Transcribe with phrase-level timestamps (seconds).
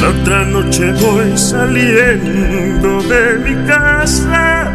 [0.00, 4.72] La otra noche voy saliendo de mi casa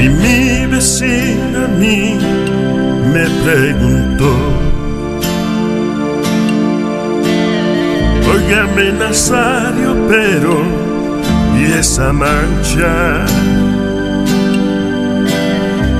[0.00, 2.18] y mi vecina a mí
[3.12, 4.32] me preguntó.
[8.32, 10.62] Óigame Nazario, pero
[11.58, 13.24] ¿y esa mancha?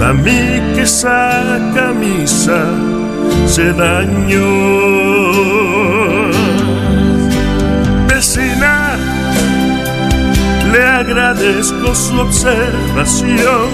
[0.01, 2.61] A mí que esa camisa
[3.47, 5.64] se dañó.
[10.75, 13.69] Le agradezco su observación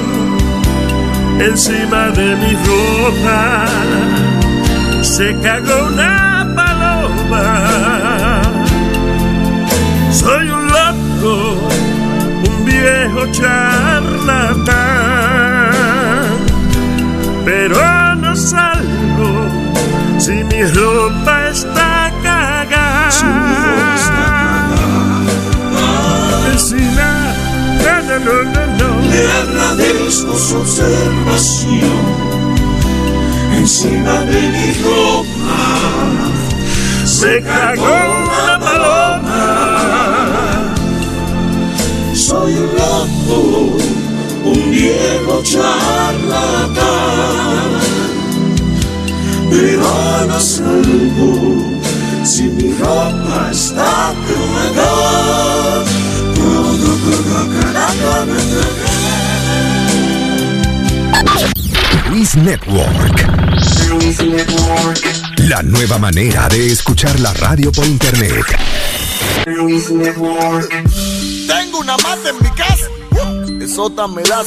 [1.38, 3.64] encima de mi ropa.
[5.02, 8.42] Se cagó una paloma.
[10.12, 11.56] Soy un loco,
[12.48, 14.74] un viejo charlatán,
[17.46, 19.48] pero no salgo
[20.18, 21.19] si mi ropa
[29.20, 31.82] Le agradezco su observación
[33.54, 35.60] encima de mi ropa.
[37.04, 39.42] Se cagó una paloma.
[42.14, 43.76] Soy un loco,
[44.42, 46.80] un viejo charlatán,
[49.50, 49.90] pero
[50.28, 51.32] no salgo
[52.24, 55.40] si mi ropa está cagada.
[63.88, 65.04] Luis Network.
[65.48, 68.44] La nueva manera de escuchar la radio por internet.
[71.48, 72.86] Tengo una mata en mi casa.
[73.60, 74.46] Esota me das.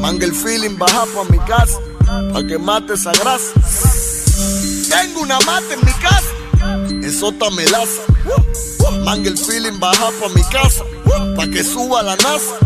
[0.00, 1.78] Manga el feeling, baja pa' mi casa.
[2.32, 3.52] Pa' que mate esa grasa.
[4.90, 6.32] Tengo una mata en mi casa.
[7.06, 8.00] Esota me das.
[9.04, 10.82] Manga el feeling, baja pa' mi casa.
[11.36, 12.65] Pa' que suba la NASA.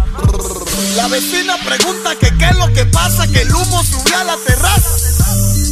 [0.97, 4.37] La vecina pregunta que qué es lo que pasa, que el humo subió a la
[4.47, 4.91] terraza.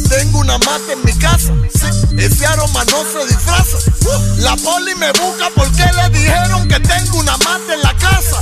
[0.07, 1.53] Tengo una mata en mi casa,
[2.17, 3.77] ese aroma no se disfraza.
[4.37, 8.37] La poli me busca porque le dijeron que tengo una mata en la casa.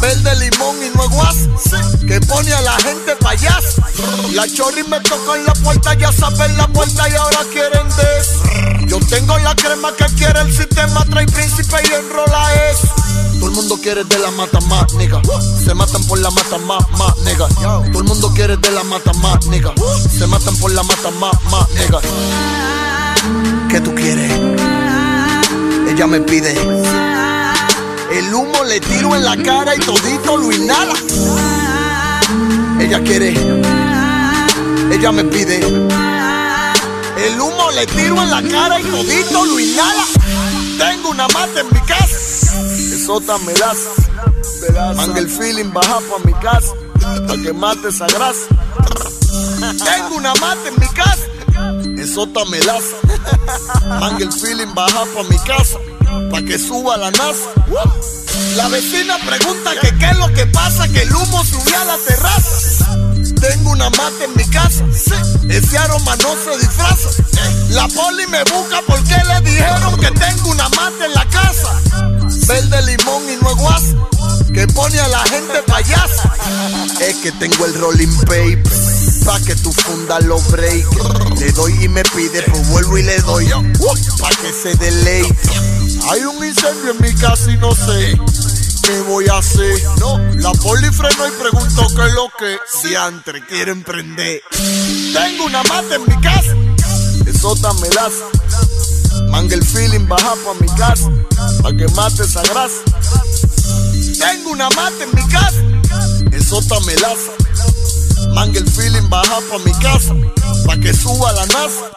[0.00, 3.86] Verde limón y no guasa, sí, que pone a la gente payasa.
[4.32, 8.18] La chorri me tocó en la puerta, ya saben la puerta y ahora quieren de
[8.20, 8.86] eso.
[8.86, 12.94] Yo tengo la crema que quiere el sistema, trae príncipe y enrola eso.
[13.38, 15.20] Todo el mundo quiere de la mata más, nigga.
[15.64, 17.48] Se matan por la mata más, más, nigga.
[17.48, 19.72] Todo el mundo quiere de la mata más, nigga.
[20.10, 22.00] Se matan por la mata más, más, nigga.
[23.68, 24.32] ¿Qué tú quieres?
[25.88, 26.52] Ella me pide.
[28.10, 30.94] El humo le tiro en la cara y todito lo inhala.
[32.80, 33.34] Ella quiere.
[34.92, 35.58] Ella me pide.
[35.58, 40.04] El humo le tiro en la cara y todito lo inhala.
[40.78, 42.23] Tengo una mata en mi casa.
[43.04, 43.76] Esota me das.
[44.96, 46.72] Manga el feeling, baja pa' mi casa.
[47.28, 48.48] Pa' que mate esa grasa.
[49.84, 51.26] Tengo una mata en mi casa.
[52.02, 52.84] Esota me das.
[54.00, 55.76] Manga el feeling, baja pa' mi casa.
[56.30, 57.50] Pa' que suba la NASA.
[58.56, 61.98] La vecina pregunta que qué es lo que pasa, que el humo subió a la
[61.98, 62.86] terraza.
[63.38, 64.82] Tengo una mata en mi casa,
[65.50, 67.10] ese aroma no se disfraza.
[67.68, 72.03] La poli me busca porque le dijeron que tengo una mata en la casa.
[72.46, 73.94] Verde limón y es guasa,
[74.52, 76.32] que pone a la gente payasa.
[77.00, 78.62] Es que tengo el rolling paper,
[79.24, 80.86] pa' que tú fundas los break.
[81.38, 83.48] Le doy y me pide, pues vuelvo y le doy,
[84.18, 85.36] pa' que se deleite.
[86.10, 88.18] Hay un incendio en mi casa y no sé
[88.84, 89.82] ¿Qué voy a hacer?
[89.98, 94.42] No, la poli frenó y preguntó qué es lo que Siantre quieren prender.
[94.50, 96.54] Tengo una mata en mi casa,
[97.26, 98.12] esota me das.
[99.34, 101.10] Manga el feeling, baja pa' mi casa,
[101.60, 102.82] pa' que mate esa grasa.
[104.16, 105.60] Tengo una mata en mi casa,
[106.30, 107.32] esota me laza.
[108.32, 110.14] Manga el feeling, baja pa' mi casa,
[110.64, 111.90] pa' que suba la NASA.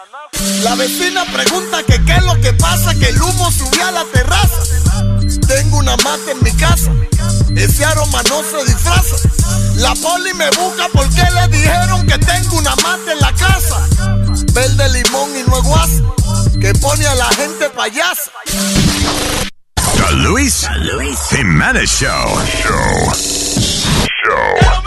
[0.64, 4.06] La vecina pregunta que qué es lo que pasa, que el humo subió a la
[4.06, 4.58] terraza.
[5.48, 6.92] Tengo una mata en mi casa,
[7.56, 9.16] ese aroma no se disfraza.
[9.76, 13.88] La poli me busca porque le dijeron que tengo una mata en la casa.
[14.54, 16.02] Verde limón y no guasa,
[16.60, 18.32] que pone a la gente payasa.
[19.76, 22.40] The Luis, Luis Jimenez Show.
[22.46, 23.14] Show.
[24.24, 24.87] Show.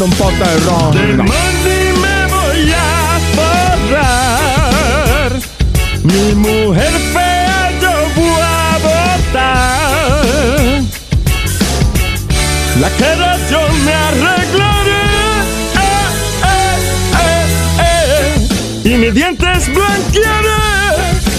[0.01, 0.91] un pote de ron.
[0.91, 5.31] De money me voy a borrar.
[6.03, 10.21] Mi mujer fea yo voy a botar.
[12.79, 15.03] La cara yo me arreglaré.
[15.75, 16.07] Eh,
[17.19, 17.45] eh,
[17.79, 18.89] eh.
[18.89, 20.61] Y mis dientes blanquearé.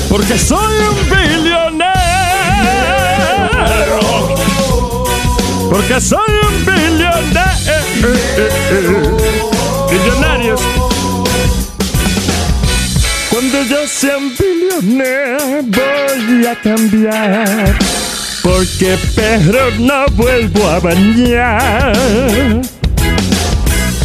[0.09, 1.91] Porque soy un billonero.
[5.69, 7.52] Porque soy un billonero.
[9.91, 10.61] Billonarios.
[13.31, 14.35] Cuando yo sea un
[15.69, 17.79] voy a cambiar.
[18.43, 21.93] Porque perro no vuelvo a bañar.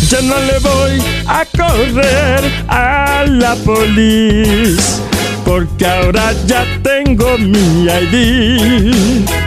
[0.09, 5.03] Yo no le voy a correr a la policía.
[5.43, 9.46] Porque ahora ya tengo mi ID.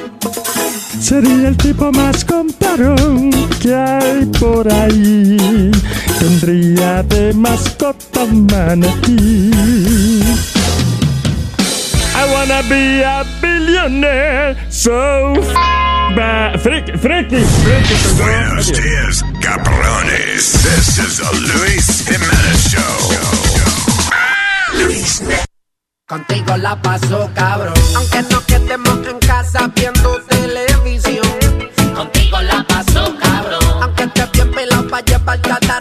[1.01, 5.71] Sería el tipo más comparón que hay por ahí.
[6.19, 9.51] Tendría de mascota manatí.
[12.13, 15.33] I wanna be a billionaire, so
[16.61, 17.95] freaky, freaky, freaky.
[18.21, 20.51] Buenos dias, cabrones.
[20.61, 23.01] This is a Luis Jimenez Show.
[26.07, 27.73] Contigo la paso cabrón.
[27.95, 30.20] Aunque no quedemos en casa viendo.
[32.85, 33.59] Cabrón.
[33.81, 35.79] Aunque esté bien pelado pa' llevar cada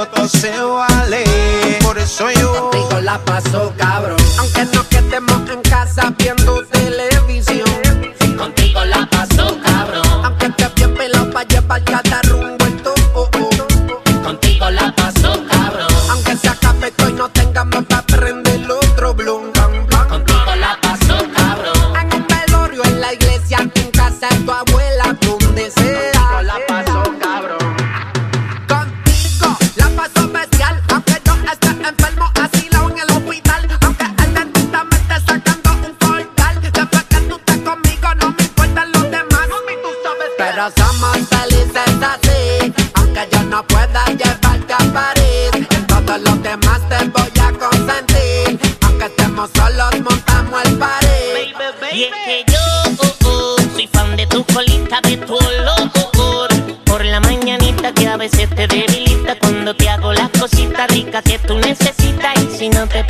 [0.00, 1.24] yo todo se vale
[1.82, 4.16] Por eso yo Contigo la paso cabrón.
[4.38, 6.39] Aunque no quedemos en casa viendo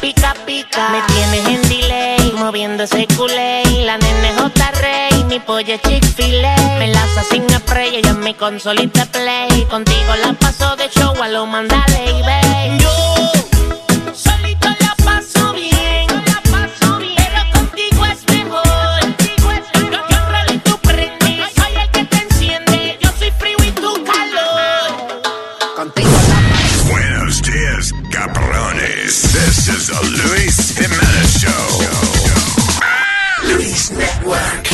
[0.01, 0.91] pica, pica.
[0.91, 3.63] Me tienes en delay, moviendo ese culé.
[3.85, 4.71] La nene J.
[4.81, 6.57] Rey, mi pollo es Chick-fil-A.
[6.79, 9.67] Me lanza sin spray, ella es mi consolita play.
[9.71, 13.50] Contigo la paso de show a lo mandale y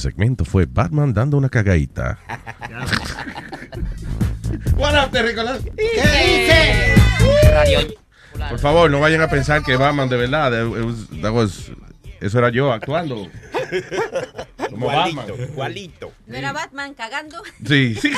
[0.00, 2.18] segmento fue Batman dando una cagadita.
[4.76, 5.60] What up, Terricolas?
[5.76, 6.94] ¿Qué
[7.52, 7.80] Radio.
[8.48, 10.52] Por favor, no vayan a pensar que Batman de verdad.
[10.52, 11.70] it was- that was-
[12.20, 13.28] eso era yo actuando.
[14.70, 15.26] Como Batman.
[15.52, 16.12] Igualito.
[16.26, 17.42] ¿No era Batman cagando?
[17.66, 17.98] Sí.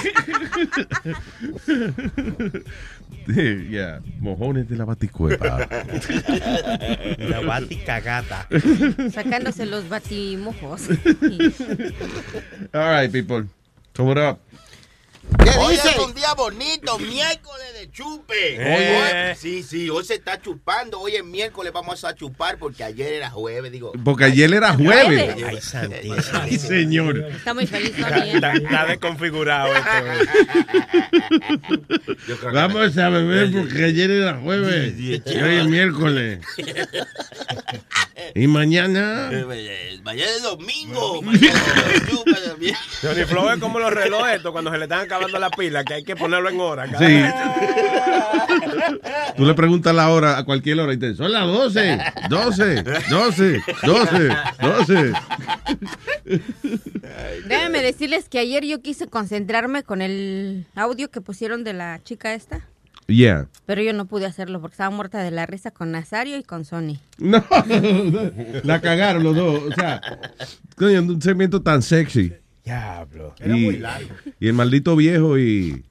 [3.27, 4.01] Sí, yeah.
[4.19, 5.59] Mojones de la baticueva.
[7.19, 8.49] La baticagata.
[9.13, 10.89] Sacándose los batimojos.
[12.73, 13.47] All right, people.
[13.95, 14.41] So what up?
[15.59, 18.35] Hoy es un día bonito, miércoles de chupe.
[18.57, 19.31] Eh.
[19.31, 20.99] Hoy- sí, sí, hoy se está chupando.
[21.01, 23.93] Hoy es miércoles, vamos a chupar porque ayer era jueves, digo.
[24.05, 25.35] Porque ayer era jueves.
[25.45, 26.17] Ay, santísimo.
[26.33, 27.19] Ay, señor.
[27.19, 27.93] Está muy feliz.
[27.99, 28.33] ¿eh?
[28.35, 29.91] está- está desconfigurado esto.
[32.53, 34.95] Vamos a beber porque ayer era jueves.
[34.99, 36.41] Y hoy es miércoles.
[38.35, 39.29] Y mañana.
[39.33, 41.23] Eh, Mañana es domingo.
[41.23, 41.61] Mañana
[41.95, 42.75] es también.
[43.01, 45.95] Johnny Flow es como los relojes estos cuando se le están acabando la pila, que
[45.95, 46.87] hay que ponerlo en hora.
[46.87, 47.15] cada Sí.
[47.15, 47.35] vez.
[49.37, 51.99] Tú le preguntas la hora a cualquier hora y te son las 12,
[52.29, 54.29] 12, 12, 12,
[54.61, 55.13] 12.
[57.47, 62.35] Déjenme decirles que ayer yo quise concentrarme con el audio que pusieron de la chica
[62.35, 62.67] esta,
[63.15, 63.49] Yeah.
[63.67, 66.65] pero yo no pude hacerlo porque estaba muerta de la risa con Nazario y con
[66.65, 66.99] Sony.
[67.19, 67.45] No,
[68.65, 69.63] la cagaron los dos.
[69.65, 70.01] O sea,
[70.77, 72.33] coño, un segmento tan sexy.
[72.65, 73.35] Diablo.
[73.45, 73.83] Y,
[74.41, 75.85] y el maldito viejo y,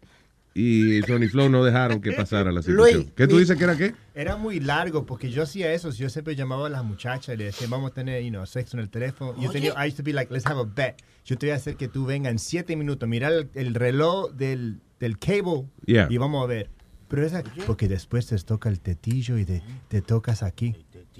[0.53, 2.99] y Sony Flow no dejaron que pasara la situación.
[3.01, 3.93] Luis, ¿Qué tú mi- dices que era qué?
[4.15, 5.89] Era muy largo porque yo hacía eso.
[5.91, 8.77] Yo siempre llamaba a las muchachas y le decía, vamos a tener, you know, sexo
[8.77, 9.35] en el teléfono.
[9.41, 10.95] Yo tenía, I used to be like, let's have a bet.
[11.25, 14.31] Yo te voy a hacer que tú vengas en siete minutos, mirar el, el reloj
[14.31, 16.07] del, del cable Yeah.
[16.09, 16.69] y vamos a ver.
[17.11, 20.75] Pero esa, porque después te toca el tetillo y te, te tocas aquí.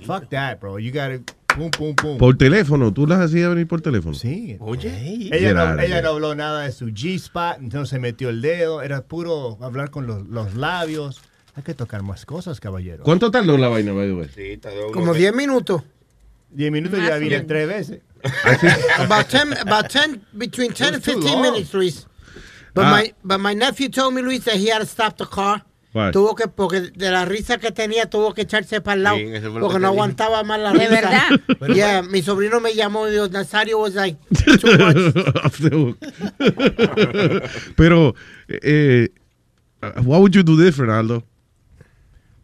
[0.05, 0.79] Fuck that, bro.
[0.79, 1.19] You gotta,
[1.55, 2.17] pum, pum, pum.
[2.17, 4.15] Por teléfono, tú las hacías venir por teléfono.
[4.15, 4.55] Sí.
[4.61, 5.27] Oye.
[5.31, 8.81] Ella Get no, ella no habló nada de su G-spot, no se metió el dedo,
[8.81, 11.21] era puro hablar con los, los labios.
[11.55, 13.03] Hay que tocar más cosas, caballero.
[13.03, 14.29] ¿Cuánto tardó la vaina, by the way?
[14.33, 15.83] Sí, de Como 10 minutos.
[16.51, 17.47] 10 minutos Más ya vine menos.
[17.47, 18.01] tres veces.
[18.99, 21.41] About 10, about 10, between 10 and was too 15 long.
[21.41, 22.07] minutes, Luis.
[22.73, 22.91] But, Ah.
[22.91, 25.63] my, but my nephew told me, Luis, that he had to stop the car.
[26.13, 29.17] Tuvo que, porque de la risa que tenía, tuvo que echarse para el lado.
[29.17, 31.01] Sí, porque que no aguantaba más la ¿De risa.
[31.01, 31.29] verdad?
[31.75, 34.17] Yeah, mi sobrino me llamó y dijo, Nazario was like,
[34.61, 35.95] too much.
[37.75, 38.15] Pero,
[38.47, 39.09] eh,
[40.03, 41.23] what would you do different, Aldo?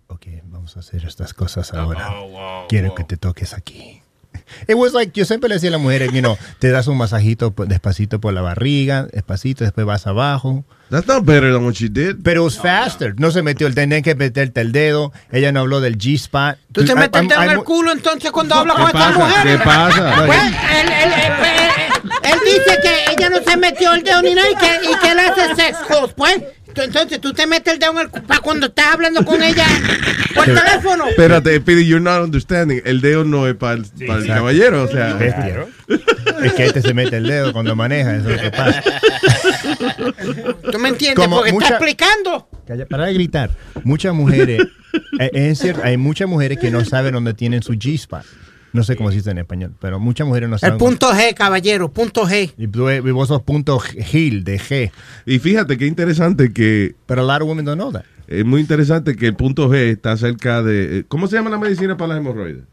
[0.08, 2.14] Ok, vamos a hacer estas cosas ahora.
[2.68, 4.02] Quiero que te toques aquí.
[4.68, 6.98] It was like, yo siempre le decía a las mujeres, you know, te das un
[6.98, 10.64] masajito despacito por la barriga, despacito, después vas abajo.
[10.90, 12.16] That's not better than what she did.
[12.24, 13.14] Pero it was faster.
[13.20, 15.12] No se metió el tener que meterte el dedo.
[15.32, 16.58] Ella no habló del G-spot.
[16.72, 19.28] ¿Tú te metes el dedo en el culo entonces cuando hablas ¿Qué con estas pasa?
[19.44, 19.62] ¿Qué mujeres?
[19.66, 20.26] pasa?
[20.26, 24.34] Pues, él, él- él- él- él dice que ella no se metió el dedo ni
[24.34, 26.42] nada y que, y que él hace sex calls, pues.
[26.78, 29.66] Tú- Entonces tú te metes el dedo en el para cuando estás hablando con ella
[30.36, 31.08] por teléfono.
[31.08, 32.82] Espérate, Pidi, you're not understanding.
[32.86, 35.13] El dedo no es para el, caballero, o sea.
[35.16, 35.66] Bestia.
[36.44, 38.84] Es que este se mete el dedo cuando maneja, eso es lo que pasa.
[40.72, 41.16] ¿Tú me entiendes?
[41.24, 42.48] Como Porque mucha- está explicando.
[42.68, 43.50] Calla, Para de gritar.
[43.84, 44.62] Muchas mujeres,
[45.20, 48.24] eh, es cierto, hay muchas mujeres que no saben dónde tienen su G-spot.
[48.78, 50.76] No sé cómo se dice en español, pero muchas mujeres no saben.
[50.76, 52.54] El punto G, caballero, punto G.
[52.58, 54.92] Y tú- y vos sos punto Gil, de G.
[55.26, 56.94] Y fíjate qué interesante que.
[57.08, 58.04] Pero a lot of women don't know that.
[58.28, 61.00] Es muy interesante que el punto G está cerca de.
[61.00, 62.63] eh, ¿Cómo se llama la medicina para las hemorroides?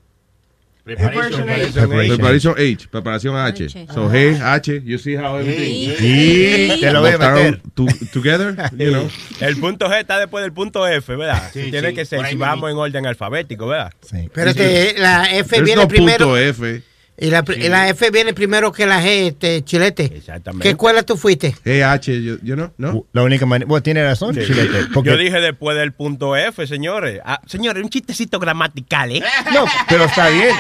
[0.85, 3.65] Preparation Preparación H, preparación H.
[3.65, 3.87] H.
[3.95, 5.95] So G, H, you see how everything.
[5.99, 7.61] Y te lo voy a Botaron meter.
[7.75, 9.09] to- together, you know.
[9.41, 11.51] El punto G está después del punto F, ¿verdad?
[11.55, 13.93] Sí, Tiene sí, que ser si vamos en orden alfabético, ¿verdad?
[14.03, 14.19] Sí.
[14.19, 16.27] Espérate, la F There's viene no primero.
[16.27, 16.83] punto F.
[17.17, 20.11] Y la, y la F viene primero que la G, este, chilete.
[20.17, 20.65] Exactamente.
[20.65, 21.55] ¿Qué escuela tú fuiste?
[21.65, 23.07] G, H, you, you know, ¿no?
[23.13, 23.69] La única manera.
[23.69, 24.87] Bueno, tiene razón, Chilete.
[24.93, 27.21] Porque, Yo dije después del punto F, señores.
[27.25, 29.23] Ah, señores, un chistecito gramatical, ¿eh?
[29.53, 30.57] no, pero está bien.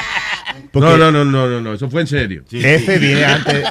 [0.70, 2.44] Porque No, no, no, no, no, no, eso fue en serio.
[2.50, 3.64] F viene antes.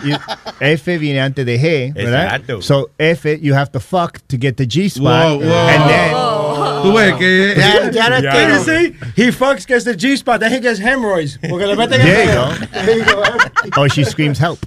[0.60, 2.26] F viene antes de G, ¿verdad?
[2.26, 2.62] Exacto.
[2.62, 5.40] So F, you have to fuck to get the G spot.
[5.40, 5.68] Wow, wow.
[5.70, 6.43] And then.
[6.84, 7.56] Tú ves que.
[7.58, 8.64] Ya, ya no entiendo.
[8.64, 11.40] See, he fucks gets the G spot, then he gets hemorrhoids.
[11.50, 12.26] Porque le meten There
[12.98, 13.24] you el go.
[13.82, 14.60] Or she screams help.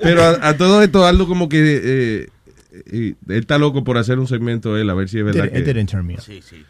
[0.00, 2.28] Pero a, a todo esto, Aldo como que eh,
[2.90, 5.56] eh, él está loco por hacer un segmento él, a ver si es verdad It,
[5.56, 5.72] it que...
[5.74, 6.20] didn't turn me on.
[6.20, 6.64] Sí, sí.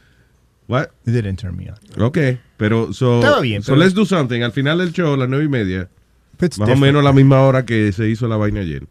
[0.68, 0.88] What?
[1.06, 1.76] It didn't turn me on.
[2.02, 2.18] Ok,
[2.56, 4.42] pero so, Estaba bien, so pero- let's do something.
[4.42, 5.88] Al final del show, a las nueve y media,
[6.40, 8.84] It's más o menos la misma hora que se hizo la vaina ayer,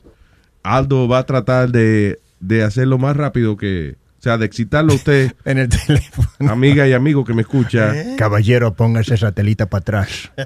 [0.63, 3.95] Aldo va a tratar de, de hacerlo más rápido que...
[4.21, 6.51] O sea, de excitarlo a usted, En el teléfono.
[6.51, 7.91] amiga y amigo que me escucha.
[8.19, 10.31] Caballero, póngase esa telita para atrás.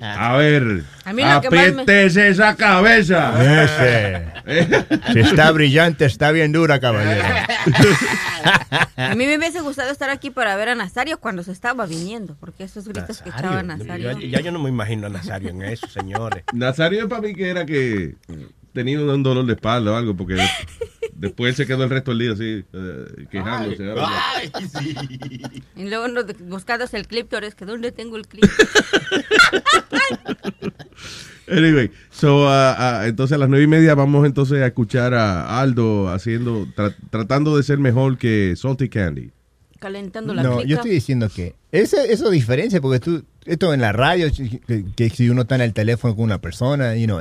[0.00, 3.64] A ver, me- apriétese esa cabeza.
[3.64, 4.32] Ese.
[5.12, 7.22] Si está brillante, está bien dura, caballero.
[8.96, 12.34] A mí me hubiese gustado estar aquí para ver a Nazario cuando se estaba viniendo,
[12.40, 14.18] porque esos gritos que echaba Nazario.
[14.18, 16.42] Ya, ya yo no me imagino a Nazario en eso, señores.
[16.52, 18.16] Nazario para mí que era que
[18.72, 20.36] tenía un dolor de espalda o algo, porque
[21.22, 23.82] después se quedó el resto del día así, eh, quejándose.
[23.82, 23.94] no.
[23.98, 24.94] Ay, sí.
[25.76, 28.44] Y luego nos buscándose el clip, es que ¿dónde tengo el clip?
[31.50, 35.60] Anyway, so, ah, ah, entonces a las nueve y media vamos entonces a escuchar a
[35.60, 39.30] Aldo haciendo, tra- tratando de ser mejor que Salty Candy.
[39.80, 40.68] Calentando la No, clica.
[40.68, 45.10] yo estoy diciendo que eso, eso diferencia porque tú, esto en la radio, que, que
[45.10, 47.20] si uno está en el teléfono con una persona, you know,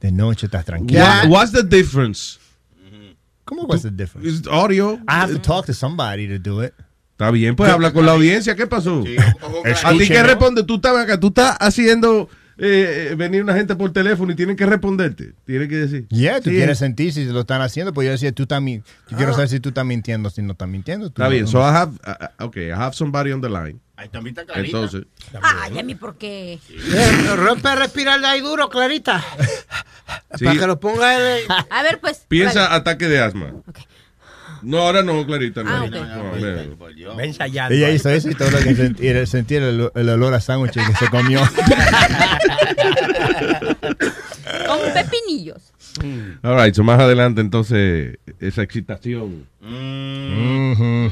[0.00, 1.00] de noche estás tranquilo.
[1.00, 2.38] What- what's the difference?
[3.46, 4.28] ¿Cómo what's the difference?
[4.28, 4.98] It's audio.
[5.08, 6.74] I have to talk to somebody to do it.
[7.12, 8.54] Está bien, pues habla con la audiencia.
[8.54, 9.02] ¿Qué pasó?
[9.84, 10.62] ¿A ti qué responde?
[10.64, 12.28] Tú estás acá, tú estás haciendo
[12.58, 15.32] eh, eh, venir una gente por teléfono y tienen que responderte.
[15.46, 16.06] Tienen que decir.
[16.08, 16.56] Yeah, tú Sí.
[16.56, 19.60] quieres sentir si lo están haciendo, pues yo decía, tú también, yo quiero saber si
[19.60, 21.06] tú estás mintiendo, si no estás mintiendo.
[21.06, 23.78] Tú Está no- bien, so I have, uh, okay, I have somebody on the line.
[23.96, 24.76] Ahí también está clarita.
[24.76, 25.04] Entonces,
[25.42, 26.58] Ay, a mí, ¿por qué?
[27.36, 29.24] Rompe a respirar de ahí duro, Clarita.
[30.36, 30.44] Sí.
[30.44, 31.42] Para que lo ponga él.
[31.42, 31.46] eh.
[31.70, 32.24] A ver, pues.
[32.28, 32.74] piensa vale.
[32.76, 33.52] ataque de asma.
[34.62, 35.62] No, ahora no, Clarita.
[35.62, 35.70] No.
[35.70, 35.90] Ah, ok.
[35.92, 36.76] No, ven.
[37.18, 37.74] Va ensayando.
[37.74, 40.72] Ella hizo eso y todo lo que sent- y el- el, el olor a sándwich
[40.74, 41.40] que se comió.
[44.66, 45.72] Con pepinillos.
[46.42, 51.10] All right, so más adelante entonces esa excitación Ujú.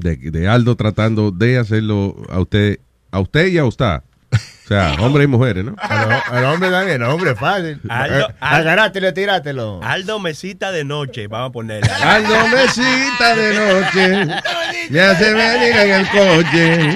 [0.00, 4.00] De, de Aldo tratando de hacerlo a usted, a usted y a usted.
[4.32, 5.74] O sea, hombres y mujeres, ¿no?
[5.78, 7.80] Al, hombre también, al hombre fácil.
[7.88, 9.80] Aldo- Eh, Agarrátelo, tíratelo.
[9.82, 11.90] Aldo Mesita de noche, vamos a ponerle.
[11.90, 14.26] Aldo mesita de noche,
[14.90, 16.94] me hace venir en el coche.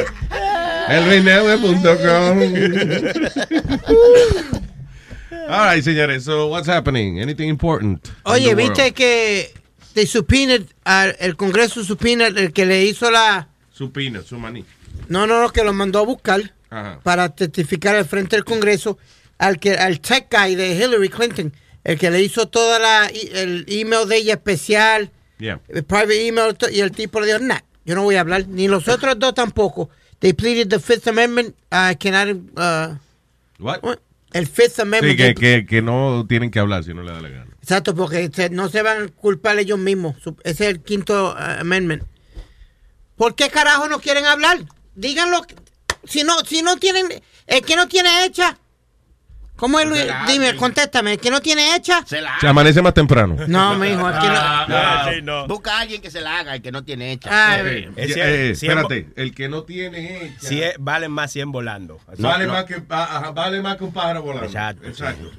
[0.88, 2.40] Elvineve.com.
[5.48, 7.20] All right, señores, so what's happening?
[7.20, 8.06] Anything important?
[8.08, 8.94] in Oye, the viste world?
[8.94, 9.50] que
[10.84, 13.48] al- el Congreso subpoena el que le hizo la.
[13.72, 14.64] Su pina, su maní.
[15.08, 17.00] No, no, no, que lo mandó a buscar Ajá.
[17.02, 18.98] para testificar al frente del Congreso
[19.38, 21.52] al que al tech guy de Hillary Clinton,
[21.84, 25.58] el que le hizo toda la el email de ella especial, Yeah.
[25.68, 28.68] el private email y el tipo le dijo, nah, yo no voy a hablar, ni
[28.68, 29.88] los otros dos tampoco.
[30.18, 32.98] They pleaded the Fifth Amendment, uh, cannot, uh,
[33.58, 33.80] What?
[34.34, 35.16] el Fifth Sí, Amendment.
[35.16, 37.49] que, they- que, que no tienen que hablar si no le da la gana.
[37.70, 40.16] Exacto, porque se- no se van a culpar ellos mismos.
[40.42, 42.02] Ese es el quinto uh, amendment.
[43.16, 44.58] ¿Por qué carajo no quieren hablar?
[44.96, 45.42] Díganlo.
[46.02, 47.06] Si no, si no tienen,
[47.46, 48.58] el que no tiene hecha.
[49.54, 50.02] ¿Cómo es Luis?
[50.26, 51.12] Dime, contéstame.
[51.12, 52.04] El que no tiene hecha.
[52.06, 53.36] Se la Se amanece más temprano.
[53.46, 54.34] No, mijo, el que no.
[54.34, 55.46] Ah, sí, no.
[55.46, 57.28] Busca a alguien que se la haga, el que no tiene hecha.
[57.30, 61.30] Ay, Eh, Es eh, eh, espérate, el que no tiene hecha, Sí, es- valen más
[61.30, 62.00] 100 volando.
[62.08, 62.52] Así- vale, no.
[62.54, 64.46] Más que, ah, vale más que un pájaro volando.
[64.46, 64.88] Exacto.
[64.88, 65.30] Exacto.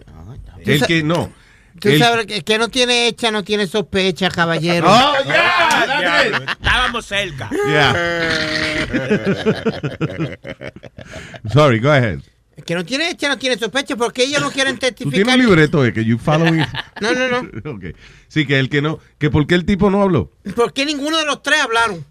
[0.65, 1.33] El que no.
[1.79, 4.87] Tú El- sabes que que no tiene hecha no tiene sospecha, caballero.
[4.89, 6.49] Oh, yeah, Ah, it.
[6.49, 7.49] Estábamos cerca.
[7.67, 7.93] Yeah.
[11.53, 12.19] Sorry, go ahead.
[12.65, 15.35] Que no tiene hecha no tiene sospecha porque ellos no quieren Tú tienes testificar.
[15.39, 16.65] un libreto de que you following.
[16.99, 17.49] No, no, no.
[17.71, 17.95] Ok.
[18.27, 20.31] Sí, que el que no, que por qué el tipo no habló.
[20.55, 22.05] ¿Por qué ninguno de los tres hablaron?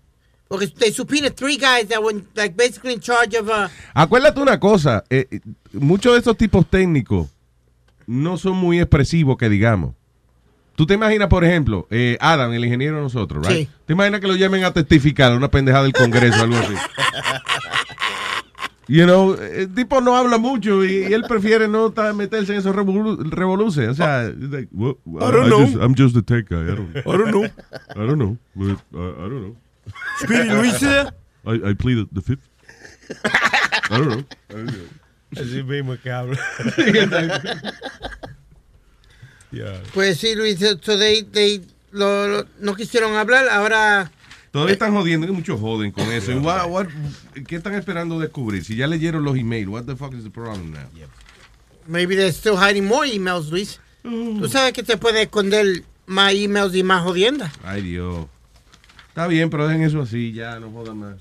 [0.49, 4.59] Porque they subpoenaed three guys that were like basically in charge of uh, Acuérdate una
[4.59, 5.40] cosa, eh, eh,
[5.75, 7.29] muchos de estos tipos técnicos
[8.11, 9.94] no son muy expresivos, que digamos.
[10.75, 13.66] Tú te imaginas, por ejemplo, eh, Adam, el ingeniero de nosotros, right?
[13.68, 13.73] Sí.
[13.87, 16.75] ¿Te imaginas que lo llamen a testificar a una pendejada del Congreso o algo así?
[18.88, 22.75] You know, el tipo no habla mucho y, y él prefiere no meterse en esos
[22.75, 23.88] revolu- revoluces.
[23.88, 25.61] O sea, it's like, well, I don't I know.
[25.64, 26.62] just- I'm just a tech guy.
[26.73, 27.44] I don't, I don't know.
[27.44, 28.37] I don't know.
[28.57, 29.57] but, uh, I don't know.
[30.18, 30.83] Speedy Luis?
[30.83, 32.49] I, I plead the fifth.
[33.90, 34.25] I don't know.
[34.51, 34.88] I don't know.
[35.36, 36.36] Así mismo que hablo.
[39.52, 39.82] Yeah.
[39.94, 44.12] Pues sí, Luis, so they, they lo- lo- no quisieron hablar, ahora...
[44.52, 46.32] Todavía están jodiendo, que muchos joden con eso.
[46.40, 46.88] What- what-
[47.48, 48.64] ¿Qué están esperando descubrir?
[48.64, 50.88] Si ya leyeron los emails, what the fuck is the problem now?
[51.86, 53.80] Maybe they're still hiding more emails, Luis.
[54.04, 57.52] Tú sabes que te puede esconder más emails y más jodienda.
[57.64, 58.26] Ay, Dios.
[59.08, 61.16] Está bien, pero dejen eso así, ya, no jodan más.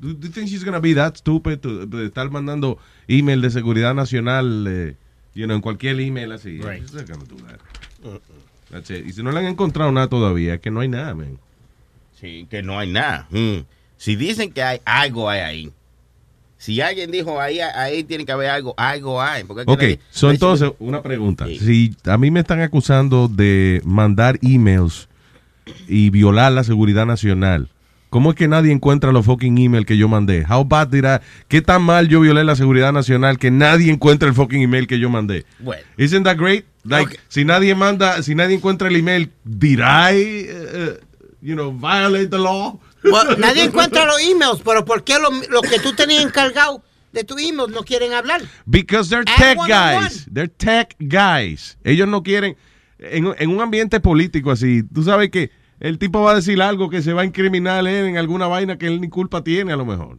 [0.00, 3.50] Do do you think she's gonna be that stupid to, de estar mandando email de
[3.50, 4.96] seguridad nacional, eh,
[5.34, 6.58] you know, en cualquier email así?
[6.62, 6.82] Right.
[6.82, 7.60] She's not gonna do that.
[8.70, 9.06] That's it.
[9.06, 11.38] Y si no le han encontrado nada todavía, es que no hay nada, man.
[12.20, 13.26] Sí, que no hay nada.
[13.30, 13.64] Mm.
[13.96, 15.72] Si dicen que hay algo hay ahí.
[16.56, 19.44] Si alguien dijo ahí, ahí tiene que haber algo, algo hay.
[19.44, 21.46] Porque Ok, nadie- so nadie- entonces, una pregunta.
[21.46, 25.08] Si a mí me están acusando de mandar emails
[25.88, 27.68] y violar la seguridad nacional,
[28.10, 30.44] ¿cómo es que nadie encuentra los fucking emails que yo mandé?
[30.48, 34.28] How bad did I- ¿Qué tan mal yo violé la seguridad nacional que nadie encuentra
[34.28, 35.46] el fucking email que yo mandé?
[35.60, 35.82] Bueno.
[35.96, 36.66] Isn't that great?
[36.84, 40.96] Like, si nadie manda, si nadie encuentra el email, did I, uh,
[41.40, 42.78] you know, violate the law?
[43.04, 47.24] Well, nadie encuentra los emails, pero ¿por qué los lo que tú tenías encargado de
[47.24, 48.42] tu email no quieren hablar?
[48.66, 50.26] Because they're Add tech guys.
[50.32, 51.76] They're tech guys.
[51.84, 52.56] Ellos no quieren.
[52.98, 56.90] En, en un ambiente político así, tú sabes que el tipo va a decir algo
[56.90, 59.76] que se va a incriminar él en alguna vaina que él ni culpa tiene, a
[59.76, 60.18] lo mejor.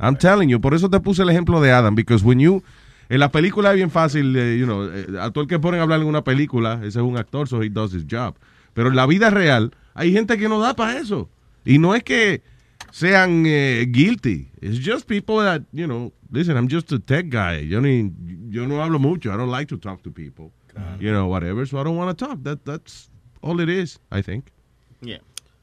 [0.00, 0.60] I'm telling you.
[0.60, 1.94] Por eso te puse el ejemplo de Adam.
[1.94, 2.62] Because when you.
[3.08, 5.78] En la película es bien fácil, eh, you know, eh, a todo el que ponen
[5.78, 8.34] a hablar en una película, ese es un actor, so he does his job.
[8.74, 11.30] Pero en la vida real, hay gente que no da para eso.
[11.64, 12.42] Y no es que
[12.90, 14.50] sean eh, guilty.
[14.60, 17.68] It's just people that, you know, listen, I'm just a tech guy.
[17.68, 18.10] Yo, ni,
[18.48, 19.32] yo no hablo mucho.
[19.32, 20.50] I don't like to talk to people.
[20.98, 21.64] You know, whatever.
[21.64, 22.42] So I don't want to talk.
[22.42, 23.08] That, that's
[23.40, 24.52] all it is, I think.
[25.00, 25.18] Yeah.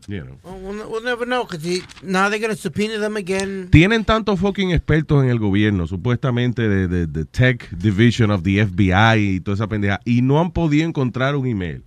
[0.08, 0.38] You know.
[0.44, 1.64] Well, we'll, never know, because
[2.02, 3.70] now they're going to subpoena them again.
[3.72, 8.66] Tienen tantos fucking expertos en el gobierno, supuestamente de, de, de Tech Division of the
[8.66, 11.84] FBI y toda esa pendeja, y no han podido encontrar un email.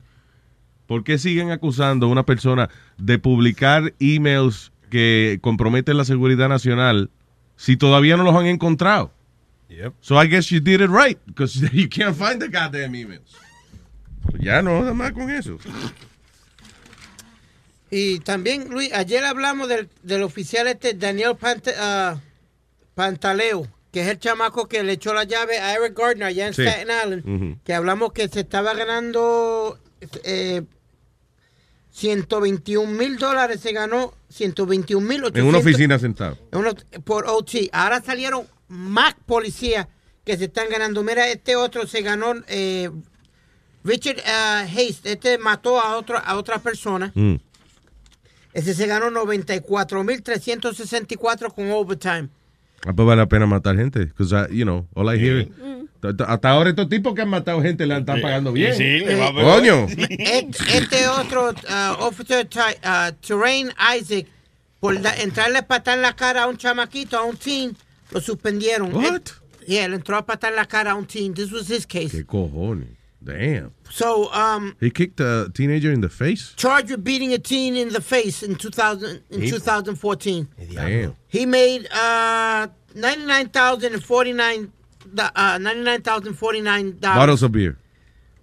[0.87, 7.11] ¿Por qué siguen acusando a una persona de publicar emails que comprometen la seguridad nacional
[7.57, 9.13] si todavía no los han encontrado?
[10.01, 13.37] So I guess you did it right, because you can't find the goddamn emails.
[14.39, 15.59] Ya no, nada más con eso.
[17.90, 22.20] Y también, Luis, ayer hablamos del, del oficial este Daniel Pante- ah,
[22.94, 26.55] Pantaleo, que es el chamaco que le echó la llave a Eric Gardner allá en
[26.55, 26.62] Sí.
[26.62, 29.79] Staten Island, que hablamos que se estaba ganando
[30.25, 30.62] eh,
[31.92, 36.37] 121 mil dólares, se ganó 121 mil En una oficina sentado.
[36.53, 37.70] uno- por OT.
[37.72, 39.87] Ahora salieron más policías
[40.25, 41.03] que se están ganando.
[41.03, 42.90] Mira, este otro se ganó, eh,
[43.85, 47.12] Richard ah, Hayes, este mató a, otro, a otra persona.
[47.14, 47.37] Mm.
[48.57, 52.29] Ese se ganó 94.364 con overtime.
[52.87, 54.07] Ah, pues vale la pena matar gente.
[54.07, 55.49] Because, you know, all I hear.
[56.27, 58.75] Hasta ahora estos tipos que han matado gente le están pagando bien.
[58.75, 59.87] Sí, le va a- Coño.
[59.88, 64.27] Et- Este otro uh, officer, uh, Terrain Isaac,
[64.81, 67.77] por entrarle a patar la cara a un chamaquito, a un teen,
[68.12, 68.95] lo suspendieron.
[68.95, 69.23] What?
[69.66, 71.35] yeah, le entró a patar la cara a un teen.
[71.35, 72.11] This was his case.
[72.11, 72.88] ¿Qué cojones?
[73.27, 73.73] Damn.
[73.91, 76.53] So, um, He kicked a teenager in the face?
[76.57, 80.49] charged with beating a teen in the face in 2000 in He- 2014.
[80.73, 81.17] Damn.
[81.29, 84.73] He made uh, 99,049
[85.19, 87.77] uh, 99,049 Bottles of beer.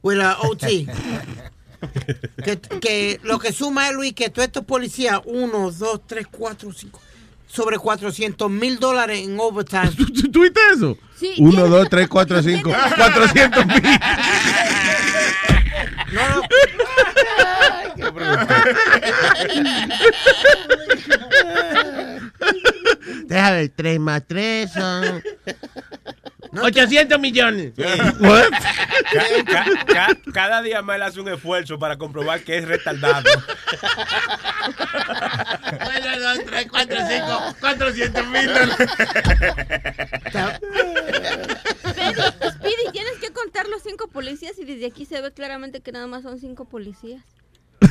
[0.01, 0.85] with a OT.
[2.43, 6.71] que, que lo que suma es, Luis, que todos estos policías, 1, 2, 3, 4,
[6.71, 6.99] 5,
[7.47, 9.91] sobre 400 mil dólares en overtime.
[10.31, 10.97] ¿Tú viste eso?
[11.17, 12.71] Sí, 1, tiene- 2, 3, 4, 5.
[12.95, 13.75] 400 mil.
[16.11, 16.41] No, no.
[23.25, 25.23] Deja ver, 3 más 3 son...
[26.61, 27.73] 800 millones.
[28.19, 28.51] What?
[29.11, 33.23] Ca- ca- ca- cada día más él hace un esfuerzo para comprobar que es retardado.
[35.71, 38.75] 1, 2, 3, 4, 5, 400 mil dólares.
[40.31, 45.91] Pero, Speedy, tienes que contar los cinco policías y desde aquí se ve claramente que
[45.91, 47.23] nada más son cinco policías.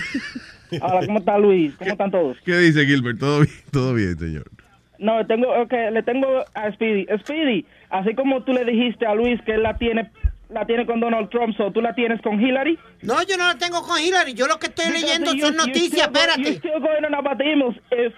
[0.81, 1.77] Hola, ¿cómo está Luis?
[1.77, 2.37] ¿Cómo están todos?
[2.45, 3.21] ¿Qué dice Gilbert?
[3.21, 4.51] ¿Todo bien, todo bien señor?
[4.99, 7.07] No, tengo, okay, le tengo a Speedy.
[7.21, 10.11] Speedy, así como tú le dijiste a Luis que él la tiene,
[10.51, 12.79] la tiene con Donald Trump, so, ¿tú la tienes con Hillary?
[13.03, 14.35] No, yo no la tengo con Hillary.
[14.35, 16.09] Yo lo que estoy Because leyendo you- son noticias.
[16.11, 16.59] go- You're Espérate.
[16.59, 17.77] still going on about the emails.
[17.93, 18.13] If,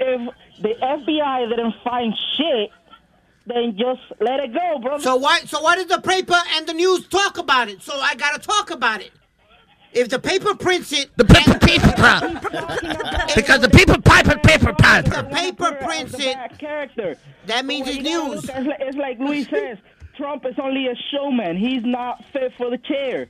[0.00, 0.20] if
[0.62, 2.70] the FBI didn't find shit,
[3.46, 4.98] then just let it go, bro.
[4.98, 5.40] So why?
[5.46, 7.80] So why did the paper and the news talk about it?
[7.82, 9.12] So I gotta talk about it.
[9.92, 11.86] If the paper prints it, the paper paper
[13.36, 15.08] because the piper paper piper.
[15.22, 16.36] The paper prints it.
[16.58, 17.16] character.
[17.46, 18.44] That means it's news.
[18.46, 19.78] look, It's like, it's like Luis says,
[20.16, 21.56] Trump is only a showman.
[21.56, 23.28] He's not fit for the chair.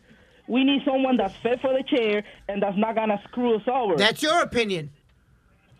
[0.49, 3.96] We need someone that's fit for the chair and that's not gonna screw us over.
[3.96, 4.90] That's your opinion.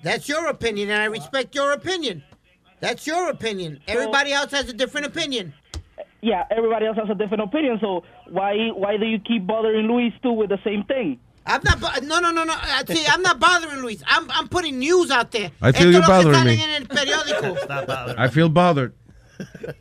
[0.03, 2.23] That's your opinion, and I respect your opinion.
[2.81, 3.81] That's your opinion.
[3.89, 5.55] Everybody else has a different opinion.
[6.21, 7.79] Yeah, everybody else has a different opinion.
[7.81, 11.19] So why why do you keep bothering Luis too with the same thing?
[11.47, 11.81] I'm not.
[11.81, 12.53] bo- No, no, no, no.
[12.55, 14.03] Uh, See, I'm not bothering Luis.
[14.07, 15.51] I'm, I'm putting news out there.
[15.63, 16.65] I feel Esto you es lo que bothering salen me.
[16.65, 18.19] en el periódico.
[18.19, 18.93] I feel bothered.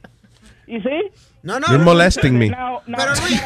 [0.68, 1.12] You see?
[1.44, 1.68] No, no.
[1.70, 1.86] You're no.
[1.86, 2.50] molesting me.
[2.50, 3.42] Now, now, Pero Luis,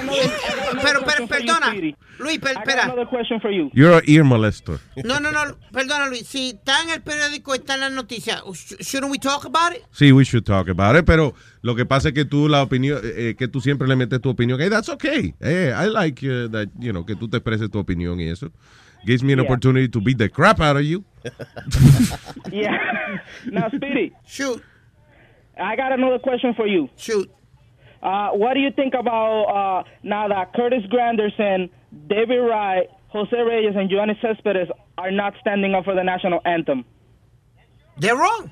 [0.82, 1.74] pero, pero, perdona.
[2.20, 2.84] Luis, per- espera.
[2.86, 3.70] another question for you.
[3.74, 4.80] You're an ear molester.
[5.04, 5.58] No, no, no.
[5.74, 6.26] Perdona, Luis.
[6.28, 8.42] Si está en el periódico, está en las noticias.
[8.44, 9.84] sh- Shouldn't we talk about it?
[9.92, 13.02] Sí, we should talk about it, pero lo que pasa es que tú la opinión,
[13.04, 14.60] eh, que tú siempre le metes tu opinión.
[14.62, 15.34] Hey, that's okay.
[15.42, 18.50] Eh, I like uh, that, you know, que tú te expreses tu opinión y eso.
[19.06, 19.46] Gives me an Yeah.
[19.46, 21.04] opportunity to beat the crap out of you.
[22.52, 22.78] Yeah.
[23.52, 24.14] now, Speedy.
[24.26, 24.62] Shoot.
[25.60, 26.89] I got another question for you.
[26.98, 27.30] Shoot.
[28.02, 31.69] Uh, what do you think about uh, now that Curtis Granderson,
[32.08, 36.86] David Wright, Jose Reyes, and Giovanni Cespedes are not standing up for the national anthem?
[37.98, 38.52] They're wrong.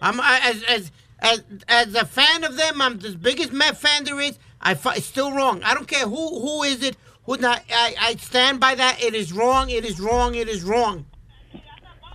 [0.00, 2.82] I'm I, as as as as a fan of them.
[2.82, 4.38] I'm the biggest Met fan there is.
[4.60, 5.62] I it's still wrong.
[5.62, 6.96] I don't care who who is it.
[7.24, 7.62] Who not?
[7.72, 9.00] I, I stand by that.
[9.00, 9.70] It is wrong.
[9.70, 10.34] It is wrong.
[10.34, 11.06] It is wrong.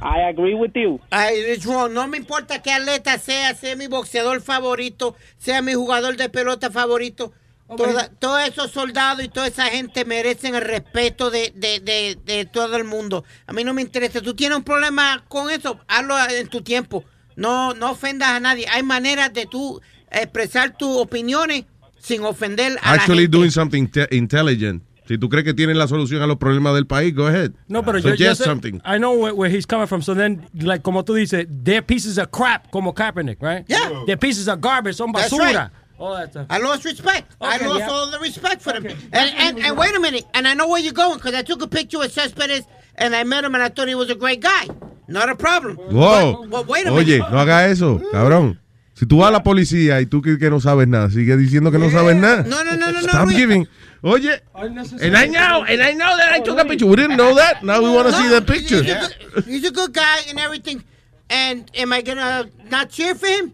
[0.01, 0.99] I agree with you.
[1.12, 1.93] I, wrong.
[1.93, 6.69] No me importa qué atleta sea, sea mi boxeador favorito, sea mi jugador de pelota
[6.71, 7.33] favorito.
[7.75, 12.45] Toda- todos esos soldados y toda esa gente merecen el respeto de, de, de, de
[12.45, 13.25] todo el mundo.
[13.45, 14.21] A mí no me interesa.
[14.21, 17.03] Tú tienes un problema con eso, hazlo en tu tiempo.
[17.36, 18.67] No, no ofendas a nadie.
[18.71, 21.65] Hay maneras de tú expresar tus opiniones
[21.99, 23.38] sin ofender a Actually la gente.
[23.38, 24.81] doing something te- intelligent.
[25.07, 27.51] Si tú crees que tienes la solución a los problemas del país, go ahead.
[27.67, 28.81] No, pero yo, yo Suggest sé- something.
[28.85, 30.01] I know where, where he's coming from.
[30.01, 33.63] So then, like, como tú dices, they're pieces of crap, como Kaepernick, right?
[33.67, 34.03] Yeah.
[34.05, 35.53] They're pieces of garbage, son That's basura.
[35.55, 35.69] right.
[35.99, 36.45] All that stuff.
[36.49, 37.35] I lost respect.
[37.41, 37.89] I lost yeah.
[37.89, 38.85] all the respect for them.
[38.85, 41.61] And, and, and wait a minute, and I know where you're going because I took
[41.63, 42.65] a picture with Cespedes
[42.95, 44.67] and I met him and I thought he was a great guy.
[45.07, 45.77] Not a problem.
[45.91, 46.41] Wow.
[46.41, 47.31] But, but wait a Oye, minute.
[47.31, 48.59] no haga eso, cabrón.
[48.93, 51.71] Si tú vas a la policía y tú que, que no sabes nada, sigue diciendo
[51.71, 52.43] que no sabes nada.
[52.43, 53.07] No, no, no, no, no.
[53.07, 53.37] Stop Luis.
[53.37, 53.67] giving.
[54.03, 56.86] Oye, and I know, and I know that I took a picture.
[56.86, 57.63] We didn't know that.
[57.63, 58.83] Now we want to see the picture.
[58.83, 60.83] He's, a good, he's a good guy and everything.
[61.29, 63.53] And am I to not cheer for him?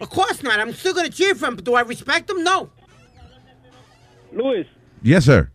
[0.00, 0.58] Of course not.
[0.58, 1.56] I'm still to cheer for him.
[1.56, 2.42] But do I respect him?
[2.42, 2.70] No.
[4.32, 4.66] Luis,
[5.02, 5.48] Yes, sir.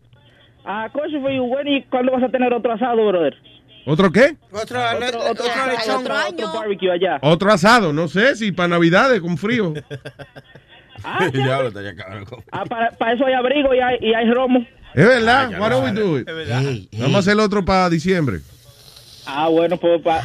[0.66, 1.44] uh, question for you.
[1.44, 3.36] When y ¿Cuándo vas a tener otro asado, brother?
[3.86, 4.38] ¿Otro qué?
[4.52, 6.02] Otro, otro, otro, lechón.
[6.02, 7.20] otro, otro barbecue allá.
[7.22, 9.74] Otro asado, no sé si para Navidades con frío.
[11.04, 11.30] Ah, ya.
[11.44, 12.26] Diablo, estaría cabrón.
[12.52, 14.66] Ah, para, para eso hay abrigo y hay, y hay romo.
[14.94, 15.50] Es verdad.
[15.50, 16.02] Why lo don't we sabe.
[16.02, 16.30] do it?
[16.30, 16.64] Es verdad.
[17.00, 18.40] Vamos a hacer otro para diciembre.
[19.26, 20.22] Ah, bueno, pues para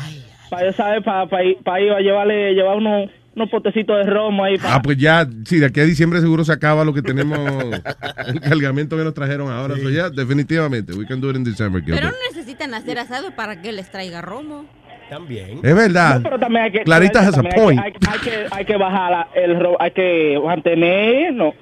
[0.50, 4.58] pa, yo saber, para pa, ir- a llevarle, llevar unos, unos potecitos de romo ahí.
[4.58, 7.38] Pa, Ah, pues ya, sí, de aquí a diciembre seguro se acaba lo que tenemos,
[8.26, 9.76] el cargamento que nos trajeron ahora.
[9.76, 11.82] So, ya, definitivamente, we can do it in December.
[11.86, 14.66] Pero no necesitan hacer asado para que les traiga romo.
[15.08, 15.60] También.
[15.62, 16.16] Es verdad.
[16.16, 17.80] No, pero también hay que, Clarita has a también hay que- point.
[17.80, 21.54] Hay, hay que, hay que bajar el hay que mantener, no.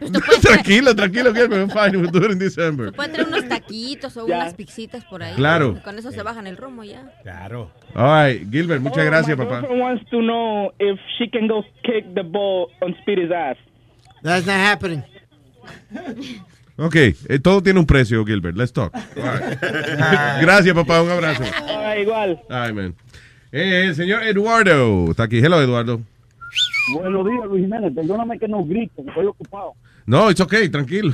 [0.42, 1.68] tranquilo, tranquilo, Gilbert.
[1.68, 2.90] we're Fine, we'll do it in December.
[2.90, 5.34] Pueden traer unos taquitos o unas pixitas por ahí.
[5.34, 5.78] Claro.
[5.84, 7.12] Con eso se bajan el romo ya.
[7.22, 7.70] Claro.
[7.94, 9.56] All right, Gilbert, muchas Oh, gracias, my papá.
[9.60, 13.56] girlfriend wants to know if she can go kick the ball on Speedy's ass.
[14.22, 15.04] That's not happening.
[16.82, 18.56] Ok, eh, todo tiene un precio, Gilbert.
[18.56, 18.94] Let's talk.
[19.14, 19.60] Right.
[20.40, 21.02] gracias, papá.
[21.02, 21.44] Un abrazo.
[21.68, 22.40] Ah, igual.
[22.48, 22.94] Ay, man.
[23.52, 25.40] Eh, el señor Eduardo está aquí.
[25.40, 26.00] Hello, Eduardo.
[26.94, 27.92] Buenos días, Luis Jiménez.
[27.94, 29.74] Perdóname que no grito, estoy ocupado.
[30.06, 31.12] No, it's okay, tranquilo.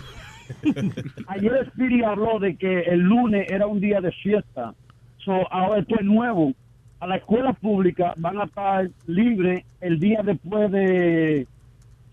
[1.27, 4.73] Ayer Speedy habló de que el lunes era un día de fiesta.
[5.19, 6.53] So, ahora esto es nuevo.
[7.01, 11.49] A la escuela pública van a estar libres el día después de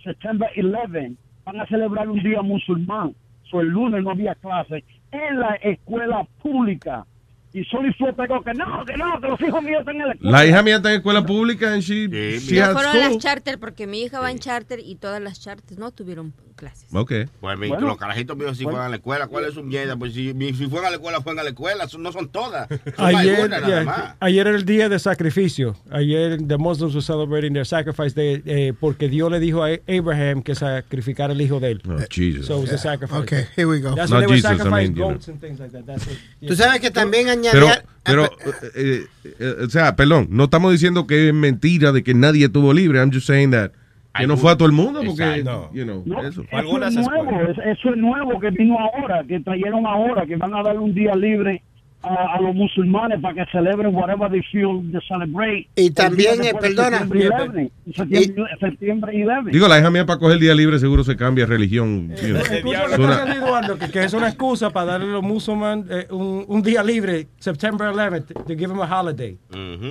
[0.03, 1.13] September 11.
[1.45, 3.13] Van a celebrar un día musulmán.
[3.61, 7.05] El lunes no había clase en la escuela pública.
[7.55, 10.07] Y solo y fue pegó que no, que no, que los hijos míos están en
[10.07, 10.37] la escuela.
[10.39, 12.07] La hija mía está en escuela pública and she,
[12.39, 13.19] she No had fueron las school.
[13.21, 16.85] charter porque mi hija va en charter y todas las charters no tuvieron clases.
[16.93, 17.11] Ok.
[17.41, 17.87] Pues mi- Bueno.
[17.87, 19.97] los carajitos míos si fueran a la escuela, ¿cuál es su mierda?
[19.97, 22.67] Pues si, si fueran a la escuela, fueran a la escuela, no son todas.
[22.69, 24.15] Son Ayer, algunas nada yeah, más.
[24.19, 25.75] ayer era el día de sacrificio.
[25.91, 30.41] Ayer the Muslims were celebrating their sacrifice day eh, porque Dios le dijo a Abraham
[30.41, 31.81] que sacrificara el hijo de él.
[31.87, 32.45] Oh, Jesus.
[32.45, 33.21] So it was a sacrifice.
[33.23, 33.93] Okay, here we go.
[33.95, 35.09] That's Not Jesus, I mean, you know.
[35.09, 35.85] goats and things like that.
[35.85, 36.17] That's it.
[36.47, 37.85] Tú sabes que también Pero, añadía...
[38.03, 38.29] pero
[38.75, 39.05] eh,
[39.39, 42.99] eh, o sea, perdón, no estamos diciendo que es mentira de que nadie estuvo libre.
[42.99, 43.71] I'm just saying that
[44.21, 45.69] que no fue a todo el mundo porque, Exacto.
[45.73, 46.43] you know, No, eso.
[46.51, 50.53] eso es nuevo, es- eso es nuevo que vino ahora, que trajeron ahora, que van
[50.53, 51.61] a dar un día libre
[52.03, 55.67] a, a los musulmanes para que celebren whatever they feel to celebrate.
[55.75, 56.99] Y también, eh, perdona.
[56.99, 59.51] Septiembre 11, Septiembre, septiembre 11.
[59.51, 62.13] Digo, la hija mía para coger el día libre seguro se cambia religión.
[62.15, 62.37] know.
[62.37, 65.23] Escucha Es lo que una- Eduardo, que, que es una excusa para darle a los
[65.23, 69.37] musulmanes eh, un, un día libre, September 11th, to give them a holiday.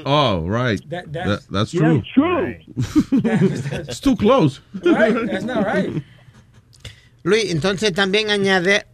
[0.05, 0.81] Oh, right.
[0.89, 2.03] That- that's- That- that's Yeah, true.
[2.15, 2.57] true.
[3.89, 4.61] It's too close.
[4.75, 5.15] Right?
[5.31, 5.91] That's not right.
[7.25, 8.85] Luis, entonces también añade,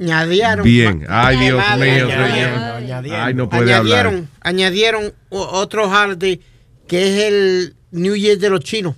[0.00, 0.64] añadieron.
[0.64, 1.04] Bien.
[1.08, 1.92] Ay, Dios madre.
[1.92, 2.80] mío, Añadieron.
[2.80, 3.20] señor.
[3.20, 4.28] Ay, no puede añadieron, hablar.
[4.40, 6.40] añadieron o- otro holiday
[6.88, 8.96] que es el New Year de los chinos.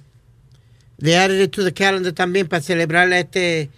[1.00, 3.70] They added it to the calendar también para celebrar este.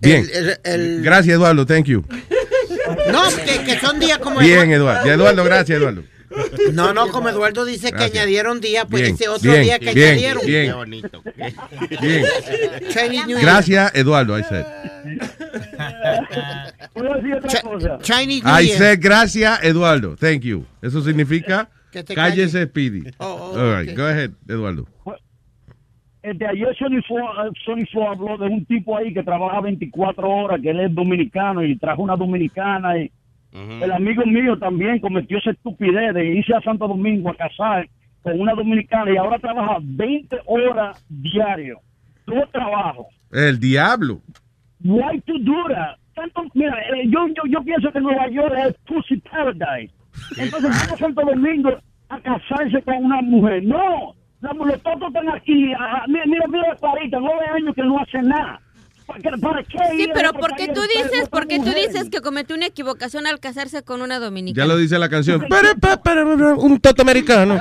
[0.00, 0.28] Bien.
[0.32, 1.66] el- el- el- Gracias, Eduardo.
[1.66, 2.04] Thank you.
[3.10, 6.02] no, que, que son días como Bien, Eduardo, gracias, Eduardo.
[6.72, 8.10] No, no, como Eduardo dice Gracias.
[8.12, 10.46] que añadieron días, pues Bien, ese otro bien, día que bien, añadieron.
[10.46, 10.66] bien.
[10.66, 11.22] Qué bonito.
[12.00, 12.24] Bien.
[12.90, 13.40] Chinese New Year.
[13.42, 14.38] Gracias, Eduardo.
[14.38, 14.66] I said.
[16.92, 17.98] ¿Puedo decir otra cosa?
[18.00, 18.78] Chinese New I Year.
[18.78, 20.16] said gracias, Eduardo.
[20.16, 20.64] Thank you.
[20.82, 23.04] Eso significa Que te cállese, Speedy.
[23.18, 23.96] Oh, oh, All right, ok.
[23.96, 24.86] go ahead, Eduardo.
[26.22, 27.16] Este, ayer Sony Flo,
[27.46, 30.94] eh, Sony Flo habló de un tipo ahí que trabaja 24 horas, que él es
[30.94, 32.98] dominicano y trajo una dominicana.
[32.98, 33.10] Y
[33.52, 37.88] El amigo mío también cometió esa estupidez de irse a Santo Domingo a casar
[38.22, 41.80] con una dominicana y ahora trabaja 20 horas diario.
[42.26, 43.06] Todo trabajo.
[43.32, 44.20] El diablo.
[44.84, 45.96] Why to do that?
[46.14, 49.94] Tanto, mira, eh, yo, yo, yo pienso que Nueva York es pussy paradise.
[50.36, 51.70] Entonces, vamos a Santo Domingo
[52.08, 53.62] a casarse con una mujer.
[53.64, 55.72] No, la- los totos están aquí.
[55.78, 58.60] ah, mira, mira, mira, Clarita, nueve años que no hace nada.
[59.08, 59.30] ¿Para qué?
[59.40, 62.54] ¿Para qué Sí, pero ¿por qué tú dices, con por qué tú dices que cometió
[62.54, 64.66] una equivocación al casarse con una dominicana?
[64.66, 65.46] Ya lo dice la canción.
[65.48, 67.58] Para, para, un toto americano.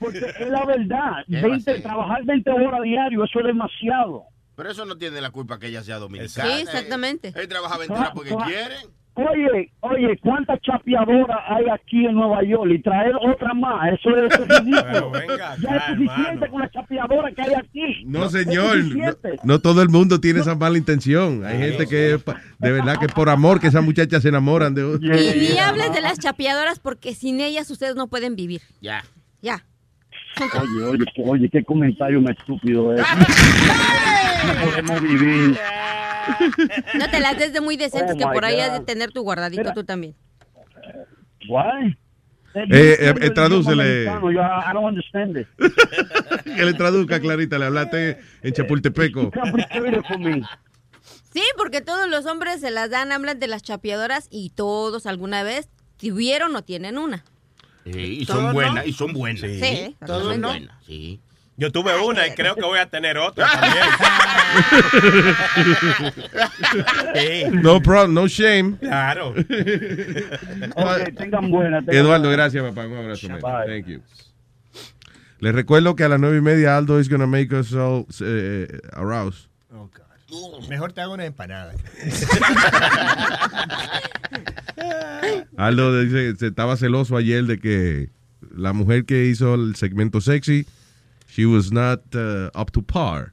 [0.00, 1.12] Porque es la verdad.
[1.28, 4.24] 20, trabajar 20 horas diario, eso es demasiado.
[4.56, 6.50] Pero eso no tiene la culpa que ella sea dominicana.
[6.50, 7.32] Sí, exactamente.
[7.36, 8.74] Él trabaja 20 horas porque quiere.
[9.14, 12.70] Oye, oye, ¿cuántas chapeadoras hay aquí en Nueva York?
[12.72, 15.12] Y traer otra más, eso es, eso es ridículo.
[15.60, 18.04] ya es suficiente con la chapeadora que hay aquí.
[18.06, 18.78] No, señor.
[18.84, 19.12] No,
[19.44, 21.44] no todo el mundo tiene esa mala intención.
[21.44, 22.18] Hay gente que
[22.58, 26.00] de verdad que por amor que esas muchachas se enamoran de Y ni hables de
[26.00, 28.62] las chapeadoras porque sin ellas ustedes no pueden vivir.
[28.80, 29.04] Ya.
[29.42, 29.62] Ya.
[30.40, 33.02] Oye, oye, oye, qué comentario más estúpido es.
[34.46, 35.58] no podemos vivir.
[36.98, 39.22] No te las des de muy decentes Oh, que por ahí has de tener tu
[39.22, 40.14] guardadito tú también.
[41.48, 41.96] Why?
[42.54, 44.04] Eh, eh, eh, tradúcele.
[46.44, 47.58] Que le traduzca, Clarita.
[47.58, 49.30] Le hablaste en Chapultepeco.
[49.30, 50.42] For me.
[51.32, 55.42] Sí, porque todos los hombres se las dan, hablan de las chapeadoras y todos alguna
[55.42, 57.24] vez tuvieron o tienen una.
[57.84, 58.52] Sí, y son no.
[58.52, 59.40] buenas, y son buenas.
[59.40, 61.20] Sí, son buenas, sí.
[61.56, 63.84] Yo tuve una y creo que voy a tener otra también.
[67.62, 68.76] No problem, no shame.
[68.78, 69.34] Claro.
[70.74, 71.78] Ok, tengan buena.
[71.80, 72.42] tengan Eduardo, buena.
[72.44, 72.86] gracias, papá.
[72.86, 73.28] Un abrazo.
[73.66, 74.00] Thank you.
[75.40, 78.68] Les recuerdo que a las nueve y media Aldo is gonna make us all eh,
[78.92, 79.48] aroused.
[80.70, 81.74] Mejor te hago una empanada.
[85.56, 88.08] Aldo dice, se estaba celoso ayer de que
[88.56, 90.66] la mujer que hizo el segmento sexy,
[91.34, 93.32] she was not uh, up to par,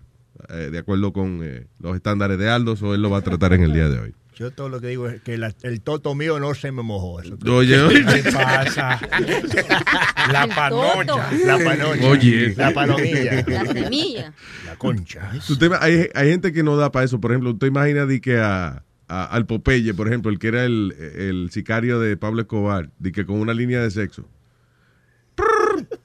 [0.50, 3.52] eh, de acuerdo con eh, los estándares de Aldo, o él lo va a tratar
[3.54, 4.16] en el día de hoy.
[4.36, 7.20] Yo todo lo que digo es que la- el toto mío no se me mojó.
[7.20, 7.36] Eso.
[7.46, 8.06] Oye, oye.
[8.06, 8.98] ¿Qué pasa?
[10.32, 11.30] La panocha.
[11.46, 12.08] La panocha.
[12.08, 12.54] Oye.
[12.56, 13.44] La palomilla.
[13.46, 14.34] La semilla.
[14.66, 15.32] La concha.
[15.50, 17.20] Usted- hay, hay gente que no da para eso.
[17.20, 20.64] Por ejemplo, usted imagina de que a, a- al Popeye, por ejemplo, el que era
[20.64, 24.24] el, el sicario de Pablo Escobar, de que con una línea de sexo.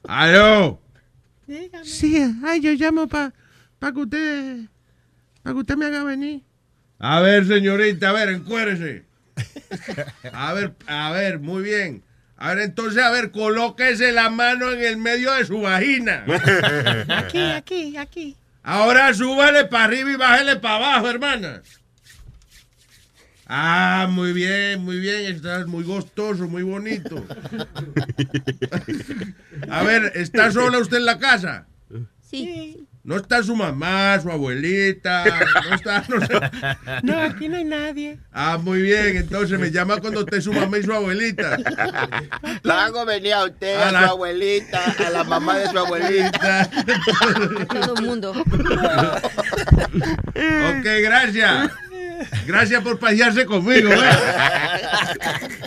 [0.08, 0.80] ¡Aló!
[1.82, 3.32] Sí, ay, yo llamo para
[3.78, 4.56] pa que usted,
[5.42, 6.42] para que usted me haga venir.
[6.98, 9.04] A ver, señorita, a ver, encuérese.
[10.32, 12.02] A ver, a ver, muy bien.
[12.36, 16.24] A ver, entonces, a ver, colóquese la mano en el medio de su vagina.
[17.08, 18.36] Aquí, aquí, aquí.
[18.62, 21.62] Ahora súbale para arriba y bájale para abajo, hermana.
[23.46, 25.34] Ah, muy bien, muy bien.
[25.34, 27.24] Estás muy gustoso, muy bonito.
[29.70, 31.66] A ver, ¿está sola usted en la casa?
[32.28, 32.86] Sí.
[33.04, 35.24] No está su mamá, su abuelita,
[35.68, 36.40] no está, no sé.
[37.02, 38.18] No, aquí no hay nadie.
[38.32, 39.18] Ah, muy bien.
[39.18, 41.58] Entonces me llama cuando esté su mamá y su abuelita.
[42.62, 45.78] La hago venir a usted, A a, la- su abuelita, a la mamá de su
[45.78, 46.70] abuelita.
[47.68, 48.30] Todo el mundo.
[50.74, 51.70] Ok, gracias.
[52.46, 53.90] Gracias por pasearse conmigo.
[53.92, 53.98] ¿eh?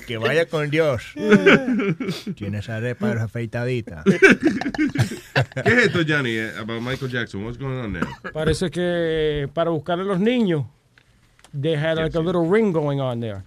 [0.06, 1.04] Que vaya con Dios.
[2.36, 4.04] Tiene esa repa afeitadita.
[4.06, 6.32] ¿Qué es esto, Johnny?
[6.32, 7.44] eh, About Michael Jackson.
[7.44, 8.08] What's going on there?
[8.34, 10.66] Parece que para buscar a los niños,
[11.60, 13.44] they had like a little ring going on there.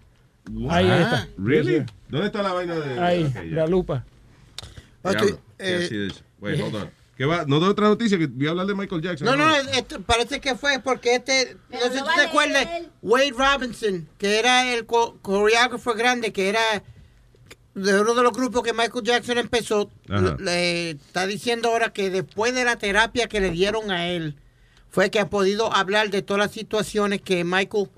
[0.68, 1.28] Ahí está.
[1.38, 1.84] Really?
[2.08, 4.04] ¿Dónde está la vaina de Ahí, la lupa.
[5.02, 6.08] Diablo, Ok, ¿qué eh?
[6.40, 6.90] Wait, hold on.
[7.20, 7.44] ¿Qué va?
[7.44, 9.26] No de otra noticia que voy a hablar de Michael Jackson.
[9.26, 12.66] No, no, esto parece que fue porque este, no sé si te acuerdas,
[13.02, 16.62] Wade Robinson, que era el co- coreógrafo grande, que era
[17.74, 19.90] de uno de los grupos que Michael Jackson empezó,
[20.38, 24.36] le está diciendo ahora que después de la terapia que le dieron a él,
[24.88, 27.90] fue que ha podido hablar de todas las situaciones que Michael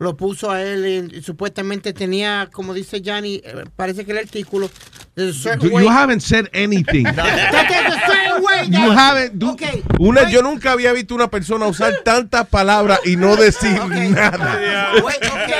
[0.00, 4.18] lo puso a él y, y supuestamente tenía, como dice Johnny, eh, parece que el
[4.18, 4.68] artículo,
[5.16, 7.04] You, haven't said anything.
[8.42, 9.38] Way You haven't.
[9.38, 9.56] du-
[10.00, 13.78] una, yo nunca había visto una persona usar tantas palabras y no decir
[14.10, 14.92] nada.
[15.04, 15.54] Wait, okay.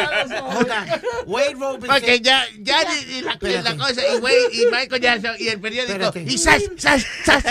[1.27, 1.89] Wade Robinson.
[1.89, 5.61] Porque ya, ya y, la, y la cosa, y, Wade, y Michael Jackson, y el
[5.61, 6.23] periódico, Espérate.
[6.33, 7.45] y sas, sas, sas.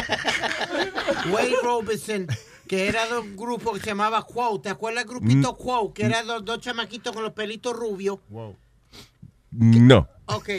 [1.31, 2.27] Wade Robinson,
[2.67, 4.59] que era de un grupo que se llamaba Quo.
[4.59, 5.55] ¿Te acuerdas del grupito Mm.
[5.55, 5.93] Quo?
[5.93, 8.19] Que eran dos, dos chamaquitos con los pelitos rubios.
[9.51, 10.07] No.
[10.25, 10.49] Ok.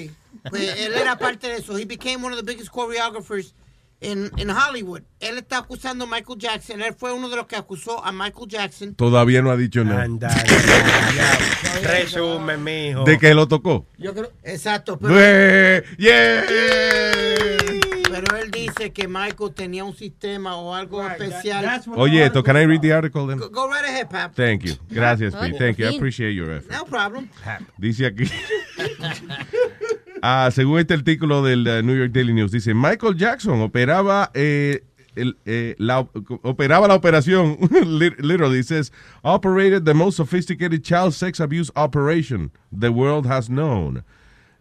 [0.51, 1.77] Pues él era parte de eso.
[1.79, 3.55] He became one of the biggest choreographers
[4.01, 5.03] in, in Hollywood.
[5.21, 6.83] Él está acusando a Michael Jackson.
[6.83, 8.95] Él fue uno de los que acusó a Michael Jackson.
[8.95, 10.07] Todavía no ha dicho nada.
[11.83, 13.05] Resumen, mijo.
[13.05, 13.87] De que lo tocó.
[13.99, 14.33] Yo creo.
[14.43, 14.99] Exacto.
[14.99, 16.45] Pero, Bue- yeah.
[18.11, 21.83] pero él dice que Michael tenía un sistema o algo especial.
[21.97, 23.39] Oye, esto, can I read the article then?
[23.39, 24.35] Go, go right ahead, Pap.
[24.35, 24.75] Thank you.
[24.89, 25.59] Gracias, Pete.
[25.59, 25.87] Thank you.
[25.87, 26.71] I appreciate your effort.
[26.71, 27.29] No problem.
[27.79, 28.25] Dice aquí.
[30.27, 34.83] Ah, según este artículo del eh, New York Daily News, dice Michael Jackson operaba eh,
[35.17, 36.01] eh, la,
[36.43, 37.59] operaba la operación.
[37.85, 38.91] lit- Literally it says
[39.23, 44.03] operated the most sophisticated child sex abuse operation the world has known.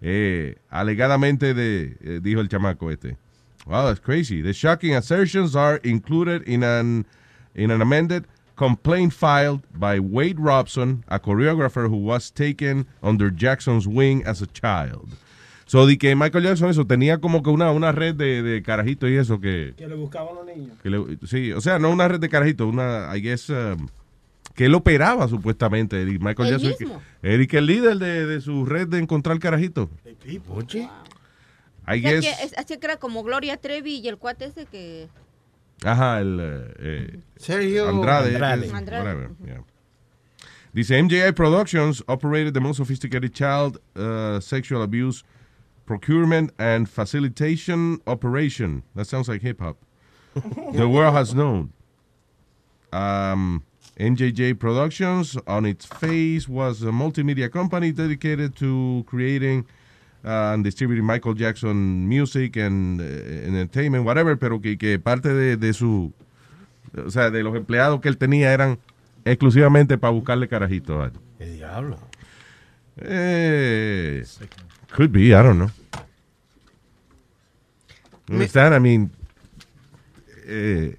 [0.01, 3.16] Eh, alegadamente de dijo el chamaco este.
[3.66, 4.41] Wow, that's crazy.
[4.41, 7.05] The shocking assertions are included in an
[7.55, 8.26] in an amended
[8.57, 14.47] complaint filed by Wade Robson, a choreographer who was taken under Jackson's wing as a
[14.47, 15.11] child.
[15.74, 19.09] So, di que Michael Jackson eso tenía como que una, una red de, de carajitos
[19.09, 20.78] y eso que, Que le buscaban los niños.
[20.84, 23.88] que le- sí, o sea, no una red de carajitos, una, I guess, um,
[24.53, 26.76] que él operaba supuestamente, y Michael ¿Él Jackson.
[26.80, 27.01] mismo?
[27.24, 29.89] Que, Eric, el líder de, de su red de encontrar carajitos.
[30.47, 30.88] O Oye.
[31.88, 34.67] I sea guess, que es- así que era como Gloria Trevi y el cuate ese
[34.67, 35.07] que...
[35.84, 38.36] ajá, el eh, eh, Sergio Andrade.
[38.36, 38.69] Andrade.
[38.69, 39.63] whatever, yeah.
[40.71, 45.24] Dice MJI Productions operated the most sophisticated child uh, sexual abuse
[45.86, 48.84] procurement and facilitation operation.
[48.95, 49.77] That sounds like hip hop.
[50.73, 51.73] the world has known.
[52.91, 53.63] Um,
[53.99, 59.65] MJJ Productions, on its face, was a multimedia company dedicated to creating
[60.25, 65.57] uh, and distributing Michael Jackson music and uh, entertainment, whatever, pero que, que parte de,
[65.57, 66.13] de su,
[66.97, 68.79] o sea, de los empleados que él tenía eran
[69.25, 71.11] exclusivamente para buscarle carajitos.
[71.38, 71.97] ¿Qué diablo?
[72.97, 74.23] Eh,
[74.94, 75.72] could be, I don't know.
[78.30, 78.74] Understand?
[78.74, 79.12] I mean,
[80.48, 80.94] eh,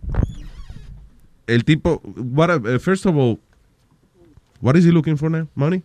[1.48, 3.38] el tipo, what, uh, first of all,
[4.60, 5.48] what is he looking for now?
[5.54, 5.82] Money?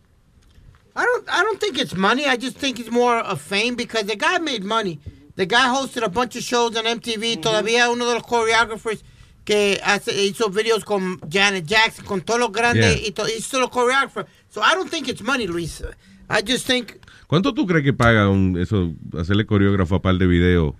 [0.95, 1.29] I don't.
[1.31, 2.25] I don't think it's money.
[2.25, 4.99] I just think it's more of fame because the guy made money.
[5.35, 7.37] The guy hosted a bunch of shows on MTV.
[7.41, 9.01] Todavía uno de los choreographers
[9.45, 13.07] que hace, hizo videos con Janet Jackson, con todos los grandes Yeah.
[13.07, 14.25] y to, he's still a choreographer.
[14.49, 15.81] So I don't think it's money, Luis.
[16.29, 16.98] I just think
[17.29, 20.73] ¿Cuánto tú crees que paga un, eso, hacerle coreógrafo a par de videos?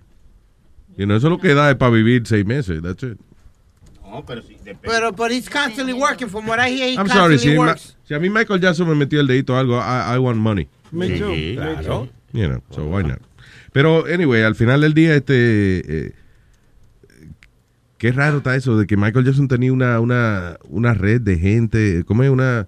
[0.96, 3.16] You know, eso lo que da es para vivir seis meses, that's it.
[4.02, 5.00] No, pero sí, depende.
[5.00, 6.28] But, but he's constantly working.
[6.28, 7.96] From what I hear, he I'm sorry, si, ma- works.
[8.02, 10.66] si a mí Michael Jackson me metió el dedito a algo, I, I want money.
[10.90, 12.08] Me Sí, too, claro.
[12.32, 13.20] You know, so why not?
[13.72, 16.08] Pero, anyway, al final del día, este...
[16.08, 16.12] eh,
[17.96, 22.02] qué raro está eso de que Michael Jackson tenía una, una, una red de gente,
[22.04, 22.30] ¿cómo es?
[22.30, 22.66] Una...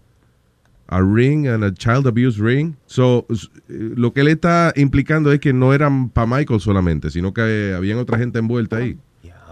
[0.95, 2.77] A ring and a child abuse ring.
[2.85, 7.33] So, eh, lo que él está implicando es que no eran para Michael solamente, sino
[7.33, 8.99] que habían otra gente envuelta ahí.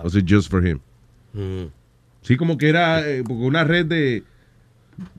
[0.05, 0.80] Was it just for him?
[2.22, 4.22] Sí, como que era eh, una red de,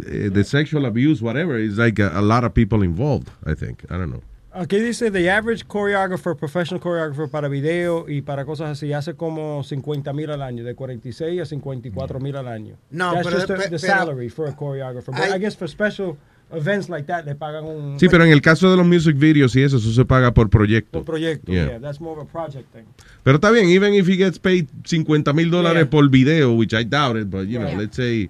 [0.05, 1.59] eh, de sexual abuse, whatever.
[1.59, 3.83] It's like a, a lot of people involved, I think.
[3.89, 4.21] I don't know.
[4.53, 9.63] Aquí dice, the average choreographer, professional choreographer para video y para cosas así, hace como
[9.63, 12.75] 50 mil al año, de 46 a 54 mil al año.
[12.89, 15.13] No, That's pero- just the, the pero- salary for a choreographer.
[15.15, 16.17] But I- I guess for special
[16.51, 19.55] events like that, le pagan un Sí, pero en el caso de los music videos
[19.55, 20.99] y eso, eso se paga por proyecto.
[20.99, 21.49] por proyecto.
[21.49, 21.67] Yeah.
[21.67, 21.79] Yeah.
[21.79, 22.83] that's more of a project thing.
[23.23, 25.89] Pero está bien, even if he gets paid 50 mil dólares Yeah.
[25.89, 27.77] por video, which I doubt it, but you know, Yeah.
[27.79, 28.29] let's say,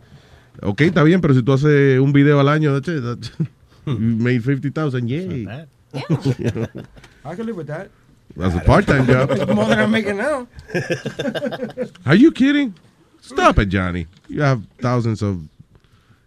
[0.61, 3.01] ok, está bien, pero si tú haces un video al año, that's it.
[3.03, 3.31] That's,
[3.87, 5.47] you made 50,000, yay.
[5.93, 7.89] I can live with that.
[8.35, 9.29] That's a part-time job.
[9.53, 10.47] more than I'm making now.
[12.05, 12.73] Are you kidding?
[13.21, 14.07] Stop it, Johnny.
[14.29, 15.41] You have thousands of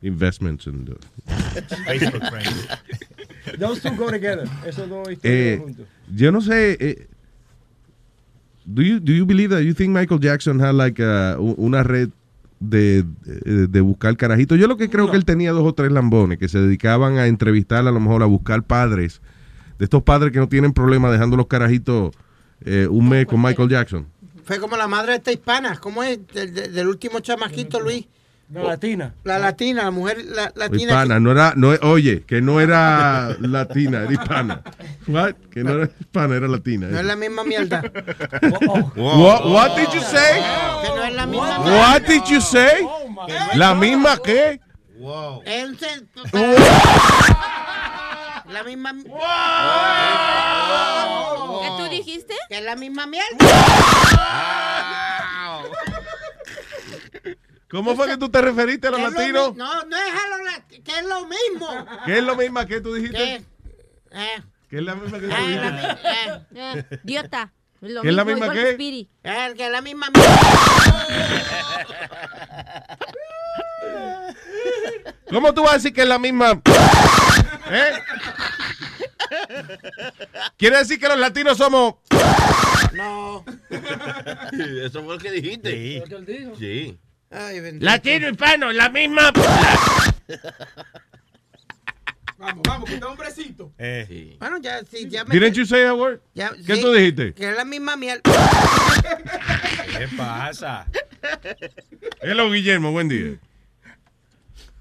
[0.02, 0.94] investments and uh,
[1.88, 2.66] Facebook friends.
[3.58, 4.46] Those two go together.
[4.66, 5.86] Esos dos Eh, juntos.
[6.14, 6.76] yo no sé.
[6.80, 7.06] eh,
[8.66, 11.82] do you do you believe that you think Michael Jackson had like a- u- una
[11.82, 12.10] red
[12.60, 14.58] de, de, de buscar carajitos?
[14.58, 17.26] Yo lo que creo que él tenía dos o tres lambones que se dedicaban a
[17.26, 19.20] entrevistar a lo mejor a buscar padres
[19.78, 22.14] de estos padres que no tienen problema dejando los carajitos
[22.64, 24.06] eh, un mes con Michael Jackson.
[24.44, 25.76] Fue como la madre de esta hispana.
[25.78, 26.18] ¿Cómo es?
[26.28, 28.06] Del, último chamaquito, Luis.
[28.52, 29.14] La latina.
[29.24, 30.82] La latina, la mujer la, latina.
[30.82, 34.62] Hispana, no era, no, oye, que no era latina, era hispana.
[35.08, 35.34] What?
[35.50, 36.88] Que no era hispana, era latina.
[36.88, 37.82] No es la misma mierda.
[38.96, 40.42] What, what did you say?
[40.82, 42.86] Que no es la misma What did you say?
[43.54, 44.60] ¿La misma qué?
[45.44, 46.06] Él se-
[48.48, 48.94] La misma.
[51.62, 52.34] ¿Qué tú dijiste?
[52.48, 53.36] Que es la misma mierda.
[57.70, 59.56] ¿Cómo fue que tú te referiste a los lo latinos?
[59.56, 61.68] No, no es a lo la- que es lo mismo.
[62.06, 63.16] ¿Qué es lo mismo que tú dijiste?
[63.18, 63.34] Que,
[64.12, 65.70] eh, ¿Qué es la misma que tú la dijiste?
[65.72, 66.40] mi- eh.
[66.54, 67.52] Eh, idiota.
[67.80, 68.76] Lo ¿Qué es la mismo, misma qué?
[68.76, 69.08] que.
[69.24, 70.40] Eh, que es la misma mierda.
[75.30, 76.60] ¿Cómo tú vas a decir que es la misma?
[77.70, 77.92] ¿Eh?
[80.56, 81.94] ¿Quiere decir que los latinos somos?
[82.92, 83.44] No.
[84.84, 85.70] Eso fue lo que dijiste.
[85.70, 85.98] Sí.
[86.00, 86.56] Lo que él dijo.
[86.56, 86.98] Sí.
[87.30, 87.60] Ay.
[87.80, 89.32] Latino, hispano, la misma.
[92.36, 93.72] Vamos, vamos, que está hombrecito.
[93.78, 94.36] Eh.
[94.40, 95.32] Bueno, ya, sí, ya me.
[95.32, 96.20] Didn't you say that word?
[96.34, 97.32] ya- ¿Qué sí, tú dijiste?
[97.32, 98.20] Que es la misma mierda.
[99.98, 100.86] ¿Qué pasa?
[102.20, 103.38] Hello, Guillermo, buen día.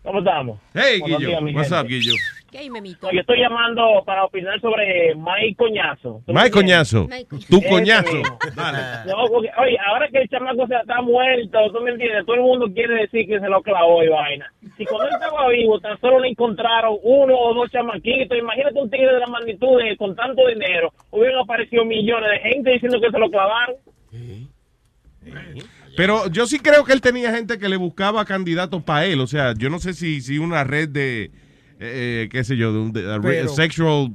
[0.01, 0.59] ¿Cómo estamos?
[0.73, 1.13] Hey, mi
[1.53, 1.79] What's gente.
[1.79, 2.15] up, Guillo?
[2.53, 3.09] ¿Qué memito?
[3.11, 6.21] Yo estoy llamando para opinar sobre Mike Coñazo.
[6.23, 6.51] ¿Tú me Mike?
[6.51, 7.09] Coñazo.
[7.49, 8.13] Tu coñazo.
[8.13, 8.37] mismo.
[8.55, 8.77] Dale.
[9.07, 12.43] No, porque, oye, ahora que el chamaco se está muerto, tú me entiendes, todo el
[12.43, 14.53] mundo quiere decir que se lo clavó y vaina.
[14.77, 18.89] Si cuando él estaba vivo, tan solo le encontraron uno o dos chamaquitos, imagínate un
[18.91, 23.09] tigre de la magnitud de, con tanto dinero, hubieran aparecido millones de gente diciendo que
[23.09, 23.77] se lo clavaron.
[25.97, 29.21] Pero yo sí creo que él tenía gente que le buscaba candidatos para él.
[29.21, 31.31] O sea, yo no sé si, si una red de,
[31.79, 34.11] eh, qué sé yo, de un de- a re- Pero- sexual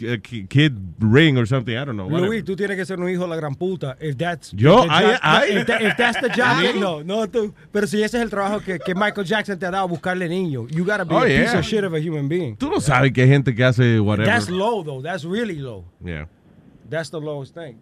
[0.00, 1.72] eh, ki- kid ring or something.
[1.74, 2.06] I don't know.
[2.06, 2.28] whatever.
[2.28, 3.96] Luis, tú tienes que ser un hijo de la gran puta.
[4.00, 7.02] If that's Yo, the I- job- I- if, that- if that's the ¿A job, no,
[7.02, 7.52] no tú.
[7.72, 10.68] Pero si ese es el trabajo que, que Michael Jackson te ha dado, buscarle niños.
[10.70, 11.58] You gotta be Oh, a piece yeah.
[11.58, 12.56] of shit of a human being.
[12.56, 14.30] Tú no sabes que hay gente que hace whatever.
[14.32, 15.02] That's low though.
[15.02, 15.84] That's really low.
[16.04, 16.26] Yeah.
[16.88, 17.78] That's the lowest thing.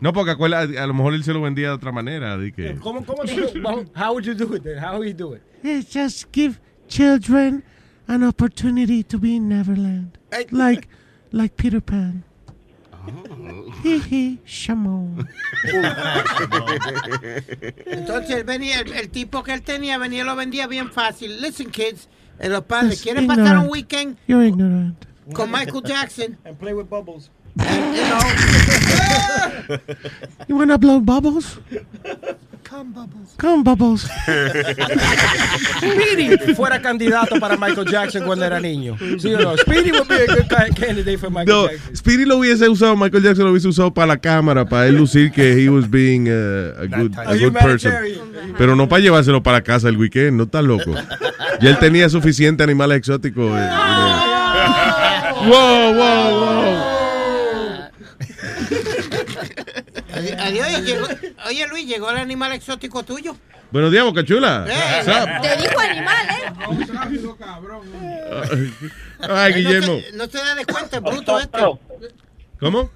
[0.00, 2.38] No, porque a lo mejor él se lo vendía de otra manera.
[2.38, 3.22] De que, ¿Cómo, cómo
[3.94, 4.78] how would you do it then?
[4.78, 5.42] How would you do it?
[5.62, 6.58] It's just give
[6.96, 7.62] children
[8.06, 10.18] an opportunity to be in Neverland.
[10.50, 10.88] Like,
[11.32, 12.24] like Peter Pan.
[13.82, 15.26] Hee hee, Shamon.
[17.86, 21.40] Entonces él venía, el, el tipo que él tenía venía y lo vendía bien fácil.
[21.40, 25.04] Listen, kids, eh, los padres That's quieren pasar un weekend You're ignorant.
[25.32, 26.38] con Michael Jackson.
[26.44, 27.30] And play with bubbles.
[27.58, 29.78] And, you know,
[30.48, 31.58] You wanna blow bubbles?
[32.72, 33.34] come bubbles.
[33.36, 34.08] Come, bubbles.
[35.76, 38.96] Speedy fuera candidato para Michael Jackson cuando era niño.
[39.18, 39.56] ¿Sí o no?
[39.58, 41.96] Speedy would be a good ca- candidate for Michael No, Jackson.
[41.96, 45.30] Speedy lo hubiese usado, Michael Jackson lo hubiese usado para la cámara, para él lucir
[45.32, 47.92] que he was being uh, a good, a good person.
[48.56, 50.94] Pero no para llevárselo para casa el weekend, no está loco.
[51.60, 53.52] Y él tenía suficiente animales exóticos.
[53.54, 55.50] eh, know.
[55.50, 56.91] Wow, wow, wow.
[60.60, 61.06] Adiós, y llegó-
[61.48, 63.34] oye Luis, llegó el animal exótico tuyo.
[63.70, 64.66] Buenos días, Boca Chula.
[64.68, 65.02] Eh.
[65.42, 66.52] Te dijo animal, ¿eh?
[69.20, 69.94] Ay, Guillermo.
[69.94, 71.80] No se, no se da de cuenta, es bruto esto.
[72.60, 72.90] ¿Cómo?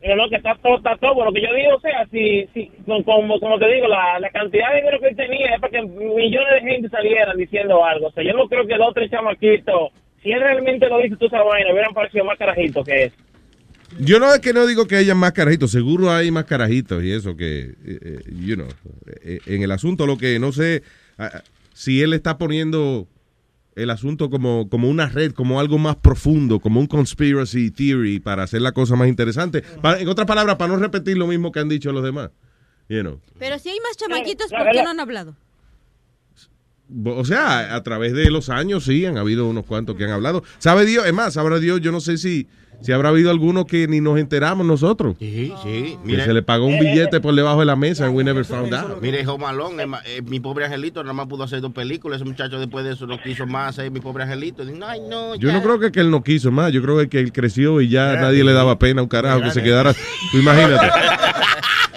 [0.00, 1.24] Pero no, que está todo, está todo.
[1.24, 4.28] Lo que yo digo, o sea, si, si como, como, como te digo, la, la
[4.28, 8.08] cantidad de dinero que él tenía es para que millones de gente salieran diciendo algo.
[8.08, 9.88] O sea, yo no creo que el otro chamaquito,
[10.22, 13.12] si él realmente lo dice, tú esa vaina, hubieran parecido más carajitos que es.
[13.98, 17.12] Yo no es que no digo que haya más carajitos, seguro hay más carajitos y
[17.12, 18.68] eso que, eh, eh, you know,
[19.22, 20.82] eh, en el asunto lo que no sé
[21.18, 21.42] ah,
[21.74, 23.06] si él está poniendo
[23.76, 28.44] el asunto como, como una red, como algo más profundo, como un conspiracy theory para
[28.44, 29.64] hacer la cosa más interesante.
[29.82, 32.30] En otras palabras, para no repetir lo mismo que han dicho los demás.
[32.88, 33.20] You know.
[33.38, 35.34] Pero si hay más chamaquitos, ¿por qué no han hablado?
[37.06, 40.44] O sea, a través de los años sí han habido unos cuantos que han hablado.
[40.58, 41.06] ¿Sabe Dios?
[41.06, 42.46] Es más, sabrá Dios, yo no sé si,
[42.80, 45.16] si habrá habido alguno que ni nos enteramos nosotros.
[45.18, 45.98] Sí, sí.
[46.06, 48.74] Que se le pagó un billete por debajo de la mesa and we never found
[48.74, 49.00] out.
[49.00, 52.20] Mire, Hijo Malón, eh, eh, mi pobre angelito nada más pudo hacer dos películas.
[52.20, 54.64] Ese muchacho después de eso no quiso más hacer mi pobre angelito.
[54.64, 55.54] Dice, Ay, no, Yo ya".
[55.54, 58.16] no creo que, que él no quiso más, yo creo que él creció y ya
[58.16, 59.94] nadie le daba pena a un carajo que se quedara.
[60.30, 60.86] Tú imagínate.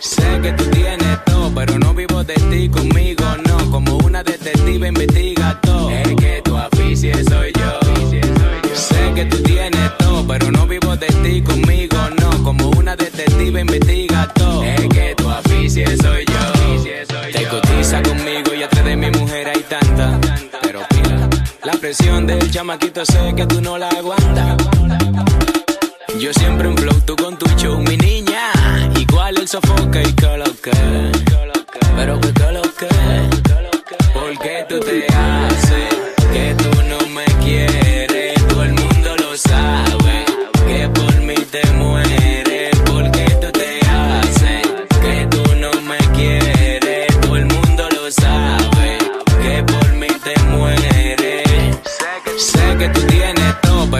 [0.00, 3.70] Sé que tú tienes todo, pero no vivo de ti conmigo, no.
[3.70, 5.69] Como una detective investiga todo.
[7.02, 8.74] Es que tu afición soy yo.
[8.74, 12.44] Sé que tú tienes todo, pero no vivo de ti conmigo, no.
[12.44, 14.62] Como una detective investiga todo.
[14.62, 17.32] Es que tu afición soy yo.
[17.32, 20.20] Te cotiza conmigo y atrás de mi mujer hay tanta.
[20.60, 21.28] Pero pila,
[21.64, 24.56] la presión del chamaquito sé que tú no la aguantas.
[26.18, 28.52] Yo siempre un flow, tú con tu show, mi niña.
[28.94, 30.70] Igual el sofoca y que.
[31.96, 32.88] Pero que que lo que.
[34.12, 35.89] ¿Por qué tú te haces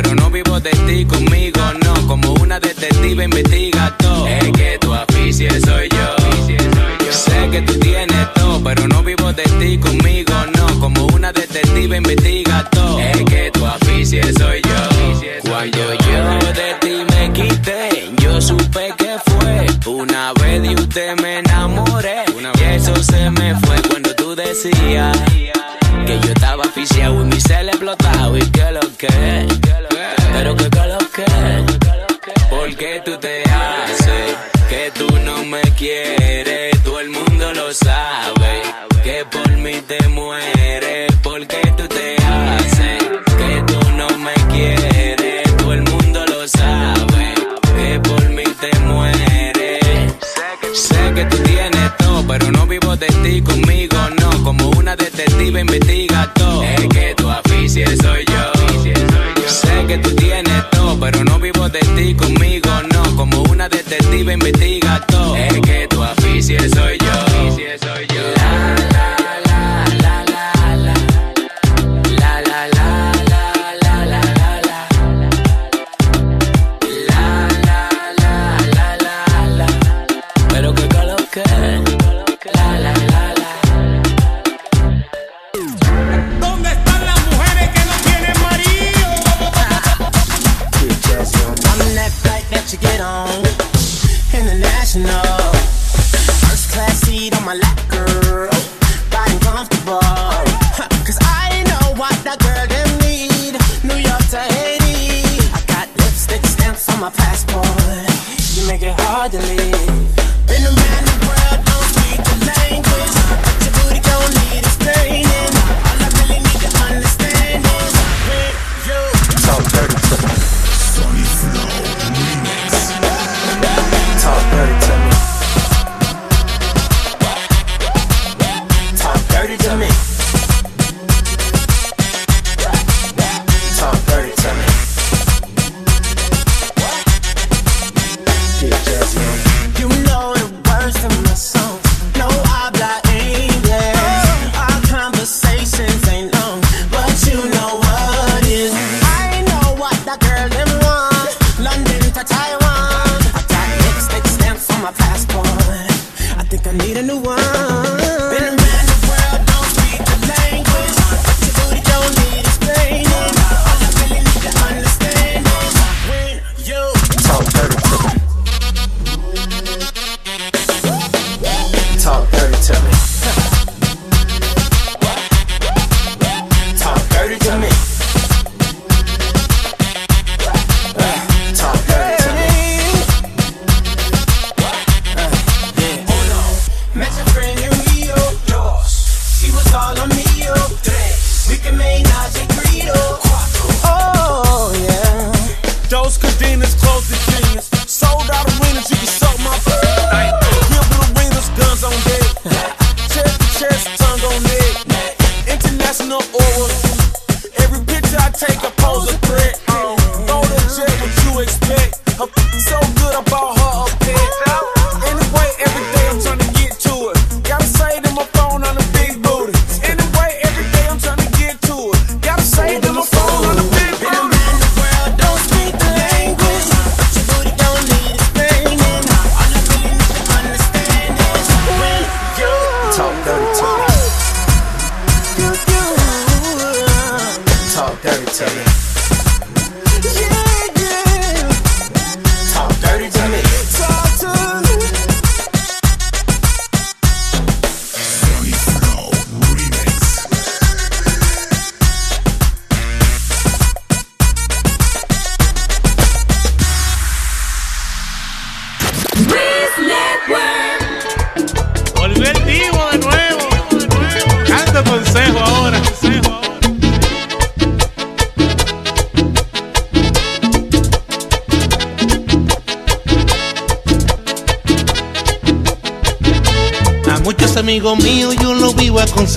[0.02, 2.06] pero no vivo de ti conmigo, no.
[2.06, 4.26] Como una detective investiga todo.
[4.26, 7.10] Es que tu afición soy yo.
[7.10, 10.80] Sé que tú tienes todo, pero no vivo de ti conmigo, no.
[10.80, 12.98] Como una detective investiga todo.
[12.98, 15.50] Es que tu afición soy yo.
[15.50, 21.40] Cuando yo de ti me quité, yo supe que fue una vez de usted me
[21.40, 22.24] enamoré.
[22.58, 25.16] Y eso se me fue cuando tú decías
[26.06, 29.69] que yo estaba aficiado y mi cel explotado y que lo que.
[33.10, 34.36] Tú te haces
[34.68, 36.19] que tú no me quieres?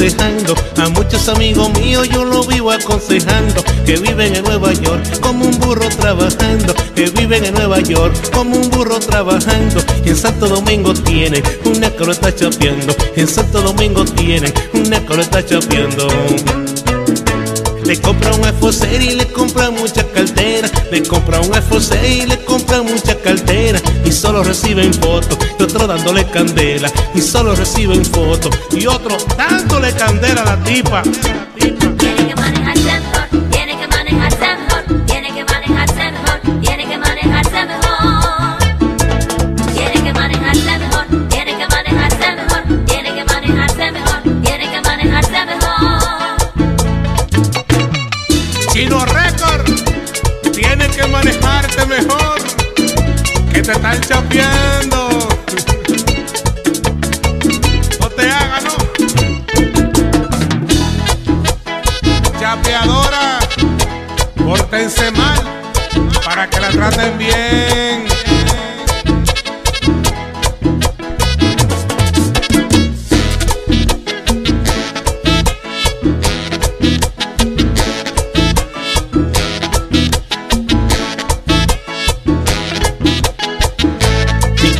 [0.05, 5.57] A muchos amigos míos yo lo vivo aconsejando, que viven en Nueva York como un
[5.59, 10.93] burro trabajando, que viven en Nueva York como un burro trabajando, y en Santo Domingo
[10.93, 16.09] tienen una está chapeando, en Santo Domingo tienen una está chapeando.
[17.85, 20.69] Le compra un iPhone 6 y le compra mucha cartera.
[20.93, 23.79] Le compra un iPhone 6 y le compra mucha cartera.
[24.05, 25.39] Y solo reciben fotos.
[25.57, 26.87] Y otro dándole candela.
[27.15, 28.55] Y solo reciben fotos.
[28.69, 31.01] Y otro dándole candela a la tipa.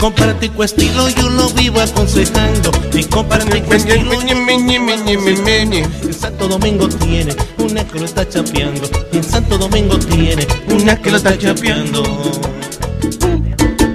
[0.04, 2.72] Mi comparatico estilo yo lo vivo aconsejando.
[2.93, 5.78] Mi comparatico estilo yo lo vivo aconsejando.
[5.78, 8.89] En Santo Domingo tiene una que lo está chapeando.
[9.14, 12.04] En Santo Domingo tiene una que lo está chapeando.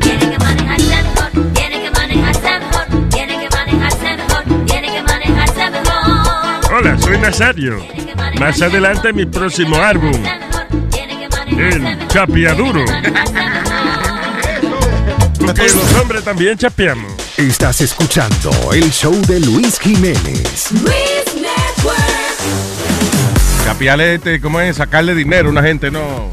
[0.00, 5.70] Tiene que manejarse mejor, tiene que manejarse mejor, tiene que manejarse mejor, tiene que manejarse
[5.70, 6.74] mejor.
[6.74, 7.86] Hola, soy Nazario.
[8.40, 10.14] Más adelante mi próximo álbum,
[11.58, 12.82] El Chapeaduro.
[15.48, 17.10] Porque los hombres también chapeamos.
[17.36, 20.68] Estás escuchando el show de Luis Jiménez.
[23.64, 24.76] Chapearle, este, ¿cómo es?
[24.76, 26.30] Sacarle dinero a una gente, no.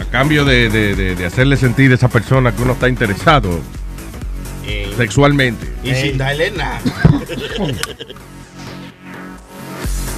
[0.00, 3.60] A cambio de, de- de- de hacerle sentir a esa persona que uno está interesado
[4.96, 5.66] sexualmente.
[5.84, 6.80] Y sin darle nada.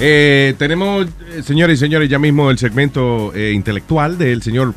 [0.01, 4.73] Eh, tenemos, eh, señores y señores, ya mismo el segmento eh, intelectual del señor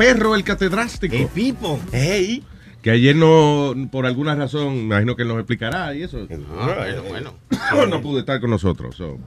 [0.00, 1.14] Perro el Catedrástico.
[1.14, 1.78] El Pipo.
[1.92, 2.42] Ey.
[2.80, 6.26] Que ayer no, por alguna razón, me imagino que él nos explicará y eso.
[6.26, 7.86] bueno, bueno.
[7.86, 8.96] no pudo estar con nosotros.
[8.96, 9.18] so.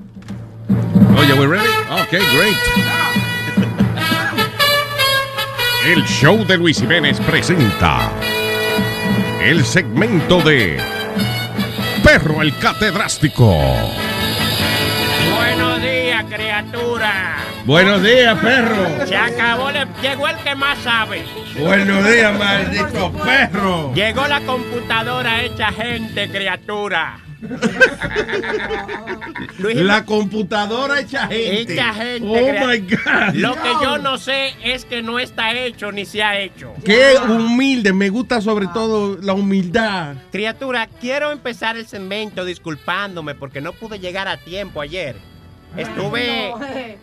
[1.15, 1.67] Oye, we ready?
[1.91, 2.57] Ok, great.
[5.85, 8.11] El show de Luis Jiménez presenta
[9.43, 10.79] el segmento de
[12.03, 13.61] Perro el Catedrástico.
[16.33, 17.37] Buenos días, criatura.
[17.65, 19.05] Buenos días, perro.
[19.07, 21.23] Se acabó, le- llegó el que más sabe.
[21.59, 23.93] Buenos días, maldito perro.
[23.93, 27.19] Llegó la computadora hecha gente, criatura.
[29.59, 31.73] Luis La computadora hecha gente.
[31.73, 32.27] Hecha gente.
[32.27, 33.33] Oh crea- my God.
[33.35, 36.73] Lo que yo no sé es que no está hecho ni se ha hecho.
[36.83, 37.93] Qué humilde.
[37.93, 40.15] Me gusta sobre todo la humildad.
[40.31, 45.15] Criatura, quiero empezar el segmento disculpándome porque no pude llegar a tiempo ayer.
[45.77, 46.53] Estuve,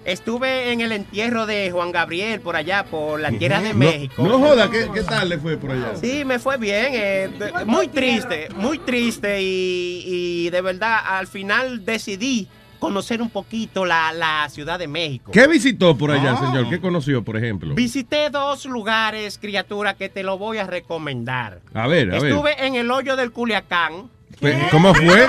[0.05, 4.23] estuve en el entierro de Juan Gabriel por allá, por la tierra de No- México.
[4.23, 5.97] No, joda, ¿qué, qué tal le fue por allá?
[6.01, 6.87] Sí, me fue bien.
[6.93, 7.31] eh,
[7.67, 12.49] muy triste, muy triste y, y de verdad al final decidí
[12.79, 15.33] conocer un poquito la, la Ciudad de México.
[15.33, 16.69] ¿Qué visitó por allá, señor?
[16.71, 17.75] ¿Qué conoció, por ejemplo?
[17.75, 21.61] Visité dos lugares, criatura, que te lo voy a recomendar.
[21.75, 22.31] A ver, a ver.
[22.33, 24.09] Estuve en el hoyo del Culiacán.
[24.71, 25.27] ¿Cómo fue?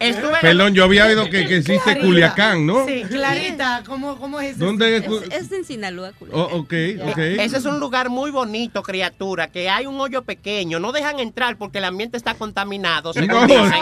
[0.00, 2.84] Estuve Perdón, yo había oído que, que existe Culiacán, ¿no?
[2.86, 4.64] Sí, Clarita, ¿cómo, cómo es eso?
[4.66, 5.04] ¿Dónde es?
[5.04, 6.40] Es, es en Sinaloa, Culiacán.
[6.42, 6.74] Oh, ok,
[7.10, 7.18] ok.
[7.18, 10.78] Ese es un lugar muy bonito, criatura, que hay un hoyo pequeño.
[10.80, 13.46] No dejan entrar porque el ambiente está contaminado, según No.
[13.46, 13.72] dicen.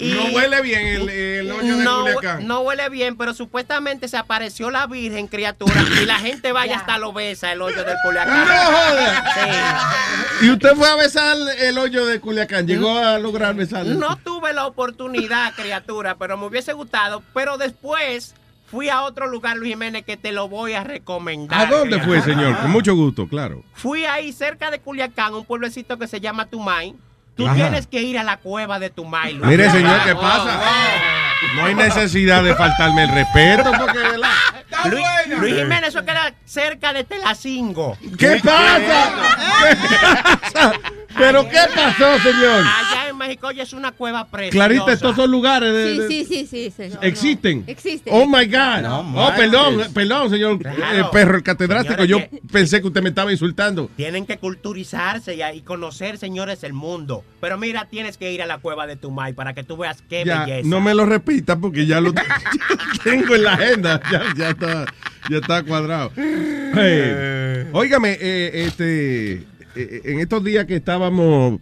[0.00, 2.46] No huele bien el, el hoyo de no, Culiacán.
[2.46, 6.98] no huele bien, pero supuestamente se apareció la Virgen, criatura, y la gente vaya hasta
[6.98, 8.46] lo besa el hoyo del Culiacán.
[8.46, 9.24] No joda.
[10.38, 10.46] Sí.
[10.46, 12.25] ¿Y usted fue a besar el hoyo de Culiacán.
[12.32, 13.94] Llegó a lograr besarle.
[13.94, 17.22] No tuve la oportunidad, criatura, pero me hubiese gustado.
[17.34, 18.34] Pero después
[18.70, 21.66] fui a otro lugar, Luis Jiménez, que te lo voy a recomendar.
[21.66, 22.56] ¿A dónde fue, señor?
[22.58, 23.62] Con mucho gusto, claro.
[23.74, 26.94] Fui ahí cerca de Culiacán, un pueblecito que se llama Tumay.
[27.36, 27.54] Tú Ajá.
[27.54, 29.34] tienes que ir a la cueva de Tumay.
[29.34, 29.46] Luis.
[29.46, 30.58] Mire, señor, ¿qué pasa?
[31.54, 34.30] No hay necesidad de faltarme el respeto porque, ¿verdad?
[34.90, 35.04] Luis,
[35.40, 37.96] Luis Jiménez, eso queda cerca de Telacingo.
[38.18, 39.14] ¿Qué pasa?
[39.68, 39.76] ¿Qué
[40.52, 40.72] pasa?
[41.18, 42.60] ¿Pero qué pasó, señor?
[42.62, 44.52] Allá en México, oye, es una cueva preciosa.
[44.52, 45.92] Clarita, estos son lugares de...
[45.94, 46.70] Sí, de- sí, sí, sí.
[46.70, 46.98] señor.
[47.02, 47.64] ¿Existen?
[47.66, 48.12] Existen.
[48.14, 48.82] Oh my God.
[48.82, 50.78] No oh, perdón, perdón, señor Claro.
[51.00, 52.02] eh, perro, el catedrático.
[52.02, 53.90] Señores, Yo pensé que usted me estaba insultando.
[53.96, 57.24] Tienen que culturizarse y, y conocer, señores, el mundo.
[57.40, 60.22] Pero mira, tienes que ir a la cueva de Tumay para que tú veas qué
[60.24, 60.68] Ya, belleza.
[60.68, 62.24] no me lo repita porque ya lo ya
[63.04, 64.00] tengo en la agenda.
[64.12, 64.65] Ya, ya está,
[65.30, 66.12] ya está cuadrado.
[66.78, 69.32] Hey, óigame, eh, este,
[69.76, 71.58] eh, en estos días que estábamos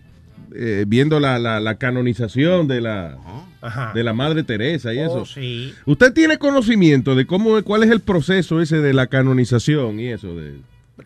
[0.57, 3.17] eh, viendo la, la- la canonización de la,
[3.61, 3.93] Ajá.
[3.95, 5.27] de la Madre Teresa y Oh, eso.
[5.27, 5.73] sí.
[5.87, 10.35] ¿Usted tiene conocimiento de cómo, cuál es el proceso ese de la canonización y eso?
[10.35, 10.55] De...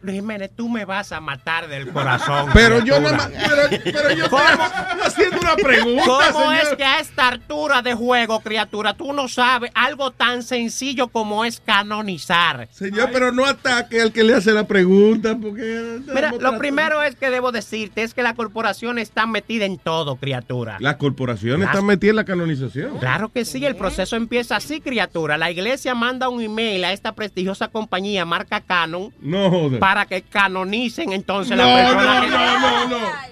[0.03, 2.51] Luis Jiménez, tú me vas a matar del corazón.
[2.53, 4.43] Pero yo más- pero- pero yo ¿Cómo?
[4.43, 6.65] estoy haciendo una pregunta, ¿Cómo señor.
[6.71, 11.45] es que a esta altura de juego, criatura, tú no sabes algo tan sencillo como
[11.45, 12.69] es canonizar?
[12.71, 16.01] Señor, pero no ataque al que le hace la pregunta porque...
[16.15, 20.17] Mira, lo primero es que debo decirte es que la corporación está metida en todo,
[20.17, 20.77] criatura.
[20.81, 22.99] Las corporaciones Las- están metidas en la canonización.
[22.99, 25.39] Claro que sí, el proceso empieza así, criatura.
[25.39, 29.78] La iglesia manda un email a esta prestigiosa compañía, marca Canon, No joder.
[29.79, 33.29] Para que canonicen entonces No, la persona no, que- no, no, no.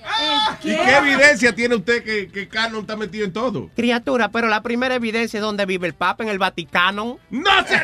[0.65, 3.71] ¿Y qué evidencia tiene usted que, que Canon está metido en todo?
[3.77, 7.19] Criatura, pero la primera evidencia es donde vive el Papa, en el Vaticano.
[7.31, 7.83] ¡No, se- no!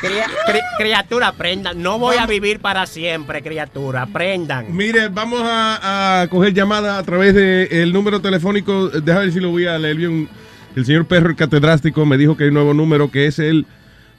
[0.00, 1.80] Cria- cri- criatura, aprendan.
[1.82, 4.02] No voy a vivir para siempre, criatura.
[4.02, 4.74] Aprendan.
[4.74, 8.88] Mire, vamos a, a coger llamadas a través del número telefónico.
[8.88, 10.28] Déjame ver si lo voy a leer bien.
[10.76, 13.66] El señor Perro, el catedrástico, me dijo que hay un nuevo número que es el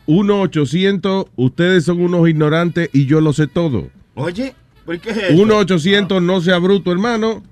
[0.07, 1.27] 1-800.
[1.35, 3.89] Ustedes son unos ignorantes y yo lo sé todo.
[4.15, 5.33] Oye, ¿por qué es eso?
[5.33, 7.43] 1-800 no sea bruto, hermano.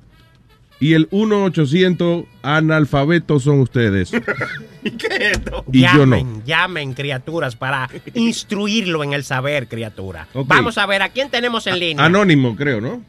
[0.81, 4.11] Y el 1-800 analfabetos son ustedes.
[4.83, 5.65] ¿Y qué es esto?
[5.73, 6.15] Y yo no.
[6.15, 10.27] llamen, llamen, criaturas, para instruirlo en el saber, criatura.
[10.33, 10.47] Ok.
[10.47, 12.05] Vamos a ver, ¿a quién tenemos en línea?
[12.05, 13.03] Anónimo, creo, ¿no?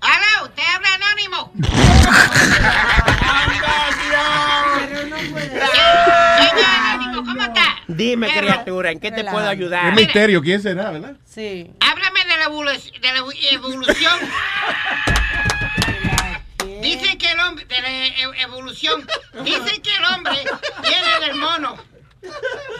[0.00, 0.44] ¡Aló!
[0.44, 1.52] ¿Usted habla anónimo?
[3.20, 3.66] Anónimo.
[7.88, 9.88] Dime, Pero- criatura, ¿en qué te puedo ayudar?
[9.88, 11.16] Es misterio, ¿quién será, verdad?
[11.24, 11.70] Sí.
[11.80, 13.18] Háblame de la, evolu- de la
[13.52, 14.18] evolución.
[16.82, 19.04] Dicen que el hombre, de la evolución,
[19.44, 20.34] dicen que el hombre
[20.82, 21.76] viene del mono.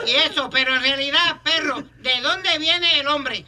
[0.06, 3.44] Y eso, pero en realidad, perro, ¿de dónde viene el hombre?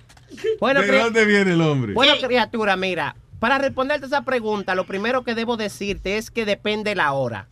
[0.60, 1.92] Bueno, ¿De dónde viene el hombre?
[1.92, 6.94] Bueno, criatura, mira, para responderte esa pregunta, lo primero que debo decirte es que depende
[6.94, 7.48] la hora.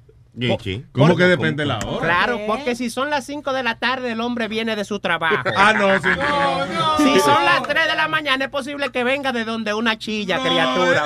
[0.92, 2.04] ¿Cómo que depende la hora?
[2.04, 5.42] Claro, porque si son las 5 de la tarde, el hombre viene de su trabajo.
[5.56, 6.66] Ah, no, señor.
[6.98, 10.38] Si son las 3 de la mañana, es posible que venga de donde una chilla,
[10.40, 11.04] criatura.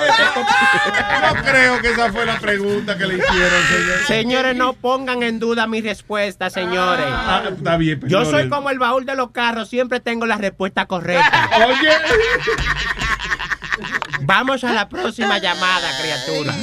[1.21, 3.99] No creo que esa fue la pregunta que le hicieron, señor.
[4.07, 7.05] Señores, no pongan en duda mi respuesta, señores.
[7.07, 10.87] Ah, está bien, Yo soy como el baúl de los carros, siempre tengo la respuesta
[10.87, 11.49] correcta.
[11.67, 11.89] Oye.
[14.23, 16.53] Vamos a la próxima llamada, criatura.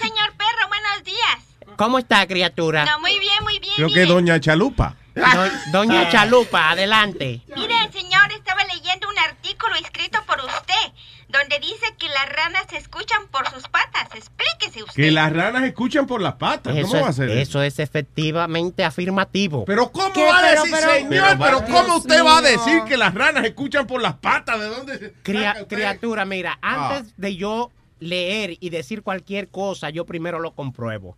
[0.00, 1.76] Señor perro, buenos días.
[1.76, 2.84] ¿Cómo está, criatura?
[2.84, 3.74] No, muy bien, muy bien.
[3.76, 4.06] Creo que mire.
[4.06, 4.94] Doña Chalupa.
[5.14, 7.42] Do- Doña Chalupa, adelante.
[7.56, 10.92] Mire, señor, estaba leyendo un artículo escrito por usted,
[11.28, 14.08] donde dice que las ranas se escuchan por sus patas.
[14.14, 14.94] Explíquese usted.
[14.94, 16.76] Que las ranas escuchan por las patas.
[16.76, 19.64] Eso ¿Cómo va a es, ser eso es efectivamente afirmativo.
[19.64, 20.24] Pero ¿cómo ¿Qué?
[20.24, 21.38] va a decir, pero- señor?
[21.38, 24.60] Pero, ¿cómo usted va a decir que las ranas escuchan por las patas?
[24.60, 24.98] ¿De dónde?
[24.98, 26.96] se- Cria- criatura, mira, Ah.
[26.96, 31.16] antes de yo leer y decir cualquier cosa, yo primero lo compruebo.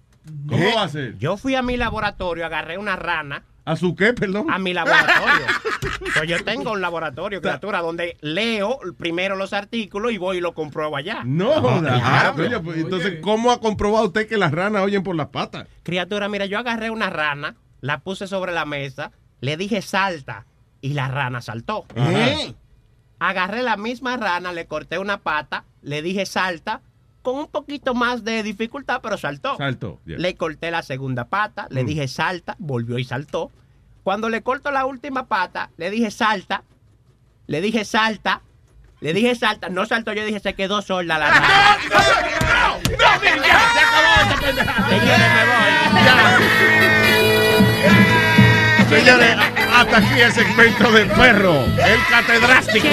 [0.48, 1.18] ¿Cómo va a ser?
[1.18, 3.44] Yo fui a mi laboratorio, agarré una rana.
[3.64, 4.50] ¿A su qué, perdón?
[4.50, 5.46] A mi laboratorio.
[6.14, 10.54] pues yo tengo un laboratorio, criatura, donde leo primero los artículos y voy y lo
[10.54, 11.22] compruebo allá.
[11.24, 11.80] No, joda.
[11.80, 12.00] Claro.
[12.02, 15.68] Ah, coño, pues, entonces, ¿cómo ha comprobado usted que las ranas oyen por las patas?
[15.82, 20.46] Criatura, mira, yo agarré una rana, la puse sobre la mesa, le dije salta
[20.80, 21.84] y la rana saltó.
[21.96, 22.54] Ajá.
[23.20, 26.80] Agarré la misma rana, le corté una pata, le dije salta,
[27.22, 29.56] con un poquito más de dificultad, pero saltó.
[29.58, 30.00] Saltó.
[30.06, 31.86] Le corté la segunda pata, le Mm.
[31.86, 33.50] dije salta, volvió y saltó.
[34.02, 36.62] Cuando le corto la última pata, le dije salta,
[37.46, 38.40] le dije salta,
[39.00, 41.48] le dije salta, no saltó, yo dije se quedó sorda la rana.
[44.88, 45.60] Señores, me voy.
[48.90, 49.36] Señores,
[49.72, 52.88] hasta aquí el segmento del perro, el catedrástico.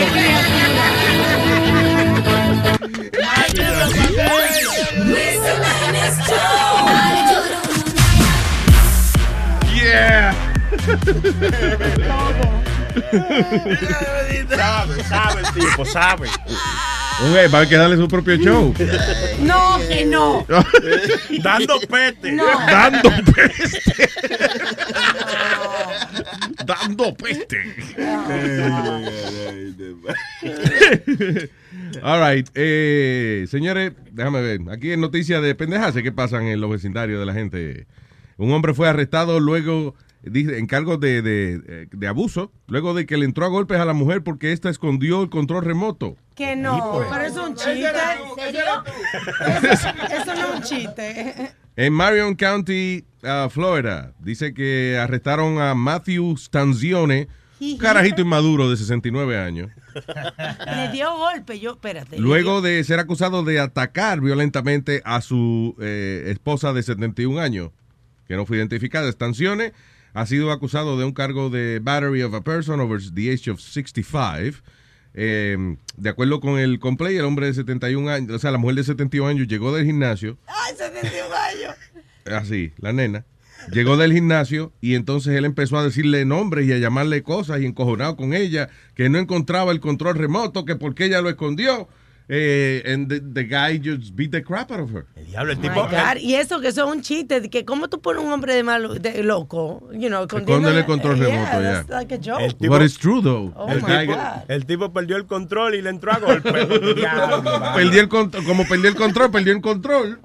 [9.74, 10.36] Yeah.
[14.56, 16.30] sabe, sabe el tipo, sabe.
[17.20, 18.74] Un va a que darle su propio show.
[19.42, 20.46] No, que no.
[21.44, 22.32] Dando peste.
[22.32, 22.46] No.
[22.46, 24.10] Dando peste.
[26.64, 27.58] Dando peste.
[32.04, 32.48] All right.
[32.54, 34.60] Eh, señores, déjame ver.
[34.70, 37.88] Aquí en noticias de pendejas que pasan en los vecindarios de la gente.
[38.38, 39.96] Un hombre fue arrestado luego
[40.34, 43.94] en cargos de, de, de abuso, luego de que le entró a golpes a la
[43.94, 46.16] mujer porque ésta escondió el control remoto.
[46.36, 47.92] Que no, pero eso es un chiste.
[49.72, 51.52] Eso, eso no es un chiste.
[51.76, 57.28] En Marion County, uh, Florida, dice que arrestaron a Matthew Stanzione,
[57.60, 59.72] un carajito inmaduro de 69 años.
[60.76, 62.20] Le dio golpe, yo, espérate.
[62.20, 67.72] Luego de ser acusado de atacar violentamente a su eh, esposa de 71 años,
[68.28, 69.74] que no fue identificada, Stanzione
[70.18, 73.60] ha sido acusado de un cargo de battery of a person over the age of
[73.60, 74.64] 65.
[75.14, 78.78] Eh, de acuerdo con el complaint, el hombre de 71 años, o sea, la mujer
[78.78, 80.40] de 71 años llegó del gimnasio.
[80.48, 81.76] Ay, 71 años.
[82.26, 83.26] Así, la nena.
[83.72, 87.68] Llegó del gimnasio y entonces él empezó a decirle nombres y a llamarle cosas y
[87.68, 91.90] encojonado con ella, que no encontraba el control remoto, que porque ella lo escondió.
[92.30, 95.06] Eh, and the, the guy just beat the crap out of her.
[95.16, 95.88] El diablo, el My tipo.
[95.88, 98.54] God, Y eso que eso es un chiste, de que cómo tú pones un hombre
[98.54, 101.74] de malo, de loco, you know, Escóndele el control remoto, yeah, ya.
[101.86, 102.42] that's like a joke.
[102.44, 103.54] El tipo- But it's true, though.
[103.56, 104.44] Oh El my guy- God.
[104.50, 106.52] El tipo perdió el control y le entró a golpe.
[107.76, 110.20] Perdió el control, como perdió el control, perdió el control.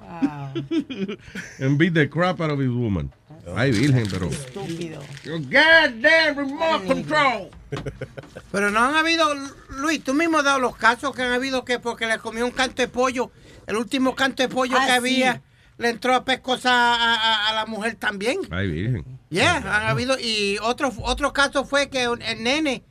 [1.59, 3.11] And beat the crap out of his woman.
[3.55, 4.27] Ay, virgen, pero.
[4.29, 5.01] Estúpido.
[5.25, 7.49] Goddamn remote control.
[8.51, 9.27] Pero no han habido,
[9.69, 12.51] Luis, tú mismo has dado los casos que han habido que porque le comió un
[12.51, 13.31] canto de pollo,
[13.65, 15.41] el último canto de pollo Ah, que había,
[15.79, 18.39] le entró a pescosa a, a- a la mujer también.
[18.51, 19.05] Ay, virgen.
[19.29, 22.83] Yeah, han habido, y otro, otro caso fue que el nene,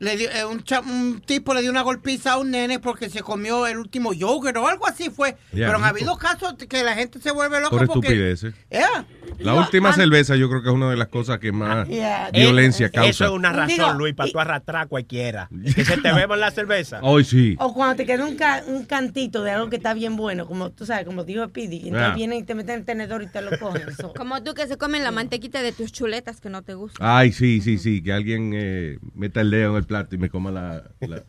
[0.00, 3.08] le dio, eh, un, cha- un tipo le dio una golpiza a un nene porque
[3.08, 5.36] se comió el último yogurt o algo así fue.
[5.52, 5.68] Yeah.
[5.68, 8.08] Pero han habido casos que la gente se vuelve loca Por porque...
[8.08, 8.54] estupideces.
[8.70, 9.06] Yeah.
[9.38, 12.30] La última cerveza yo creo que es una de las cosas que más Yeah.
[12.32, 13.08] violencia Eh, causa.
[13.10, 15.48] Eso es una razón, Digo, Luis, para tú arrastrar a cualquiera.
[15.74, 16.98] Que se te beba la cerveza.
[17.02, 17.56] Hoy sí.
[17.58, 20.70] O cuando te queda un, ca- un cantito de algo que está bien bueno, como
[20.70, 22.14] tú sabes, como dijo Pidi, y entonces Ah.
[22.14, 23.94] vienen y te meten el tenedor y te lo cogen.
[23.96, 27.06] So, Como tú que se comen la mantequita de tus chuletas que no te gustan.
[27.08, 28.02] Ay, sí, sí, sí.
[28.02, 31.22] Que alguien eh, meta el dedo en el plato y me coma la, la,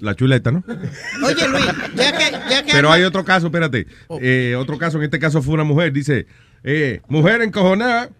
[0.00, 0.62] la chuleta, ¿no?
[1.24, 2.30] Oye, Luis, ya que...
[2.50, 3.86] Ya que Pero hay otro caso, espérate.
[4.20, 5.92] Eh, otro caso, en este caso fue una mujer.
[5.92, 6.26] Dice,
[6.64, 8.10] eh, mujer encojonada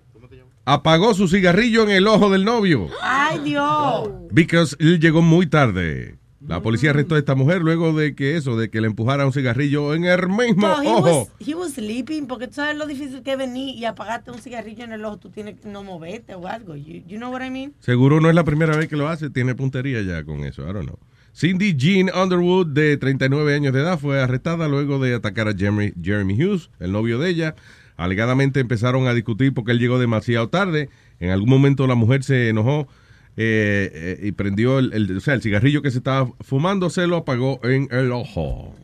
[0.65, 2.89] apagó su cigarrillo en el ojo del novio.
[3.03, 4.11] ¡Ay, Dios!
[4.31, 6.17] Because él llegó muy tarde.
[6.49, 9.33] La policía arrestó a esta mujer luego de que eso, de que le empujara un
[9.33, 11.19] cigarrillo en el mismo No, he ojo.
[11.21, 14.39] was, he was sleeping, porque tú sabes lo difícil que es venir y apagarte un
[14.39, 16.75] cigarrillo en el ojo, tú tienes que no moverte o algo.
[16.75, 17.75] You, you know what I mean?
[17.81, 20.73] Seguro no es la primera vez que lo hace, tiene puntería ya con eso, I
[20.73, 20.99] don't know.
[21.35, 25.93] Cindy Jean Underwood, de 39 años de edad, fue arrestada luego de atacar a Jeremy,
[26.03, 27.55] Jeremy Hughes, el novio de ella.
[27.97, 30.91] Alegadamente empezaron a discutir porque él llegó demasiado tarde.
[31.21, 32.89] En algún momento la mujer se enojó
[33.37, 37.07] eh, eh, y prendió el, el- o sea, el cigarrillo que se estaba fumando, se
[37.07, 38.75] lo apagó en el ojo.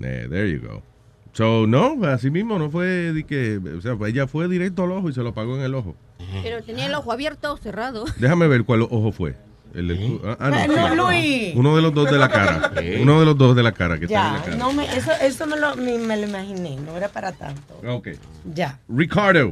[0.00, 0.82] Eh, there you go.
[1.32, 5.08] So, no, así mismo no fue de que, o sea, ella fue directo al ojo
[5.08, 5.94] y se lo apagó en el ojo.
[6.42, 8.04] Pero tenía el ojo abierto o cerrado.
[8.18, 9.34] Déjame ver cuál ojo fue.
[9.74, 11.20] El del- ah, ah, no, No, sí.
[11.50, 11.54] Luis.
[11.56, 12.72] Uno de los dos de la cara.
[13.00, 14.56] Uno de los dos de la cara que está en la Ya, cara.
[14.56, 17.78] no me, eso, eso me, lo, me, me lo imaginé, no era para tanto.
[17.86, 18.08] Ok.
[18.54, 18.78] Ya.
[18.88, 19.50] Ricardo.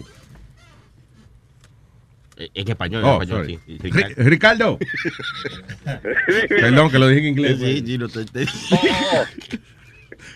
[2.38, 3.60] En español, Oh, en español, sorry.
[3.66, 3.78] sí.
[3.90, 4.78] Ri- Ricardo.
[6.48, 7.58] Perdón, que lo dije en inglés.
[7.58, 8.46] Sí, sí, no te- te-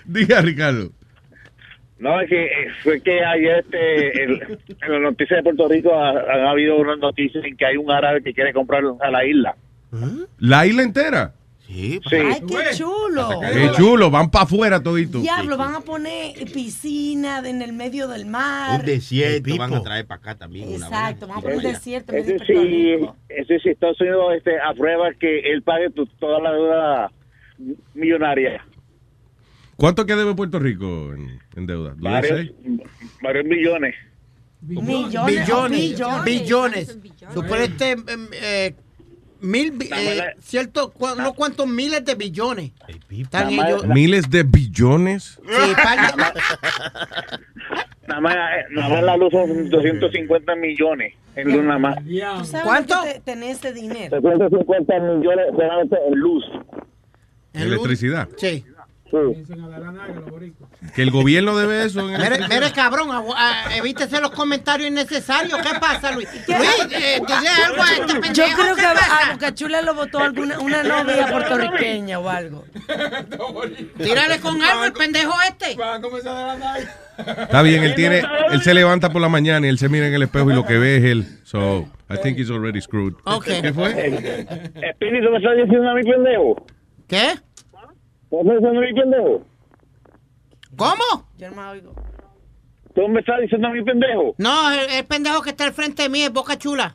[0.07, 0.91] Diga, Ricardo.
[1.99, 4.41] No, es que eh, fue que ayer este, el-
[4.81, 7.91] en las noticias de Puerto Rico ha- han habido unas noticias en que hay un
[7.91, 9.55] árabe que quiere comprar a la isla.
[10.39, 11.35] La isla entera.
[11.73, 12.01] Sí.
[12.13, 13.41] Ay, qué chulo.
[13.41, 15.21] Qué chulo, van para afuera todito.
[15.21, 18.81] Diablo, van a poner piscina en el medio del mar.
[18.81, 20.69] Un desierto van a traer para acá también.
[20.69, 22.13] una Exacto, van a poner un desierto.
[22.13, 23.17] Ese sí, Rico.
[23.29, 27.13] ese sí, Estados Unidos este, aprueba que él pague tu- toda la deuda
[27.95, 28.65] millonaria.
[29.77, 31.95] ¿Cuánto queda de Puerto Rico en, en deuda?
[31.97, 32.51] ¿Lo Varios,
[33.23, 33.95] varios millones.
[34.63, 36.99] Millones, billones, billones.
[38.33, 38.75] eh,
[39.41, 42.73] mil, eh, cierto, cu- no cuántos miles de billones.
[43.11, 43.87] Están ellos.
[43.87, 45.39] Miles de billones.
[45.47, 45.73] Sí,
[48.07, 51.97] Nada más, eh, nada más la luz son 250 millones en luz nada más.
[52.05, 52.95] ¿Tú sabes ¿Cuánto?
[53.25, 54.21] tenés ese dinero?
[54.21, 56.45] 250 millones solamente en luz.
[57.53, 58.29] Electricidad.
[58.37, 58.65] Sí.
[60.95, 62.09] Que el gobierno debe eso.
[62.09, 63.09] en el- mire, cabrón,
[63.75, 65.59] evítese los comentarios innecesarios.
[65.61, 66.29] ¿Qué pasa, Luis?
[66.47, 70.59] Luis, eh, dile algo a este Yo creo ¿qué que a Bocachula lo votó alguna
[70.61, 72.65] una novia puertorriqueña o algo.
[73.99, 75.77] Tírale con algo el pendejo este.
[77.27, 80.15] Está bien, él tiene, él se levanta por la mañana y él se mira en
[80.15, 81.27] el espejo y lo que ve es él.
[81.45, 83.15] So, I think he's already screwed.
[83.45, 83.91] ¿Qué fue?
[83.91, 86.67] Espíritu me está diciendo a mi pendejo.
[87.09, 87.35] ¿Qué?
[88.31, 89.45] ¿Tú me estás diciendo a mi pendejo?
[90.77, 91.29] ¿Cómo?
[91.39, 91.93] Yo no me oigo.
[92.95, 94.35] ¿Tú me estás diciendo a mi pendejo?
[94.39, 96.95] No, el, el pendejo que está al frente de mí es Boca Chula.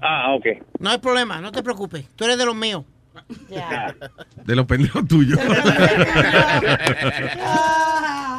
[0.00, 0.46] Ah, ok.
[0.78, 2.08] No hay problema, no te preocupes.
[2.16, 2.84] Tú eres de los míos.
[4.44, 5.38] De los pendejos tuyos.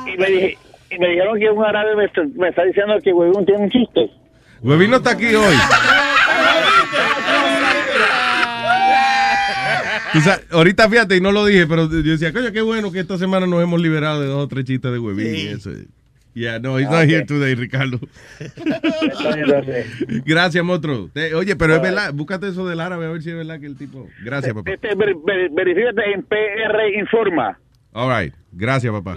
[0.07, 0.57] Y me, dije-
[0.89, 3.69] y me dijeron que un árabe me, está- me está diciendo que huevón tiene un
[3.69, 4.09] chiste.
[4.61, 5.55] Huevín no está aquí hoy.
[10.13, 12.99] Tú sabes, ahorita fíjate, y no lo dije, pero yo decía, coño, qué bueno que
[12.99, 15.35] esta semana nos hemos liberado de dos o tres chistes de Huevín.
[15.35, 15.71] y eso.
[16.33, 17.09] Yeah, no, he's Ah, not ok.
[17.09, 17.99] here today, Ricardo.
[20.25, 21.09] Gracias, monstruo.
[21.13, 23.65] Te- Oye, pero es verdad, búscate eso del árabe a ver si es verdad que
[23.65, 24.07] el tipo.
[24.23, 24.71] Gracias, papá.
[24.71, 27.59] Este, ver- ver- verifícate en PR Informa.
[27.93, 29.15] All right, gracias, papá.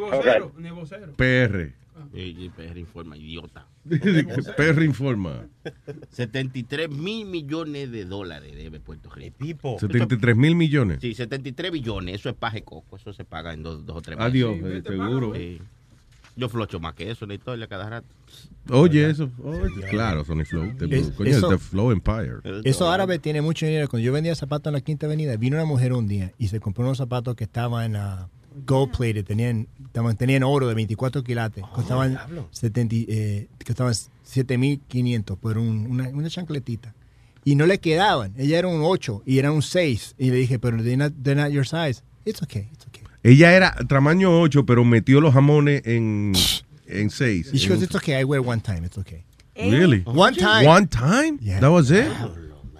[0.00, 0.52] vocero,
[1.16, 1.72] PR.
[2.14, 3.66] Ey, PR informa, idiota.
[4.56, 5.46] PR informa.
[6.10, 9.76] 73 mil millones de dólares debe Puerto Rico.
[9.78, 10.98] 73 mil millones.
[11.00, 14.16] Sí, 73 billones, eso es paje coco, eso se paga en dos, dos o tres
[14.16, 14.30] meses.
[14.32, 15.34] Adiós, eh, seguro.
[15.34, 15.60] Sí.
[16.38, 18.06] Yo flocho más que eso en la historia cada rato.
[18.68, 19.30] Oye, eso.
[19.42, 20.76] oye, claro, Sony Flow.
[20.76, 22.34] te- Es- coño, es eso- The Flow Empire.
[22.64, 23.88] Eso árabe tiene mucho dinero.
[23.88, 26.60] Cuando yo vendía zapatos en la Quinta Avenida, vino una mujer un día y se
[26.60, 28.28] compró unos zapatos que estaban ah,
[28.66, 29.66] gold plated, tenían,
[30.16, 32.18] tenían oro de 24 quilates, costaban,
[32.50, 33.94] 70, y, eh, costaban
[34.24, 36.94] 7.500 por un- una, una chancletita.
[37.44, 38.32] Y no le quedaban.
[38.36, 40.14] Ella era un 8 y era un 6.
[40.18, 42.02] Y le dije, pero they're not, they're not your size.
[42.24, 42.68] It's okay.
[42.72, 43.02] It's okay.
[43.22, 46.32] Ella era tamaño 8, pero metió los jamones en,
[46.86, 47.50] en 6.
[47.52, 48.20] Y she goes, it's okay.
[48.20, 48.84] I wear one time.
[48.84, 49.24] It's okay.
[49.56, 50.02] Really?
[50.04, 50.66] One time.
[50.66, 51.38] One time?
[51.40, 51.60] Yeah.
[51.60, 52.06] That was it?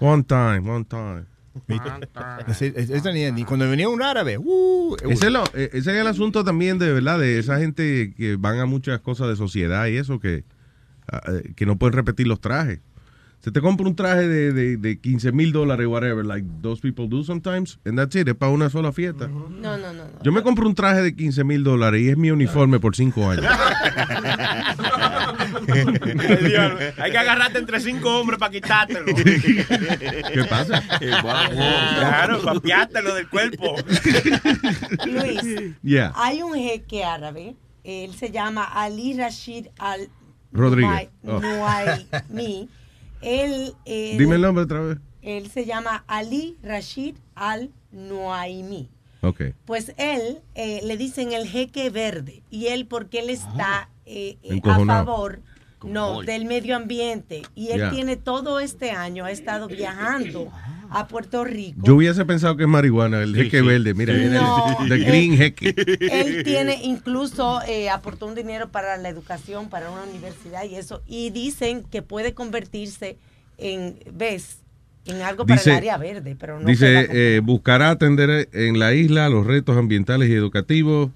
[0.01, 1.27] One time, one time.
[3.35, 6.79] Ni cuando venía un árabe, uh, Ese es, lo- eh, ese es el asunto también
[6.79, 10.45] de verdad de esa gente que van a muchas cosas de sociedad y eso que,
[11.11, 12.81] ah, eh, que no pueden repetir los trajes.
[13.41, 17.07] Se te compra un traje de, de, de 15 mil dólares, whatever, like those people
[17.09, 19.29] do sometimes, and that's it, es para una sola fiesta.
[19.29, 19.93] No, no, no.
[19.93, 20.03] no.
[20.23, 23.31] Yo me compro un traje de 15 mil dólares y es mi uniforme por 5
[23.31, 23.45] años.
[26.99, 29.07] Hay que agarrarte entre cinco hombres para quitártelo.
[29.15, 30.83] ¿Qué pasa?
[30.99, 33.77] Claro, para piártelo del cuerpo.
[35.07, 36.13] Luis, Yeah.
[36.17, 40.09] hay un jeque árabe, él se llama Ali Rashid Al
[40.53, 41.09] Rodríguez.
[41.27, 41.41] Oh.
[41.41, 42.69] Nuaimi.
[43.23, 44.99] Él, eh, Dime el nombre otra vez.
[45.23, 48.89] él se llama Ali Rashid Al Nuaimi.
[49.23, 49.43] Ok.
[49.65, 54.61] Pues él eh, le dicen el jeque verde y él porque él está eh, eh,
[54.63, 55.41] a favor
[55.87, 60.51] no del medio ambiente y él tiene todo este año ha estado viajando
[60.89, 61.81] a Puerto Rico.
[61.83, 63.67] Yo hubiese pensado que es marihuana, el jeque sí.
[63.67, 63.93] verde.
[63.95, 65.75] Mira, viene No, el, eh, green jeque.
[66.01, 71.03] Él tiene incluso eh, aportó un dinero para la educación, para una universidad y eso.
[71.07, 73.17] Y dicen que puede convertirse
[73.59, 74.59] en, ¿ves?
[75.07, 78.93] En algo para Dice- el área verde, pero no Dice, eh, buscará atender en la
[78.95, 81.11] isla los retos ambientales y educativos.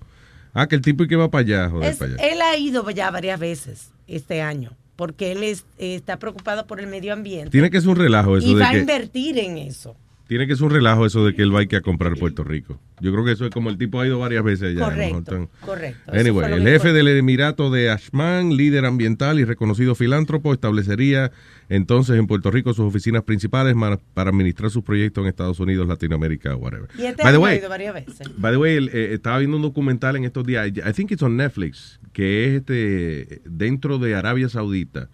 [0.52, 2.24] Ah, que el tipo y que va para allá, joder, Es- para allá.
[2.28, 6.80] él ha ido ya varias veces este año, porque él es- eh, está preocupado por
[6.80, 7.50] el medio ambiente.
[7.50, 9.96] Tiene que ser un relajo eso y de va a invertir en eso.
[10.30, 12.44] Tiene que ser un relajo eso de que él va a ir a comprar Puerto
[12.44, 12.78] Rico.
[13.00, 14.86] Yo creo que eso es como el tipo ha ido varias veces allá.
[14.86, 16.12] a lo mejor Correcto, correcto.
[16.12, 21.32] Anyway, el jefe del Emirato de Ashman, líder ambiental y reconocido filántropo, establecería
[21.68, 23.74] entonces en Puerto Rico sus oficinas principales
[24.14, 26.88] para administrar sus proyectos en Estados Unidos, Latinoamérica, whatever.
[26.96, 28.20] Y este By the año ha way, ido varias veces.
[28.38, 31.24] By the way, el, eh, estaba viendo un documental en estos días, I think it's
[31.24, 35.08] on Netflix, que es este dentro de Arabia Saudita,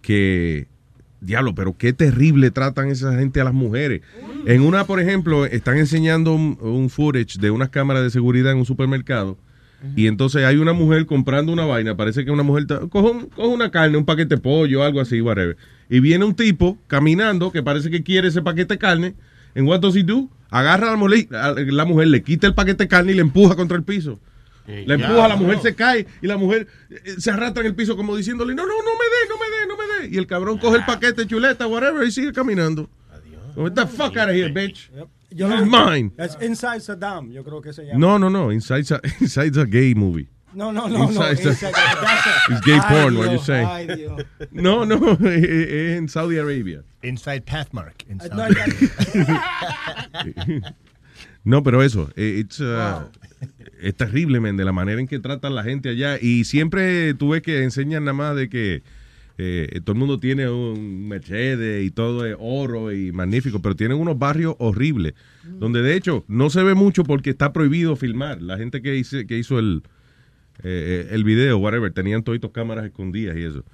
[0.00, 0.68] que
[1.20, 4.02] diablo, pero qué terrible tratan esa gente a las mujeres.
[4.48, 8.58] En una, por ejemplo, están enseñando un, un footage de unas cámaras de seguridad en
[8.58, 9.36] un supermercado.
[9.94, 13.48] Y entonces hay una mujer comprando una vaina, parece que una mujer coge, un- coge
[13.48, 15.56] una carne, un paquete de pollo, algo así, whatever.
[15.88, 19.14] Y viene un tipo caminando que parece que quiere ese paquete de carne.
[19.54, 20.28] En what does he do?
[20.50, 23.20] Agarra a la mujer, a la mujer, le quita el paquete de carne y le
[23.20, 24.18] empuja contra el piso.
[24.86, 27.96] La empuja, la mujer se cae y la mujer eh, se arrastra en el piso
[27.96, 30.14] como diciéndole, no, no, no me dé, no me dé, no me dé.
[30.14, 32.88] Y el cabrón coge el paquete, chuleta, whatever, y sigue caminando.
[33.64, 34.88] Get the fuck out of here, bitch.
[35.30, 36.12] Yo is mine.
[36.16, 37.98] That's Inside Saddam, yo creo que se llama.
[37.98, 38.50] No, no, no.
[38.50, 40.28] Inside's a, Inside's a gay movie.
[40.54, 41.30] No, no, no, no.
[41.30, 41.50] Inside- a-
[42.50, 43.62] It's gay Ay, porn, what you Dios, say.
[43.64, 44.22] ay, Dios.
[44.52, 46.82] No, no, es es en Saudi Arabia.
[47.02, 48.04] Inside Pathmark.
[48.08, 48.88] in No, Saudi.
[51.44, 53.04] No, pero eso, eh, it's, uh,
[53.80, 56.18] es terrible, men, de la manera en que tratan la gente allá.
[56.20, 58.82] Y siempre tú ves que enseñan nada más de que
[59.38, 63.96] eh, todo el mundo tiene un Mercedes y todo es oro y magnífico, pero tienen
[63.98, 68.42] unos barrios horribles, donde de hecho no se ve mucho porque está prohibido filmar.
[68.42, 69.82] La gente que, hice- que hizo el,
[70.64, 73.64] eh, el video, whatever, tenían todas cámaras escondidas y eso.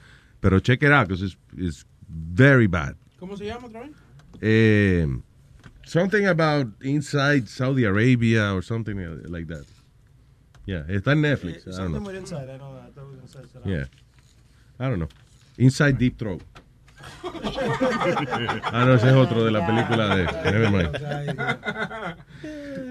[0.41, 2.95] Pero check it out, because it's, it's very bad.
[3.19, 3.93] ¿Cómo se llama otra vez?
[4.43, 5.07] Eh,
[5.86, 8.97] something about inside Saudi Arabia or something
[9.31, 9.65] like that.
[10.66, 11.66] Yeah, está en Netflix.
[11.66, 12.01] I don't know.
[12.07, 12.51] with inside.
[12.51, 12.95] I know that.
[12.95, 13.49] That was inside.
[13.51, 13.86] so- Yeah.
[14.78, 15.09] I don't know.
[15.59, 16.43] Inside Deep Throat.
[18.64, 20.24] ah, no, ese es otro de la película de.
[20.51, 20.98] Never mind.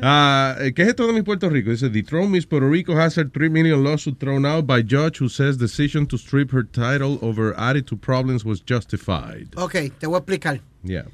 [0.05, 1.69] Ah, ¿Qué es esto de mi Puerto Rico?
[1.69, 5.19] Dice, The throne Miss Puerto Rico has her 3 million lawsuit thrown out by judge
[5.19, 9.47] who says decision to strip her title over attitude problems was justified.
[9.55, 10.61] Ok, te voy a explicar.
[10.83, 11.05] Yeah.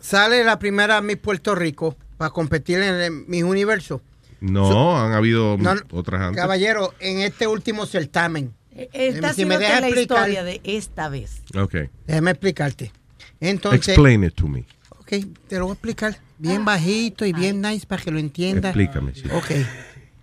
[0.00, 4.00] Sale la primera Miss Puerto Rico para competir en el Miss Universo.
[4.40, 6.40] No, han habido no, otras antes.
[6.40, 8.54] Caballero, en este último certamen.
[8.92, 10.28] Está Si me deja la explicar.
[10.28, 11.42] historia de esta vez.
[11.56, 11.74] Ok.
[12.06, 12.92] Déjame explicarte.
[13.40, 14.64] Entonces, Explain it to me.
[14.98, 15.12] ok,
[15.48, 18.70] te lo voy a explicar bien bajito y bien nice para que lo entiendas.
[18.76, 19.22] Explícame, sí.
[19.32, 19.50] Ok,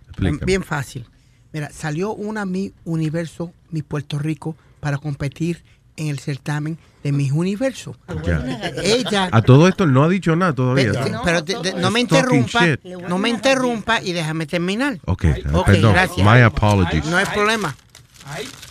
[0.08, 0.44] Explícame.
[0.44, 1.06] bien fácil.
[1.52, 5.64] Mira, salió una Miss Universo, Miss Puerto Rico, para competir
[5.96, 7.96] en el certamen de Miss Universo.
[8.24, 8.44] Ya.
[8.84, 10.92] Ella A todo esto no ha dicho nada todavía.
[11.24, 12.84] Pero, de- de- no me interrumpa, shit.
[12.84, 14.98] no me interrumpa y déjame terminar.
[15.06, 15.24] Ok,
[15.54, 15.92] Ok, perdón.
[15.94, 16.18] gracias.
[16.26, 17.06] My apologies.
[17.06, 17.74] No hay problema.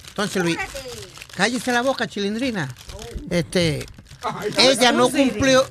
[0.09, 0.57] Entonces, Luis,
[1.35, 2.73] cállese la boca, chilindrina.
[3.29, 3.85] Este,
[4.57, 5.65] ella no cumplió,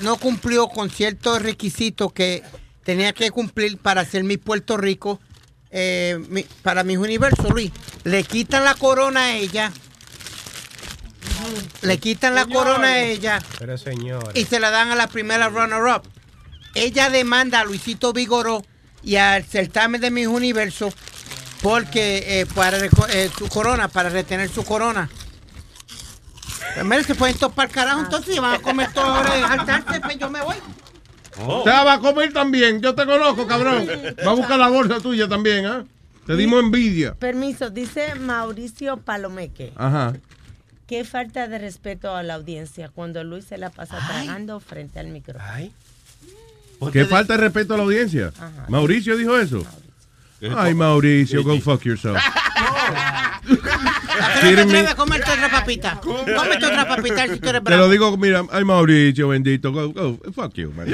[0.00, 2.42] no cumplió con ciertos requisitos que
[2.84, 5.20] tenía que cumplir para ser mi Puerto Rico,
[5.70, 7.70] eh, mi- para mis universos, Luis.
[8.04, 9.72] Le quitan la corona a ella.
[11.82, 14.30] Le quitan la corona a ella Pero señor.
[14.34, 16.02] y se la dan a la primera runner-up.
[16.74, 18.64] Ella demanda a Luisito Vigoró
[19.02, 20.92] y al certamen de Mis Universo
[21.62, 25.08] porque eh, para eh, su corona, para retener su corona.
[26.74, 30.18] Primero se pueden topar carajo, entonces y van a comer todo ahora y saltarse, pues
[30.18, 30.56] yo me voy.
[31.64, 32.80] Te la va a comer también.
[32.80, 33.86] Yo te conozco, cabrón.
[34.26, 35.84] Va a buscar la bolsa tuya también, ¿ah?
[36.26, 37.14] Te dimos envidia.
[37.14, 39.72] Permiso, dice Mauricio Palomeque.
[39.76, 40.12] Ajá.
[40.86, 45.08] Qué falta de respeto a la audiencia cuando Luis se la pasa tragando frente al
[45.08, 45.70] micrófono.
[46.92, 48.32] ¿Qué falta de respeto a la audiencia?
[48.68, 49.64] Mauricio dijo eso.
[50.56, 52.18] Ay, Mauricio, go fuck yourself.
[54.22, 56.00] ¿A qué no te comerte otra papita?
[56.00, 57.82] Cómete otra papita si tú eres Te bravo.
[57.82, 60.88] lo digo, mira, ay, Mauricio, bendito, go, go, fuck you, man.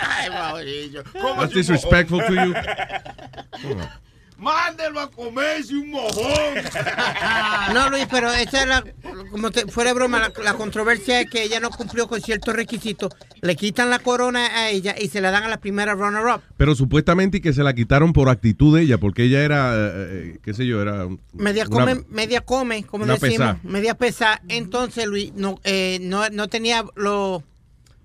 [0.00, 1.04] Ay, Mauricio.
[1.12, 2.54] ¿Cómo That's disrespectful to you.
[4.36, 6.24] Mándelo a comerse un mojón.
[7.72, 8.84] No, Luis, pero esa es la,
[9.30, 12.54] como te, fuera de broma, la, la controversia es que ella no cumplió con ciertos
[12.54, 16.42] requisitos, le quitan la corona a ella y se la dan a la primera runner-up.
[16.56, 19.90] Pero supuestamente y que se la quitaron por actitud de ella, porque ella era, eh,
[19.94, 21.08] eh, qué sé yo, era...
[21.32, 23.58] Media una- come, media come, como decimos, pesá.
[23.62, 24.40] media pesa.
[24.48, 27.42] Entonces, Luis, no, eh, no, no tenía lo,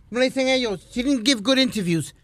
[0.10, 0.88] ¿cómo le dicen ellos?
[0.94, 2.16] She didn't give good interviews.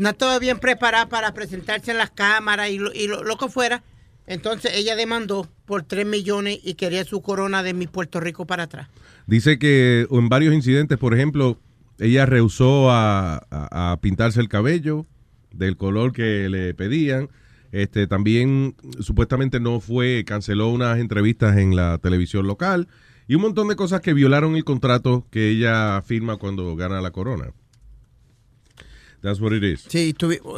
[0.00, 3.48] No estaba bien preparada para presentarse en las cámaras y lo, y lo, lo que
[3.50, 3.82] fuera.
[4.26, 8.62] Entonces, ella demandó por 3 millones y quería su corona de mi Puerto Rico para
[8.62, 8.88] atrás.
[9.26, 11.58] Dice que en varios incidentes, por ejemplo,
[11.98, 15.04] ella rehusó a, a- a pintarse el cabello
[15.52, 17.28] del color que le pedían.
[17.70, 22.88] Este también supuestamente no fue, canceló unas entrevistas en la televisión local
[23.28, 27.10] y un montón de cosas que violaron el contrato que ella firma cuando gana la
[27.10, 27.52] corona.
[29.22, 29.84] That's what it is.
[29.88, 30.14] Sí,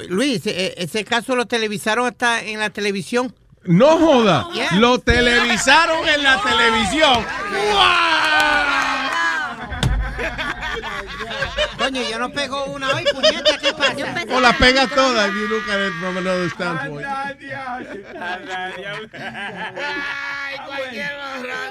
[0.08, 3.34] Luis, e- ese caso lo televisaron hasta en la televisión.
[3.64, 4.72] No joda, Yeah.
[4.76, 7.24] lo televisaron en la televisión.
[11.78, 14.24] Coño, yo no pego una hoy, puñeta, ¿qué pasa?
[14.34, 17.06] O la pega toda if you look at it from another standpoint.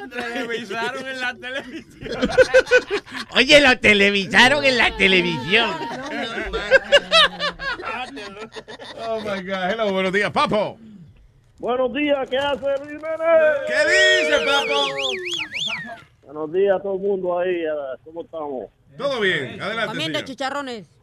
[0.09, 2.29] televisaron en la televisión.
[3.35, 5.69] Oye, lo televisaron en la televisión.
[9.07, 9.69] Oh my God.
[9.71, 10.77] Hello, buenos días, Papo.
[11.59, 13.01] Buenos días, ¿qué hace Jiménez?
[13.67, 14.87] ¿Qué dice, Papo?
[16.23, 18.80] Buenos días a todo el mundo ahí, eh, ¿cómo estamos?
[19.01, 19.87] Todo bien, adelante.
[19.87, 20.29] Comiendo señor.
[20.29, 21.01] chicharrones.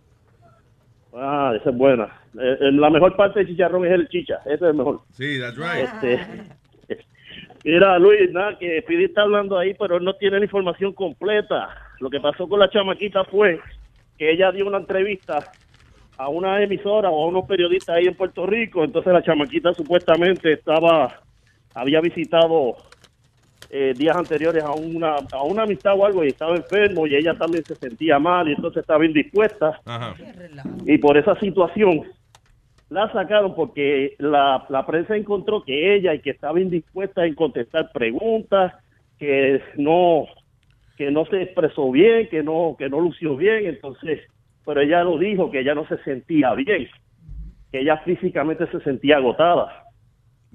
[1.14, 2.04] Ah, esa es buena.
[2.38, 5.00] Eh, eh, la mejor parte del chicharrón es el chicha, ese es el mejor.
[5.12, 5.84] Sí, that's right.
[5.84, 7.04] Este,
[7.64, 11.70] mira, Luis, nada, que Pidi está hablando ahí, pero él no tiene la información completa.
[12.00, 13.60] Lo que pasó con la chamaquita fue
[14.16, 15.50] que ella dio una entrevista
[16.18, 20.52] a una emisora o a unos periodistas ahí en Puerto Rico, entonces la chamaquita supuestamente
[20.52, 21.20] estaba,
[21.74, 22.76] había visitado
[23.70, 27.34] eh, días anteriores a una, a una amistad o algo y estaba enfermo y ella
[27.34, 29.80] también se sentía mal y entonces estaba indispuesta.
[30.86, 32.04] Y por esa situación
[32.88, 37.92] la sacaron porque la, la prensa encontró que ella y que estaba indispuesta en contestar
[37.92, 38.72] preguntas,
[39.18, 40.26] que no
[40.96, 44.20] que no se expresó bien, que no que no lució bien, entonces,
[44.64, 46.88] pero ella lo dijo que ella no se sentía bien,
[47.70, 49.84] que ella físicamente se sentía agotada.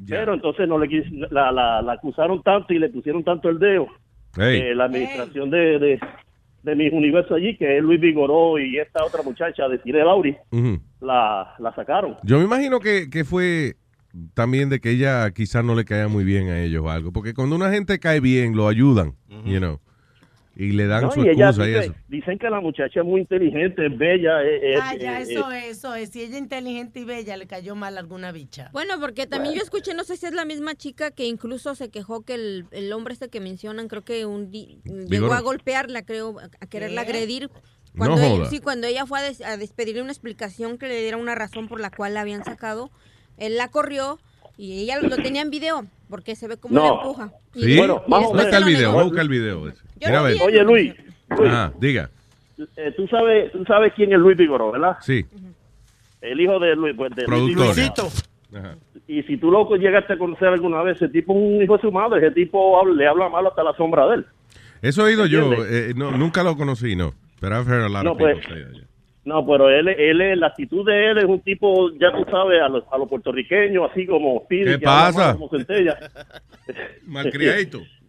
[0.07, 0.87] Pero entonces no le
[1.31, 3.87] la, la, la acusaron tanto y le pusieron tanto el dedo.
[4.35, 4.61] Hey.
[4.63, 5.99] eh, la administración de, de,
[6.63, 10.35] de mis universos allí, que es Luis Vigoró y esta otra muchacha de Tire Lauri,
[10.99, 12.17] la, la sacaron.
[12.23, 13.75] Yo me imagino que, que fue
[14.33, 17.11] también de que ella quizás no le caía muy bien a ellos o algo.
[17.11, 19.13] Porque cuando una gente cae bien, lo ayudan,
[19.45, 19.79] you know,
[20.55, 21.95] y le dan No, su y ella excusa y dice- eso.
[22.09, 24.43] Dicen que la muchacha es muy inteligente, es bella.
[24.43, 26.09] es- es- Ah, ya, es- eso es, eso es.
[26.11, 28.69] Si ella es inteligente y bella, le cayó mal alguna bicha.
[28.71, 31.89] Bueno, porque también yo escuché, no sé si es la misma chica que incluso se
[31.89, 36.03] quejó que el, el hombre este que mencionan, creo que un di- llegó a golpearla,
[36.03, 37.49] creo, a a quererla agredir.
[37.95, 40.99] No Cuando ella, sí, cuando ella fue a, des- a despedirle una explicación que le
[41.01, 42.89] diera una razón por la cual la habían sacado,
[43.38, 44.19] él la corrió
[44.57, 46.81] y ella lo tenía en video, porque se ve como No.
[46.84, 47.34] le empuja.
[47.55, 47.71] Y- ¿Sí?
[47.73, 49.03] y Bueno, después ¿Dónde está el video?
[49.03, 49.67] Busca el video.
[49.69, 49.82] ese.
[49.99, 50.93] Yo no Oye, Luis,
[51.37, 52.09] Luis, Ajá, diga.
[52.77, 54.97] eh, ¿tú, sabes, tú sabes quién es Luis Vigoró, ¿verdad?
[55.01, 55.25] Sí,
[56.21, 57.75] El hijo de Luis, pues, de Luis productor.
[57.75, 58.09] Vigoró.
[58.55, 58.75] Ajá.
[59.07, 61.81] Y si tú loco llegaste a conocer alguna vez, ese tipo es un hijo de
[61.81, 64.25] su madre, ese tipo habla- le habla mal hasta la sombra de él.
[64.81, 65.51] Eso he oído yo.
[65.65, 67.13] Eh, no, nunca lo conocí, no.
[67.39, 68.87] Pero I've heard a lot No, of people pues, say that.
[69.25, 72.61] No, pero él, él, es- la actitud de él es un tipo, ya tú sabes,
[72.61, 75.25] a los, a los puertorriqueños, así como Speedy, ¿Qué que habla pasa?
[75.27, 75.97] mal como centella.
[77.07, 77.81] Malcriadito.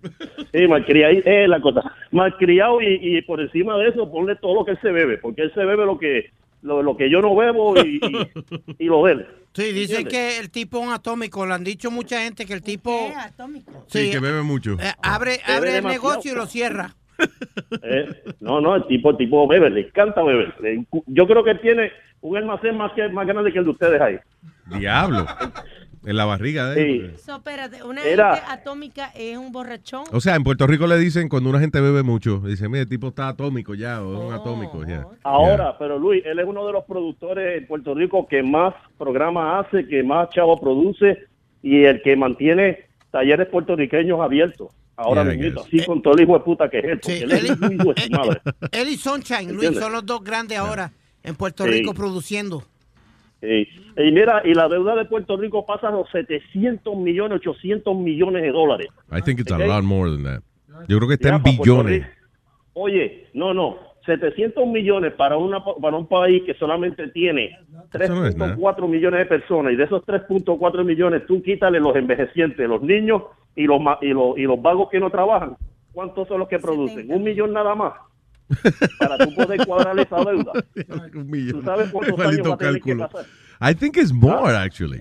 [0.52, 1.82] Sí, malcriado es la cosa.
[2.10, 5.42] Malcriado y, y por encima de eso ponle todo lo que él se bebe, porque
[5.42, 6.30] él se bebe lo que
[6.62, 9.26] lo, lo que yo no bebo y, y, y lo bebe.
[9.52, 11.46] Sí, dicen que el tipo es un atómico.
[11.46, 13.84] Le han dicho mucha gente que el tipo atómico?
[13.88, 14.72] Sí, que bebe mucho.
[14.80, 16.94] eh, abre, Bebe abre el negocio y lo cierra.
[17.82, 20.52] Eh, no, no, el tipo, el tipo bebe, le encanta beber.
[20.60, 24.00] Le- yo creo que tiene un almacén más, que, más grande que el de ustedes
[24.00, 24.16] ahí.
[24.78, 25.24] Diablo.
[26.06, 27.14] En la barriga de él.
[27.18, 30.04] So, espérate, una Era- gente atómica es un borrachón.
[30.12, 32.88] O sea, en Puerto Rico le dicen cuando una gente bebe mucho, dice, mire, el
[32.88, 35.06] tipo está atómico ya, o es un atómico ya.
[35.22, 39.66] Ahora, pero Luis, él es uno de los productores en Puerto Rico que más programas
[39.66, 41.24] hace, que más chavo produce
[41.62, 44.68] y el que mantiene talleres puertorriqueños abiertos.
[44.96, 45.66] Ahora Yeah, I mismo, guess.
[45.74, 47.58] así con todo el hijo de puta que es él, porque Sí, él es él-
[47.62, 48.40] un hijo de su madre.
[48.72, 49.82] Él y Sunshine, Luis, ¿Entiendes?
[49.82, 50.92] son los dos grandes ahora
[51.24, 51.70] en Puerto Sí.
[51.70, 52.62] Rico produciendo.
[53.44, 53.68] Sí.
[53.98, 58.42] Y mira, y la deuda de Puerto Rico pasa a los 700 millones, 800 millones
[58.42, 58.88] de dólares.
[59.12, 59.66] I think it's a Ok.
[59.66, 60.42] lot more than that.
[60.88, 62.06] Yo creo que está Ya, en billones.
[62.72, 63.76] Oye, no, no,
[64.06, 67.56] 700 millones para una para un país que solamente tiene
[67.92, 68.56] Eso no es nada.
[68.56, 73.22] 3.4 millones de personas y de esos 3.4 millones tú quítale los envejecientes, los niños
[73.54, 75.56] y los ma- y los y los vagos que no trabajan.
[75.92, 77.10] ¿Cuántos son los que producen?
[77.12, 77.92] Un millón nada más.
[78.98, 80.52] Para tú poder cuadrar esa deuda.
[81.14, 81.60] Un millón.
[81.60, 83.26] ¿Tú sabes cuántos años va a tener que pasar?
[83.60, 85.00] I think it's more, actually.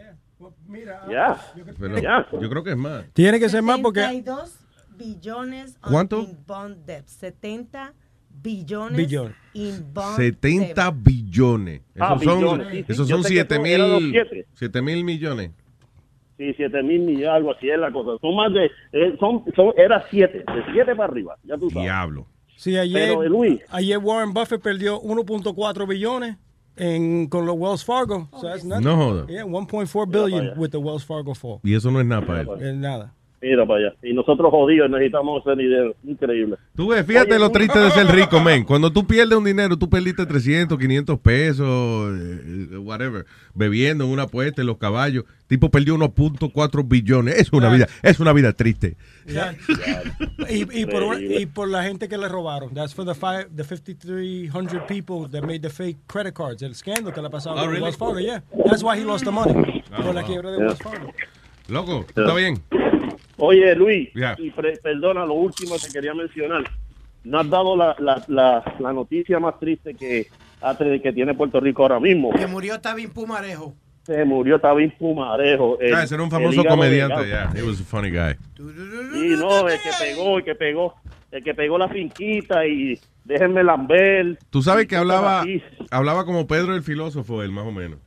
[1.10, 1.40] Ya.
[1.80, 2.28] Pero Ya.
[2.40, 3.06] yo creo que es más.
[3.14, 4.60] Tiene que ser más porque 72
[4.98, 6.20] billones on- ¿Cuánto?
[6.22, 7.06] in bond debt.
[7.08, 7.94] 70
[8.30, 11.04] billones in bond 70 debt.
[11.04, 11.82] billones.
[11.94, 12.86] Esos Ah, son, billones, sí, sí.
[12.92, 14.48] esos son 7 son- eran los mil, siete.
[14.54, 15.52] 7 mil millones.
[16.38, 18.20] Sí, 7 mil millones, algo así es la cosa.
[18.20, 21.84] Son más de, eh, son, son, era 7, de 7 para arriba, ya tú sabes.
[21.84, 22.26] Diablo.
[22.64, 23.60] Sí, ayer, Pero, Luis.
[23.72, 26.38] ayer Warren Buffett perdió 1.4 billones
[26.78, 28.30] en, con los Wells Fargo.
[28.40, 28.86] So that's nothing.
[28.86, 29.26] No joda.
[29.28, 31.60] Yeah, 1.4 billion with the Wells Fargo fall.
[31.62, 32.48] Y eso no es nada para él.
[32.62, 33.14] Es nada.
[33.44, 33.96] Mira para allá.
[34.02, 35.94] Y nosotros jodidos necesitamos ese dinero.
[36.06, 36.56] Increíble.
[36.78, 38.64] Tú ves, fíjate Oye, lo triste de ser rico, men.
[38.64, 44.24] Cuando tú pierdes un dinero, tú perdiste 300, 500 pesos, eh, whatever, bebiendo en una
[44.24, 45.26] apuesta en los caballos.
[45.48, 47.36] Tipo perdió 1.4 billones.
[47.38, 48.96] Es una vida, es una vida triste.
[49.28, 49.56] Yeah.
[50.50, 52.74] y, y, por, y por la gente que le robaron.
[52.74, 56.62] That's for the, five, the 5,300 people that made the fake credit cards.
[56.62, 57.82] El escándalo que le pasó a really?
[57.82, 58.42] Wells Fargo, yeah.
[58.66, 59.84] That's why he lost the money.
[59.92, 60.30] Oh, por la wow.
[60.30, 60.68] quiebra de Yeah.
[60.68, 61.12] Wells Fargo.
[61.70, 62.62] Loco, ¿tú ¿está bien?
[63.38, 64.36] Oye, Luis, Ya.
[64.38, 66.64] y pre- perdona, lo último que quería mencionar.
[67.24, 70.28] No has dado la, la, la, la noticia más triste que,
[71.02, 72.32] que tiene Puerto Rico ahora mismo.
[72.34, 73.74] Que murió Tabín Pumarejo.
[74.04, 75.80] Se murió Tabín Pumarejo.
[75.80, 77.52] el- Ah, ese era un famoso comediante, de yeah.
[77.56, 78.36] He was a funny guy.
[78.60, 80.94] Y no, el que pegó, el que pegó,
[81.32, 84.38] el que pegó la finquita y déjenme lamber.
[84.50, 85.46] Tú sabes que hablaba,
[85.92, 88.00] hablaba como Pedro el filósofo, él más o menos.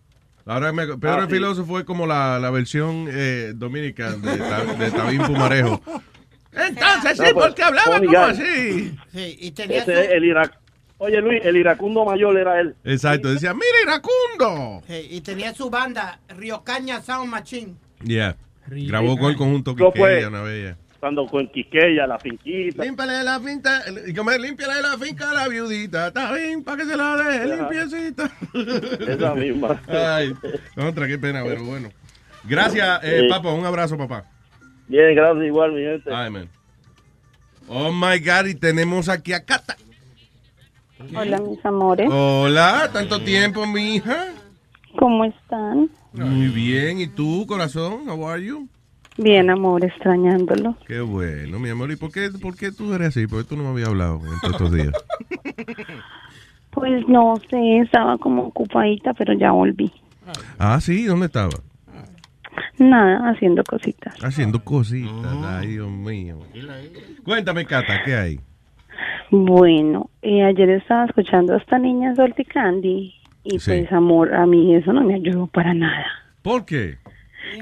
[0.46, 1.34] Ahora me- Pedro Ah, el sí.
[1.34, 5.80] filósofo es como la, la versión eh, dominicana de, de Tabín Pumarejo.
[6.52, 8.16] Entonces, No, sí, pues, porque hablaba como guy.
[8.16, 8.96] así.
[9.12, 10.58] Sí, y tenía Ese su- es el Irac.
[10.98, 12.74] Oye, Luis, el iracundo mayor era él.
[12.82, 14.82] Exacto, decía, mira Iracundo.
[14.86, 17.74] sí, y tenía su banda, Rio Caña Sound Machine.
[18.02, 18.34] Yeah.
[18.66, 20.74] Grabó con el conjunto Yo, Quiqueya pues, una vez.
[21.06, 22.84] Pasando con Quiqueya, la finquita.
[22.84, 23.82] Límpale la finca,
[24.38, 26.08] límpiale la finca a la viudita.
[26.08, 27.70] Está bien, para que se la deje Ajá.
[27.70, 28.30] limpiecita.
[29.12, 29.80] Esa misma.
[29.86, 30.34] Ay,
[30.76, 31.90] otra, qué pena, pero bueno.
[32.44, 33.28] Gracias, eh, Sí.
[33.28, 33.52] papá.
[33.52, 34.24] Un abrazo, papá.
[34.88, 36.10] Bien, gracias igual, mi gente.
[36.12, 36.48] Ay, man.
[37.68, 39.76] Oh my God, y tenemos aquí a Cata.
[41.14, 42.08] Hola, mis amores.
[42.10, 44.28] Hola, tanto tiempo, mi hija.
[44.98, 45.88] ¿Cómo están?
[46.12, 48.08] Muy bien, ¿y tú, corazón?
[48.08, 48.68] How are you?
[49.18, 50.76] Bien, amor, extrañándolo.
[50.86, 51.90] Qué bueno, mi amor.
[51.90, 53.26] ¿Y por qué, por qué tú eres así?
[53.26, 54.92] Porque tú no me habías hablado en estos días.
[56.70, 59.90] Pues no sé, estaba como ocupadita, pero ya volví.
[60.58, 61.48] Ah, sí, ¿dónde estaba?
[62.78, 64.14] Nada, haciendo cositas.
[64.22, 65.36] Haciendo cositas.
[65.42, 66.38] Ay, Dios mío.
[67.24, 68.40] Cuéntame, Cata, ¿qué hay?
[69.30, 73.14] Bueno, eh, ayer estaba escuchando a esta niña Salty Candy
[73.44, 73.70] y Sí.
[73.70, 76.04] pues, amor, a mí eso no me ayudó para nada.
[76.42, 76.98] ¿Por qué?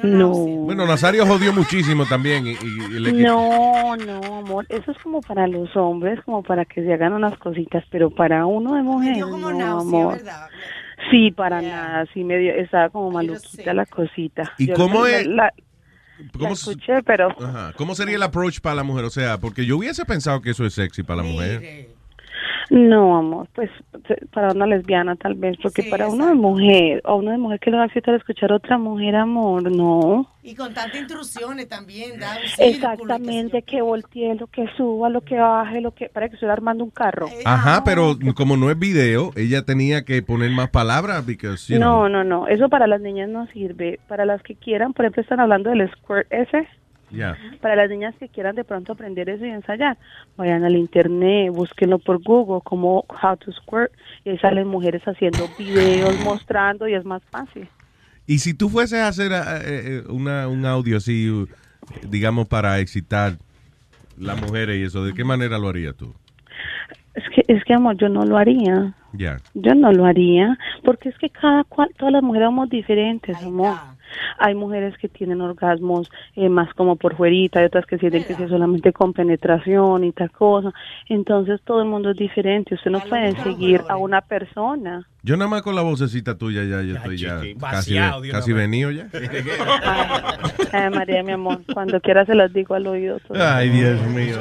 [0.02, 0.30] No.
[0.32, 2.46] Bueno, Nazario jodió muchísimo también.
[2.46, 6.42] Y, y- y le quitó- No, no, amor, eso es como para los hombres, como
[6.42, 10.18] para que se hagan unas cositas, pero para uno de mujer, no, amor.
[11.10, 14.52] Sí, para nada, sí me dio, estaba como maluquita la cosita.
[14.58, 15.26] ¿Y Yo cómo la- es?
[15.26, 15.52] La,
[16.32, 17.72] ¿Cómo la escuché, pero Ajá.
[17.76, 19.04] ¿Cómo sería el approach para la mujer?
[19.04, 21.88] O sea, porque yo hubiese pensado que eso es sexy para la mujer.
[22.70, 23.70] No, amor, pues
[24.32, 27.70] para una lesbiana tal vez, porque para uno de mujer, o uno de mujer que
[27.70, 30.28] lo va a excitar escuchar a otra mujer, amor, no.
[30.42, 32.36] Y con tantas intrusiones también, da.
[32.58, 36.84] Exactamente, que voltee, lo que suba, lo que baje, lo que, para que estuviera armando
[36.84, 37.28] un carro.
[37.44, 42.08] Ajá, pero como no es video, ella tenía que poner más palabras because, you know.
[42.08, 44.00] No, no, no, eso para las niñas no sirve.
[44.08, 46.68] Para las que quieran, por ejemplo, están hablando del squirt ese.
[47.60, 49.96] Para las niñas que quieran de pronto aprender eso y ensayar,
[50.36, 53.92] vayan al internet, búsquenlo por Google como How to Squirt
[54.24, 57.68] y ahí salen mujeres haciendo videos mostrando y es más fácil.
[58.26, 61.46] Y si tú fueses a hacer eh, eh, una, un audio así,
[62.08, 63.34] digamos, para excitar
[64.18, 66.14] las mujeres y eso, ¿de qué manera lo harías tú?
[67.14, 68.94] Es que, es que amor, yo no lo haría.
[69.12, 69.36] Ya.
[69.54, 73.76] Yo no lo haría, porque es que cada cual, todas las mujeres somos diferentes, amor.
[74.38, 78.32] Hay mujeres que tienen orgasmos eh, más como por fuerita, hay otras que sienten que
[78.32, 80.72] es solamente con penetración y tal cosa.
[81.08, 82.74] Entonces todo el mundo es diferente.
[82.74, 85.06] Usted no puede seguir a una persona.
[85.26, 88.62] Yo nada más con la vocecita tuya ya, yo estoy ya casi, vaciado casi vez.
[88.62, 89.08] venido ya.
[90.72, 93.18] Ay, María, mi amor, cuando quiera se los digo al oído.
[93.20, 93.42] todo.
[93.42, 94.36] Ay, Dios mío.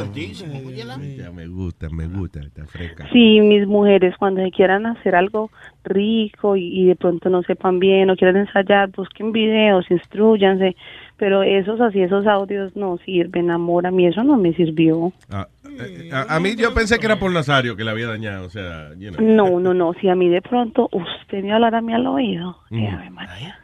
[1.15, 3.07] Ya me gusta, me gusta, está fresca.
[3.13, 5.51] Sí, mis mujeres, cuando se quieran hacer algo
[5.85, 10.75] rico y, y de pronto no sepan bien o quieren ensayar, busquen videos, instruyanse,
[11.23, 15.13] pero esos así, esos audios no sirven, amor, a mí eso no me sirvió.
[15.31, 15.47] Ah,
[15.79, 18.49] eh, a, a mí yo pensé que era por Nazario que le había dañado, o
[18.49, 19.25] sea, you know.
[19.25, 22.57] No, no, no, si a mí de pronto usted me hablara a mí al oído,
[22.71, 22.77] Mm.
[22.77, 23.57] eh, Ave María,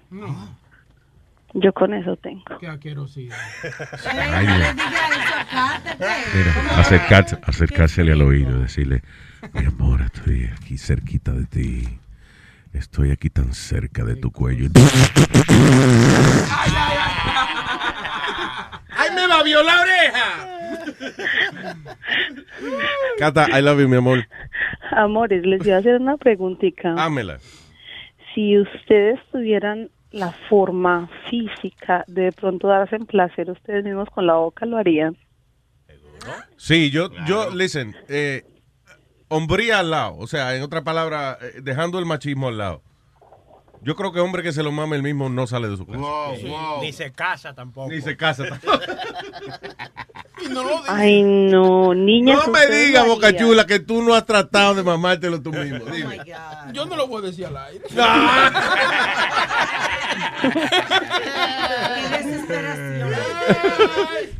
[1.53, 2.43] yo con eso tengo.
[2.61, 2.67] Qué.
[4.07, 4.47] Ay,
[7.45, 9.01] acercársele al oído, decirle,
[9.53, 11.83] mi amor, estoy aquí cerquita de ti.
[12.73, 14.69] Estoy aquí tan cerca de tu cuello.
[18.91, 20.47] ¡Ay, me babió la oreja!
[23.17, 24.27] Cata, I love you, mi amor.
[24.91, 26.93] Amores, les iba a hacer una preguntita.
[26.97, 27.39] Ámela.
[28.33, 34.25] Si ustedes tuvieran la forma física de de pronto darse en placer ustedes mismos con
[34.27, 35.17] la boca, ¿lo harían?
[36.57, 38.43] Sí, yo, yo, listen, eh,
[39.29, 42.83] hombría al lado, o sea, en otra palabra, eh, dejando el machismo al lado.
[43.81, 46.03] Yo creo que hombre que se lo mame el mismo no sale de su casa.
[46.81, 47.89] Ni se casa tampoco.
[47.89, 48.77] Ni se casa tampoco.
[50.87, 52.45] Ay, no, niñas.
[52.45, 53.35] No me digas, Boca.
[53.35, 55.85] Chula, que tú no has tratado de mamártelo tú mismo.
[55.85, 56.19] Dime.
[56.73, 57.85] Yo no lo voy a decir al aire.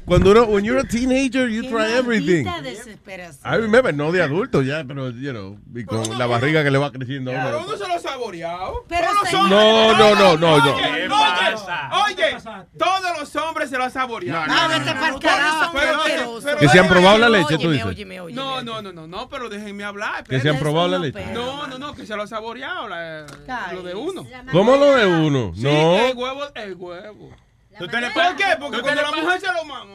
[0.05, 2.43] Cuando uno, when you're a teenager, you try everything.
[2.63, 3.39] desesperación.
[3.45, 6.79] I remember, no de adulto ya, pero, you know, y con la barriga que le
[6.79, 7.31] va creciendo.
[7.31, 7.43] a uno.
[7.45, 8.85] Pero uno se lo ha saboreado.
[8.87, 10.75] Pero Todos los hombres- No, no, no, no, no.
[10.75, 11.89] Oye, ¿Qué oye, pasa?
[12.05, 12.37] Oye,
[12.77, 14.47] todos los hombres se lo han saboreado.
[14.47, 16.41] No, no, no, vete pa'l carajo, Pero- asqueroso.
[16.43, 17.85] pero- Que se han probado la leche, tú dices.
[18.33, 20.23] No, no, no, no, no, pero déjenme hablar.
[20.23, 20.59] Que se han espérate.
[20.59, 21.23] probado la leche.
[21.33, 23.25] No, no, no, que se lo ha saboreado la-
[23.73, 24.25] lo de uno.
[24.51, 25.51] ¿Cómo lo de uno?
[25.55, 25.97] Sí, No.
[26.07, 27.29] el huevo, el huevo.
[27.77, 27.97] ¿Por qué?
[28.59, 29.91] Porque ¿Tú cuando te la le- mujer se lo mama.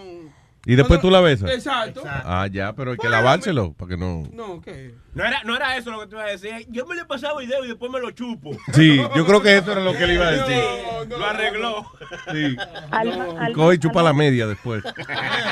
[0.66, 1.50] Y después tú la besas.
[1.50, 2.02] Exacto.
[2.06, 4.22] Ah, ya, pero hay que lavárselo para que no.
[4.32, 4.94] No, ¿qué?
[5.12, 6.66] No era, no era eso lo que tú ibas a decir.
[6.70, 8.52] Yo me le pasaba video y después me lo chupo.
[8.72, 10.62] Sí, yo creo que eso era lo que le iba a decir.
[11.10, 11.84] Lo arregló.
[12.32, 12.56] Sí.
[12.90, 14.82] Alma, Alma, Coge y chupa la media después.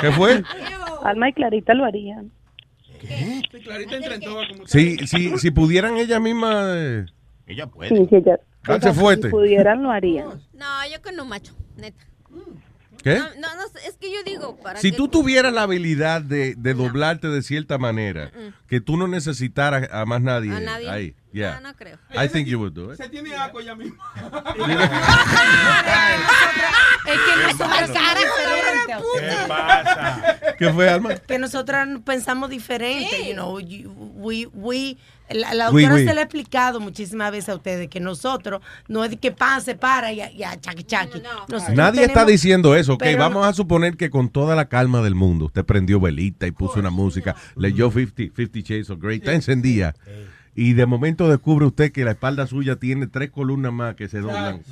[0.00, 0.42] ¿Qué fue?
[1.04, 2.32] Alma y Clarita lo harían.
[3.02, 6.72] Sí, Clarita entra en todo como Si, si, si pudieran ella misma.
[6.74, 7.04] eh,
[7.46, 9.28] Ella Sí, sí, ellas- Fuerte.
[9.28, 10.40] Si pudieran, lo harían.
[10.55, 12.05] No, yo con un macho, neta.
[13.02, 13.18] ¿Qué?
[13.18, 16.55] No, no, no, es que yo digo, para Si que tú tuvieras la habilidad de,
[16.55, 18.30] de doblarte de cierta manera,
[18.68, 20.89] que tú no necesitaras a más nadie, A nadie.
[20.89, 21.56] ahí, yeah.
[21.60, 21.98] No, no creo.
[22.14, 22.98] I think you would do it.
[22.98, 24.01] Se tiene agua ya mismo.
[27.05, 28.97] Es que nosotros somos diferentes.
[29.18, 30.36] ¿Qué pasa?
[30.59, 31.14] ¿Qué fue, Alma?
[31.16, 33.59] Que nosotros pensamos diferente, you know,
[34.14, 34.97] we, we,
[35.34, 36.04] la, la doctora oui.
[36.06, 39.74] se le ha explicado muchísimas veces a ustedes que nosotros no es de que pase,
[39.74, 41.20] para y ya chaqui chaqui.
[41.48, 43.00] Nosotros Nadie está diciendo eso, ok.
[43.00, 46.50] pero- Vamos a suponer que con toda la calma del mundo, usted prendió velita y
[46.50, 49.94] puso una música, leyó 50, 50 Shades of Grey, está encendida.
[50.54, 54.18] Y de momento descubre usted que la espalda suya tiene tres columnas más que se
[54.20, 54.62] doblan.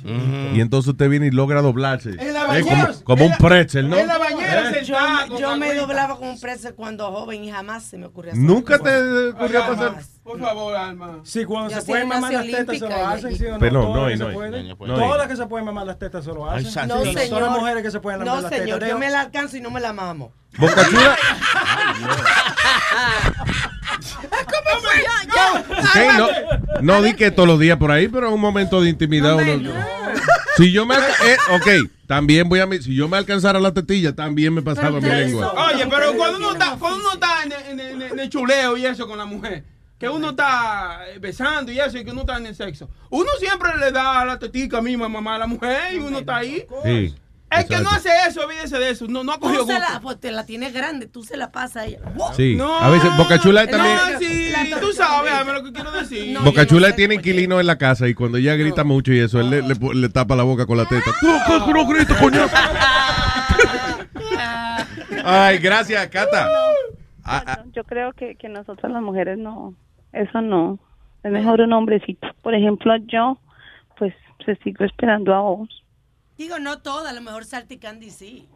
[0.53, 2.11] Y entonces usted viene y logra doblarse.
[2.19, 2.93] En la Eh, como, bañera.
[3.03, 3.97] como un pretzel, ¿no?
[3.97, 4.95] En la bañera Yo,
[5.39, 8.77] yo me doblaba como un preso cuando joven y jamás se me ocurrió hacer Nunca
[8.77, 9.95] te ocurrió pasar.
[10.23, 11.19] Por favor, Alma.
[11.23, 13.59] Sí, cuando Yo se pueden mamar las tetas se lo hacen, y- ¿sí o no?
[13.59, 14.67] Pero no, no, no, se no, pueden.
[14.67, 14.95] no, no.
[14.95, 16.87] Todas las que se pueden mamar las tetas se lo hacen.
[16.87, 19.21] No, Sí, Todas las mujeres que se pueden mamar No, las señor, yo me la
[19.21, 20.31] alcanzo y no me la mamo.
[20.59, 21.17] Boca Chula.
[26.17, 26.27] No,
[26.81, 29.71] no di que todos los días por ahí, pero en un momento de intimidad uno-
[30.57, 31.67] Si yo me eh, ok,
[32.07, 35.53] también voy a si yo me alcanzara la tetilla, también me pasaba mi lengua.
[35.73, 38.75] Oye, pero cuando uno está, cuando uno está en, el- en el- en el chuleo
[38.77, 39.63] y eso con la mujer,
[39.97, 43.29] que uno está eh, besando y eso, y que uno está en el sexo, uno
[43.39, 46.65] siempre le da la tetica misma mamá a la mujer y uno está ahí.
[46.83, 47.15] Sí.
[47.51, 49.07] El que no hace eso, olvídese de eso.
[49.07, 49.93] No, no ha Tú cogido se gusto.
[49.93, 51.99] la, pues, te la tienes grande, tú se la pasas a ella.
[52.35, 53.95] Sí, No, a veces Boca Chula también.
[54.13, 56.37] No, sí, tú sabes, dame lo que quiero decir.
[56.39, 59.49] Boca Chula tiene inquilino en la casa y cuando ella grita mucho y eso, él
[59.49, 61.11] le, le pu- le tapa la boca con la teta.
[61.19, 61.27] ¡Tú,
[61.65, 62.45] tú, no grites, coño!
[65.23, 66.47] Ay, gracias, Cata.
[67.23, 69.75] Ah, ah, Yo creo que, que nosotras las mujeres no,
[70.13, 70.79] eso no.
[71.23, 72.27] Es mejor un hombrecito.
[72.41, 73.37] Por ejemplo, yo,
[73.97, 74.13] pues,
[74.45, 75.69] se sigo esperando a vos.
[76.41, 78.47] Digo, no toda, a lo mejor Salty Candy sí.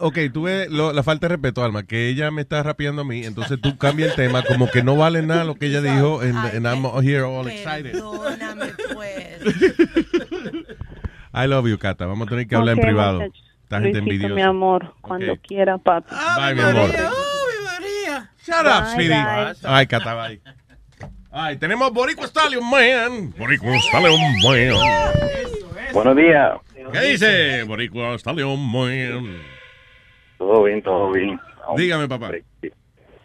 [0.00, 3.04] Ok, tú ves lo- la falta de respeto, Alma, que ella me está rapeando a
[3.06, 6.20] mí, entonces tú cambias el tema como que no vale nada lo que ella dijo
[6.20, 7.92] and, and I'm here all excited.
[7.92, 9.38] Perdóname, pues.
[11.32, 12.04] I love you, Cata.
[12.06, 13.22] Vamos a tener que hablar en privado.
[13.22, 14.34] Esta gente envidiosa.
[14.34, 15.40] mi amor, cuando Ok.
[15.48, 16.14] quiera, papi.
[16.36, 16.90] Bye, mi amor.
[18.46, 19.08] Shut up, Bye, sweetie.
[19.14, 19.54] bye.
[19.64, 20.40] Ay, Cata, bye.
[21.32, 23.34] Ay, tenemos Boricua Stallion Man.
[23.38, 24.74] Boricua Stallion Man.
[25.94, 26.52] Buenos días.
[26.92, 29.36] ¿Qué dice Boricua Stallion Man?
[30.38, 31.40] Todo bien, todo bien.
[31.76, 32.30] Dígame, papá.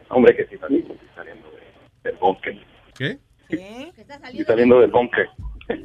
[0.09, 2.57] Hombre, que sí saliendo, saliendo de- del búnker.
[2.97, 3.17] ¿Qué?
[3.49, 5.27] Estoy saliendo del búnker.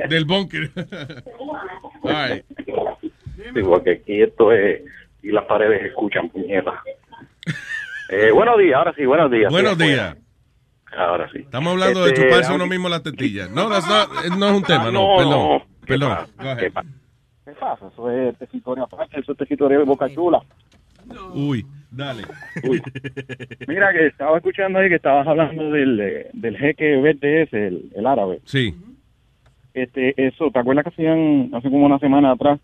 [0.08, 0.70] Del búnker.
[2.04, 2.42] Ay.
[2.56, 4.82] Sí, porque aquí esto es...
[5.22, 6.74] Y las paredes escuchan, puñetas.
[8.10, 9.50] Eh, buenos días, ahora sí, buenos días.
[9.50, 10.16] Buenos Sí, días.
[10.96, 11.38] Ahora sí.
[11.40, 13.48] Estamos hablando de Este, chuparse uno mismo la tetilla.
[13.48, 14.92] No, no es un tema, Ah, no.
[14.92, 15.62] no, Perdón.
[15.84, 15.86] No.
[15.86, 16.10] ¿Qué Perdón.
[16.10, 16.32] pasa?
[16.42, 16.58] Go ahead.
[16.58, 16.88] ¿Qué pasa?
[17.44, 17.86] ¿Qué pasa?
[17.92, 20.40] Eso es territorio aparte, eso es territorio de Boca Chula.
[21.34, 22.22] Uy, dale.
[22.66, 22.82] Uy.
[23.68, 28.06] Mira que estaba escuchando ahí que estabas hablando del, del jeque verde ese, el, el
[28.06, 28.40] árabe.
[28.46, 28.74] Sí.
[29.74, 32.58] Este, eso, ¿te acuerdas que hacían hace como una semana atrás?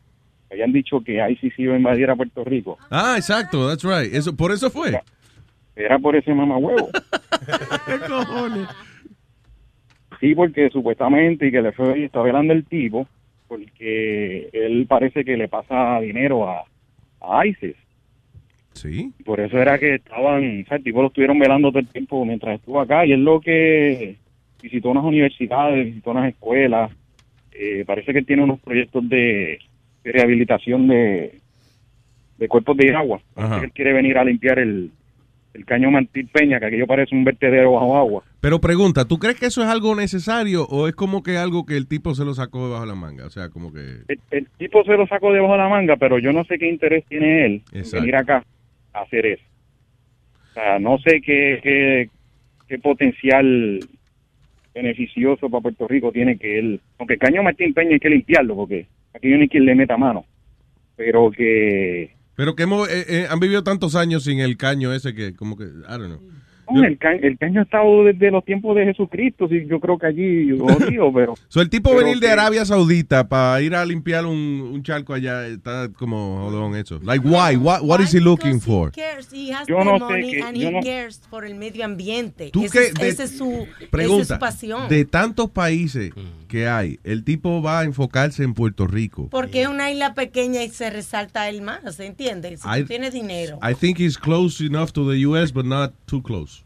[0.51, 2.79] Habían dicho que ICC iba a invadir a Puerto Rico.
[2.91, 4.13] Ah, exacto, that's right.
[4.15, 4.99] Eso, por eso fue.
[5.77, 6.89] Era por ese mamahuevo.
[7.87, 8.69] ¿Qué cojones?
[10.21, 13.07] Sí, porque supuestamente y que le fue está velando el tipo
[13.51, 16.65] porque él parece que le pasa dinero a,
[17.21, 17.75] a ISIS.
[18.75, 19.13] Sí.
[19.25, 22.25] Por eso era que estaban, o sea, el tipo lo estuvieron velando todo el tiempo
[22.25, 24.17] mientras estuvo acá y es lo que
[24.63, 26.93] visitó unas universidades, visitó unas escuelas.
[27.51, 29.59] Eh, parece que él tiene unos proyectos de,
[30.05, 31.41] de rehabilitación de,
[32.39, 33.21] de cuerpos de agua.
[33.35, 33.61] Parece Ajá.
[33.61, 34.93] que él quiere venir a limpiar el,
[35.55, 38.25] el caño Mantil Peña, que aquello parece un vertedero bajo agua.
[38.41, 41.77] Pero pregunta, ¿tú crees que eso es algo necesario o es como que algo que
[41.77, 43.27] el tipo se lo sacó debajo de la manga?
[43.27, 43.81] O sea, como que...
[44.09, 46.69] el, el tipo se lo sacó debajo de la manga, pero yo no sé qué
[46.69, 48.45] interés tiene él en venir acá
[48.93, 49.45] a hacer eso.
[50.51, 52.09] O sea, no sé qué, qué,
[52.69, 53.81] qué potencial
[54.75, 58.55] beneficioso para Puerto Rico tiene que él, aunque el caño Martín Peña hay que limpiarlo,
[58.55, 60.25] porque aquí no hay quien le meta mano,
[60.97, 65.15] pero que Pero que hemos, eh, eh, han vivido tantos años sin el caño ese
[65.15, 66.23] que como que, I don't know.
[66.73, 69.99] No, el, ca- el caño ha estado desde los tiempos de Jesucristo, sí, yo creo
[69.99, 71.35] que allí, jodido, pero...
[71.49, 74.37] So, el tipo pero venir de que- Arabia Saudita para ir a limpiar un,
[74.73, 77.01] un charco allá está como jodón eso.
[77.03, 77.57] Like, why?
[77.57, 78.93] What, what is he looking for?
[78.93, 81.55] cares, he has Yo the no sé que- and yo he no- cares por el
[81.55, 82.51] medio ambiente.
[82.53, 82.85] ¿Tú Ese qué?
[82.87, 84.89] es- De- esa es su, esa es Pregunta, su pasión.
[84.89, 86.13] de tantos países
[86.49, 89.29] que hay, el tipo va a enfocarse en Puerto Rico.
[89.31, 92.57] Porque es una isla pequeña y se resalta el más, ¿se entiende?
[92.57, 93.59] Si I- tú tienes dinero.
[93.63, 96.60] I think he's close enough to the US, but not too close.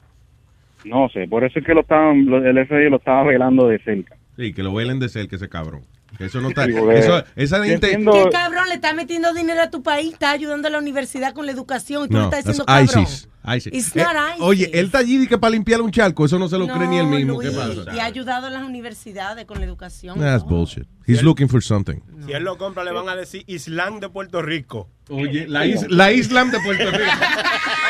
[0.85, 4.17] No sé, por eso es que lo estaban, el FBI lo estaba velando de cerca.
[4.37, 5.83] Sí, que lo velen de cerca ese cabrón.
[6.19, 6.65] Eso no está.
[6.67, 7.87] Eso, esa gente.
[7.93, 10.13] entiendo- ¿Qué cabrón le está metiendo dinero a tu país?
[10.13, 13.03] Está ayudando a la universidad con la educación y tú le No, estás diciendo cabrón.
[13.03, 13.29] ISIS.
[13.47, 13.73] ISIS.
[13.75, 14.41] It's Eh, not ISIS.
[14.43, 16.87] Oye, él está allí de que para limpiar un charco, eso no se lo cree
[16.87, 17.39] ni él mismo.
[17.41, 17.95] ¿Qué Luis, pasa?
[17.97, 20.19] Y ha ayudado a las universidades con la educación.
[20.21, 20.85] That's bullshit.
[21.07, 21.97] He's looking for something.
[22.25, 24.89] Si él lo compra, le van a decir Islam de Puerto Rico.
[25.11, 27.03] Oye, la, is- la Islam de Puerto Rico.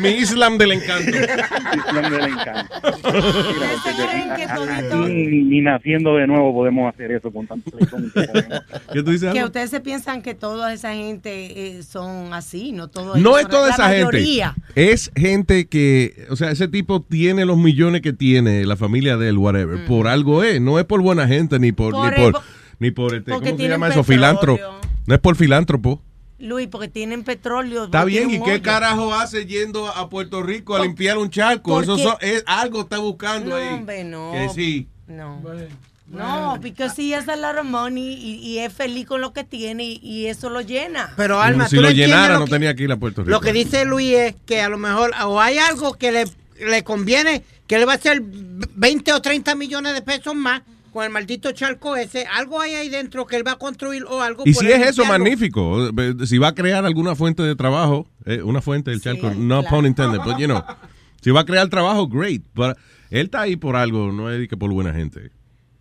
[0.00, 1.10] Mi Islam del encanto.
[1.16, 2.78] Islam del encanto.
[5.08, 7.70] Ni, ni naciendo de nuevo podemos hacer eso con tanto.
[8.92, 9.32] ¿Qué tú dices?
[9.32, 13.48] Que ustedes se piensan que toda esa gente eh, son así, no todo No es
[13.48, 14.42] toda esa gente.
[14.74, 19.28] Es gente que, o sea, ese tipo tiene los millones que tiene, la familia de
[19.28, 19.84] él, whatever.
[19.86, 20.60] Por algo es.
[20.60, 22.42] No es por buena gente, ni por, Por ni el- por,
[22.78, 24.04] ni por este, ¿cómo se llama eso?
[24.04, 24.62] Filántropo.
[25.06, 26.02] No es por filántropo.
[26.38, 27.84] Luis, porque tienen petróleo.
[27.84, 28.62] Está bien, ¿y qué hoyo.
[28.62, 31.80] carajo hace yendo a Puerto Rico a limpiar un charco?
[31.80, 33.68] Eso es, algo está buscando No, ahí.
[33.68, 34.32] hombre, no.
[34.32, 34.88] Que sí.
[35.06, 35.40] No.
[36.06, 39.42] No, porque si hace a lot of money y, y es feliz con lo que
[39.42, 41.12] tiene y, y eso lo llena.
[41.16, 43.22] Pero Alma, si tú lo no llenara, lo no que- tenía que ir a Puerto
[43.22, 43.30] Rico.
[43.30, 46.24] Lo que dice Luis es que a lo mejor o hay algo que le,
[46.60, 50.62] le conviene, que le va a hacer 20 o 30 millones de pesos más
[50.94, 52.24] con el maldito charco ese.
[52.24, 54.44] Algo hay ahí dentro que él va a construir o algo.
[54.46, 55.90] Y si es eso, magnífico.
[56.24, 59.86] Si va a crear alguna fuente de trabajo, eh, una fuente del charco, no pun
[59.86, 60.62] intended, but you know,
[61.20, 62.42] si va a crear trabajo, great.
[62.54, 62.78] But
[63.10, 65.32] él está ahí por algo, no es que por buena gente.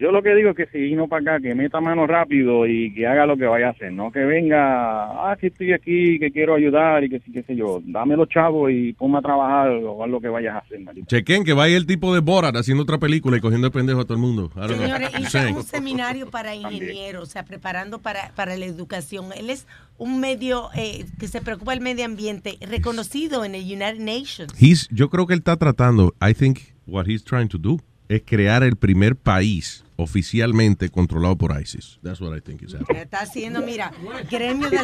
[0.04, 2.94] Yo lo que digo es que si vino para acá, que meta mano rápido y
[2.94, 6.30] que haga lo que vaya a hacer, no que venga, ah, que estoy aquí, que
[6.30, 9.70] quiero ayudar y que sí, qué sé yo, dame los chavos y ponme a trabajar
[9.70, 11.08] o haz lo que vayas a hacer, marico.
[11.08, 14.04] Chequen que vaya el tipo de Borat haciendo otra película y cogiendo el pendejo a
[14.04, 14.52] todo el mundo.
[14.68, 19.28] Señores, hizo un seminario para ingenieros, o sea, preparando para, para la educación.
[19.38, 19.68] Él es
[19.98, 24.54] un medio eh, que se preocupa del medio ambiente, reconocido en el United Nations.
[24.62, 27.78] He's- yo creo que él está tratando, I think what he's trying to do
[28.10, 32.00] es crear el primer país oficialmente controlado por ISIS.
[32.04, 33.02] That's what I think is happening.
[33.02, 33.92] Está haciendo, mira,
[34.30, 34.78] gremio de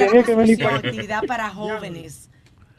[0.58, 2.30] la actividad para jóvenes.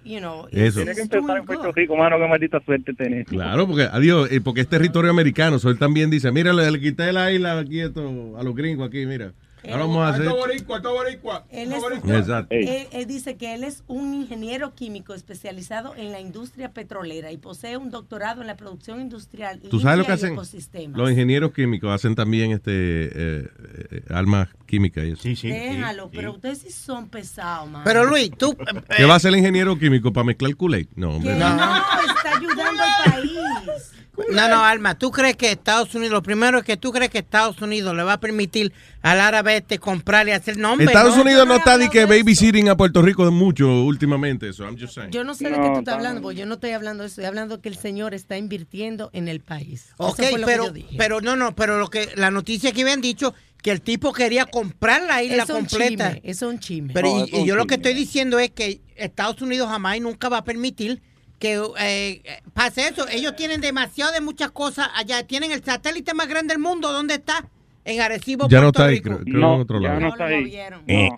[0.02, 0.80] You know, Eso.
[0.80, 3.26] Tiene que empezar en Puerto Rico, mano, qué maldita suerte tenés.
[3.28, 5.58] Claro, porque adiós, eh, porque es territorio americano.
[5.58, 8.88] So él también dice, mira, le, le quité la isla aquí esto, a los gringos
[8.88, 9.34] aquí, mira.
[9.64, 10.22] Ahora vamos a hacer.
[10.22, 11.44] Esto boricua, esto boricua.
[11.50, 12.46] Él, es- boricua.
[12.50, 17.36] Él- él dice que él es un ingeniero químico especializado en la industria petrolera y
[17.36, 19.60] posee un doctorado en la producción industrial.
[19.70, 20.32] ¿Tú sabes lo que hacen?
[20.32, 20.96] ecosistemas.
[20.98, 23.48] Los ingenieros químicos hacen también este eh,
[23.90, 25.22] eh, armas químicas y eso.
[25.22, 27.82] Sí, Déjalo, pero ustedes sí son pesados, man.
[27.84, 28.56] Pero Luis, tú.
[28.96, 30.88] ¿Qué va a hacer el ingeniero químico para mezclar Kool-Aid?
[30.96, 31.32] No, hombre.
[31.34, 33.92] Que no, está ayudando al país.
[34.30, 37.18] No, no, Alma, ¿tú crees que Estados Unidos, lo primero es que tú crees que
[37.18, 38.72] Estados Unidos le va a permitir
[39.02, 40.86] al árabe este comprar y hacer nombre?
[40.86, 44.64] Estados Unidos no está de que babysitting a Puerto Rico mucho últimamente, eso.
[44.64, 45.10] I'm just saying.
[45.10, 47.14] Yo no sé de qué tú estás hablando, porque yo no estoy hablando de eso,
[47.14, 49.86] estoy hablando que el señor está invirtiendo en el país.
[49.86, 50.94] Eso Ok, fue lo que pero, yo dije.
[50.98, 54.46] pero no, no, pero lo que la noticia que habían dicho que el tipo quería
[54.46, 56.14] comprar la isla Es un completa.
[56.14, 56.92] chisme, es un chisme.
[56.94, 60.28] Pero No, y- yo lo que estoy diciendo es que Estados Unidos jamás y nunca
[60.30, 61.02] va a permitir
[61.40, 63.08] que eh, eh, pase eso.
[63.08, 65.26] Ellos tienen demasiado de muchas cosas allá.
[65.26, 66.92] Tienen el satélite más grande del mundo.
[66.92, 67.44] ¿Dónde está?
[67.82, 69.08] En Arecibo, Ya no Puerto está ahí, Rico.
[69.08, 70.06] creo, creo en otro lado.
[70.06, 70.54] está ahí.
[70.86, 71.08] Eh.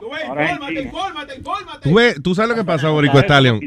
[1.83, 3.61] ¿Tú, ves- tú sabes lo que pasa, Borico Stallion.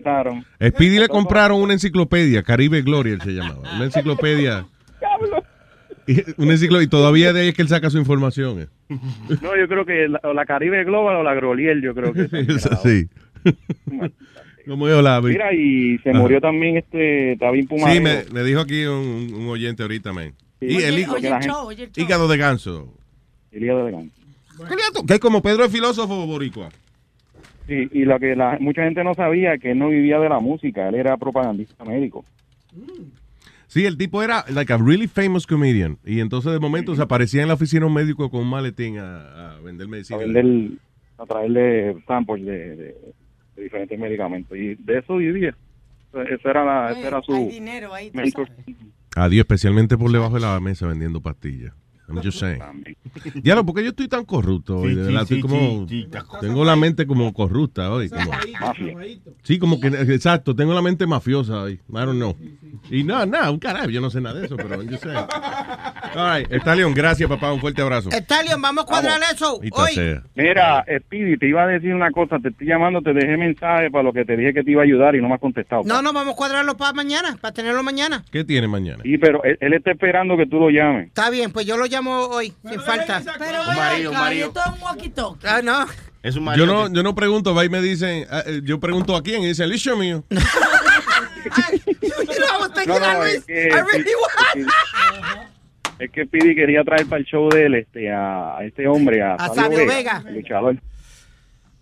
[0.65, 3.69] Speedy le compraron una enciclopedia, Caribe Gloria se llamaba.
[3.75, 4.65] Una enciclopedia.
[6.07, 8.61] Y- Una enciclopedia, y todavía de ahí es que él saca su información.
[8.61, 8.67] eh.
[9.41, 12.29] No, yo creo que la, o la Caribe Global o la Groliel, yo creo que.
[12.31, 13.09] Es así.
[14.67, 15.29] Como yo la vi.
[15.33, 16.19] Mira, y se Ajá.
[16.19, 17.93] murió también este David Pumarejo.
[17.95, 20.33] Sí, me, me dijo aquí un, un oyente ahorita, man.
[20.59, 20.67] Sí.
[20.67, 22.03] Y Oye, el hígado, oye el show, oye el show.
[22.03, 22.93] hígado de ganso.
[23.51, 25.05] El hígado de ganso.
[25.05, 26.69] Que es como Pedro el filósofo boricua.
[27.67, 30.39] Sí, y lo que la, mucha gente no sabía que él no vivía de la
[30.39, 32.23] música, él era propagandista médico.
[33.67, 35.97] Sí, el tipo era like a really famous comedian.
[36.05, 39.55] Y entonces de momento se aparecía en la oficina un médico con un maletín a,
[39.55, 40.17] a vender medicina.
[40.19, 40.77] a vender,
[41.17, 42.95] a traerle samples de, de-
[43.55, 44.57] de diferentes medicamentos.
[44.57, 45.55] Y de eso vivía.
[46.13, 47.33] Eso era, la, eso era su...
[47.33, 48.11] Hay dinero ahí.
[49.15, 51.73] Adiós, especialmente por debajo de la mesa vendiendo pastillas.
[52.07, 52.61] I'm just saying.
[53.35, 54.89] Diablo, ¿por qué yo estoy tan corrupto hoy?
[54.91, 57.91] Sí, De sí, verdad, sí, estoy como, sí, sí, está tengo la mente como corrupta
[57.91, 58.09] hoy.
[58.09, 58.31] como-
[59.43, 61.73] sí, como que, exacto, tengo la mente mafiosa hoy.
[61.73, 62.35] I don't know.
[62.91, 65.17] Y no, no, un carajo, yo no sé nada de eso, pero I'm just saying.
[66.15, 68.09] All right, Estalion, gracias, papá, un fuerte abrazo.
[68.11, 69.59] Stallion, vamos a cuadrar eso.
[69.71, 69.93] Hoy.
[69.93, 70.23] sea.
[70.35, 74.03] Mira, Speedy, te iba a decir una cosa, te estoy llamando, te dejé mensaje para
[74.03, 75.83] lo que te dije que te iba a ayudar y no me has contestado.
[75.85, 78.23] No, no, vamos a cuadrarlo para mañana, para tenerlo mañana.
[78.31, 79.03] ¿Qué tiene mañana?
[79.03, 81.07] Sí, pero él, él está esperando que tú lo llames.
[81.07, 81.94] Está bien, pues yo lo llamo
[82.29, 83.21] hoy, sin falta.
[83.37, 84.47] Pero Un marido, un marido.
[84.47, 85.37] esto es un.
[85.43, 85.85] Ah, no.
[86.23, 88.61] Es un Yo marido no, que- yo no pregunto, va y me dicen, ah, eh,
[88.63, 90.23] yo pregunto a quién y dicen, listo mío.
[92.01, 94.67] You know, No, no, es que- I really sí, was.
[95.99, 99.21] es que Pidi quería traer para el show de él este, a, a este hombre,
[99.21, 100.23] a, A Sabio Vega.
[100.27, 100.77] el luchador.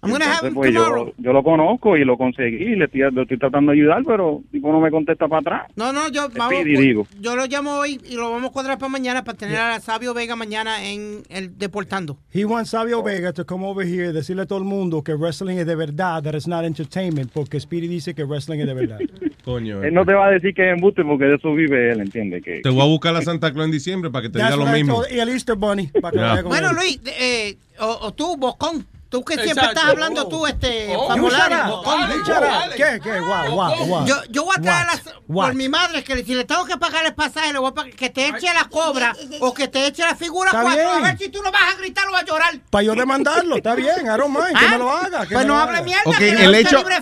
[0.03, 1.05] I'm gonna have Entonces, him pues, tomorrow.
[1.07, 4.03] yo, yo lo conozco y lo conseguí, y le estoy, lo estoy tratando de ayudar,
[4.05, 5.71] pero tipo no me contesta para atrás.
[5.75, 7.07] No, no, yo, vamos, digo.
[7.21, 10.13] yo lo llamo hoy y lo vamos a cuadrar para mañana para tener a Sabio
[10.13, 12.17] Vega mañana en el Deportando.
[12.34, 15.13] He wants Sabio Vega to come over here y decirle a todo el mundo que
[15.15, 18.73] wrestling es de verdad, that it's not entertainment, porque Speedy dice que wrestling es de
[18.73, 18.99] verdad.
[19.45, 19.84] Coño.
[19.84, 22.41] Él no te va a decir que es embuste porque de eso vive él, ¿entiende?
[22.41, 24.65] Que, Te voy a buscar a Santa Claus en diciembre para que te diga lo
[24.67, 25.03] mismo.
[25.11, 25.88] Y el Easter Bunny.
[26.01, 26.75] para que con Bueno, él.
[26.77, 29.77] Luis, eh, o, o tú, Bocón, tú que siempre Exacto.
[29.80, 31.15] estás hablando tú, este, Oh.
[31.15, 32.73] Shut up.
[32.76, 33.22] ¿Qué, qué?
[33.22, 34.06] What, what, what?
[34.07, 34.95] Yo, yo voy a traer What?
[35.06, 37.73] las- por mi madre que si le tengo que pagar el pasaje, le voy a
[37.76, 41.18] pagar, que te eche la cobra o que te eche la figura 4 a ver
[41.19, 42.60] si tú no vas a gritar o a llorar.
[42.72, 45.22] Para yo demandarlo, está bien, I don't mind, que Ah, me lo haga.
[45.27, 46.98] que pues me no hable mierda, Ok, que el hecho, libre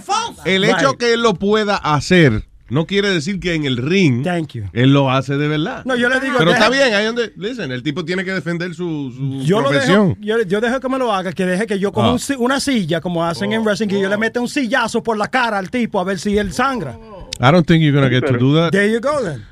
[0.45, 4.26] el hecho que él lo pueda hacer no quiere decir que en el ring
[4.73, 5.84] él lo hace de verdad.
[5.85, 8.31] No, yo le digo, Pero deja- está bien, ahí donde, listen, el tipo tiene que
[8.34, 10.18] defender su, su Yo lo profesión.
[10.19, 12.11] dejo, yo, yo dejo que me lo haga, que deje que yo con Ah.
[12.14, 15.18] un si- una silla, como hacen en wrestling, que yo le meta un sillazo por
[15.18, 16.98] la cara al tipo a ver si él sangra.
[17.39, 18.72] I don't think you're gonna get to do that.
[18.72, 19.43] There you go then.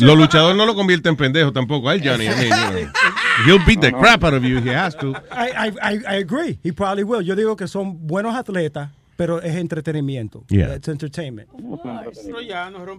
[0.00, 1.88] Los luchadores no lo convierten en pendejo tampoco.
[1.90, 2.24] A él, Johnny.
[2.24, 2.92] I mean, you know,
[3.46, 5.12] he'll beat the crap out of you if he has to.
[5.30, 6.58] I, I agree.
[6.64, 7.20] He probably will.
[7.22, 8.88] Yo digo que son buenos atletas,
[9.22, 10.44] pero es entretenimiento.
[10.48, 10.74] Yeah.
[10.74, 11.48] It's entertainment.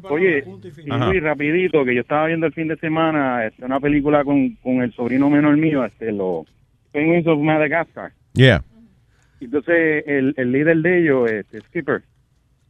[0.10, 0.46] Oye,
[0.88, 4.82] y rapidito, que yo estaba viendo el fin de semana este, una película con, con
[4.82, 6.46] el sobrino menor mío, este, los
[6.94, 8.14] Penguins of Madagascar.
[8.36, 8.64] Yeah.
[9.42, 12.04] Entonces, el, el líder de ellos, este, Skipper,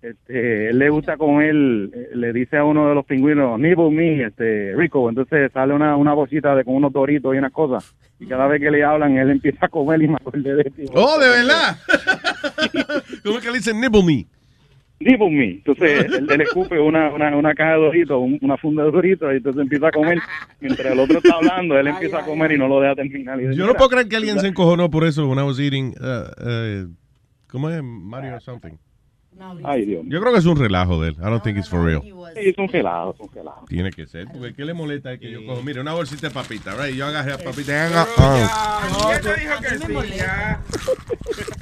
[0.04, 3.90] este, él le gusta con él, eh, le dice a uno de los pingüinos, nibble
[3.90, 5.08] me, este, Rico.
[5.10, 7.96] Entonces sale una, una bolsita de, con unos doritos y unas cosas.
[8.20, 10.84] Y cada vez que le hablan, él empieza a comer y me acordé de ti.
[10.94, 11.78] Oh, de verdad.
[13.24, 14.26] ¿Cómo es que le dicen nibble me?
[15.00, 15.46] Nibble me.
[15.52, 19.34] Entonces, él, él escupe una, una, una caja de doritos, un- una funda de doritos,
[19.34, 20.20] y entonces empieza a comer.
[20.62, 23.40] Mientras el otro está hablando, él empieza a comer y no lo deja terminar.
[23.40, 25.44] Y dice, Yo no "Mira, puedo creer que alguien se encojonó por eso when I
[25.44, 25.94] was eating.
[26.00, 26.94] uh, uh,
[27.48, 27.82] ¿Cómo es?
[27.84, 28.74] Mario something.
[29.64, 30.04] Ay, Dios.
[30.08, 31.16] Yo creo que es un relajo de él.
[31.20, 32.02] I don't think it's for real.
[32.02, 33.66] Sí, es un gelado, es un gelado.
[33.68, 34.28] Tiene que ser.
[34.28, 35.62] Porque ¿qué le molesta es que yo cojo?
[35.64, 36.96] Mire, una bolsita de papita, right?
[36.96, 38.08] Yo agarré a papita y haga.
[38.18, 38.50] ah.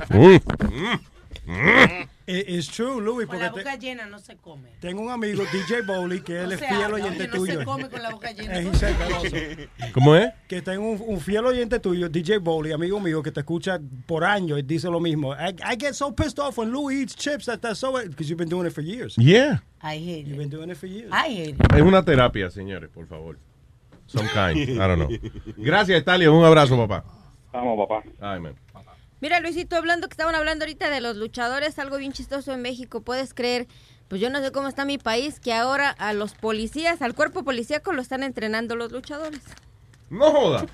[0.09, 0.99] Mm, mm, mm.
[1.47, 4.69] It- It's true, Louis, Con porque la te- boca llena no se come.
[4.79, 7.59] tengo un amigo, DJ Bowley, que él No es fiel oyente no tuyo.
[7.59, 8.57] se come con la boca llena.
[8.59, 9.91] Eh, he's celoso.
[9.93, 10.31] ¿Cómo es?
[10.47, 14.23] Que tengo un, un fiel oyente tuyo, DJ Bowley, amigo mío, que te escucha por
[14.23, 15.33] años y dice lo mismo.
[15.33, 18.37] I, I get so pissed off when Louis eats chips that that's so because you've
[18.37, 19.15] been doing it for years.
[19.17, 19.59] Yeah.
[19.81, 21.09] I hate You've been doing it for years.
[21.11, 21.73] I hate it.
[21.75, 23.37] Es una terapia, señores, por favor.
[24.05, 24.57] Some kind.
[24.57, 25.09] I don't know.
[25.57, 26.31] Gracias, Italia.
[26.31, 27.03] Un abrazo, papá.
[27.51, 28.03] Vamos, papá.
[28.21, 28.55] Ay, man.
[29.21, 33.01] Mira, Luisito, hablando que estaban hablando ahorita de los luchadores, algo bien chistoso en México,
[33.01, 33.67] puedes creer,
[34.07, 37.43] pues yo no sé cómo está mi país, que ahora a los policías, al cuerpo
[37.43, 39.41] policíaco lo están entrenando los luchadores.
[40.09, 40.65] No joda.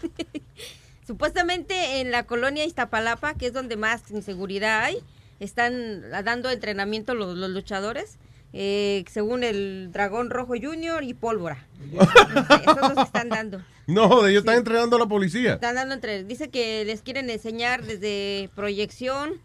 [1.06, 5.04] Supuestamente en la colonia Iztapalapa, que es donde más inseguridad hay,
[5.42, 8.18] están dando entrenamiento los, los luchadores,
[8.60, 11.68] eh, según el Dragón Rojo Junior y Pólvora.
[11.94, 13.62] Esos los están dando.
[13.88, 15.54] No ellos están entrenando a la policía.
[15.54, 19.36] Están dando entre, dice que les quieren enseñar desde proyección,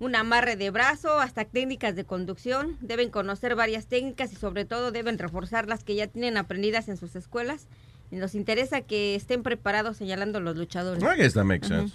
[0.00, 2.76] un amarre de brazo hasta técnicas de conducción.
[2.82, 6.98] Deben conocer varias técnicas y sobre todo deben reforzar las que ya tienen aprendidas en
[6.98, 7.68] sus escuelas.
[8.10, 11.02] Y nos interesa que estén preparados señalando los luchadores.
[11.02, 11.94] I guess that makes sense.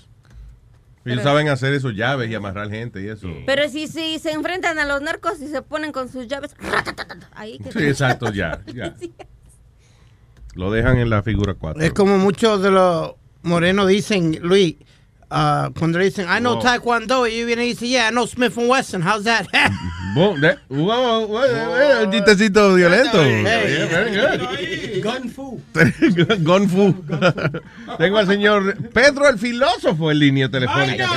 [1.04, 3.28] Ellos Pero- saben hacer esos llaves y amarrar gente y eso.
[3.48, 6.56] Pero si, si se enfrentan a los narcos y se ponen con sus llaves,
[7.34, 8.96] ahí que Sí, exacto, ya, ya.
[10.54, 11.82] Lo dejan en la figura 4.
[11.82, 14.76] Es como muchos de los morenos dicen, Luis,
[15.32, 16.62] ah, cuando le dicen, I know Wow.
[16.64, 19.48] Taekwondo, y viene y dice, yeah, I know Smith and Wesson, how's that?
[20.14, 23.24] Bo- de- wow, wow, eh, un chistecito violento.
[23.24, 23.44] Hey.
[23.44, 25.04] Yeah, very good.
[25.04, 25.62] Gun fu.
[26.44, 26.94] Gun fu.
[27.98, 31.08] Tengo al señor Pedro el filósofo en línea telefónica.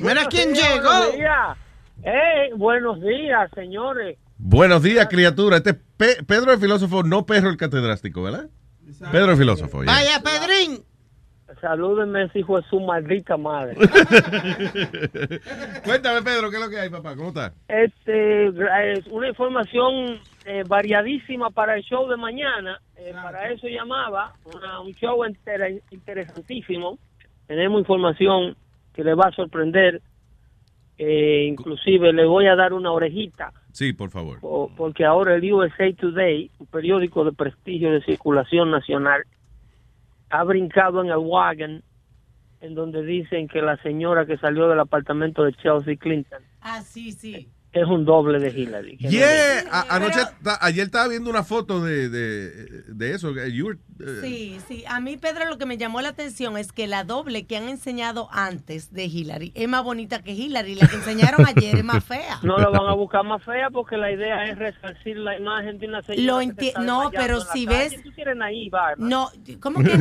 [0.00, 1.12] Mira quién Buenos llegó.
[1.16, 1.56] días.
[2.02, 4.18] Eh, buenos días, señores.
[4.48, 5.56] Buenos días, criatura.
[5.56, 8.46] Este es Pe- Pedro el filósofo, no perro el catedrástico, ¿verdad?
[9.10, 9.82] Pedro el filósofo.
[9.82, 9.90] ya.
[9.90, 10.84] Vaya, Pedrín.
[11.60, 13.74] Salúdenme, ese hijo de su maldita madre.
[15.84, 17.16] Cuéntame, Pedro, ¿qué es lo que hay, papá?
[17.16, 17.54] ¿Cómo estás?
[17.66, 18.50] Este,
[19.10, 22.80] una información eh, variadísima para el show de mañana.
[22.96, 27.00] Eh, para eso llamaba, una- un show entera- interesantísimo.
[27.48, 28.56] Tenemos información
[28.94, 30.02] que le va a sorprender.
[30.98, 34.40] Eh, inclusive le voy a dar una orejita Sí, por favor.
[34.40, 39.22] po- porque ahora el USA Today, un periódico de prestigio de circulación nacional,
[40.30, 41.82] ha brincado en el wagon
[42.62, 47.12] en donde dicen que la señora que salió del apartamento de Chelsea Clinton Ah, sí,
[47.12, 47.50] sí.
[47.80, 48.96] Es un doble de Hillary.
[49.00, 52.50] no Yeah, a- anoche, ta- ayer estaba viendo una foto de, de,
[52.88, 53.32] de eso.
[53.32, 54.84] were, eh, Sí, sí.
[54.88, 57.68] A mí, Pedro, lo que me llamó la atención es que la doble que han
[57.68, 60.74] enseñado antes de Hillary es más bonita que Hillary.
[60.76, 62.38] La que enseñaron ayer es más fea.
[62.42, 65.86] No la van a buscar más fea porque la idea es resarcir la imagen de
[65.88, 66.22] una señora.
[66.26, 67.78] Lo que se enti- está no, pero en la si calle.
[67.78, 68.10] ves- Tú
[68.70, 68.96] Bárbara.
[68.98, 69.30] No,
[69.60, 69.90] ¿cómo que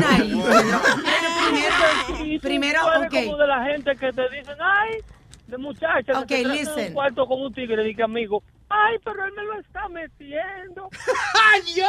[2.38, 3.14] tú primero, eres ok.
[3.26, 4.99] como de la gente que te dicen, ay,
[5.47, 9.26] de muchacha, Ok, que en un cuarto con un tigre y que amigo, ay, pero
[9.26, 10.89] él me lo está metiendo.
[11.53, 11.88] ¡Ay, yo!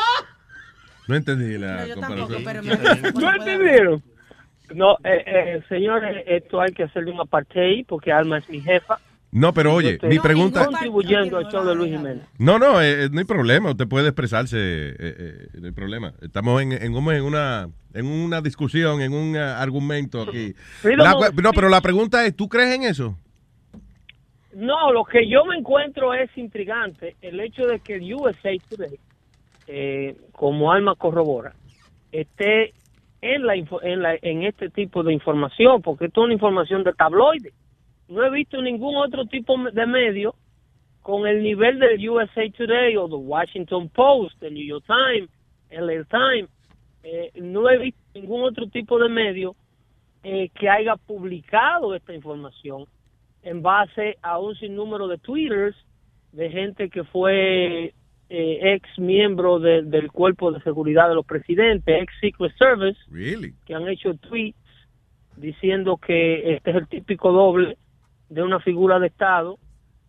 [1.09, 2.45] no entendí la No, yo comparación.
[2.45, 4.03] tampoco, pero ¿No entendieron?
[4.75, 8.99] No, eh, eh, señores, esto hay que hacerle un apartheid porque Alma es mi jefa.
[9.31, 10.65] No, pero oye, mi pregunta...
[10.65, 12.25] contribuyendo al show de Luis Jiménez.
[12.39, 13.71] No, no, eh, no hay problema.
[13.71, 14.57] Usted puede expresarse.
[14.59, 16.15] eh, eh, no hay problema.
[16.23, 20.55] Estamos en, en, como en una en una discusión, en un eh, argumento aquí.
[20.83, 23.19] La no, pero la pregunta es, ¿tú crees en eso?
[24.57, 28.99] No, lo que yo me encuentro es intrigante el hecho de que el USA Today,
[29.67, 31.53] eh, como Alma corrobora,
[32.11, 32.73] esté
[33.21, 36.95] en la, en la en este tipo de información, porque esto es una información de
[36.95, 37.53] tabloide.
[38.09, 40.35] No he visto ningún otro tipo de medio
[41.03, 45.29] con el nivel del USA Today o the Washington Post, el New York Times,
[45.69, 46.49] el Times.
[47.03, 49.55] Eh, no he visto ningún otro tipo de medio
[50.23, 52.87] eh, que haya publicado esta información
[53.47, 55.77] en base a un sinnúmero de twitters
[56.33, 57.95] de gente que fue
[58.29, 63.55] eh, ex miembro de- del cuerpo de seguridad de los presidentes, ex Secret Service, Really?
[63.65, 64.59] que han hecho tweets
[65.37, 67.77] diciendo que este es el típico doble
[68.29, 69.59] de una figura de Estado,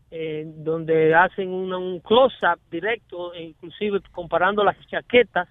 [0.09, 5.47] eh, donde hacen una- un close-up directo, e inclusive comparando las chaquetas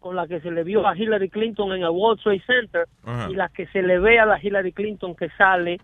[0.00, 2.84] con las que se le vio a Hillary Clinton en el World Trade Center
[3.30, 5.80] y las que se le ve a la Hillary Clinton que sale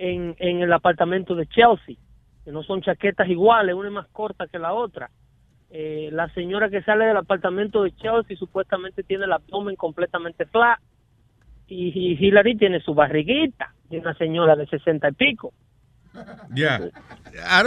[0.00, 1.96] en, en el apartamento de Chelsea,
[2.44, 5.10] que no son chaquetas iguales, una es más corta que la otra.
[5.70, 10.78] Eh, la señora que sale del apartamento de Chelsea supuestamente tiene el abdomen completamente flat
[11.68, 15.52] y, y Hillary tiene su barriguita de una señora de sesenta y pico.
[16.52, 16.80] Ya.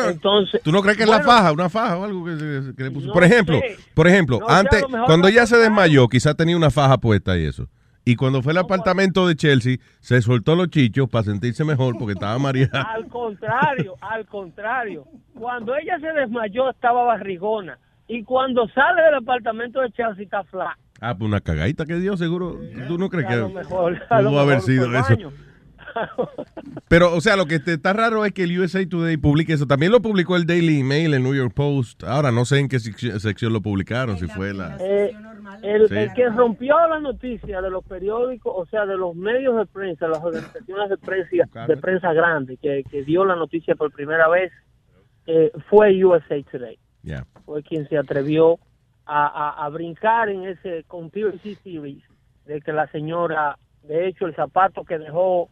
[0.09, 2.83] Entonces, ¿Tú no crees que es la faja, una faja o algo que, se- que
[2.83, 3.07] le puso?
[3.07, 3.77] No por ejemplo, sé.
[3.93, 7.67] por ejemplo, No antes, cuando ella se desmayó, quizás tenía una faja puesta y eso.
[8.05, 12.13] Y cuando fue al apartamento de Chelsea, se soltó los chichos para sentirse mejor porque
[12.13, 12.81] estaba mareada.
[12.93, 15.05] Al contrario, al contrario.
[15.33, 17.77] Cuando ella se desmayó estaba barrigona.
[18.07, 20.77] Y cuando sale del apartamento de Chelsea está flat.
[20.99, 22.59] Ah, pues una cagadita que dio, seguro.
[22.87, 25.15] ¿Tú no crees A que lo mejor, a lo pudo haber sido eso?
[26.87, 29.65] Pero, o sea, lo que te- está raro es que el USA Today publique eso.
[29.67, 32.03] También lo publicó el Daily Mail, el New York Post.
[32.03, 34.77] Ahora no sé en qué sección, sección lo publicaron, si fue la...
[34.79, 35.15] Eh,
[35.63, 35.95] el, Sí.
[35.97, 40.07] el que rompió la noticia de los periódicos, o sea, de los medios de prensa,
[40.07, 41.29] las organizaciones de prensa,
[41.67, 44.51] de prensa grande, que, que dio la noticia por primera vez,
[45.27, 46.77] eh, fue USA Today.
[47.45, 48.57] Fue quien se atrevió
[49.05, 52.03] a, a- a brincar en ese conspiracy theories
[52.45, 55.49] de que la señora, de hecho, el zapato que dejó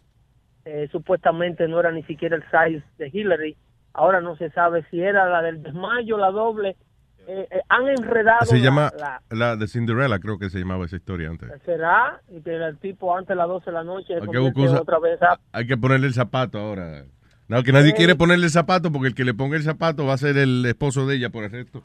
[0.66, 3.58] eh, supuestamente no era ni siquiera el size de Hillary.
[3.94, 6.76] Ahora no se sabe si era la del desmayo, la doble.
[7.28, 10.86] Eh, eh, han enredado Se la- llama la, la de Cinderella, creo que se llamaba
[10.86, 11.50] esa historia antes.
[11.66, 14.38] será y que el tipo antes de las 12 de la noche Hay que,
[14.70, 17.06] otra vez a hay que ponerle el zapato ahora.
[17.48, 17.96] No, que nadie Eh.
[17.96, 20.66] quiere ponerle el zapato porque el que le ponga el zapato va a ser el
[20.66, 21.84] esposo de ella por el resto,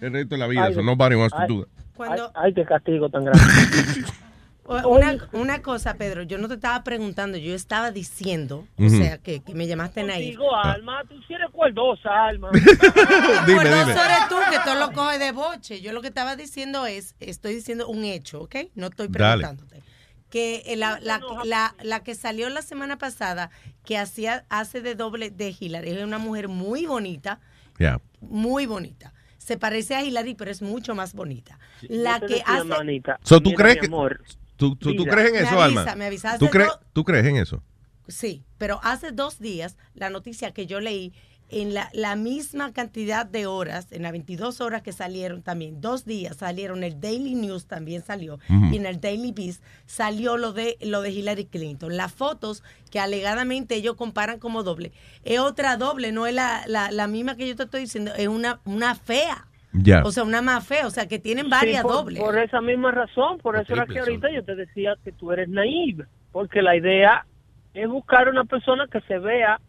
[0.00, 0.64] el resto de la vida.
[0.64, 1.70] Ay, so nobody wants to do that.
[2.10, 3.40] Ay, ay, qué castigo tan grande
[4.66, 9.40] Una, una cosa, Pedro, yo no te estaba preguntando, yo estaba diciendo, o sea, que,
[9.42, 10.30] que me llamaste ahí.
[10.30, 12.50] Digo, Alma, tú sí eres cuerdosa, Alma.
[13.46, 13.92] dime, Cuerdoso dime.
[14.04, 15.80] eres tú que todo lo coge de boche.
[15.82, 18.56] Yo lo que estaba diciendo es, estoy diciendo un hecho, ¿ok?
[18.74, 19.42] No estoy Dale.
[19.42, 19.82] preguntándote.
[20.30, 23.50] Que eh, la, la, la, la que salió la semana pasada,
[23.84, 27.38] que hacía, hace de doble de Hillary, es una mujer muy bonita,
[27.78, 28.00] Ya.
[28.20, 29.12] muy bonita.
[29.36, 31.58] Se parece a Hillary, pero es mucho más bonita.
[31.82, 32.64] La que hace...
[32.64, 34.22] manita, So, ¿tú mira, crees mi que- amor,
[34.70, 35.94] ¿Tú, tú, crees en Me eso, avisa, Alma?
[35.96, 36.38] me avisa.
[36.38, 37.62] ¿Tú, dos- ¿Tú crees en eso?
[38.08, 41.12] Sí, pero hace dos días la noticia que yo leí
[41.50, 46.04] en la, la misma cantidad de horas, en las 22 horas que salieron también, dos
[46.04, 50.78] días salieron, el Daily News también salió, y en el Daily Beast salió lo de,
[50.80, 51.96] lo de Hillary Clinton.
[51.96, 54.92] Las fotos que alegadamente ellos comparan como doble,
[55.22, 58.26] es otra doble, no es la, la, la misma que yo te estoy diciendo, es
[58.28, 59.46] una, una fea.
[59.74, 60.02] Ya.
[60.04, 62.22] O sea, una más fea, o sea, que tienen varias Sí, por, dobles.
[62.22, 65.48] Por esa misma razón, por eso era que ahorita yo te decía que tú eres
[65.48, 67.26] naive, porque la idea
[67.74, 69.60] es buscar una persona que se vea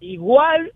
[0.00, 0.72] igual,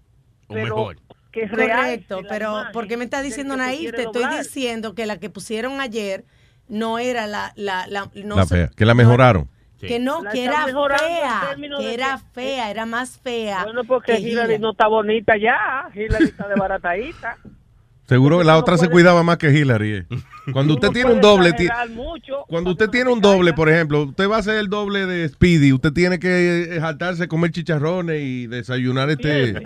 [0.48, 0.90] pero
[1.30, 1.76] que realce
[2.06, 3.92] Correcto, la pero ¿por qué me estás diciendo naive?
[3.92, 6.24] Te estoy diciendo que la que pusieron ayer
[6.68, 7.52] no era la...
[7.56, 9.48] la, la- no la se- fea, que la mejoraron.
[9.78, 13.64] Que no, La que era fea, que de era que- fea, era más fea.
[13.64, 15.88] Bueno, porque que Hillary no está bonita ya.
[15.92, 17.36] Hillary está desbaratadita.
[18.12, 19.92] Seguro que la otra se cuidaba más que Hillary.
[19.94, 20.06] eh.
[20.52, 22.44] Cuando usted tiene un doble, ti- mucho.
[22.48, 25.72] cuando usted tiene un doble, por ejemplo, usted va a hacer el doble de Speedy,
[25.72, 29.54] usted tiene que eh, jaltarse, comer chicharrones y desayunar este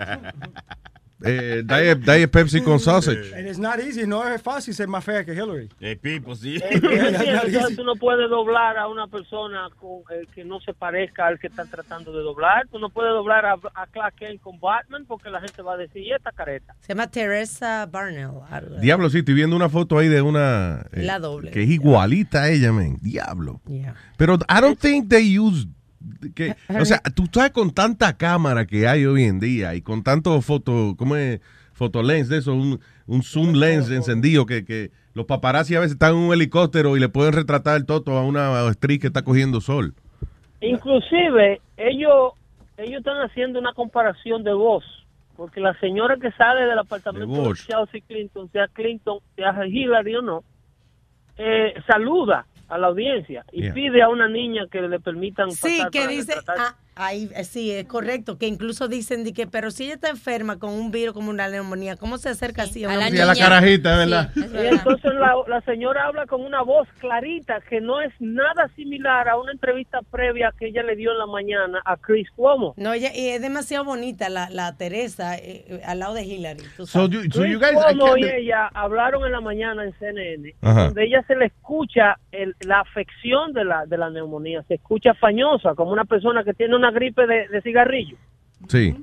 [1.23, 3.33] eh, diet, diet Pepsi con sausage.
[3.33, 5.69] And it's not easy, no es fácil ser más fea que Hillary.
[6.01, 6.57] Pipo, sí.
[6.57, 7.21] Eh, ¿tú entiendes?
[7.45, 11.39] Entonces tú no puedes doblar a una persona con, eh, que no se parezca al
[11.39, 12.67] que están tratando de doblar.
[12.71, 15.77] Tú no puedes doblar a, a Clark Kent con Batman porque la gente va a
[15.77, 16.75] decir, ¿y esta careta?
[16.81, 18.31] Se llama Teresa Barnell.
[18.81, 20.85] Diablo, sí, estoy viendo una foto ahí de una...
[20.91, 21.51] eh, La doble.
[21.51, 22.97] Que es igualita a ella, man.
[23.01, 23.61] Diablo.
[23.67, 23.95] Yeah.
[24.17, 25.67] Pero I don't think they use...
[26.35, 30.03] Que, o sea, tú sabes con tanta cámara que hay hoy en día y con
[30.03, 31.41] tanto foto, ¿cómo es?
[31.73, 36.13] Fotolens de eso, un, un zoom lens encendido que, que los paparazzi a veces están
[36.13, 39.61] en un helicóptero y le pueden retratar el toto a una actriz que está cogiendo
[39.61, 39.93] sol.
[40.59, 42.33] Inclusive, ellos,
[42.77, 44.83] ellos están haciendo una comparación de voz.
[45.35, 47.67] Porque la señora que sale del apartamento De de.
[47.67, 50.43] Chelsea Clinton, sea Clinton, sea Hillary o no,
[51.37, 53.73] eh, saluda a la audiencia y Yeah.
[53.73, 56.73] pide a una niña que le permitan Sí, pasar que para dice, retratar.
[56.97, 60.09] Ah, ahí, eh, sí, es correcto, que incluso dicen de que, pero si ella está
[60.09, 63.09] enferma con un virus como una neumonía, ¿cómo se acerca así a, a una la
[63.11, 63.45] Sí, a la niña.
[63.45, 64.31] carajita, ¿verdad?
[64.33, 68.69] Sí, Y entonces la, la señora habla con una voz clarita que no es nada
[68.75, 72.73] similar a una entrevista previa que ella le dio en la mañana a Chris Cuomo.
[72.77, 76.63] No, ella, y es demasiado bonita la, la Teresa eh, eh, al lado de Hillary.
[76.75, 77.09] tú So sabes.
[77.11, 80.55] you- so Chris you guys- I Cuomo y ella hablaron en la mañana en CNN,
[80.61, 80.85] Ajá.
[80.85, 85.13] donde ella se le escucha el- la afección de la, de la neumonía, se escucha
[85.13, 88.17] fañosa, como una persona que tiene una gripe de, de cigarrillo.
[88.67, 88.95] Sí.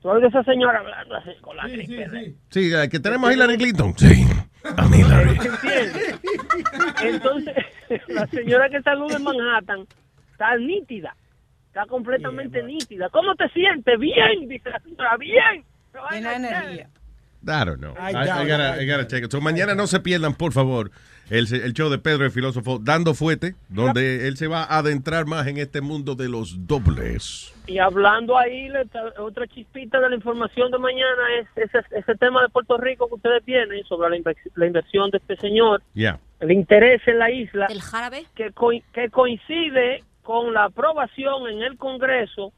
[0.00, 2.08] Tú oyes a esa señora hablando así con la gripe.
[2.08, 3.94] de- Sí, eh, que tenemos a Hillary Clinton.
[3.96, 4.24] Sí.
[4.76, 5.30] A Hillary.
[5.30, 6.20] ¿Entiendes?
[7.02, 7.54] Entonces,
[8.08, 9.86] la señora que saluda en Manhattan
[10.32, 11.16] está nítida,
[11.66, 13.08] está completamente nítida.
[13.10, 13.98] ¿Cómo te sientes?
[13.98, 15.64] Bien, dice la señora, bien.
[16.10, 16.88] Tiene energía.
[17.42, 17.94] I don't know.
[17.98, 18.12] I I,
[18.46, 18.82] gotta, it.
[18.82, 19.30] I gotta check it.
[19.30, 20.90] So, mañana no se pierdan, por favor,
[21.30, 25.26] el, el show de Pedro el Filósofo Dando Fuete, donde él se va a adentrar
[25.26, 27.54] más en este mundo de los dobles.
[27.66, 28.86] Y hablando ahí, le-
[29.18, 33.14] otra chispita de la información de mañana es ese, ese tema de Puerto Rico que
[33.16, 36.18] ustedes tienen sobre la, inver- la inversión de este señor, Ya.
[36.40, 38.24] el interés en la isla, ¿El jarabe?
[38.34, 42.52] que, coi- que coincide con la aprobación en el Congreso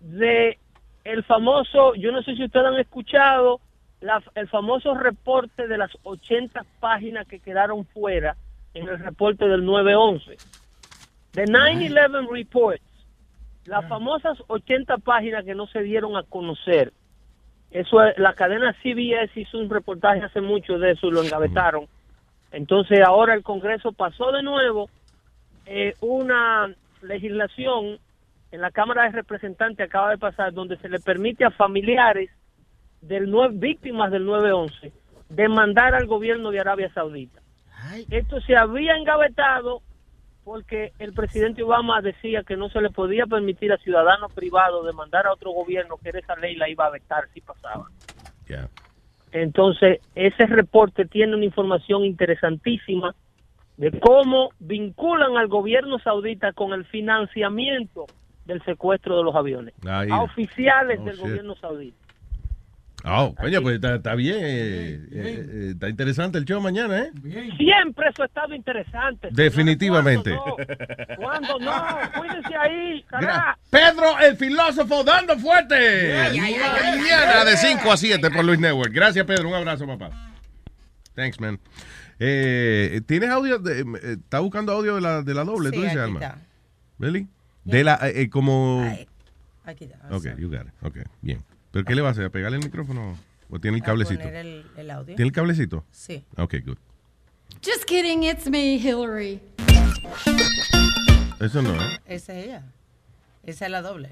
[0.00, 0.58] de
[1.04, 3.60] el famoso, yo no sé si ustedes han escuchado,
[4.00, 8.36] la- el famoso reporte de las 80 páginas que quedaron fuera
[8.74, 10.36] en el reporte del 911.
[11.32, 12.80] The 9-11 Report,
[13.66, 16.92] las famosas 80 páginas que no se dieron a conocer.
[17.70, 21.86] Eso es- la cadena CBS hizo un reportaje hace mucho de eso y lo engavetaron.
[22.52, 24.88] Entonces ahora el Congreso pasó de nuevo
[25.66, 27.98] eh, una legislación
[28.52, 32.30] en la Cámara de Representantes acaba de pasar donde se le permite a familiares
[33.06, 34.92] del nue- víctimas del 911
[35.28, 37.40] demandar al gobierno de Arabia Saudita.
[38.10, 39.82] Esto se había engavetado
[40.44, 45.26] porque el presidente Obama decía que no se le podía permitir a ciudadanos privados demandar
[45.26, 47.86] a otro gobierno que esa ley la iba a vetar si pasaba.
[49.32, 53.14] Entonces, ese reporte tiene una información interesantísima
[53.76, 58.06] de cómo vinculan al gobierno saudita con el financiamiento
[58.44, 59.74] del secuestro de los aviones.
[59.88, 60.08] Ahí.
[60.10, 61.24] A oficiales Oh, del shit.
[61.24, 62.03] gobierno saudita.
[63.06, 64.38] Oh, coño, pues está, está bien.
[64.40, 67.12] eh, eh, eh, está interesante el show mañana, ¿eh?
[67.58, 69.28] Siempre eso ha estado interesante.
[69.30, 70.34] Definitivamente.
[71.16, 71.72] Cuando no,
[72.16, 73.58] cuídense ahí, carajo.
[73.68, 76.30] Pedro el filósofo dando fuerte.
[76.30, 78.92] Mañana de 5 a 7 por Luis Network.
[78.92, 79.48] Gracias, Pedro.
[79.50, 80.10] Un abrazo, papá.
[81.14, 81.60] Thanks, man.
[82.18, 83.58] Eh, ¿Tienes audio?
[83.58, 83.84] De, eh,
[84.22, 85.70] ¿Está buscando audio de la, de la doble?
[85.70, 86.20] Sí, ¿Tú dices, aquí Alma?
[86.20, 86.38] está.
[86.98, 87.28] ¿Really?
[87.64, 88.82] De la, eh, eh, como...
[89.66, 89.98] Aquí está.
[90.10, 90.72] Ok, you got it.
[90.82, 91.42] Ok, bien.
[91.74, 92.24] ¿Pero qué le va a hacer?
[92.26, 93.18] ¿A pegarle el micrófono?
[93.50, 94.22] ¿O tiene el cablecito?
[94.22, 95.16] poner el- el audio.
[95.16, 95.84] ¿Tiene el cablecito?
[95.90, 96.24] Sí.
[96.36, 96.78] Ok, good.
[97.64, 99.40] Just kidding, it's me, Hillary.
[101.40, 101.98] Eso no, ¿eh?
[102.06, 102.62] Esa es ella.
[103.42, 104.10] Esa es la doble.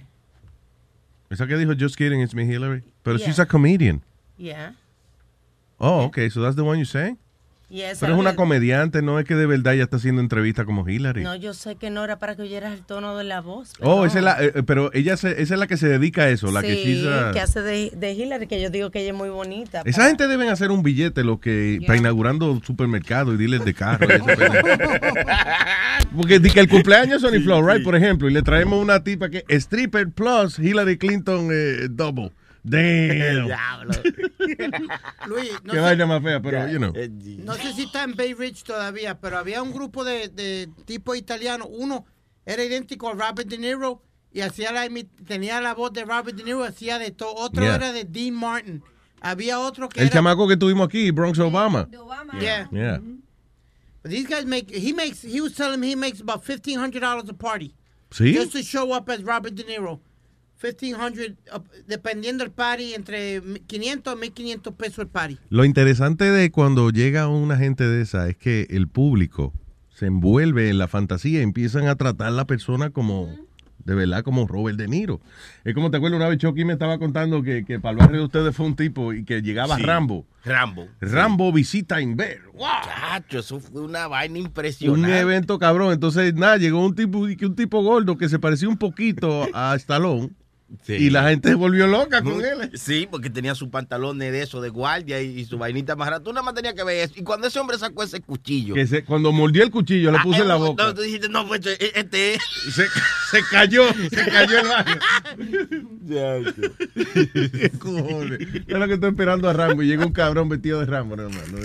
[1.30, 2.82] Esa que dijo, just kidding, it's me, Hillary.
[3.04, 3.26] Pero Yeah.
[3.28, 4.02] she's a comedian.
[4.36, 4.74] Yeah.
[5.78, 7.16] Oh, okay, so that's the one you say?
[8.00, 10.86] Pero es una que- comediante, no es que de verdad ella está haciendo entrevista como
[10.88, 11.22] Hillary.
[11.24, 13.72] No, yo sé que no era para que oyeras el tono de la voz.
[13.80, 16.22] Oh, esa es la, eh, eh, pero ella se- esa es la que se dedica
[16.24, 18.90] a eso, la que sí, she's a- que hace de, de Hillary, que yo digo
[18.90, 19.82] que ella es muy bonita.
[19.84, 24.06] Esa gente deben hacer un billete lo que para inaugurando supermercados y dealers de carro.
[26.16, 29.02] Porque di que el cumpleaños de Sony Flow, right, por ejemplo, y le traemos una
[29.02, 32.32] tipa que stripper plus Hillary Clinton eh, double.
[32.64, 33.48] Damn.
[35.26, 36.92] Luis, no Qué sé, vaina más fea, pero you know.
[36.92, 41.14] no sé si está en Bay Ridge todavía, pero había un grupo de, de tipo
[41.14, 42.06] italiano, uno
[42.46, 44.02] era idéntico a Robert De Niro
[44.32, 44.88] y hacía la,
[45.26, 47.34] tenía la voz de Robert De Niro, hacía de todo.
[47.34, 47.74] Otro Yeah.
[47.76, 48.82] era de Dean Martin.
[49.20, 50.14] Había otro que El era...
[50.14, 51.88] chamaco que tuvimos aquí, Bronx Obama.
[52.40, 52.68] Yeah.
[52.72, 52.98] Yeah.
[54.02, 57.32] But these guys make, he makes, he was telling me he makes about $1,500 a
[57.34, 57.74] party.
[58.10, 58.34] ¿Sí?
[58.34, 60.00] Just to show up as Robert De Niro.
[60.62, 65.38] 1500, uh, dependiendo del party, entre 500 a 1500 pesos el party.
[65.50, 69.52] Lo interesante de cuando llega una gente de esa es que el público
[69.90, 73.28] se envuelve en la fantasía y empiezan a tratar a la persona como,
[73.84, 75.20] de verdad, como Robert De Niro.
[75.64, 78.18] Es como te acuerdas una vez Chucky me estaba contando que, que para el barrio
[78.20, 79.82] de ustedes fue un tipo y que llegaba Sí.
[79.82, 80.26] Rambo.
[80.44, 80.88] Rambo.
[81.00, 82.40] Rambo visita Inver.
[82.84, 85.18] Chacho, eso fue una vaina Un impresionante.
[85.20, 85.92] evento cabrón.
[85.92, 90.30] Entonces, nada, llegó un tipo, un tipo gordo que se parecía un poquito a Stallone.
[90.84, 90.94] Sí.
[90.94, 92.70] Y la gente se volvió loca con él.
[92.74, 96.22] Sí, porque tenía sus pantalones de eso, de guardia y, y su vainita más rara.
[96.22, 97.14] Tú nada más tenías que ver eso.
[97.16, 98.74] Y cuando ese hombre sacó ese cuchillo.
[98.74, 100.84] Que se, cuando mordió el cuchillo, le Ah, puse en la eh, boca.
[100.84, 102.42] No, tú dijiste, no, pues este- este es.
[102.74, 102.86] Se,
[103.30, 104.98] se cayó, se cayó el baño.
[107.52, 108.40] ¿Qué cojones?
[108.40, 111.24] Es lo que estoy esperando a Rambo y llega un cabrón vestido de Rambo, no,
[111.24, 111.58] hermano.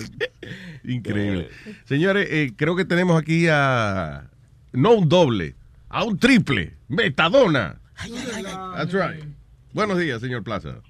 [0.84, 1.50] Increíble.
[1.86, 4.30] Señores, eh, creo que tenemos aquí a.
[4.74, 5.56] No un doble,
[5.90, 6.74] a un triple.
[6.88, 7.80] Metadona.
[8.76, 9.24] That's right.
[9.74, 10.82] Buenos días, señor Plaza.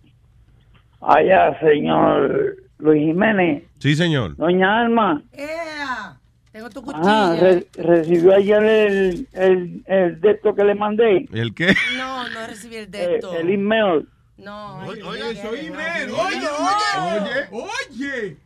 [1.02, 3.64] Allá, señor Luis Jiménez.
[3.80, 4.36] Sí, señor.
[4.36, 5.22] Doña Alma.
[5.34, 6.18] ¡Ea!
[6.52, 7.04] Tengo tu cuchillo.
[7.06, 11.28] Ah, re- recibió ayer el, el, el de esto que le mandé.
[11.32, 11.76] ¿El qué?
[11.98, 12.88] No, no recibí el Eh,
[13.20, 13.34] dedo.
[13.38, 14.08] el email.
[14.38, 14.80] No.
[14.80, 15.00] Oye,
[15.32, 16.10] eso, oye, email.
[16.12, 18.38] oye, Oye, oye, oye.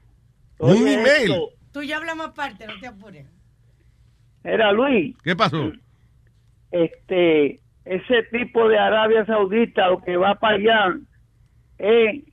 [0.59, 1.07] Un email.
[1.31, 1.49] esto.
[1.71, 3.25] Tú ya hablamos aparte, no te apures.
[4.43, 5.15] Era Luis.
[5.23, 5.71] ¿Qué pasó?
[6.71, 10.97] Este, ese tipo de Arabia Saudita lo que va para allá
[11.77, 12.23] es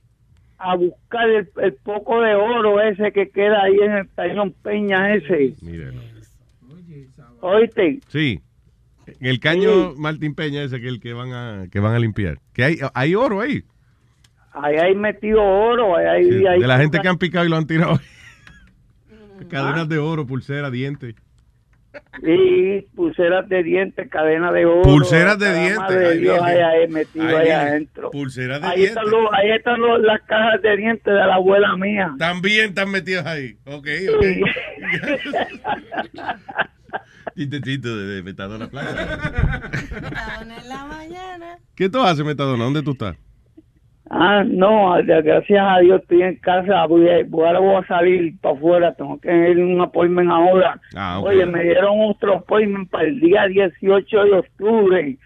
[0.57, 5.13] a buscar el, el poco de oro ese que queda ahí en el cañón Peña
[5.15, 5.55] ese.
[5.61, 6.01] Mírenlo.
[7.41, 8.41] Oíste, Sí.
[9.21, 11.99] En el caño Martín Peña ese que es el que van a que van a
[11.99, 12.37] limpiar.
[12.53, 13.63] Que hay, hay oro ahí.
[14.53, 16.23] ahí hay metido oro, ahí hay...
[16.25, 17.99] Sí, ahí- de la gente que han picado y lo han tirado.
[19.49, 21.15] Cadenas de oro, pulsera, dientes.
[22.21, 24.81] Y pulseras de dientes, cadena de oro.
[24.83, 26.63] Pulseras de dientes, de ahí Dios viene.
[26.63, 28.11] ahí, ahí metido Ahí adentro.
[28.11, 28.97] Pulseras de ahí dientes.
[28.97, 32.13] Están los, ahí están los- las cajas de dientes de la abuela mía.
[32.19, 33.57] También están metidos ahí.
[33.65, 34.07] Ok, Sí.
[34.09, 34.23] ok.
[37.35, 39.19] Chistecito de, de Metadona Plaza.
[40.01, 41.57] Metadona en la mañana.
[41.75, 42.63] ¿Qué tú haces, Metadona?
[42.65, 43.15] ¿Dónde tú estás?
[44.11, 46.85] Ah, no, gracias a Dios estoy en casa.
[46.87, 48.93] Voy a, voy- ahora voy a salir para afuera.
[48.95, 50.81] Tengo que ir a un appointment ahora.
[50.95, 51.19] Ah.
[51.19, 55.17] Oye, me dieron otro appointment para el día 18 de octubre.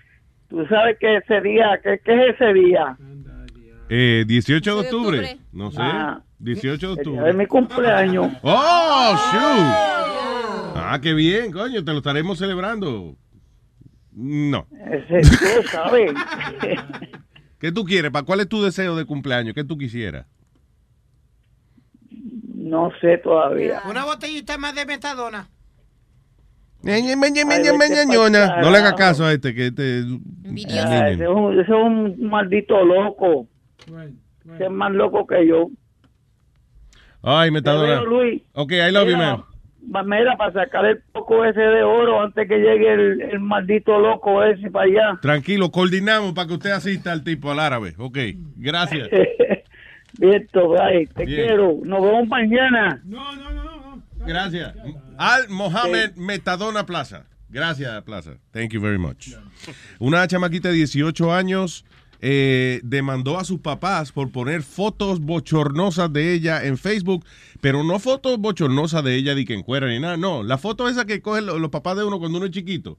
[0.50, 1.80] ¿Tú sabes qué ese día?
[1.82, 2.98] ¿Qué, qué es ese día?
[3.90, 5.20] Eh, 18 de de octubre.
[5.20, 5.38] octubre.
[5.54, 5.78] No sé.
[5.82, 6.22] Ah.
[6.40, 7.32] 18 de El día octubre.
[7.32, 8.28] de mi cumpleaños.
[8.44, 10.74] ¡Oh, shoot!
[10.76, 13.16] Ah, qué bien, coño, te lo estaremos celebrando.
[14.12, 14.68] No.
[14.92, 16.12] Ese, tú sabes.
[17.64, 18.12] ¿Qué tú quieres?
[18.12, 19.54] ¿Para cuál es tu deseo de cumpleaños?
[19.54, 20.26] ¿Qué tú quisieras?
[22.56, 23.84] No sé todavía.
[23.90, 25.48] Una botellita más de metadona.
[26.84, 27.02] Ay.
[28.62, 30.00] No le hagas caso a este, que este...
[30.00, 33.48] Ese, es un, ese es un maldito loco.
[33.88, 35.70] Ese es más loco que yo.
[37.22, 38.02] Ay, Metadona.
[38.02, 38.42] veo, Luis.
[38.52, 39.42] Ok, I love you, man.
[39.86, 44.44] Mira, para sacar el poco ese de oro antes que llegue el, el maldito loco
[44.44, 45.20] ese para allá.
[45.22, 47.94] Tranquilo, coordinamos para que usted asista al tipo, al árabe.
[47.98, 48.18] Ok,
[48.56, 49.10] gracias.
[50.20, 51.08] Listo, bye.
[51.08, 51.48] Te Bien.
[51.48, 51.80] quiero.
[51.84, 53.02] Nos vemos mañana.
[54.26, 54.74] Gracias.
[55.18, 57.26] Al Mohamed Metadona Plaza.
[57.50, 58.38] Gracias, Plaza.
[58.52, 59.30] Thank you very much.
[60.00, 61.86] Una chamaquita de 18 años
[62.26, 67.26] eh, demandó a sus papás por poner fotos bochornosas de ella en Facebook,
[67.60, 70.16] pero no fotos bochornosas de ella de que encuera ni nada.
[70.16, 72.98] No, la foto esa que cogen lo- los papás de uno cuando uno es chiquito.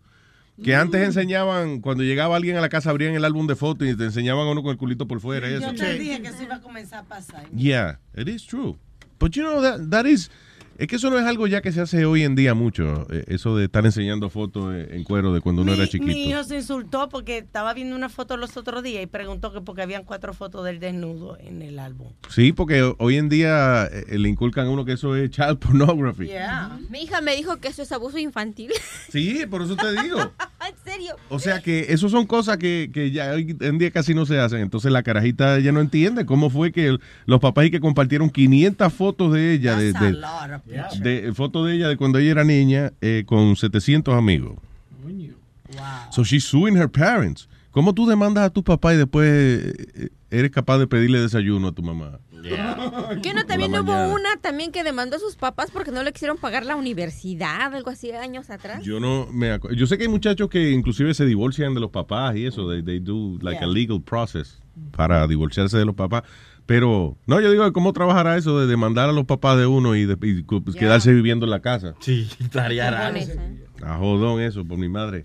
[0.62, 3.96] Que antes enseñaban, cuando llegaba alguien a la casa, abrían el álbum de fotos y
[3.96, 5.50] te enseñaban a uno con el culito por fuera.
[5.50, 5.72] y eso.
[5.72, 7.48] Yo te dije que eso iba a comenzar a pasar.
[7.50, 8.76] Yeah, it is true.
[9.18, 10.30] But you know that that is
[10.78, 13.24] es que eso no es algo ya que se hace hoy en día mucho, eh,
[13.28, 16.06] eso de estar enseñando fotos eh, en cuero de cuando uno era chiquito.
[16.06, 19.60] Mi hijo se insultó porque estaba viendo una foto los otros días y preguntó que
[19.60, 22.08] porque habían cuatro fotos del desnudo en el álbum.
[22.28, 26.30] Sí, porque hoy en día eh, le inculcan a uno que eso es child pornography.
[26.90, 28.72] Mi hija me dijo que eso es abuso infantil.
[29.10, 30.18] Sí, por eso te digo.
[30.68, 31.16] en serio.
[31.28, 34.40] O sea que eso son cosas que, que ya hoy en día casi no se
[34.40, 34.60] hacen.
[34.60, 36.96] Entonces la carajita ya no entiende cómo fue que
[37.26, 40.12] los papás y que compartieron 500 fotos de ella, de, de,
[41.00, 44.56] de- fotos de ella de cuando ella era niña eh, con 700 amigos.
[46.10, 47.48] So she's suing her parents.
[47.70, 51.72] ¿Cómo tú demandas a tu papá y después eh, eres capaz de pedirle desayuno a
[51.72, 52.20] tu mamá?
[53.22, 56.36] ¿Qué no también hubo una también que demandó a sus papás porque no le quisieron
[56.36, 58.82] pagar la universidad, algo así, años atrás?
[58.84, 59.76] Yo no me acuerdo.
[59.76, 62.68] Yo sé que hay muchachos que inclusive se divorcian de los papás y eso.
[62.70, 64.60] They, they do like a legal process
[64.96, 66.22] para divorciarse de los papás.
[66.66, 70.06] Pero, no, yo digo, ¿cómo trabajará eso de demandar a los papás de uno y,
[70.06, 71.94] de- y pues, quedarse viviendo en la casa?
[72.00, 73.18] Sí, estaría raro.
[73.82, 75.24] A jodón eso, por mi madre.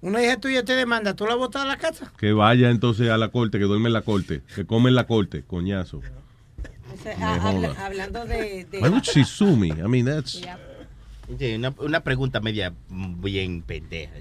[0.00, 2.12] Una hija tuya te demanda, ¿tú la botas a la casa?
[2.16, 5.06] Que vaya entonces a la corte, que duerme en la corte, que come en la
[5.06, 6.00] corte, coñazo.
[6.92, 9.68] O sea, habla- hablando de, de- Why would she sue me?
[9.68, 10.40] I mean, that's...
[11.38, 14.12] Sí, una, una pregunta media bien pendeja.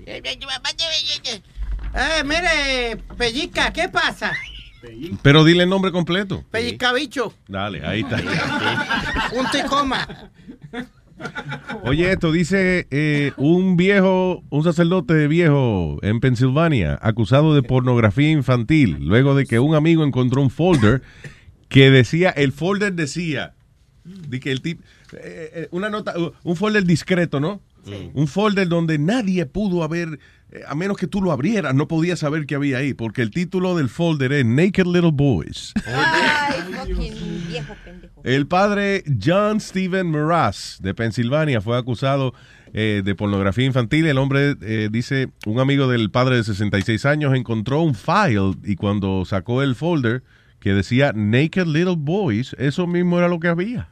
[1.93, 4.31] Eh, mire, Pellica, ¿qué pasa?
[5.21, 6.43] Pero dile el nombre completo.
[6.51, 8.17] Pellica bicho, Dale, ahí está.
[9.29, 10.07] punto y coma.
[11.83, 18.97] Oye, esto dice eh, un viejo, un sacerdote viejo en Pensilvania, acusado de pornografía infantil,
[19.01, 21.01] luego de que un amigo encontró un folder
[21.69, 23.53] que decía, el folder decía,
[24.03, 24.81] de que el tip,
[25.13, 26.13] eh, eh, una nota,
[26.43, 27.61] un folder discreto, ¿no?
[28.13, 30.19] Un folder donde nadie pudo haber,
[30.67, 33.75] a menos que tú lo abrieras, no podías saber qué había ahí, porque el título
[33.75, 35.73] del folder es Naked Little Boys.
[35.85, 38.21] Ay, fucking viejo pendejo.
[38.23, 42.33] El padre John Steven Mraz de Pensilvania fue acusado
[42.73, 44.05] eh, de pornografía infantil.
[44.07, 48.75] El hombre eh, dice, un amigo del padre de 66 años encontró un file y
[48.75, 50.23] cuando sacó el folder
[50.59, 53.89] que decía Naked Little Boys, eso mismo era lo que había.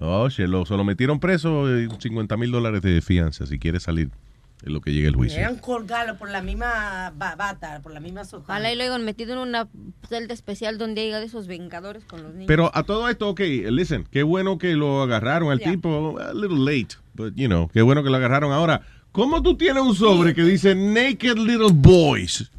[0.00, 3.80] Oh, se lo, se lo metieron preso, eh, 50 mil dólares de fianza si quiere
[3.80, 4.10] salir
[4.64, 5.38] en lo que llegue el juicio.
[5.38, 8.44] Eran colgarlo por la misma ba- bata, por la misma sotana.
[8.54, 9.68] Ojalá y lo hayan metido en una
[10.08, 12.46] celda especial donde haya de esos vengadores con los niños.
[12.48, 13.40] Pero a todo esto, ok,
[13.70, 15.70] listen, qué bueno que lo agarraron al Ya.
[15.70, 18.82] tipo, a little late, but you know, qué bueno que lo agarraron ahora.
[19.12, 22.50] ¿Cómo tú tienes un sobre que dice Naked Little Boys?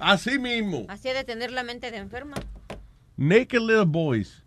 [0.00, 2.36] Así mismo, Así de tener la mente de enferma.
[3.16, 4.42] Naked Little Boys.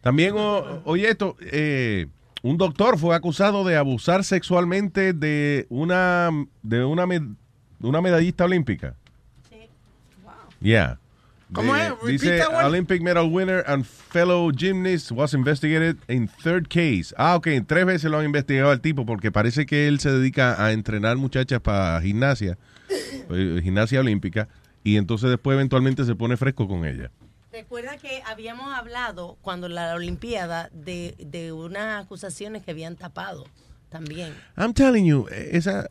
[0.00, 2.06] También, o- oye esto, eh,
[2.48, 6.30] un doctor fue acusado de abusar sexualmente de una,
[6.62, 7.34] de una, med-
[7.80, 8.94] una medallista olímpica.
[10.60, 10.98] Yeah.
[11.52, 11.92] ¿Cómo De- es?
[12.06, 12.42] Dice.
[12.64, 17.12] Olympic medal winner and fellow gymnast was investigated in third case.
[17.16, 20.64] Ah, ok, tres veces lo han investigado al tipo porque parece que él se dedica
[20.64, 22.58] a entrenar muchachas para gimnasia,
[23.30, 24.48] eh, gimnasia olímpica,
[24.82, 27.10] y entonces después eventualmente se pone fresco con ella.
[27.60, 33.46] Recuerda que habíamos hablado cuando la Olimpiada de, de unas acusaciones que habían tapado
[33.88, 34.34] también.
[34.58, 35.88] I'm telling you, eh, esa,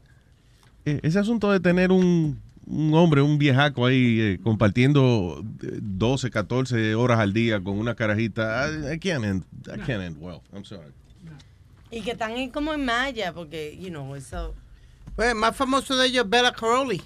[0.85, 6.29] eh, ese asunto de tener un, un hombre, un viejaco ahí eh, compartiendo eh, 12,
[6.29, 10.41] 14 horas al día con una carajita, I, I can't end, I can't end well.
[10.53, 10.91] I'm sorry.
[11.89, 14.53] Y que están en- como en malla, porque, you know, eso...
[15.15, 17.01] Pues, el más famoso de ellos es Bella Caroli.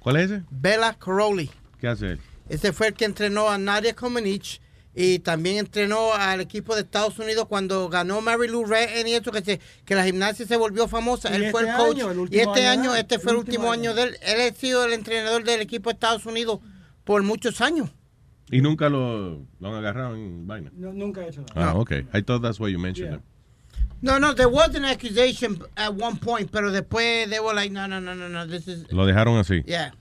[0.00, 0.42] ¿Cuál es ese?
[0.50, 1.48] Bella Caroli.
[1.80, 2.20] ¿Qué hace él?
[2.50, 4.58] Ese fue el que entrenó a Nadia Comaneci
[4.94, 9.30] y también entrenó al equipo de Estados Unidos cuando ganó Mary Lou Retton y eso,
[9.30, 11.30] que, se- que la gimnasia se volvió famosa.
[11.30, 11.96] Y él fue el coach.
[11.98, 14.16] año, el y este año, año, este fue el El último último año de él.
[14.22, 16.58] Él ha sido el entrenador del equipo de Estados Unidos
[17.04, 17.88] por muchos años.
[18.50, 20.72] Y nunca lo, lo han agarrado en vaina.
[20.74, 21.70] No, nunca he hecho nada.
[21.70, 21.92] Ah, ok.
[22.12, 23.20] I thought that's why you mentioned it.
[24.02, 27.86] No, no, there was an accusation at one point, pero después they were like, no,
[27.86, 28.90] no, no, no, no, this is...
[28.90, 29.62] Lo dejaron así.
[29.66, 29.92] Yeah.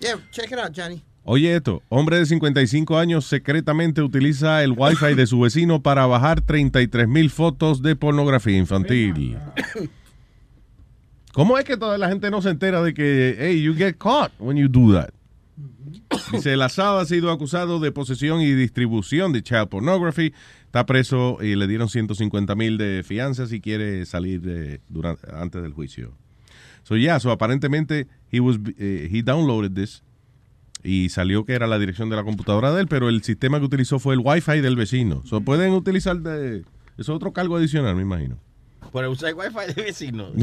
[0.00, 1.02] Yeah, check it out, Johnny.
[1.28, 6.40] Oye esto, hombre de 55 años secretamente utiliza el wifi de su vecino para bajar
[6.40, 9.36] 33 mil fotos de pornografía infantil.
[11.32, 14.30] ¿Cómo es que toda la gente no se entera de que, hey, you get caught
[14.38, 15.10] when you do that?
[16.30, 20.32] Dice, el asado ha sido acusado de posesión y distribución de child pornography.
[20.66, 25.72] Está preso y le dieron 150 mil de fianza si quiere salir durante, antes del
[25.72, 26.12] juicio.
[26.84, 30.04] So, yeah, so aparentemente he, was, eh, he downloaded this
[30.86, 33.64] y salió que era la dirección de la computadora de él, pero el sistema que
[33.66, 35.22] utilizó fue el Wi-Fi del vecino.
[35.26, 36.64] So, pueden utilizar de...
[36.96, 38.38] Es otro cargo adicional, me imagino.
[38.92, 40.28] Por usar wifi de vecino.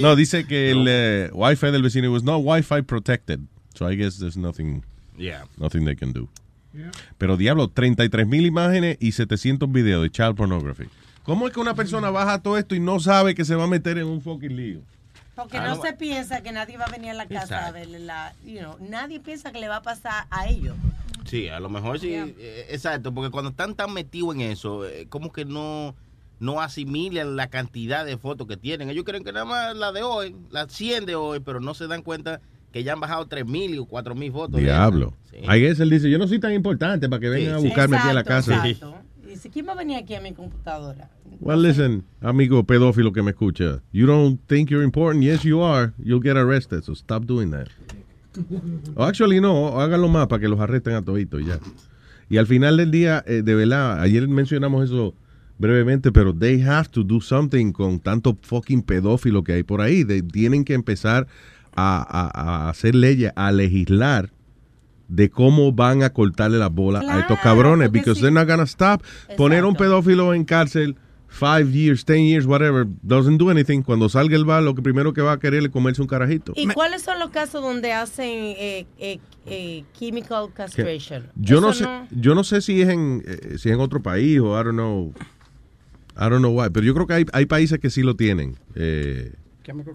[0.00, 3.38] No, dice que el eh, Wi-Fi del vecino was not Wi-Fi protected.
[3.74, 4.82] So I guess there's nothing,
[5.16, 5.44] Yeah.
[5.56, 6.28] nothing they can do.
[7.16, 10.86] Pero diablo, 33 mil imágenes y 700 videos de child pornography.
[11.22, 13.68] ¿Cómo es que una persona baja todo esto y no sabe que se va a
[13.68, 14.80] meter en un fucking lío?
[15.34, 15.82] Porque Ah, no no.
[15.82, 17.66] se piensa que nadie va a venir a la casa Exacto.
[17.66, 18.32] a verle la...
[18.44, 20.76] You know, nadie piensa que le va a pasar a ellos.
[21.24, 25.06] Sí, a lo mejor sí, eh, exacto, porque cuando están tan metidos en eso, eh,
[25.08, 25.94] como que no,
[26.38, 28.90] no asimilan la cantidad de fotos que tienen.
[28.90, 31.86] Ellos creen que nada más la de hoy, la 100 de hoy, pero no se
[31.86, 32.40] dan cuenta
[32.72, 34.60] que ya han bajado 3.000 o 4.000 fotos.
[34.60, 35.14] Diablo.
[35.30, 35.38] Sí.
[35.38, 37.96] I guess él dice, yo no soy tan importante para que vengan Sí, a buscarme
[37.96, 38.54] aquí a la casa.
[38.66, 38.94] exacto.
[39.34, 41.10] Dice, ¿quién va a venir aquí a mi computadora?
[41.40, 43.82] Well, listen, amigo pedófilo que me escucha.
[43.92, 45.24] You don't think you're important?
[45.24, 45.92] Yes, you are.
[45.98, 47.68] You'll get arrested, so stop doing that.
[48.96, 51.60] Oh, actually, no, háganlo más para que los arresten a toditos y ya.
[52.28, 55.14] Y al final del día, eh, de verdad, ayer mencionamos eso
[55.58, 60.04] brevemente, pero they have to do something con tanto fucking pedófilo que hay por ahí.
[60.04, 61.28] They- tienen que empezar
[61.76, 64.30] a, a- a hacer leyes, a legislar
[65.14, 69.02] de cómo van a cortarle las bolas a estos cabrones, because they're not gonna stop.
[69.36, 70.96] Poner un pedófilo en cárcel
[71.28, 73.82] five years, ten years, whatever, doesn't do anything.
[73.82, 76.52] Cuando salga el bar, lo que primero que va a querer es comerse un carajito.
[76.54, 81.28] ¿Y cuáles son los casos donde hacen eh, eh, eh, chemical castration?
[81.34, 84.40] Yo no sé, yo no sé si es en eh, si es en otro país
[84.40, 85.12] o I don't know.
[86.16, 88.56] I don't know why, pero yo creo que hay, hay países que sí lo tienen.
[88.76, 89.32] Eh,
[89.64, 89.94] Chemical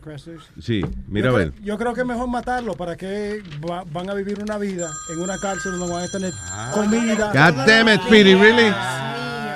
[0.60, 1.52] sí, mira a yo ver.
[1.52, 4.90] Creo, yo creo que es mejor matarlo para que va- van a vivir una vida
[5.14, 6.34] en una cárcel donde van a tener
[6.74, 7.28] comida.
[7.28, 8.74] God damn it, Speedy, really?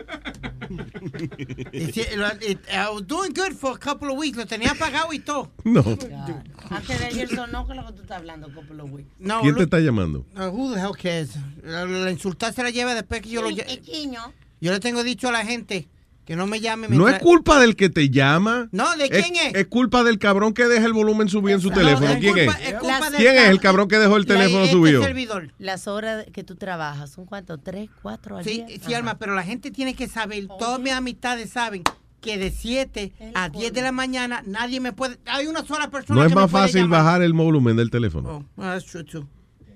[3.06, 4.36] doing good for a couple of weeks.
[4.36, 5.51] Lo tenía pagado y todo.
[5.64, 5.82] No.
[6.70, 9.09] Antes de ayer sonó con lo que tú estás hablando, Couple of Weeks.
[9.18, 10.26] No, ¿Quién te está llamando?
[10.36, 11.30] uh, who the hell cares?
[11.62, 15.32] La, la insultar se la lleva después que yo lo Yo le tengo dicho a
[15.32, 15.89] la gente
[16.29, 16.89] que no me llame.
[16.91, 18.69] No es culpa del que te llama.
[18.71, 19.55] No, ¿de quién es?
[19.55, 22.07] Es culpa del cabrón que deja el volumen subido en su teléfono.
[22.11, 22.69] es ¿Quién culpa- es?
[22.69, 25.03] es culpa del ¿Quién es el cabrón que dejó el teléfono este subido?
[25.03, 25.55] servidor.
[25.59, 27.57] Las horas que tú trabajas, ¿son cuánto?
[27.57, 28.79] ¿Tres, cuatro al Sí, día?
[28.87, 31.83] sí, Alma, pero la gente tiene que saber, todas mis amistades saben
[32.21, 35.17] que de 7 a 10 de la mañana nadie me puede.
[35.25, 37.05] Hay una sola persona No es que más fácil llamar.
[37.05, 38.29] bajar el volumen del teléfono.
[38.29, 39.27] Oh, well, that's true too.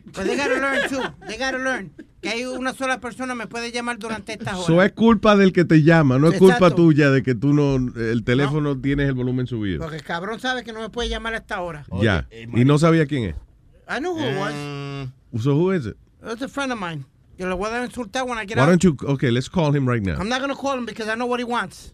[0.05, 1.01] But they gotta learn too.
[1.27, 1.93] They gotta learn.
[2.23, 4.65] Que hay una sola persona me puede llamar durante estas horas.
[4.65, 6.77] Eso es culpa del que te llama, no es culpa Exacto.
[6.77, 9.81] tuya de que tú no, el teléfono tienes el volumen subido.
[9.81, 11.85] Porque el cabrón sabe que no me puede llamar a esta hora.
[12.01, 12.29] Ya.
[12.31, 13.35] Y no sabía quién es.
[13.89, 15.43] I know who it was.
[15.43, 15.97] So who is it?
[16.25, 17.05] It's a friend of mine.
[17.39, 18.69] Yo le voy a insultar when I get Why out.
[18.69, 20.17] don't you, okay, let's call him right now.
[20.21, 21.93] I'm not gonna call him because I know what he wants.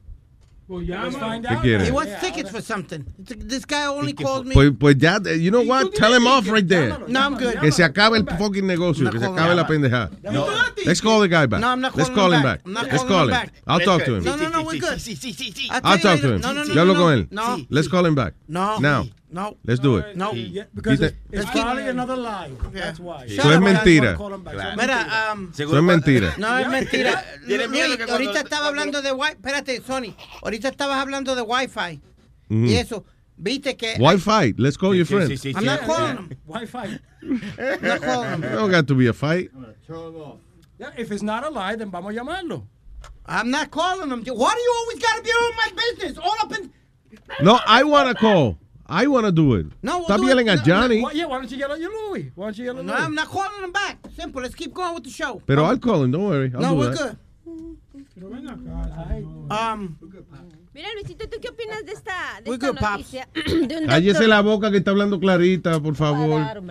[0.70, 1.85] Let's find ¿Qué quiere?
[1.86, 3.03] He wants tickets for something.
[3.19, 4.55] This guy only called me.
[4.55, 5.95] Pues, pues ya, eh, you know what?
[5.95, 6.99] Tell him off right there.
[7.09, 7.59] No, I'm good.
[7.61, 10.11] Que se acabe el fucking negocio, que se acabe la pendejada.
[10.85, 11.61] Let's call the guy back.
[11.61, 12.59] No, I'm not Let's calling call him him back.
[12.59, 12.66] back.
[12.66, 13.31] I'm not Let's calling call him him.
[13.31, 13.53] back.
[13.66, 14.24] I'll talk to him.
[14.24, 15.01] No, no, no, we're good.
[15.70, 16.35] I'll tell you talk to later.
[16.35, 16.40] him.
[16.43, 17.28] No, no, no, Yo hablo no, con él.
[17.31, 17.59] no.
[17.70, 18.35] Let's call him back.
[18.47, 18.78] No.
[18.78, 19.07] Now.
[19.31, 19.57] No.
[19.65, 20.17] Let's do it.
[20.17, 20.33] No.
[20.75, 22.51] Because Dice- it's, it's probably another lie.
[22.73, 23.25] That's why.
[23.27, 24.17] Eso es mentira.
[24.77, 26.35] Mira, um, Eso es mentira.
[26.39, 27.23] No, es mentira.
[27.47, 29.35] Luis, ahorita estaba hablando de Wi-Fi.
[29.37, 30.15] Espérate, Sony.
[30.43, 32.01] Ahorita estabas hablando de Wi-Fi.
[32.51, 33.05] Y eso.
[33.37, 33.97] Viste que.
[34.01, 34.55] Wi-Fi.
[34.57, 35.31] Let's call your Sí, friend.
[35.31, 36.31] sí, sí, I'm not calling him.
[36.47, 36.99] Wi-Fi.
[37.83, 38.41] Not calling him.
[38.41, 39.51] Don't got to be a fight.
[40.79, 42.63] Yeah, if it's not a lie, then vamos a llamarlo.
[43.27, 44.25] I'm not calling him.
[44.25, 46.19] Why do you always gotta be on my business?
[46.19, 46.71] All up in.
[47.43, 48.57] No, I want to call.
[48.89, 49.66] I want to do it.
[49.82, 50.28] No, we'll Stop do it.
[50.28, 51.02] yelling at No, Johnny.
[51.02, 52.32] Why, yeah, why don't you yell at your Louis?
[52.35, 53.02] Why don't you yell at No, Louis?
[53.02, 53.98] I'm not calling him back.
[54.16, 54.40] Simple.
[54.43, 55.43] Let's keep going with the show.
[55.47, 56.10] Pero I'll call him.
[56.12, 56.51] Don't worry.
[56.55, 56.98] I'll no, do we're that.
[56.98, 57.19] good.
[59.51, 59.97] Um,
[60.74, 63.28] Mira, Luisito, ¿tú qué opinas de esta, de We're esta noticia?
[63.35, 66.40] De un Cállese la boca que está hablando clarita, por favor.
[66.40, 66.62] Dar.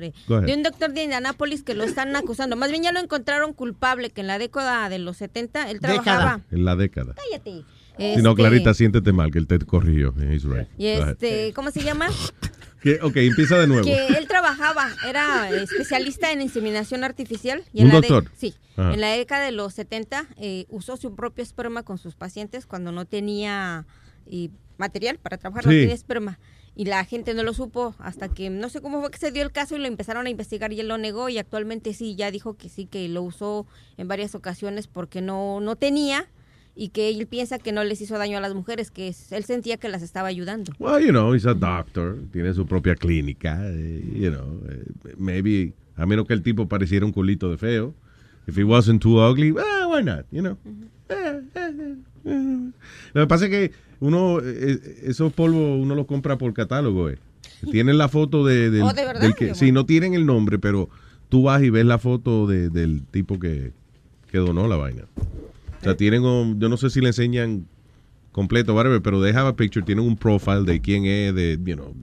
[0.45, 2.55] De un doctor de Indianápolis que lo están acusando.
[2.55, 6.41] Más bien ya lo encontraron culpable, que en la década de los 70 él trabajaba.
[6.51, 7.15] En la década.
[7.15, 7.65] Cállate.
[7.97, 10.13] Si no, Este, Clarita, siéntete mal, que él te corrigió.
[10.19, 10.67] He's right.
[10.77, 12.07] Y este, ¿cómo se llama?
[12.81, 13.83] Que- ok, empieza de nuevo.
[13.83, 17.63] Que él trabajaba, era especialista en inseminación artificial.
[17.73, 18.31] Y Un en la de- doctor.
[18.37, 18.53] sí.
[18.77, 18.93] Ajá.
[18.93, 22.91] En la década de los 70 eh, usó su propio esperma con sus pacientes cuando
[22.91, 23.87] no tenía
[24.27, 25.79] eh, material para trabajar, no Sí.
[25.79, 26.39] tenía esperma.
[26.75, 29.41] Y la gente no lo supo hasta que no sé cómo fue que se dio
[29.41, 32.29] el caso y lo empezaron a investigar y él lo negó y actualmente sí, ya
[32.29, 33.65] dijo que sí, que lo usó
[33.97, 36.29] en varias ocasiones porque no, no tenía
[36.77, 39.77] y que él piensa que no les hizo daño a las mujeres, que él sentía
[39.77, 40.71] que las estaba ayudando.
[40.79, 42.17] Well, you know, he's a doctor.
[42.31, 43.59] Tiene su propia clínica.
[43.63, 44.83] eh, you know, eh,
[45.17, 47.93] maybe, a menos que el tipo pareciera un culito de feo.
[48.47, 50.57] If he wasn't too ugly, well, why not, you know.
[51.09, 51.41] Eh.
[53.13, 57.17] Lo que pasa es que uno, esos polvos uno los compra por catálogo, eh.
[57.71, 59.21] Tienen la foto de, del, Oh, ¿de verdad?
[59.21, 60.89] del que, sí, no tienen el nombre, pero
[61.29, 63.71] tú vas y ves la foto de- del tipo que,
[64.31, 65.03] que donó la vaina.
[65.91, 67.65] Sea, tienen, un- yo no sé si le enseñan
[68.31, 71.75] completo, whatever, pero they have a picture, tienen un profile de quién es, de, you
[71.75, 71.95] know,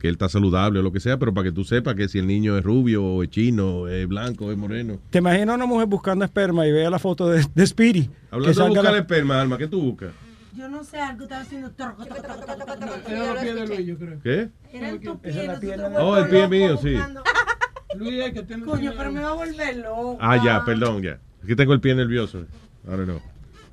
[0.00, 2.18] que él está saludable o lo que sea, pero para que tú sepas que si
[2.18, 4.98] el niño es rubio, o es chino, o es blanco, o es moreno.
[5.10, 8.08] ¿Te imaginas una mujer buscando esperma y vea la foto de, de Speedy?
[8.30, 10.10] Hablando Que de buscar la- esperma, Alma, ¿qué tú buscas?
[10.56, 11.70] Yo no sé, algo estaba haciendo.
[11.70, 13.66] torco, torco, torco, torco, torco, torco, Era la piel de.
[13.68, 14.18] Luis, yo creo.
[14.22, 14.48] ¿Qué?
[14.80, 16.94] Nosotros pierna de- Oh, el pie mío, sí.
[17.96, 20.18] Luis, que Coño, pero me va a volver loco.
[20.20, 21.18] Ah, ya, perdón, ya.
[21.40, 22.44] Es que tengo el pie nervioso.
[22.90, 23.20] Ahora no.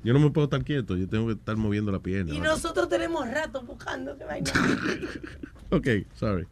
[0.04, 2.32] Yo no me puedo estar quieto, yo tengo que estar moviendo la pierna.
[2.32, 4.50] Y nosotros tenemos rato buscando que vaina.
[5.70, 6.46] Ok, sorry.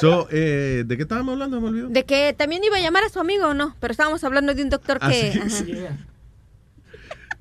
[0.00, 1.60] So, eh, ¿de qué estábamos hablando?
[1.62, 1.88] Me olvidó.
[1.88, 4.62] De que también iba a llamar a su amigo o no, pero estábamos hablando de
[4.62, 5.32] un doctor Ah, que...
[5.32, 5.48] sí, ajá.
[5.48, 5.74] sí.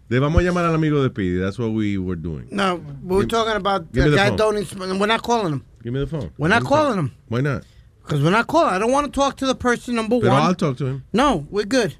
[0.07, 1.39] De vamos a llamar al amigo de Speedy.
[1.39, 2.47] That's what we were doing.
[2.51, 4.37] No, we were Give- talking about the the guy phone.
[4.37, 4.79] donating.
[4.99, 5.63] We're not calling him.
[5.83, 6.31] Give me the phone.
[6.37, 7.05] We're not calling phone.
[7.07, 7.11] him.
[7.29, 7.63] Why not?
[8.03, 8.73] Because we're not calling.
[8.73, 10.41] I don't want to talk to the person, number Pero one.
[10.43, 11.03] I'll talk to him.
[11.13, 11.95] No, we're good.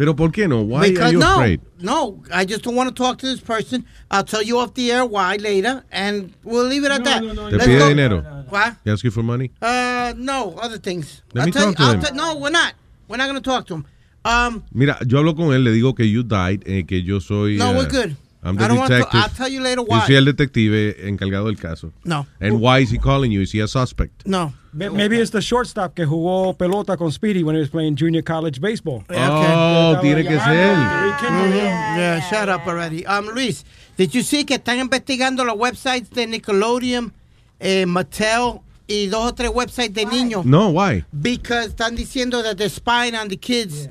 [0.00, 0.62] Pero ¿por qué no?
[0.62, 1.60] Why because are you no, afraid?
[1.78, 3.84] no, I just don't want to talk to this person.
[4.10, 7.20] I'll tell you off the air why later, and we'll leave it at that.
[7.20, 8.22] ¿Te Let's pide go- dinero?
[8.48, 8.76] What?
[8.82, 9.50] He ask you for money?
[9.60, 11.20] Uh, no, other things.
[11.34, 12.00] Let I'll me talk you, to I'll him.
[12.00, 12.72] te- no, we're not.
[13.08, 13.84] We're not going to talk to him.
[14.24, 17.58] Um, Mira, yo hablo con él, le digo que you died, eh, que yo soy...
[17.58, 18.16] No, eh, we're good.
[18.42, 19.20] I'm I the don't want to- detective.
[19.20, 20.06] I'll tell you later Yo why.
[20.06, 21.92] soy el detective encargado del caso.
[22.04, 22.26] No.
[22.40, 23.42] And why is he calling you?
[23.42, 24.26] Is he a suspect?
[24.26, 24.52] No.
[24.72, 28.60] Maybe it's the shortstop que jugó pelota con Speedy when he was playing junior college
[28.60, 29.04] baseball.
[29.10, 30.76] Oh, tiene que ser.
[30.76, 31.96] Mhm.
[31.98, 33.04] Yeah, shut up already.
[33.06, 33.64] Um, Luis,
[33.96, 37.12] did you see que están investigando los websites de Nickelodeon,
[37.60, 40.44] eh, Mattel y dos o tres websites de niños?
[40.44, 41.04] No, why?
[41.12, 43.88] Because están diciendo that they're spying on the kids.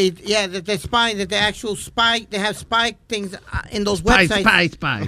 [0.00, 3.38] It- yeah, that they're spying, that they actual spy, they have spy things uh,
[3.72, 4.40] in those Spy, websites.
[4.42, 5.06] spy, spy.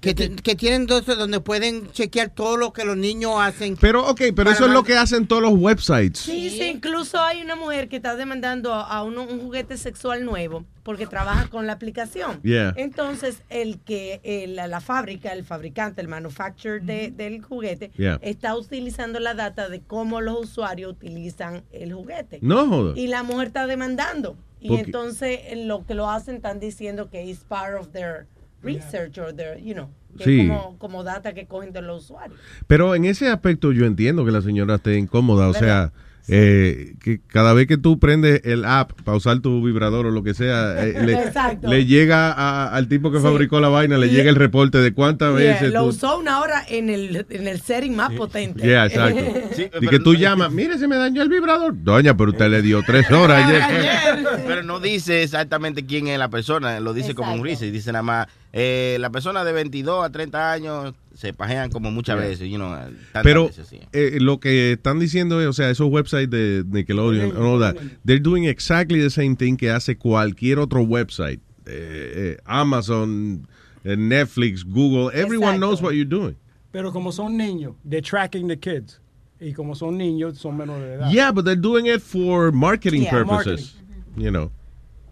[0.00, 3.76] Que, te- que tienen dos donde pueden chequear todo lo que los niños hacen.
[3.76, 6.18] Pero, ok, pero eso es lo que hacen todos los websites.
[6.20, 10.64] Sí, sí, incluso hay una mujer que está demandando a uno un juguete sexual nuevo
[10.82, 12.40] porque trabaja con la aplicación.
[12.42, 12.74] Yeah.
[12.76, 18.18] Entonces, el que el- la, la fábrica, el fabricante, el manufacturer de- del juguete, Yeah.
[18.22, 22.40] está utilizando la data de cómo los usuarios utilizan el juguete.
[22.42, 22.94] No joda.
[22.98, 24.21] Y la mujer está demandando.
[24.60, 28.26] Y Porque- entonces, en lo que lo hacen, están diciendo que es part of their
[28.62, 30.40] research or their, you know, que Sí.
[30.40, 32.38] es como, como data que cogen de los usuarios.
[32.68, 35.48] Pero en ese aspecto yo entiendo que la señora esté incómoda.
[35.48, 35.92] O sea,
[36.34, 40.22] eh, que cada vez que tú prendes el app para usar tu vibrador o lo
[40.22, 40.94] que sea, eh,
[41.62, 43.22] le, llega a- al tipo que Sí.
[43.24, 45.86] fabricó la vaina, le Y- llega el reporte de cuántas Yeah, veces lo tú...
[45.88, 48.62] usó una hora en el, en el setting más potente.
[48.62, 49.20] Yeah, exacto.
[49.82, 51.74] y que tú llamas, mire, se me dañó el vibrador.
[51.82, 53.62] Doña, pero usted le dio tres horas ayer.
[54.46, 57.72] Pero no dice exactamente quién es la persona, lo dice como un research.
[57.72, 62.16] Dice nada más, eh, la persona de 22 a 30 años se pajean como muchas
[62.18, 62.28] Yeah.
[62.28, 62.76] veces, you know,
[63.22, 63.78] Pero veces, sí.
[63.92, 67.76] eh, lo que están diciendo es, o sea, esos websites de Nickelodeon, and all that,
[68.04, 71.38] they're doing exactly the same thing que hace cualquier otro website.
[71.66, 73.46] Eh, eh, Amazon,
[73.84, 76.34] eh, Netflix, Google, everyone knows what you're doing.
[76.72, 78.98] Pero como son niños, they're tracking the kids.
[79.40, 81.10] Y como son niños, son menores de edad.
[81.12, 83.74] Yeah, but they're doing it for marketing Yeah, purposes.
[84.16, 84.50] You know.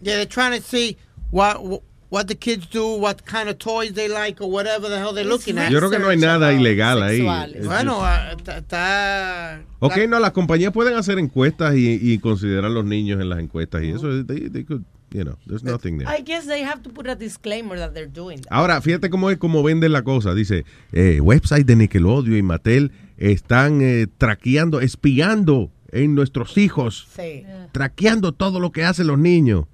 [0.03, 0.97] Yeah, they're trying to see
[1.31, 5.13] what what the kids do, what kind of toys they like, or whatever the hell
[5.15, 5.71] they're looking at.
[5.71, 7.23] Yo creo que no hay nada ilegal ahí.
[7.65, 9.61] Bueno, ah, está-.
[9.79, 13.83] Ok, no, las compañías pueden hacer encuestas y, y considerar los niños en las encuestas
[13.83, 14.83] y eso, they, they could,
[15.13, 16.09] you know, there's nothing there.
[16.09, 18.53] I guess they have to put a disclaimer that they're doing that.
[18.53, 20.35] Ahora, fíjate cómo es como venden la cosa.
[20.35, 27.45] Dice, eh, website de Nickelodeon y Mattel están eh, traqueando, espiando en nuestros hijos, Sí.
[27.73, 29.65] traqueando todo lo que hacen los niños.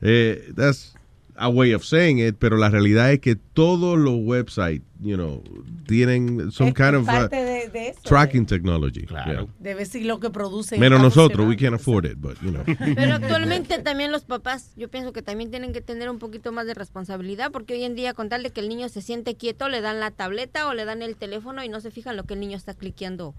[0.00, 0.94] Eh, that's
[1.42, 5.42] a way of saying it, pero la realidad es que todos los websites, you know,
[5.86, 9.06] tienen some Es kind of uh, de- de eso, tracking technology.
[9.08, 9.46] Yeah.
[9.58, 10.78] Debe ser lo que producen.
[10.78, 12.62] Menos nosotros, we can't afford it, but, you know.
[12.94, 16.66] Pero actualmente también los papás, yo pienso que también tienen que tener un poquito más
[16.66, 19.68] de responsabilidad, porque hoy en día con tal de que el niño se siente quieto,
[19.68, 22.34] le dan la tableta o le dan el teléfono y no se fijan lo que
[22.34, 23.34] el niño está cliqueando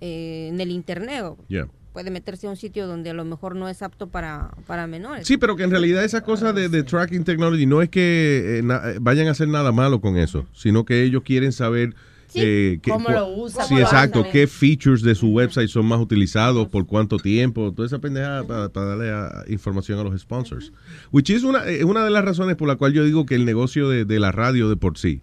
[0.00, 1.22] eh, en el internet.
[1.22, 1.68] o Yeah.
[1.94, 5.26] Puede meterse a un sitio donde a lo mejor no es apto para, para menores.
[5.26, 8.62] Sí, pero que en realidad esa cosa de, de tracking technology no es que eh,
[8.62, 11.94] na- eh, vayan a hacer nada malo con eso, sino que ellos quieren saber
[12.26, 14.18] Sí, eh, qué- cómo lo usan, Sí, exacto.
[14.18, 14.32] andan.
[14.32, 18.68] Qué features de su website son más utilizados, por cuánto tiempo, toda esa pendejada para,
[18.70, 20.72] para darle a- información a los sponsors.
[21.12, 23.44] Which is una, eh, una de las razones por la cual yo digo que el
[23.44, 25.20] negocio de, de la radio de por sí,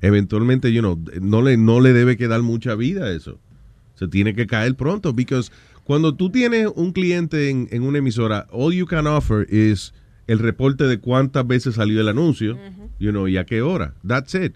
[0.00, 3.38] eventualmente, you know, no le, no le debe quedar mucha vida a eso.
[3.94, 5.52] Se tiene que caer pronto, because
[5.84, 9.92] cuando tú tienes un cliente en, en una emisora, all you can offer is
[10.26, 12.58] el reporte de cuántas veces salió el anuncio,
[12.98, 13.94] you know, y a qué hora.
[14.06, 14.54] That's it.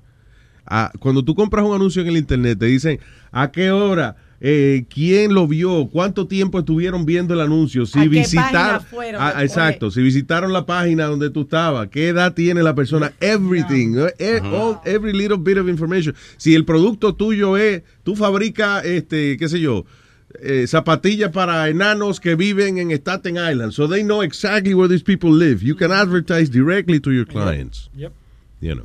[0.66, 2.98] Ah, cuando tú compras un anuncio en el internet, te dicen
[3.32, 8.02] a qué hora, eh, quién lo vio, cuánto tiempo estuvieron viendo el anuncio, si ¿A
[8.08, 8.82] visitaron,
[9.18, 13.96] Ah, exacto, si visitaron la página donde tú estabas, qué edad tiene la persona, everything,
[13.98, 16.14] eh, eh, all- every little bit of information.
[16.36, 19.84] Si el producto tuyo es, tú fabricas, este, qué sé yo,
[20.40, 25.02] eh, zapatillas para enanos que viven en Staten Island, so they know exactly where these
[25.02, 25.62] people live.
[25.62, 27.88] You can advertise directly to your clients.
[27.94, 28.12] Yep.
[28.60, 28.84] You know.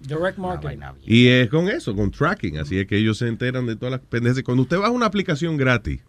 [0.00, 0.80] Direct marketing.
[1.06, 2.58] Y es con eso, con tracking.
[2.58, 4.42] Así es que ellos se enteran de todas las pendejas.
[4.42, 6.00] Cuando usted baja una aplicación gratis,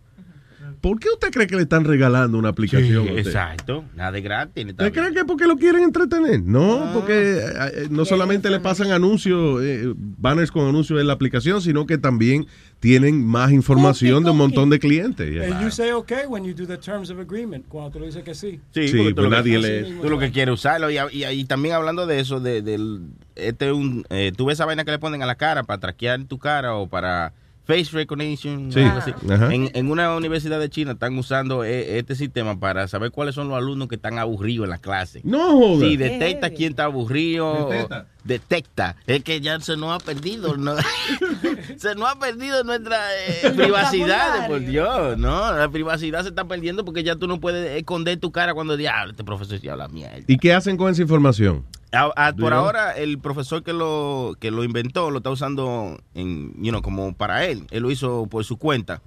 [0.84, 2.84] ¿por qué usted cree que le están regalando una aplicación?
[3.06, 3.18] Sí, a usted?
[3.28, 3.86] exacto.
[3.96, 4.66] Nada de gratis.
[4.68, 6.42] ¿Usted cree que es porque lo quieren entretener?
[6.44, 7.42] No, porque eh,
[7.74, 11.98] eh, no solamente le pasan anuncios, eh, banners con anuncios en la aplicación, sino que
[11.98, 12.48] también
[12.82, 15.50] tienen más información de un montón de clientes.
[15.50, 18.24] And you say okay when you do the terms of agreement, cuando tú le dices
[18.24, 18.60] que sí.
[18.74, 20.92] Sí, Sí, porque tú pues lo que- nadie le- Tú lo que quieres usarlo.
[20.92, 23.00] Y, y- y también hablando de eso, de, del,
[23.38, 26.26] este un, eh, tú ves esa vaina que le ponen a la cara para traquear
[26.26, 27.32] tu cara o para
[27.66, 28.72] face recognition.
[28.72, 28.82] Sí.
[28.82, 29.12] algo así.
[29.30, 29.54] Ajá.
[29.54, 33.48] En, en una universidad de China están usando eh, este sistema para saber cuáles son
[33.48, 35.22] los alumnos que están aburridos en la clase.
[35.24, 35.88] No, joda.
[35.88, 37.70] Sí, detecta quién está aburrido.
[37.70, 38.08] Detecta.
[38.24, 38.96] Detecta.
[39.08, 40.56] Es que ya se nos ha perdido.
[40.58, 40.76] ¿no?
[41.78, 42.98] se nos ha perdido nuestra
[43.28, 45.18] eh, privacidad, por Dios.
[45.18, 48.78] No, la privacidad se está perdiendo porque ya tú no puedes esconder tu cara cuando
[48.78, 50.20] diablo, este profesor sí habla mierda.
[50.28, 51.66] ¿Y qué hacen con esa información?
[51.92, 56.00] A- a- Do por ahora, el profesor que lo, que lo inventó lo está usando
[56.16, 57.68] en, you know, como para él.
[57.70, 59.02] Él lo hizo por su cuenta.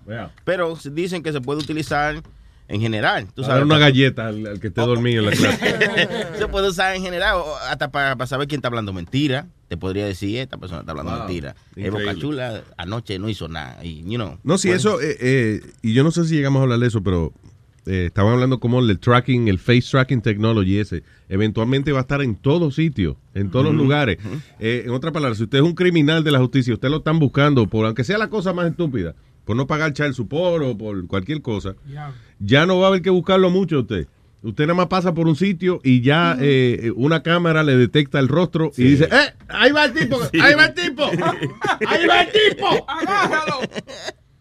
[0.44, 2.22] Pero dicen que se puede utilizar
[2.68, 3.28] en general.
[3.34, 6.09] Tú sabes, una galleta al, al que esté dormido en la clase.
[6.38, 9.47] se puede usar en general, hasta para, para saber quién está hablando mentira.
[9.68, 11.56] Te podría decir, esta persona está hablando Wow, mentira.
[11.74, 11.90] Es.
[11.90, 13.84] Boca Chula, anoche no hizo nada.
[13.84, 16.62] Y, you know, No, si eso, eh, eh, y yo no sé si llegamos a
[16.64, 17.32] hablar de eso, pero
[17.86, 22.20] eh, estaban hablando como el tracking, el face tracking technology ese, eventualmente va a estar
[22.20, 24.18] en todos sitios, en todos los lugares.
[24.59, 27.20] Eh, en otras palabras, si usted es un criminal de la justicia, usted lo están
[27.20, 29.14] buscando por, aunque sea la cosa más estúpida,
[29.47, 31.74] por no pagar child support o por cualquier cosa,
[32.39, 34.06] ya no va a haber que buscarlo mucho usted.
[34.43, 38.28] Usted nada más pasa por un sitio y ya eh, una cámara le detecta el
[38.28, 39.35] rostro y dice, ¡eh!
[39.48, 40.18] ¡Ahí va el tipo!
[40.40, 41.02] ¡Ahí va el tipo!
[41.89, 42.86] ¡Ahí va el tipo!
[42.89, 43.60] ¡Agárralo!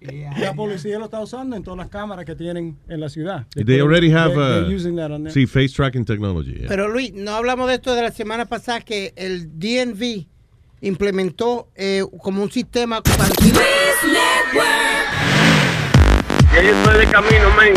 [0.40, 3.48] La policía lo está usando en todas las cámaras que tienen en la ciudad.
[3.56, 5.34] They already have They- uh, they're using that on there.
[5.34, 6.54] sí, face tracking technology.
[6.60, 6.68] yeah.
[6.68, 10.28] Pero Luis, no hablamos de esto de la semana pasada que el DNV
[10.82, 13.26] implementó eh, como un sistema para
[16.56, 17.74] Ya yo estoy de camino, men.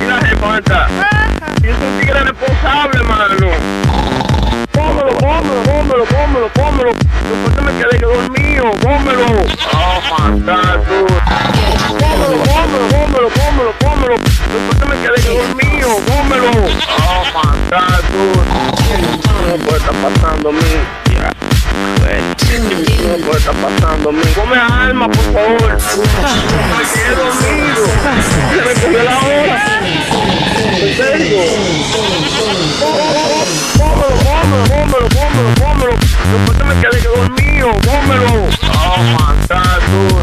[0.00, 0.88] Y la jefa está.
[1.62, 3.46] Yo soy un tigre responsable, mano.
[4.72, 6.90] Pómelo, pómelo, pómelo, pómelo, pómelo.
[6.90, 9.26] Después que me quedé yo dormido, pómelo.
[9.74, 11.06] Oh, fantástico.
[12.00, 14.16] Pómelo, pómelo, pómelo, pómelo, pómelo.
[14.16, 16.50] Después que me quedé yo dormido, pómelo.
[16.50, 18.42] Oh, fantástico.
[19.66, 21.00] Puede estar pasando, men.
[23.24, 24.32] Puede estar pasando, men.
[24.34, 25.78] Come alma, por favor.
[26.76, 27.84] Me quedé dormido.
[28.50, 29.58] Se me cogió la hora.
[30.80, 31.40] En serio.
[36.30, 38.30] Después me quedé dormido, pómelo.
[38.72, 40.16] Oh, fantástico.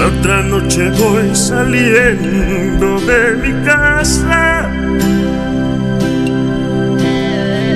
[0.00, 4.66] La otra noche voy saliendo de mi casa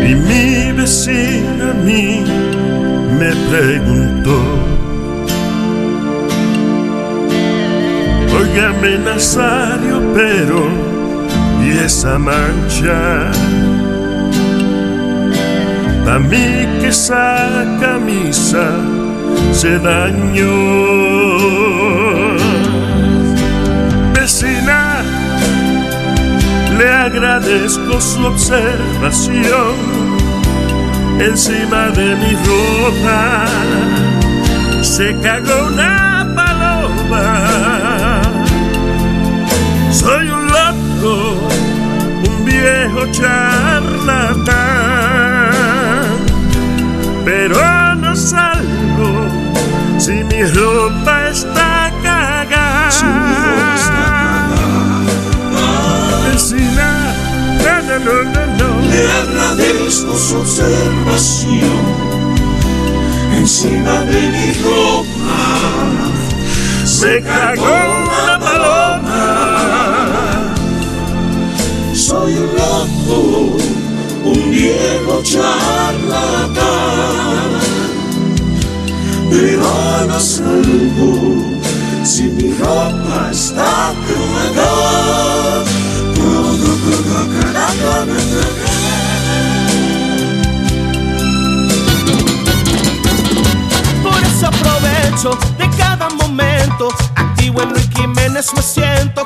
[0.08, 2.24] y mi vecina a mí
[3.18, 4.40] me preguntó.
[8.40, 10.64] Óigame Nazario, pero
[11.62, 13.30] ¿y esa mancha?
[16.06, 18.70] A mí que esa camisa
[19.52, 21.33] se dañó.
[26.78, 29.74] Le agradezco su observación
[31.18, 33.46] encima de mi ropa.
[34.82, 38.22] Se cagó una paloma.
[39.90, 41.36] Soy un loco,
[42.28, 44.74] un viejo charlatán
[47.24, 49.28] pero no salgo
[49.98, 53.83] si mi ropa está cagada.
[56.34, 57.14] Vecina,
[58.04, 58.68] no, no, no.
[58.90, 61.84] Le agradezco su observación
[63.36, 65.38] encima de mi ropa.
[66.84, 69.22] Se cagó una paloma.
[71.94, 73.56] Soy un loco,
[74.24, 76.64] un viejo charlatán.
[79.30, 79.62] pero
[80.08, 81.44] no salgo
[82.02, 85.73] si mi ropa está cagada.
[94.02, 96.88] Por eso aprovecho de cada momento.
[97.14, 99.24] Activo en Luis Jiménez, me siento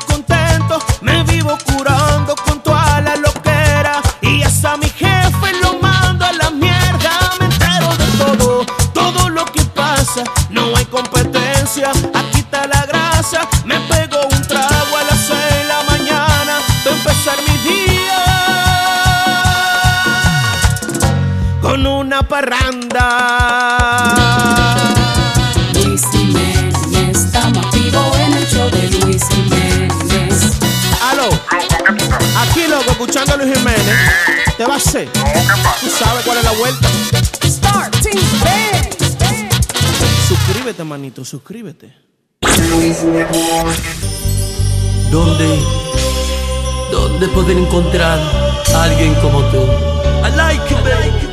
[33.08, 33.96] escuchando a Luis Jiménez.
[34.56, 35.08] ¿Te va a hacer?
[35.10, 36.88] ¿Tú sabes cuál es la vuelta?
[40.28, 41.94] Suscríbete, manito, suscríbete.
[45.10, 45.58] ¿Dónde?
[46.92, 48.18] ¿Dónde poder encontrar
[48.74, 49.62] a alguien como tú?
[50.24, 51.27] I like you, baby.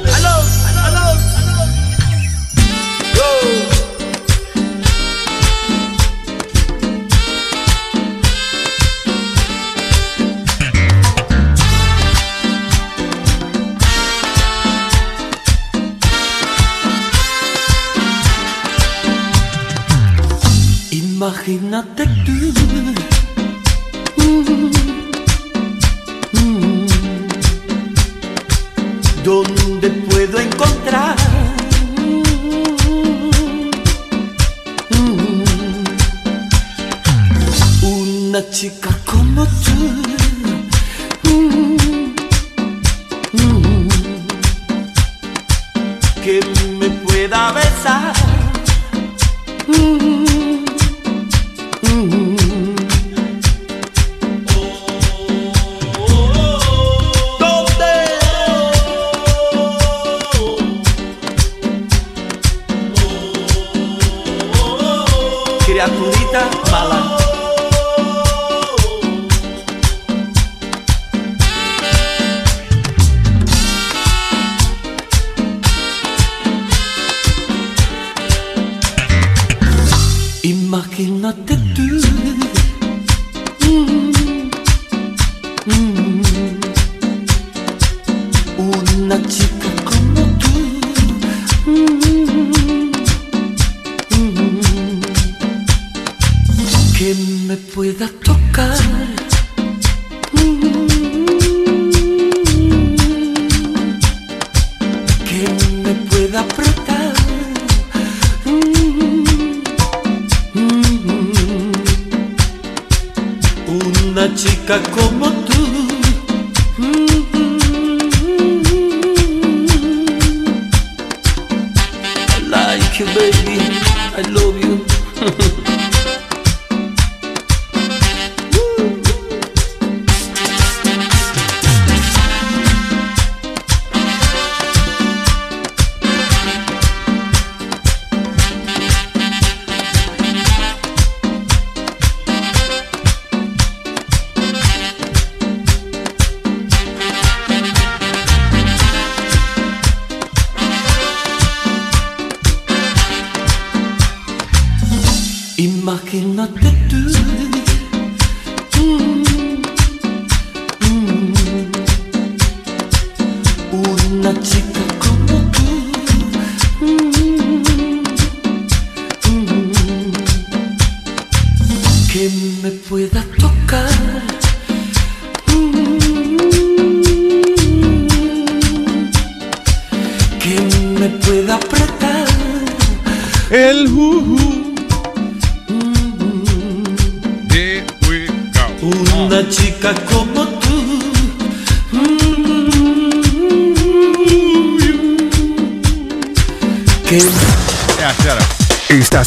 [155.96, 156.98] Imagínate tú.
[156.98, 157.45] Mm,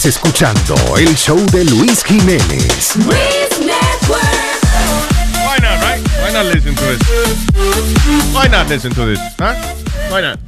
[0.08, 2.96] escuchando el show de Luis Jiménez.
[2.96, 4.22] Luis Network.
[5.44, 6.00] Why not, right?
[6.22, 8.34] Why not listen to this?
[8.34, 9.20] Why not listen to this?
[9.38, 9.54] Huh?
[10.10, 10.38] Why not?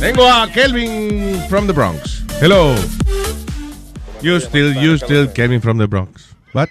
[0.00, 2.22] Tengo a Kelvin from the Bronx.
[2.40, 2.76] Hello.
[4.22, 6.34] You still, you still Kevin from the Bronx.
[6.52, 6.68] What?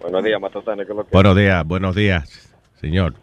[0.00, 2.28] Buenos días, Matatane, ¿qué es lo que Buenos días, buenos días,
[2.80, 3.14] señor.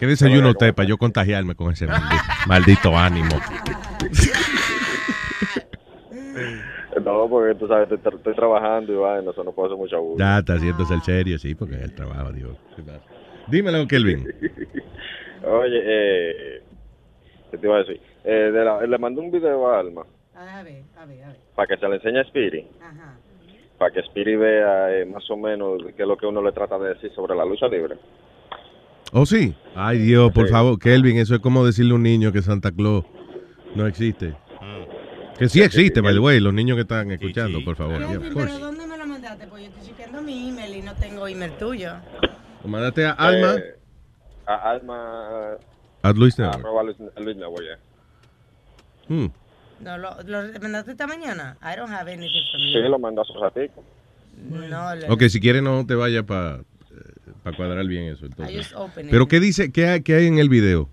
[0.00, 3.38] ¿Qué desayuno usted para yo contagiarme con ese maldi- maldito ánimo?
[7.04, 10.24] No, porque tú sabes, estoy, estoy trabajando y vaina, eso no puedo hacer mucha bulla.
[10.24, 12.56] Ya está haciendo ser serio, sí, porque es el trabajo, Dios.
[13.46, 14.26] Dímelo, Kelvin.
[15.44, 16.62] Oye, eh,
[17.50, 18.00] ¿qué te iba a decir?
[18.24, 20.02] Eh, de la- le mandé un video a Alma
[20.34, 21.36] A ver, a ver, a ver.
[21.54, 22.66] para que se le enseñe a Spiri.
[23.78, 26.78] Para que Spiri vea eh, más o menos qué es lo que uno le trata
[26.78, 27.96] de decir sobre la lucha libre.
[29.12, 29.54] ¿Oh, sí?
[29.74, 33.04] Ay, Dios, por favor, Kelvin, eso es como decirle a un niño que Santa Claus
[33.74, 34.34] no existe.
[35.40, 37.98] Que sí existe, by the way, los niños que están escuchando, por favor.
[37.98, 39.46] yeah, pero ¿dónde me lo mandaste?
[39.46, 41.94] Pues yo estoy chequeando mi email y no tengo email tuyo.
[42.62, 43.74] Lo mandaste a Alma, Eh,
[44.46, 45.56] a Alma.
[46.02, 46.60] a Luis Network.
[46.60, 47.78] arroba Luis, Luis Network, yeah.
[49.08, 49.28] Hmm.
[49.80, 51.56] No, lo, lo mandaste esta mañana.
[51.62, 52.80] I don't have anything from Sí, you.
[52.88, 53.82] lo mandó hace ratico.
[54.50, 56.60] No, le- Ok, si quieres no te vayas para
[57.56, 58.26] cuadrar bien eso.
[58.26, 58.74] Entonces.
[59.10, 60.88] Pero ¿qué dice, qué hay, qué hay en el video?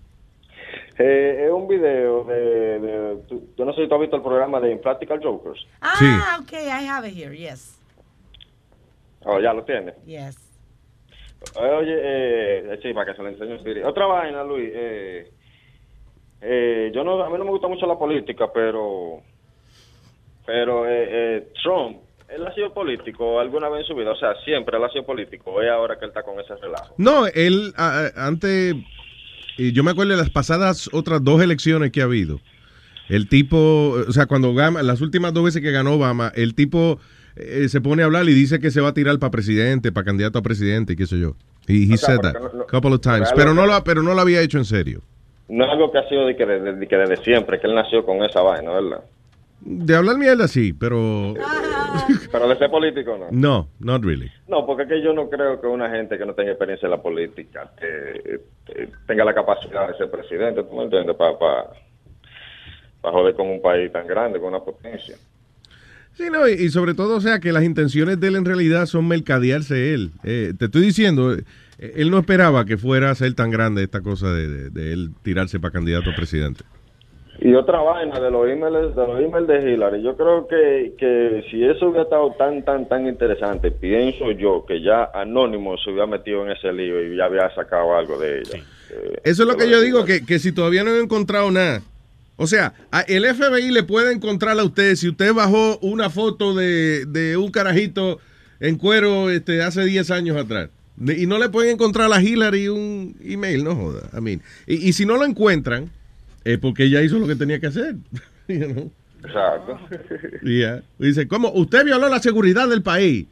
[0.98, 4.22] Eh, es un video de, de tú- yo no sé si tú has visto el
[4.22, 5.64] programa de Impractical Jokers.
[5.80, 7.36] Ah, okay, I have it here.
[7.36, 7.76] Yes,
[9.24, 9.94] Oh, ya lo tienes.
[10.06, 10.36] yes.
[11.54, 13.84] Oye, eh, sí, para que se le enseñe.
[13.84, 14.70] Otra vaina, Luis.
[14.74, 15.30] Eh,
[16.40, 19.22] eh, yo no, a mí no me gusta mucho la política, pero,
[20.46, 24.34] pero eh, eh, Trump, él ha sido político alguna vez en su vida, o sea,
[24.44, 25.60] siempre él ha sido político.
[25.62, 26.94] Es ahora que él está con ese relajo.
[26.98, 28.74] No, él antes,
[29.58, 32.40] y yo me acuerdo de las pasadas otras dos elecciones que ha habido.
[33.08, 36.98] El tipo, o sea, cuando Obama, las últimas dos veces que ganó Obama, el tipo
[37.36, 40.04] eh, se pone a hablar y dice que se va a tirar para presidente, para
[40.04, 41.34] candidato a presidente y qué sé yo.
[41.66, 44.02] Y he O sea, said that no- no- couple of times, pero no lo, pero
[44.02, 45.02] no lo había hecho en serio.
[45.48, 47.74] No es algo que ha sido de que, de, de que desde siempre, que él
[47.74, 49.00] nació con esa vaina, ¿verdad?
[49.60, 51.34] De hablar mierda sí, pero
[52.32, 53.26] Pero de ser político, no.
[53.30, 54.30] no, not really.
[54.46, 56.90] No, porque es que yo no creo que una gente que no tenga experiencia en
[56.92, 61.16] la política eh, eh, tenga la capacidad de ser presidente, ¿tú me entiendes?
[61.16, 61.32] Para
[63.02, 65.16] joder con un país tan grande, con una potencia.
[66.14, 68.86] Sí, no, y, y sobre todo, o sea, que las intenciones de él en realidad
[68.86, 70.10] son mercadearse él.
[70.24, 71.44] Eh, te estoy diciendo, eh,
[71.78, 75.10] él no esperaba que fuera a ser tan grande esta cosa de, de- de él
[75.22, 76.64] tirarse para candidato a presidente.
[77.40, 81.44] Y otra vaina de los emails de los emails de Hillary, yo creo que, que
[81.50, 86.06] si eso hubiera estado tan, tan, tan interesante, pienso yo que ya Anónimo se hubiera
[86.08, 88.58] metido en ese lío y ya había sacado algo de ella.
[88.90, 91.80] Eh, Eso es lo que yo digo, que, que si todavía no he encontrado nada.
[92.36, 96.54] O sea, a- el FBI le puede encontrar a usted si usted bajó una foto
[96.54, 98.18] de, de un carajito
[98.58, 100.70] en cuero este, hace 10 años atrás.
[100.96, 104.10] De- y no le pueden encontrar a Hillary un email, no joda.
[104.16, 105.90] I mean, y, y si no lo encuentran,
[106.44, 107.96] es porque ella hizo lo que tenía que hacer.
[108.48, 108.92] You know?
[109.22, 109.78] Exacto.
[110.42, 110.82] Yeah.
[110.98, 111.50] Dice, ¿cómo?
[111.52, 113.26] Usted violó la seguridad del país.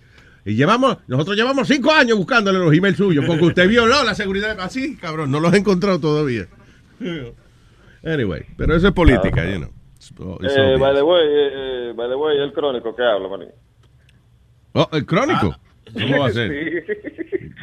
[0.45, 4.61] Y llevamos, nosotros llevamos cinco años buscándole los emails suyos porque usted violó la seguridad.
[4.61, 6.47] Así, cabrón, no los he encontrado todavía.
[8.05, 9.71] Anyway, pero eso es política, you know.
[9.99, 11.51] It's- it's Eh, by the way, eh,
[11.91, 13.47] eh, by the way, el crónico que habla, maní.
[14.73, 15.57] Oh, el crónico.
[15.93, 16.51] ¿Cómo va a ser?
[16.51, 16.93] Sí.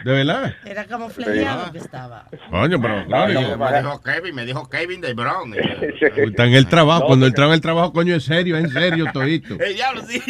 [0.04, 0.54] ¿De verdad?
[0.66, 2.28] Era como flejeado que estaba.
[2.50, 3.58] Coño, pero No, crónico.
[3.58, 5.58] me dijo Kevin, me dijo Kevin de Bronx.
[6.18, 7.02] Está en el trabajo.
[7.02, 9.56] No, Cuando trabaja en el trabajo, coño, es serio, es en serio, todito.
[9.60, 10.22] El diablo, sí.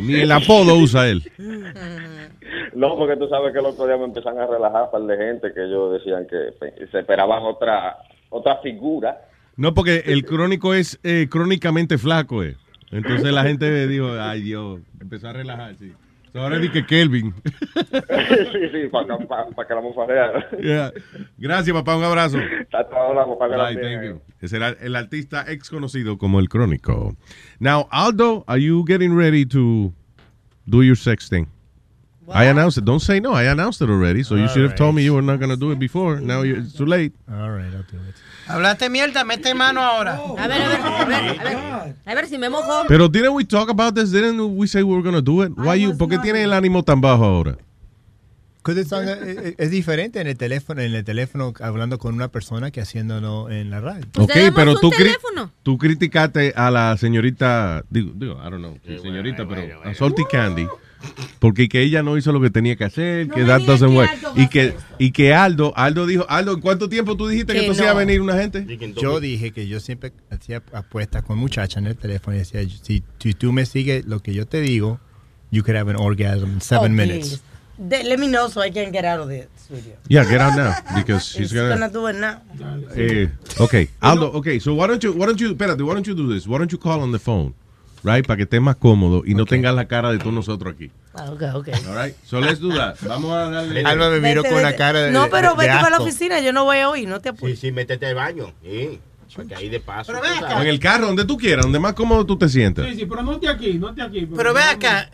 [0.00, 1.22] Ni el apodo usa él.
[2.74, 5.52] No, porque tú sabes que el otro día me empezaron a relajar par de gente
[5.52, 7.98] que ellos decían que se esperaban otra
[8.30, 9.18] otra figura.
[9.56, 12.56] No, porque el crónico es eh, crónicamente flaco, eh.
[12.90, 15.88] Entonces la gente dijo, ay Dios, empezó a relajar, sí.
[15.90, 15.96] So,
[16.42, 17.34] ahora di que Kelvin.
[17.44, 20.48] sí, sí, para que la mofarea.
[20.60, 20.92] Yeah.
[21.36, 22.38] Gracias, papá, un abrazo.
[22.38, 24.20] Bye, thank you.
[24.40, 27.16] Ese era el artista ex conocido como el crónico.
[27.58, 29.92] Now, Aldo, are you getting ready to
[30.66, 31.46] do your sex thing?
[32.32, 32.84] I announced it.
[32.84, 33.32] Don't say no.
[33.32, 34.22] I announced it already.
[34.22, 36.20] So you should have told me you were not going to do it before.
[36.20, 37.12] Now you're, it's too late.
[37.30, 38.14] All right, I'll do it.
[38.46, 40.14] Hablaste mierda, mete mano ahora.
[40.38, 41.94] A ver, a ver, a ver, a ver.
[42.06, 42.84] A ver si me mojo.
[42.88, 44.10] Pero didn't we talk about this?
[44.10, 45.52] Didn't we say we were going to do it?
[45.56, 47.56] Why you, ¿Por qué tiene el ánimo tan bajo ahora?
[48.68, 52.80] eh, eh, es diferente en el teléfono, en el teléfono hablando con una persona que
[52.80, 54.04] haciéndolo en la radio.
[54.18, 55.16] ok, pero tú, cri-
[55.62, 60.66] tú criticaste a la señorita, digo, digo I don't know, señorita, pero a Salty Candy,
[61.38, 64.10] porque que ella no hizo lo que tenía que hacer, que that doesn't work.
[64.36, 67.64] Y que, y que Aldo, Aldo dijo, Aldo, ¿en cuánto tiempo tú dijiste que, Que
[67.66, 67.98] entonces iba a no.
[68.00, 68.66] venir una gente?
[69.00, 73.02] Yo dije que yo siempre hacía apuestas con muchachas en el teléfono y decía, si,
[73.18, 75.00] si tú me sigues lo que yo te digo,
[75.50, 77.42] you could have an orgasm in seven Oh, minutes.
[77.78, 79.94] De- let me know so I can get out of the studio.
[80.08, 81.88] Yeah, get out now, because she's He's gonna gonna...
[81.88, 82.42] do it now.
[82.96, 83.28] Eh,
[83.60, 86.26] okay, Aldo, okay, so why don't you, why don't you, espérate, why don't you do
[86.26, 86.48] this?
[86.48, 87.54] Why don't you call on the phone,
[88.04, 90.90] right, para que estés más cómodo y no tengas la cara de todos nosotros aquí.
[91.14, 91.68] Ah, ok, ok.
[91.88, 92.96] All right, so let's do that.
[93.02, 93.82] Vamos a darle...
[93.84, 94.76] Alma me miró Vete, con vete.
[94.76, 97.30] cara de No, pero de vete para la oficina, yo no voy hoy, no te
[97.30, 97.58] Sí, apures.
[97.58, 98.52] sí, métete al baño.
[98.62, 99.00] Sí.
[99.34, 100.12] Porque ahí de paso.
[100.12, 100.56] Pero.
[100.56, 102.86] O en el carro, donde tú quieras, donde más cómodo tú te sientas.
[102.88, 104.26] Sí, sí, pero no te aquí, no te aquí.
[104.34, 105.10] Pero ve no- acá,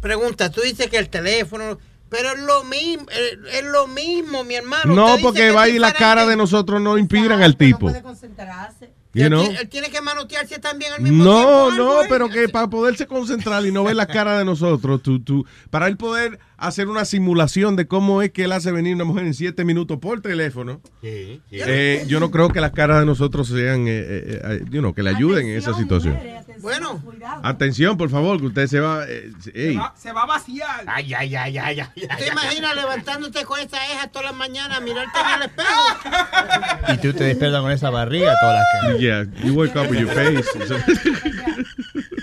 [0.00, 1.78] pregunta, tú dices que el teléfono,
[2.08, 4.92] pero es lo mismo, eh, es lo mismo, mi hermano.
[4.94, 7.90] No, porque va y la cara de nosotros no inspiran al tipo.
[7.90, 7.94] Y
[9.14, 9.44] You know?
[9.44, 11.84] tiene, él tiene que manotearse también al mismo No, tiempo.
[11.84, 12.06] no, ¿eh?
[12.08, 15.86] pero que para poderse concentrar y no ver la cara de nosotros, tú, tú, para
[15.86, 19.34] él poder hacer una simulación de cómo es que él hace venir una mujer en
[19.34, 21.58] siete minutos por teléfono, Sí, sí.
[21.66, 24.94] eh, yo no creo que las caras de nosotros sean, eh, eh, eh, you know,
[24.94, 26.18] que le ayuden en esa situación.
[26.60, 27.02] Bueno,
[27.42, 29.04] Atención, por favor, que usted se va.
[29.06, 29.30] eh.
[29.40, 30.84] Se va, se va a vaciar.
[30.86, 31.88] Ay, ay, ay, ay, ay.
[32.18, 35.74] ¿te imaginas levantándote con esa eja todas las mañanas, mirarte en el espejo?
[36.94, 38.98] Y tú te despiertas con esa barriga todas las caras.
[39.00, 40.44] Yeah, you wake up with your face.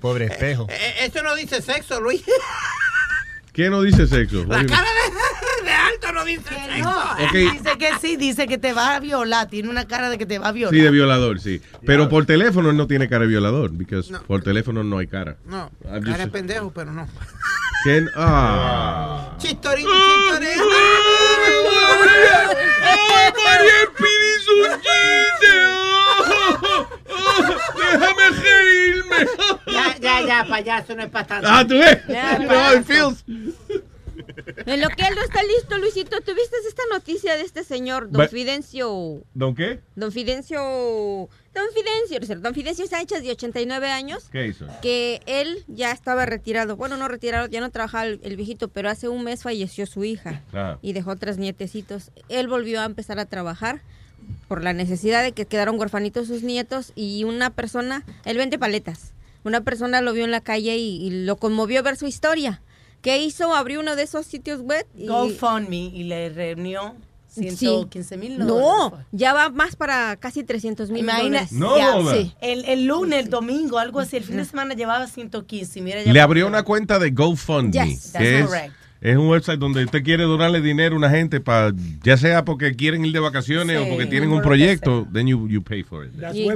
[0.00, 0.66] Pobre espejo.
[0.70, 2.22] Eh, Eso no dice sexo, Luis.
[3.52, 4.44] ¿Qué no dice sexo?
[4.44, 6.90] La cara de, de alto no dice sexo.
[7.24, 7.32] Ok.
[7.54, 9.48] Dice que sí, dice que te va a violar.
[9.48, 10.72] Tiene una cara de que te va a violar.
[10.74, 11.60] Sí, de violador, sí.
[11.84, 14.22] Pero por teléfono él no tiene cara de violador, porque No.
[14.22, 15.38] por teléfono no hay cara.
[15.44, 17.08] No, I'm cara de pendejo, pero no.
[17.84, 18.08] ¿Quién?
[18.16, 19.34] Ah.
[19.38, 20.64] Chistorito, chistorito.
[27.76, 29.16] ¡Déjame reírme!
[29.66, 31.48] Ya, ya, ya, payaso, no es para tanto.
[31.50, 31.98] Ah, tú ves.
[32.48, 33.24] How it feels.
[34.66, 38.28] En lo que él no está listo, Luisito, ¿tuviste esta noticia de este señor, don
[38.28, 39.22] Fidencio?
[39.34, 39.80] ¿Don qué?
[39.96, 41.28] Don Fidencio.
[41.54, 44.28] Don Fidencio, don Fidencio Sánchez, de 89 años.
[44.30, 44.66] ¿Qué hizo?
[44.80, 46.76] Que él ya estaba retirado.
[46.76, 50.04] Bueno, no retirado, ya no trabajaba el, el viejito, pero hace un mes falleció su
[50.04, 50.78] hija Ah.
[50.82, 52.10] y dejó tres nietecitos.
[52.28, 53.82] Él volvió a empezar a trabajar
[54.46, 59.12] por la necesidad de que quedaron huerfanitos sus nietos y una persona, él vende paletas.
[59.42, 62.60] Una persona lo vio en la calle y, y lo conmovió ver su historia.
[63.02, 63.54] ¿Qué hizo?
[63.54, 65.06] Abrió uno de esos sitios web y...
[65.06, 66.96] GoFundMe y le reunió
[67.28, 71.52] 115 mil No, ya va más para casi 300 mil dólares.
[71.52, 72.34] No, ya, sí.
[72.40, 74.16] el, el lunes, el domingo, algo así.
[74.16, 75.78] El fin de semana llevaba 115.
[75.78, 78.74] y Mira, ya Le abrió una cuenta de GoFundMe, Yes, that's correct.
[79.00, 82.74] Es un website donde usted quiere donarle dinero a una gente para, ya sea porque
[82.74, 85.82] quieren ir de vacaciones Sí, o porque tienen un que proyecto, then you, you pay
[85.84, 86.12] for it.
[86.34, 86.48] Y,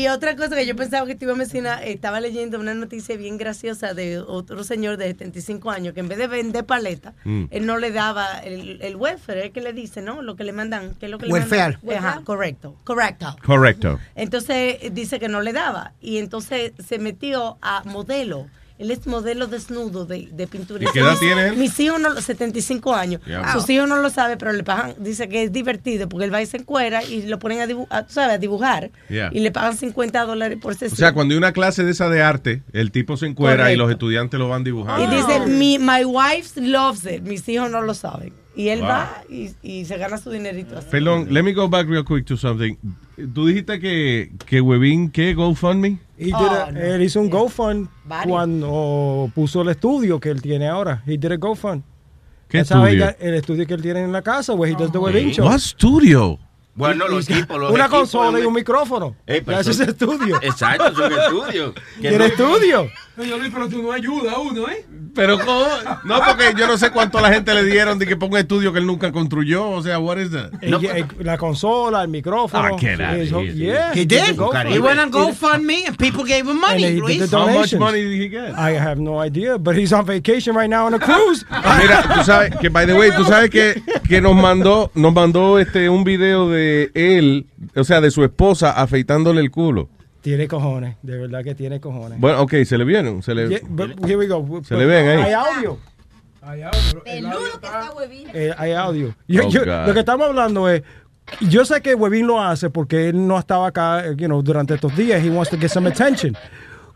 [0.00, 3.16] y otra cosa que yo pensaba que te iba a mencionar, estaba leyendo una noticia
[3.16, 7.44] bien graciosa de otro señor de 75 años que en vez de vender paleta, Mm.
[7.50, 10.22] él no le daba el, el welfare, es que le dice, ¿no?
[10.22, 11.78] Lo que le mandan, ¿qué es lo que le Welfare.
[11.82, 12.04] mandan?
[12.04, 13.36] Ajá, correcto, correcto.
[13.44, 13.98] Correcto.
[14.14, 18.46] Entonces dice que no le daba y entonces se metió a modelo.
[18.80, 20.82] Él es modelo desnudo de, de pintura.
[20.82, 21.56] ¿Y qué edad tiene él?
[21.56, 23.20] Mis hijos, no, 75 años.
[23.52, 26.40] Sus hijos no lo saben, pero le pagan, dice que es divertido porque él va
[26.40, 29.50] y se encuera y lo ponen a, dibu- a, tú sabes, a dibujar y le
[29.52, 30.96] pagan 50 dólares por O sesión.
[30.96, 33.90] sea, cuando hay una clase de esa de arte, el tipo se encuera y los
[33.90, 35.04] estudiantes lo van dibujando.
[35.04, 37.22] Y dice, mi, my wife loves it.
[37.22, 38.32] Mis hijos no lo saben.
[38.56, 38.88] Y él Wow.
[38.88, 40.88] va y, y se gana su dinerito así.
[40.90, 42.74] Perdón, let me go back real quick to something.
[43.34, 45.34] Tú dijiste que, que Webin, ¿qué?
[45.34, 45.98] GoFundMe?
[46.18, 48.28] He did Oh, a- Él hizo un GoFund Varios.
[48.32, 51.02] cuando puso el estudio que él tiene ahora.
[51.06, 51.82] He did a GoFund.
[52.48, 53.14] ¿Qué estudio?
[53.20, 55.46] El estudio que él tiene en la casa, where he does the Webin show.
[55.46, 56.38] What studio?
[56.74, 58.44] Bueno, los equipos, los Una equipos, consola y güey.
[58.46, 59.16] un micrófono.
[59.26, 60.36] Ey, pero Ese es eso- estudio.
[60.42, 61.74] Exacto, es un estudio.
[62.00, 62.88] Tiene no- estudio.
[63.20, 64.84] Oye, Luis, pero tú no ayudas a uno, ¿eh?
[65.14, 65.66] Pero ¿cómo?
[66.04, 68.38] No, porque yo no sé cuánto a la gente le dieron de que ponga un
[68.38, 69.68] estudio que él nunca construyó.
[69.68, 70.50] O sea, what is that?
[70.62, 72.62] El- el- la consola, el micrófono.
[72.74, 73.58] Ah, get out of Eso- here, dude.
[73.66, 74.36] yeah, He did.
[74.68, 77.30] He went on GoFundMe and people gave him money, And Luis.
[77.32, 78.54] How much money did he get?
[78.56, 81.44] I have no idea, but he's on vacation right now on a cruise.
[81.80, 85.58] Mira, tú sabes que, by the way, tú sabes que, que nos mandó, nos mandó
[85.58, 89.88] este un video de él, o sea, de su esposa afeitándole el culo.
[90.20, 92.20] Tiene cojones, de verdad que tiene cojones.
[92.20, 93.48] Bueno, ok, se le vieron, se le...
[93.48, 93.60] Yeah,
[94.04, 94.62] here we go.
[94.64, 95.22] Se le ven ahí.
[95.24, 95.78] Hay audio.
[97.04, 98.28] Peludo que está huevín.
[98.34, 99.14] Eh, hay audio.
[99.28, 100.82] Yo- Oh, yo- lo que estamos hablando es,
[101.48, 104.74] yo sé que Webin lo hace porque él no estaba acá, eh, you know, durante
[104.74, 105.22] estos días.
[105.24, 106.36] He wants to get some attention.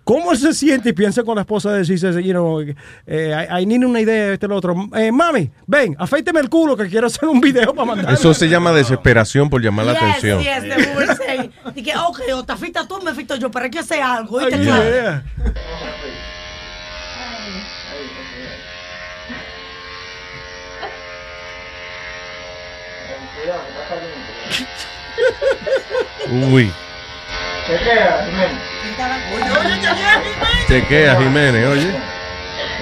[0.05, 2.61] ¿Cómo él se siente y piensa con la esposa de decirse, you know,
[3.07, 4.75] eh, I, I need una idea, este, lo otro?
[4.95, 8.13] Eh, mami, ven, afeíteme el culo que quiero hacer un video para mandar.
[8.13, 10.41] Eso se llama desesperación por llamar la Yes, atención.
[10.43, 11.51] yes, saying.
[11.75, 14.37] Dije, ok, o te afita tú, me afito yo, pero hay que hacer algo.
[14.37, 14.57] ¿oíste?
[14.57, 14.91] Ay, Claro.
[14.91, 15.25] yeah.
[26.51, 26.73] Uy,
[27.67, 28.59] Chequea, Jiménez.
[30.69, 31.95] chequea Jiménez, oye.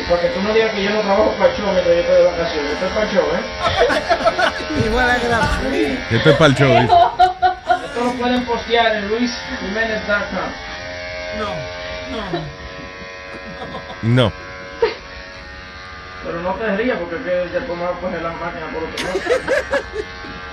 [0.01, 2.01] Y para que tú no digas que yo no trabajo para el show mientras yo
[2.01, 2.73] estoy de vacaciones.
[2.73, 4.87] Esto es para el show, ¿eh?
[4.87, 5.61] Igual a grabar.
[6.11, 6.77] Esto es para el show.
[7.85, 10.51] Esto lo pueden postear en luisjiménez.com.
[14.03, 14.33] No.
[16.25, 18.83] Pero no te rías porque es que después me va a coger la máquina por
[18.85, 19.21] otro lado.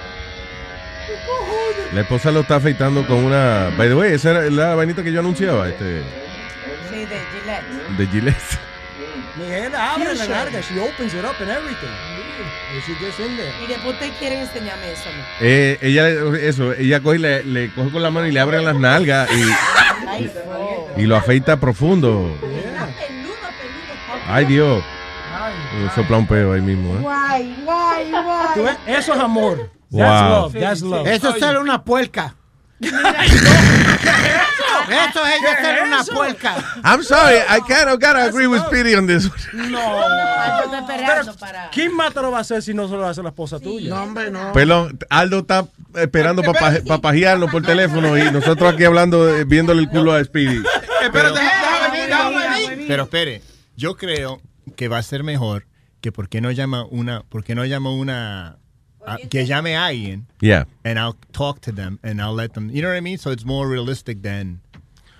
[1.93, 3.71] La esposa lo está afeitando con una.
[3.77, 6.01] By the way, esa era la vainita que yo anunciaba, este,
[6.89, 7.97] Sí, de Gillette.
[7.97, 8.59] de Gillette.
[9.37, 11.89] Miguel abre la larga, she opens it up and everything.
[12.73, 13.51] And she gets in there.
[13.63, 15.05] Y después ustedes quieren enseñarme eso.
[15.17, 15.23] ¿no?
[15.41, 18.61] Eh, ella, eso, ella coge y le, le coge con la mano y le abre
[18.61, 19.29] las nalgas
[20.97, 22.35] y, y lo afeita profundo.
[24.27, 24.83] Ay, Dios.
[25.95, 26.99] Sopla un peo ahí mismo, ¿eh?
[27.01, 28.75] Guay, guay, guay.
[28.85, 29.71] Eso es amor.
[29.91, 30.01] Wow.
[30.01, 30.53] That's love.
[30.53, 31.07] That's love.
[31.07, 32.35] Eso es ser una puerca.
[34.89, 36.55] Eso es ella ser una puerca.
[36.83, 39.71] I'm sorry, I gotta agree with Speedy on this one.
[39.71, 39.79] No.
[41.39, 41.69] Para.
[41.71, 43.89] ¿Quién más te lo va a hacer si no se lo hace la esposa tuya?
[43.89, 44.51] No, hombre, no.
[44.53, 49.89] Perdón, Aldo está esperando para papajearnos por teléfono y nosotros aquí hablando, eh, viéndole el
[49.89, 50.63] culo a Speedy.
[51.03, 52.87] Espérate, déjame venir, déjame venir.
[52.87, 53.41] Pero espere,
[53.75, 54.41] yo creo
[54.75, 55.67] que va a ser mejor
[56.01, 58.57] que por qué no llama una, por qué no llama una,
[59.13, 60.65] a- que llame a alguien Yeah.
[60.83, 63.17] and I'll talk to them and I'll let them, you know what I mean?
[63.17, 64.61] So it's more realistic than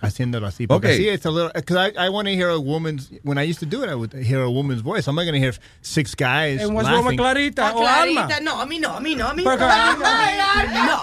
[0.01, 0.66] haciéndolo así.
[0.68, 0.98] Porque Okay.
[0.98, 3.59] sí, it's a little, because I, I want to hear a woman's, when I used
[3.59, 5.08] to do it, I would hear a woman's voice.
[5.08, 7.50] I'm not going to hear six guys And what's wrong with laughing.
[7.51, 8.26] Clarita Ah, o Alma?
[8.27, 9.66] Clarita, no, a mí no, a mí no, a mí Pero no.
[9.68, 11.01] Clarita- No.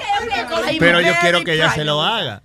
[0.69, 2.23] I'm Pero yo very quiero que ella se lo private.
[2.23, 2.43] haga.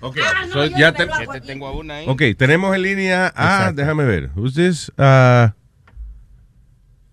[0.00, 1.46] Ok, Ah, no, so yo ya me te- lo hago Te aquí.
[1.48, 2.06] tengo a una ahí.
[2.08, 3.74] Ok, tenemos en línea a, Exacto.
[3.80, 4.92] déjame ver, who's this?
[4.96, 5.54] Ah,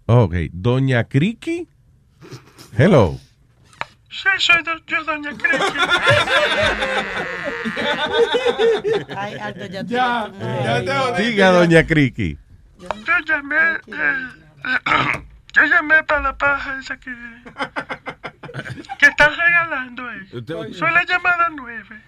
[0.05, 1.67] ok, Doña Criki.
[2.77, 3.17] Hello.
[4.09, 5.79] Sí, soy do- yo, doña Cristi.
[9.15, 10.31] Ay, Aldo, ya, Ya,
[10.81, 11.21] ya te.
[11.23, 12.37] Diga, Doña Criki.
[12.79, 13.55] Yo llamé,
[13.87, 14.29] eh,
[15.53, 17.11] yo llamé para la paja esa que,
[18.99, 20.27] que están regalando ahí.
[20.73, 22.01] Soy la llamada nueve.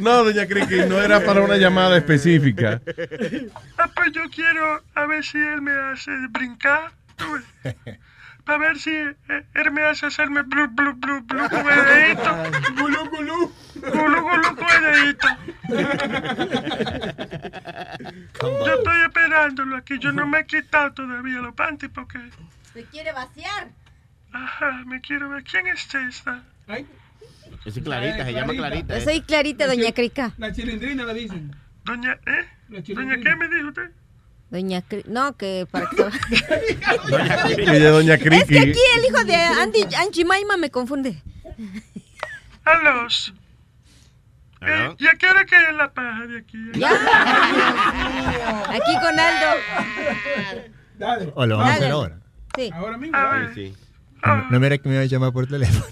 [0.00, 2.80] No, Doña Criki, no era para una llamada específica.
[3.78, 6.92] Ah, pues yo quiero a ver si él me hace brincar.
[8.44, 9.14] Para ver si eh,
[9.54, 12.36] él me hace hacerme blu, blu, blu, blu, dedito.
[12.80, 13.52] Gulú, gulú.
[13.82, 15.28] Con el dedito.
[18.40, 19.98] Yo estoy esperándolo aquí.
[19.98, 22.18] Yo no me he quitado todavía los panties porque...
[22.72, 23.68] Se quiere vaciar.
[24.32, 25.44] Ajá, me quiero ver.
[25.44, 26.42] ¿Quién es esta?
[26.66, 26.86] Ay,
[27.66, 28.98] Esa es Clarita, se llama Clarita.
[28.98, 30.32] Yo soy Clarita, Doña Crica.
[30.38, 31.54] la chilindrina le dicen.
[31.84, 32.48] Doña, ¿eh?
[32.68, 33.16] La Doña.
[33.16, 33.90] ¿qué me dijo usted?
[34.50, 38.58] Doña Cri- No, que para que se- Ella, Doña Es que Criki.
[38.58, 41.22] aquí el hijo de Andy, Anchi Maima me confunde.
[42.64, 43.34] Alos.
[44.60, 46.58] Eh, ¿Y a qué hora cae la paja de aquí?
[46.74, 46.90] Ya.
[48.70, 49.46] Aquí con Aldo.
[50.98, 51.32] Dale.
[51.34, 52.18] O lo vamos a hacer ahora.
[52.56, 52.70] Sí.
[52.74, 53.16] Ahora mismo.
[53.16, 53.54] A ver.
[53.54, 53.84] Sí, sí.
[54.26, 55.84] No, no mira que me iba a llamar por teléfono.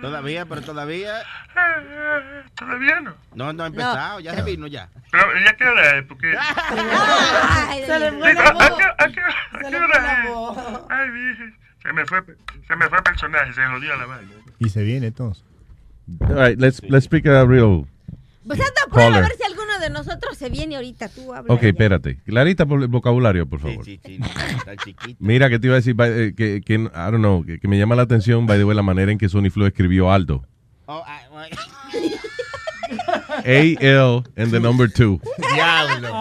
[0.00, 1.22] Todavía, pero todavía
[1.56, 3.14] ah, Todavía no.
[3.34, 4.88] no, no ha empezado, ya se vino ya.
[5.10, 6.04] Pero, ¿y a qué hora es?
[6.06, 6.34] Porque...
[6.38, 8.62] Ay, Se le fue la ¿a, a voz.
[8.98, 10.86] a qué, a hora es?
[10.90, 11.54] Ay, dije.
[11.82, 12.22] Se me fue,
[12.66, 14.30] se me fue el personaje, se jodió la vaina.
[14.58, 15.44] Y se viene entonces.
[16.22, 17.86] All right, let's, let's speak a real.
[18.46, 19.28] Pues anda prueba a Caller.
[19.28, 19.44] ver si
[19.80, 21.08] de nosotros se viene ahorita.
[21.08, 21.52] Tú habla.
[21.52, 22.18] Ok, espérate.
[22.24, 23.84] Clarita por el vocabulario, por favor.
[23.84, 25.16] Sí, sí, sí, tan chiquito.
[25.18, 27.68] Mira, que te iba a decir, by- eh, que, que, I don't know, que, que
[27.68, 30.44] me llama la atención, by the way, la manera en que Sony Flow escribió Aldo.
[30.86, 31.50] Oh, ay, ay.
[33.44, 35.20] A-L and the number two.
[35.54, 36.14] Diablo.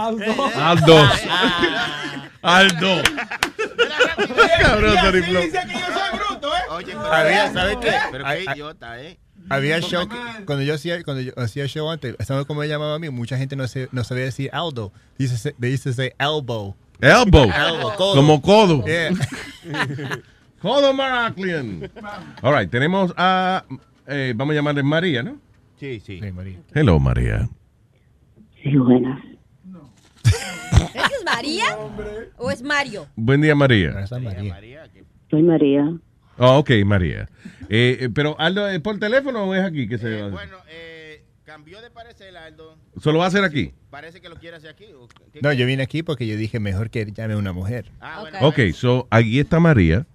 [0.55, 1.03] Aldo.
[2.41, 3.01] Aldo.
[4.61, 5.41] Cabrón, Sony Flow.
[5.43, 6.59] Dice que yo soy bruto, ¿eh?
[6.69, 7.91] Oye, pero, ¿sabes qué?
[8.11, 9.19] pero qué idiota, ¿eh?
[9.49, 12.95] Había show que- cuando yo hacía cuando yo hacía show antes, ¿sabes cómo me llamaba
[12.95, 13.09] a mí?
[13.09, 14.91] Mucha gente no, se, no sabía decir Aldo.
[15.17, 16.75] Dice, they used to say elbow.
[17.01, 17.49] Elbow.
[17.51, 18.15] Elbow, codo.
[18.15, 18.83] Como codo.
[18.85, 19.11] Yeah.
[20.61, 21.87] Codo Maraclian.
[22.41, 23.63] All right, tenemos a,
[24.07, 25.39] eh, vamos a llamarle María, ¿no?
[25.79, 26.19] Sí, sí.
[26.19, 26.57] Sí, María.
[26.73, 27.47] Hello, María.
[28.63, 29.23] Sí, buenas.
[30.23, 31.77] ¿Esa es María
[32.37, 33.05] o es Mario?
[33.15, 33.93] Buen día, María.
[34.19, 34.43] María.
[34.53, 34.89] María,
[35.29, 35.93] Soy María.
[36.37, 37.29] Oh, ok, María.
[37.69, 40.31] Eh, eh, pero Aldo, ¿es por teléfono o es aquí que se va a hacer?
[40.31, 42.77] Bueno, eh, cambió de parecer, Aldo.
[43.01, 43.73] ¿Solo va a hacer aquí?
[43.89, 44.85] Parece que lo quiere hacer aquí.
[44.97, 47.91] ¿o qué- No, yo vine aquí porque yo dije mejor que llame a una mujer.
[47.99, 48.37] Ah, bueno.
[48.41, 48.59] Ok.
[48.73, 50.05] So aquí está María.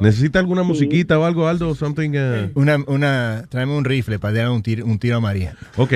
[0.00, 1.72] ¿Necesita alguna musiquita o algo, Aldo?
[1.76, 5.54] Something, uh, Una, una, tráeme un rifle para dar un tiro, un tiro a María.
[5.76, 5.92] Ok.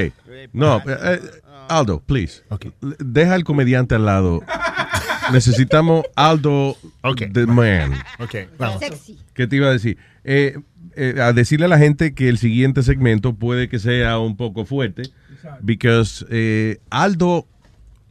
[0.52, 1.20] No, eh, eh,
[1.68, 2.42] Aldo, please.
[2.48, 2.66] Ok.
[2.80, 4.40] L- Deja al comediante al lado.
[5.32, 7.22] Necesitamos Aldo, Ok.
[7.32, 7.92] the man.
[8.18, 8.80] Ok, vamos.
[8.80, 9.18] Sexy.
[9.34, 9.96] ¿Qué te iba a decir?
[10.24, 10.56] Eh,
[10.94, 14.64] eh, a decirle a la gente que el siguiente segmento puede que sea un poco
[14.66, 15.02] fuerte,
[15.62, 17.46] because eh, Aldo,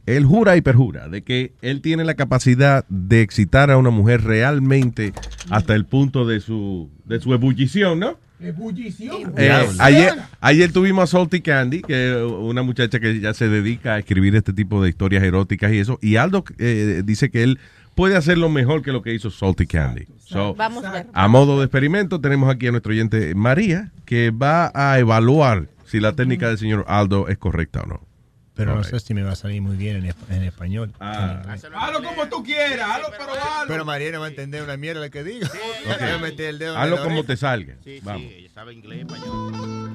[0.06, 4.22] él jura y perjura de que él tiene la capacidad de excitar a una mujer
[4.24, 5.12] realmente
[5.50, 8.18] hasta el punto de su, de su ebullición, ¿no?
[8.40, 9.34] Ebullición.
[9.36, 13.94] Eh, ayer, ayer tuvimos a Salty Candy, que es una muchacha que ya se dedica
[13.94, 15.98] a escribir este tipo de historias eróticas y eso.
[16.02, 17.60] Y Aldo eh, dice que él
[17.94, 20.06] puede hacerlo mejor que lo que hizo Salty Candy.
[20.18, 21.06] So, Vamos a ver.
[21.12, 26.00] a modo de experimento, tenemos aquí a nuestro oyente María, que va a evaluar si
[26.00, 28.11] la técnica del señor Aldo es correcta o no.
[28.54, 30.92] Pero no sé si me va a salir muy bien en, esp- en español.
[31.00, 31.42] Ah.
[31.74, 33.66] Hazlo como tú quieras, hazlo, pero hazlo.
[33.68, 35.46] Pero María no va a entender una mierda que digo.
[35.86, 37.76] Voy a meter el dedo en Hazlo como te salga.
[37.82, 38.22] Sí, Vamos.
[38.22, 39.90] sí, ella sabe inglés, español.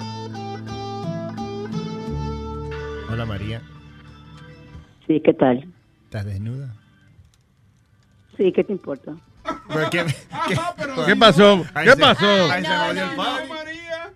[3.09, 3.61] Hola María,
[5.07, 5.65] Sí, ¿qué tal?
[6.05, 6.73] ¿estás desnuda?
[8.37, 9.15] Sí, ¿qué te importa?
[9.67, 10.05] ¿Por qué?
[11.05, 11.63] ¿Qué pasó?
[11.73, 12.51] Ahí ¿Qué se- pasó?
[12.51, 13.23] ahí se No, jodió no, el no.
[13.23, 13.37] pavo.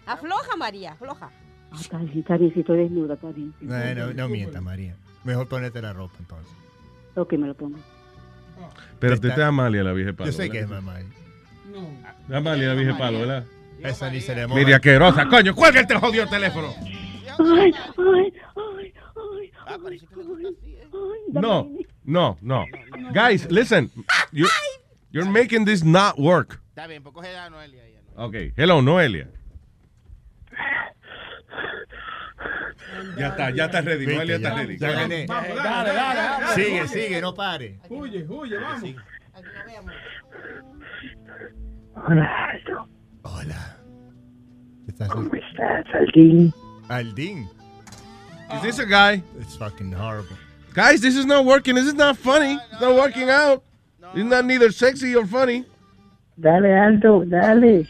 [0.08, 1.30] Afloja, María, afloja.
[1.72, 3.54] Ah, Está bien, está bien, si estoy desnuda, está bien.
[3.60, 4.96] sí, No, no, no mientas, María.
[5.24, 6.52] Mejor ponerte la ropa entonces.
[7.16, 7.78] Ok, me lo pongo.
[9.00, 10.30] Pero Está- te está Amalia, la vieja palo.
[10.30, 10.84] Yo sé que es ¿verdad?
[10.84, 11.00] mamá.
[12.34, 13.46] Amalia, la vieja palo, ¿verdad?
[13.80, 14.60] Esa ni se le moja.
[14.60, 16.74] Mira, asquerosa, coño, cuelga el te jodió el teléfono.
[16.78, 16.92] Ay,
[17.40, 20.88] ay, ay, ay, Ah, así, ¿eh?
[21.32, 21.70] No,
[22.04, 22.66] no, no.
[23.14, 23.90] Guys, listen.
[24.32, 24.48] You,
[25.12, 26.60] you're making this not work.
[26.70, 27.84] Está bien, pues coge a Noelia.
[27.84, 28.26] ahí, ¿no?
[28.26, 29.30] Ok, hello, Noelia.
[33.18, 34.06] Ya está, ya está ready.
[34.06, 34.56] Viste, Noelia está ya.
[34.56, 34.78] ready.
[34.78, 35.26] Ya gané.
[35.28, 36.56] Vamos, dale, dale, dale.
[36.56, 37.80] Sigue, sigue, no pare.
[37.90, 38.96] Huye, huye, vamos.
[41.96, 42.88] Hola, Aldo.
[43.24, 43.78] Hola.
[44.88, 46.54] ¿Estás ¿Cómo estás, Aldín?
[46.90, 47.48] Aldín.
[48.56, 49.22] Is this a guy?
[49.40, 50.36] It's fucking horrible.
[50.74, 51.76] Guys, this is not working.
[51.76, 52.58] This is not funny.
[52.72, 53.64] It's not working out.
[54.14, 55.66] It's not neither sexy or funny.
[56.40, 57.86] Dale, Aldo, dale.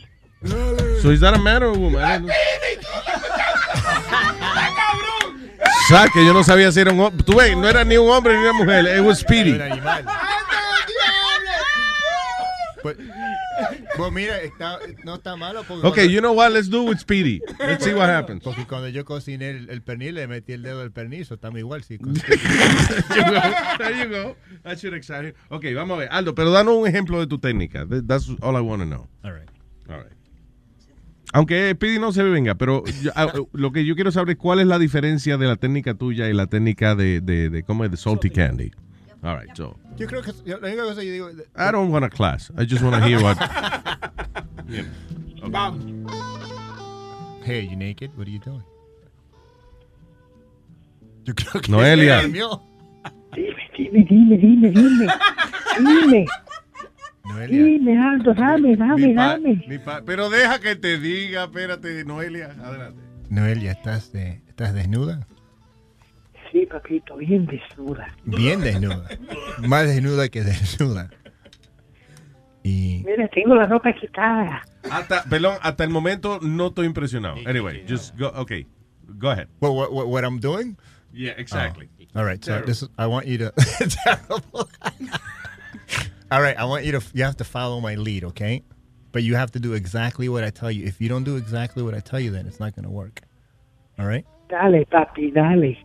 [1.01, 2.30] So is that a man or a woman?
[6.14, 7.24] Que yo no sabía si era un hombre.
[7.24, 9.16] Tú ves, no era ni un hombre ni una mujer.
[9.16, 9.52] Speedy.
[9.52, 10.06] Un animal.
[12.82, 12.98] Pues,
[13.95, 15.64] pues mira, está, no está malo.
[15.68, 16.52] Porque Okay, cuando- you know what?
[16.52, 17.40] Let's do with Speedy.
[17.60, 18.42] Let's see what happens.
[18.44, 21.36] Porque cuando yo cociné el, el pernil, le metí el dedo del pernizo.
[21.36, 21.98] Estamos igual, sí.
[22.28, 22.38] There
[23.16, 23.42] you go.
[23.78, 24.36] There you go.
[24.64, 25.34] That should excite him.
[25.50, 26.10] Ok, vamos a ver.
[26.11, 27.86] Aldo, pero danos un ejemplo de tu técnica.
[27.86, 29.08] That- That's all I want to know.
[29.24, 29.50] All right.
[29.90, 30.11] All right.
[31.34, 34.60] Aunque Speedy no se venga, pero yo- ah, lo que yo quiero saber es cuál
[34.60, 37.92] es la diferencia de la técnica tuya y la técnica de, de, de ¿cómo es?
[37.92, 38.72] De Salty Candy.
[39.24, 39.77] All right, so.
[39.98, 41.30] Yo creo que la única cosa que yo digo.
[41.30, 42.51] I don't want a class.
[42.58, 43.38] I just want to hear what.
[44.69, 44.84] Yeah.
[45.50, 45.84] Vamos.
[47.43, 48.11] Hey, you naked?
[48.18, 48.64] What are you doing?
[51.26, 52.22] Yo creo que Noelia.
[52.22, 52.61] durmió.
[53.35, 55.08] Dime, dime, dime, dime.
[55.77, 56.26] Dime,
[57.25, 57.64] Noelia.
[57.64, 59.64] dime, Aldo, dame, dame, Mi pa- dame.
[59.67, 62.48] mi pa- pero deja que te diga, espérate, Noelia.
[62.64, 63.01] Adelante.
[63.30, 65.27] Noelia, ¿estás, de, ¿estás desnuda?
[66.51, 68.14] Sí, papito, bien desnuda.
[68.25, 69.08] Bien desnuda.
[69.59, 71.09] Más desnuda que desnuda.
[72.64, 74.61] Y Mira, tengo la ropa quitada.
[74.91, 77.38] Hasta, perdón, hasta el momento no estoy impresionado.
[77.48, 78.67] Anyway, just go, okay.
[79.17, 79.48] Go ahead.
[79.59, 80.77] what, what, what, what I'm doing?
[81.14, 81.90] Yeah, exactly.
[82.14, 82.19] Oh.
[82.19, 83.51] All right, so this is, I want you to
[84.06, 84.67] terrible.
[86.32, 88.64] All right, I want you to you have to follow my lead, okay?
[89.11, 90.85] But you have to do exactly what I tell you.
[90.85, 93.19] If you don't do exactly what I tell you, then it's not going to work.
[94.00, 94.26] All right?
[94.48, 95.76] Dale, papi, dale.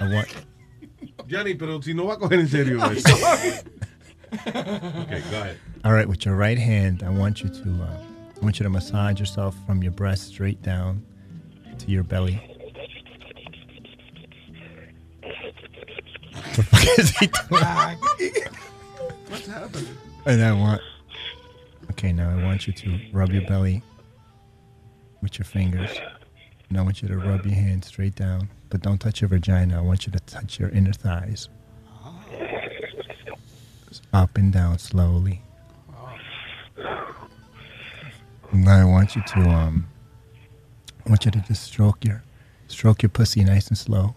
[0.00, 0.28] I want
[1.26, 2.82] Johnny, pero si no va a coger en serio
[4.46, 5.58] okay, go ahead.
[5.84, 7.98] All right, with your right hand, I want you to uh,
[8.36, 11.04] I want you to massage yourself from your breast straight down
[11.78, 12.40] to your belly.
[15.20, 16.25] What the fuck
[16.98, 17.96] is he doing?
[19.28, 19.96] What's happening?
[20.26, 20.82] And I want.
[21.92, 23.82] Okay, now I want you to rub your belly
[25.22, 25.90] with your fingers.
[26.68, 29.78] And I want you to rub your hand straight down, but don't touch your vagina.
[29.78, 31.48] I want you to touch your inner thighs.
[34.12, 35.42] Up and down slowly.
[38.52, 39.88] And I want you to um.
[41.04, 42.24] I want you to just stroke your,
[42.66, 44.16] stroke your pussy nice and slow.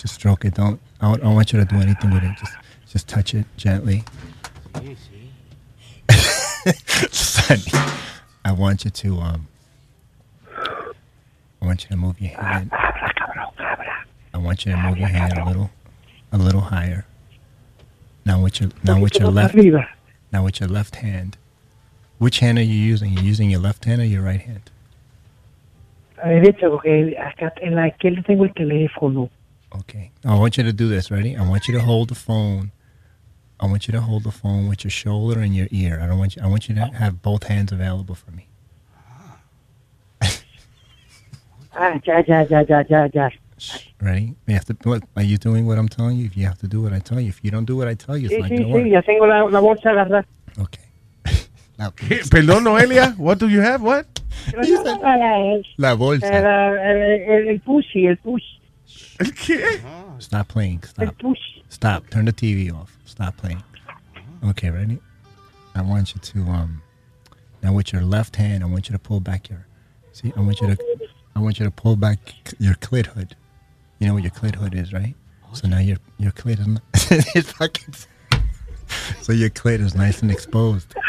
[0.00, 0.54] Just stroke it.
[0.54, 0.80] Don't.
[1.00, 2.36] I don't, I don't want you to do anything with it.
[2.38, 2.52] Just,
[2.88, 4.04] just touch it gently.
[7.10, 7.62] Sonny,
[8.44, 9.48] I want you to um.
[11.62, 12.70] I want you to move your hand.
[12.72, 15.70] I want you to move your hand a little,
[16.32, 17.06] a little higher.
[18.24, 19.54] Now with your now with your left
[20.32, 21.38] now with your left hand.
[22.18, 23.12] Which hand are you using?
[23.12, 24.70] You're using your left hand or your right hand?
[26.18, 29.30] La derecha, porque acá en la izquierda tengo el teléfono.
[29.80, 30.10] Okay.
[30.24, 31.10] I want you to do this.
[31.10, 31.36] Ready?
[31.36, 32.72] I want you to hold the phone.
[33.58, 36.00] I want you to hold the phone with your shoulder and your ear.
[36.02, 36.42] I don't want you.
[36.42, 38.48] I want you to have both hands available for me.
[41.78, 43.28] Ah, ya, ya, ya, ya, ya, ya.
[44.00, 44.34] Ready?
[44.46, 44.76] You have to.
[44.84, 46.24] What, are you doing what I'm telling you?
[46.26, 47.94] If you have to do what I tell you, if you don't do what I
[47.94, 48.84] tell you, it's Sí, not sí, gonna work.
[48.84, 50.24] sí, ya tengo la, la bolsa agarrada.
[51.96, 52.20] ¿Qué?
[52.30, 53.14] Perdón, Noelia.
[53.18, 53.82] What do you have?
[53.82, 54.06] What?
[54.52, 56.26] Para el, La bolsa.
[56.28, 58.42] el, el, el, el pussy, el push.
[59.18, 59.80] ¿Qué?
[60.20, 60.82] Stop playing.
[60.82, 61.14] Stop.
[61.68, 62.10] Stop.
[62.10, 62.96] Turn the TV off.
[63.04, 63.62] Stop playing.
[64.44, 64.98] Okay, ready?
[65.74, 66.82] I want you to um.
[67.62, 69.66] Now with your left hand, I want you to pull back your.
[70.12, 70.78] See, I want you to.
[71.34, 72.18] I want you to pull back
[72.58, 73.36] your clit hood.
[73.98, 75.14] You know what your clit hood is, right?
[75.52, 76.66] So now your your clit is.
[77.34, 77.94] it's fucking.
[79.20, 80.94] So your clit is nice and exposed.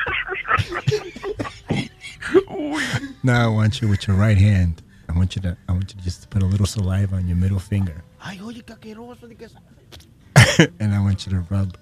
[3.23, 4.81] now I want you with your right hand.
[5.09, 5.57] I want you to.
[5.67, 8.03] I want you to just put a little saliva on your middle finger.
[8.21, 9.27] Ay, oye, qué asqueroso.
[9.27, 11.77] de que sa- and I want you to rub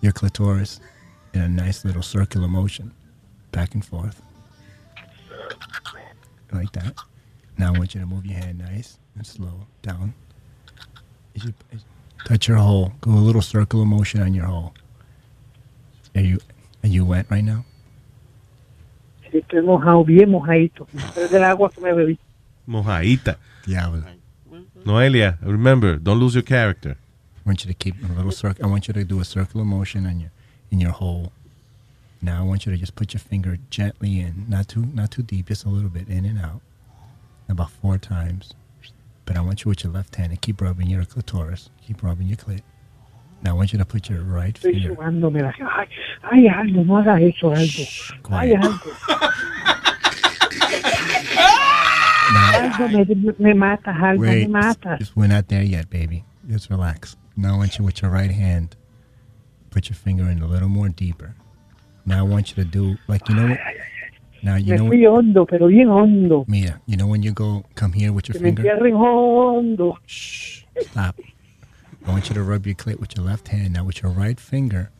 [0.00, 0.80] your clitoris
[1.32, 2.92] in a nice little circular motion,
[3.52, 4.20] back and forth,
[6.52, 6.94] like that.
[7.58, 10.12] Now I want you to move your hand nice and slow down.
[11.34, 11.54] You should
[12.24, 12.92] touch your hole.
[13.00, 14.74] Go a little circular motion on your hole.
[16.14, 16.38] Are you
[16.82, 17.64] are you wet right now?
[19.32, 20.86] Estoy mojado, bien mojadito.
[21.16, 22.18] Es del agua que me bebí.
[22.68, 23.36] Mojadita.
[23.66, 24.00] Yeah.
[24.84, 26.96] Noelia, remember, don't lose your character.
[27.44, 28.64] I want you to keep a little circle.
[28.64, 30.30] I want you to do a circular motion on your
[30.70, 31.32] in your hole.
[32.22, 35.22] Now I want you to just put your finger gently in, not too not too
[35.22, 36.60] deep, just a little bit in and out,
[37.48, 38.54] about four times.
[39.26, 42.26] But I want you with your left hand to keep rubbing your clitoris, keep rubbing
[42.28, 42.60] your clit.
[43.42, 44.94] Now I want you to put your right Estoy finger.
[44.94, 45.42] sudándome.
[45.42, 45.88] Ay,
[46.22, 47.82] ay, Aldo, no hagas eso, Aldo.
[47.82, 48.64] Ay, quiet.
[48.64, 48.80] Aldo.
[52.52, 54.98] Aldo, me, me matas, me Wait, matas.
[54.98, 56.24] just- we're not there yet, baby.
[56.48, 57.16] Just relax.
[57.36, 58.76] Now I want you with your right hand,
[59.70, 61.34] put your finger in a little more deeper.
[62.06, 63.48] Now I want you to do like you know.
[63.48, 63.60] what-
[64.42, 64.86] Now you Me know.
[64.88, 66.44] fui hondo, pero bien hondo.
[66.46, 68.94] Mira, you know when you go come here with your Que me finger.
[68.94, 69.96] hondo.
[70.06, 71.18] Stop.
[72.06, 73.72] I want you to rub your clit with your left hand.
[73.72, 74.90] Now with your right finger,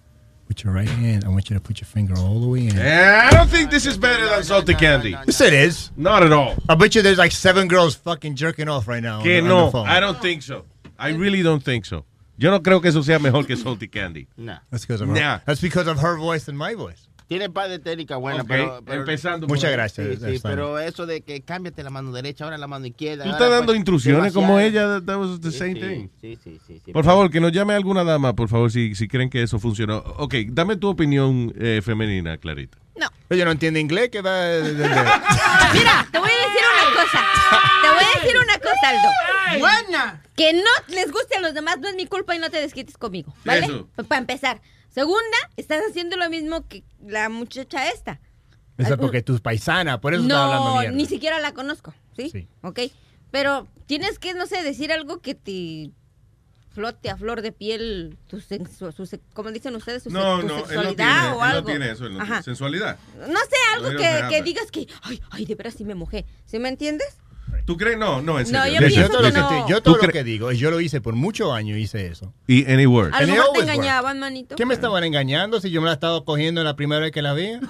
[0.48, 2.76] with your right hand, I want you to put your finger all the way in.
[2.76, 5.10] Yeah, I don't think this is better than salty candy.
[5.10, 5.90] Yes, it is.
[5.96, 6.54] Not at all.
[6.68, 9.18] I bet you there's like seven girls fucking jerking off right now.
[9.18, 9.86] on Que the- on no, the phone.
[9.88, 10.64] I don't think so.
[10.98, 12.04] I really don't think so.
[12.36, 14.26] Yo no creo que eso sea mejor que salty candy.
[14.36, 14.58] Nah.
[14.70, 15.14] That's because of her.
[15.14, 15.38] Nah.
[15.46, 17.08] That's because of her voice and my voice.
[17.26, 20.06] Tiene par de técnicas buenas, pero, pero- empezando Muchas por- gracias.
[20.20, 23.24] Sí, pero eso de que cámbiate la mano derecha, ahora la mano izquierda.
[23.24, 25.00] Tú estás dando pues, instrucciones como ella.
[25.00, 26.08] That was the Sí, same sí, thing.
[26.20, 26.82] Sí, sí, sí.
[26.84, 29.58] sí, Por favor, que nos llame alguna dama, por favor, si, si creen que eso
[29.58, 29.98] funcionó.
[30.18, 32.78] Ok, dame tu opinión eh, femenina, Clarita.
[33.30, 34.38] Ella no entiende inglés, que va.
[34.44, 34.88] de- de- de-
[35.72, 37.24] Mira, te voy a decir una cosa.
[37.82, 39.58] Te voy a decir una cosa, Aldo.
[39.60, 40.22] Buena.
[40.36, 42.98] Que no les guste a los demás no es mi culpa y no te desquites
[42.98, 43.64] conmigo, ¿vale?
[43.66, 43.88] Eso.
[44.06, 44.60] Para empezar.
[44.94, 48.20] Segunda, estás haciendo lo mismo que la muchacha esta.
[48.78, 50.96] Esa porque tú es paisana, por eso está hablando No, mierda.
[50.96, 52.30] ni siquiera la conozco, ¿sí?
[52.30, 52.48] Sí.
[52.62, 52.80] Ok.
[53.30, 55.90] Pero tienes que, no sé, decir algo que te
[56.72, 60.52] flote a flor de piel tu su como dicen ustedes, su, se- No, tu no,
[60.56, 61.66] él no sexualidad tiene, o él no algo.
[61.68, 62.98] tiene eso, él no tiene sensualidad.
[63.28, 64.44] No sé, algo No, que, no, no, que no.
[64.44, 66.24] digas que, ay, ay, de veras sí me mojé.
[66.46, 67.16] ¿Sí me entiendes?
[67.64, 67.96] ¿Tú crees?
[67.98, 68.74] No, no, en No, serio.
[68.80, 69.48] yo Listen, pienso todo lo que que no.
[69.48, 72.06] te- yo todo ¿Tú lo que digo, y yo lo hice por muchos años, hice
[72.06, 72.34] eso.
[72.46, 73.12] Y any word.
[73.14, 74.54] A lo mejor te engañaban, manito.
[74.56, 77.32] ¿Qué me estaban engañando si yo me la estaba cogiendo la primera vez que la
[77.34, 77.52] vi?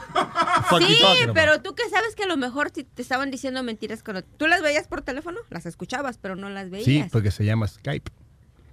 [0.79, 0.97] Sí,
[1.35, 4.47] pero tú que sabes que a lo mejor si te estaban diciendo mentiras cuando tú
[4.47, 6.85] las veías por teléfono, las escuchabas, pero no las veías.
[6.87, 8.11] Sí, porque se llama Skype.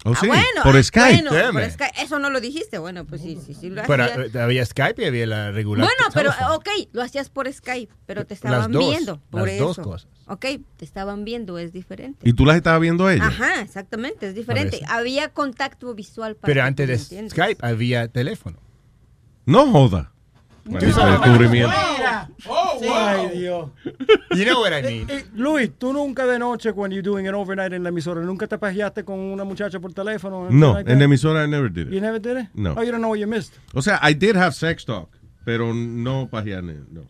[0.03, 1.29] Oh, Ah, sí, bueno, por ah, Skype.
[1.29, 1.69] bueno, por.
[1.71, 2.01] Skype.
[2.01, 2.79] Eso no lo dijiste.
[2.79, 4.33] Bueno, pues sí, sí, sí lo Pero hacías.
[4.35, 5.85] eh, había Skype y había la regular.
[5.87, 9.19] Bueno, pero ok, lo hacías por Skype, pero te Las estaban dos, viendo.
[9.29, 9.65] Por las eso.
[9.67, 10.07] dos cosas.
[10.25, 10.45] Ok,
[10.77, 12.27] te estaban viendo, es diferente.
[12.27, 13.27] ¿Y tú las estabas viendo a ella?
[13.27, 14.81] Ajá, exactamente, es diferente.
[14.87, 17.29] Había contacto visual para Pero antes de.
[17.29, 18.57] Skype había teléfono.
[19.45, 20.11] No joda.
[20.79, 21.71] Descubrimiento.
[22.93, 23.69] Ay, Dios.
[24.35, 25.09] You know what I mean.
[25.09, 28.47] Eh, Luis, tú nunca de noche, cuando you're doing an overnight en la emisora, nunca
[28.47, 30.49] te pajeaste con una muchacha por teléfono?
[30.49, 31.05] No, like en that?
[31.05, 31.93] emisora I never did it.
[31.93, 32.47] You never did it?
[32.53, 32.73] No.
[32.77, 33.53] Oh, you don't know what you missed.
[33.73, 35.09] O sea, I did have sex talk,
[35.45, 37.03] pero no pajear, no.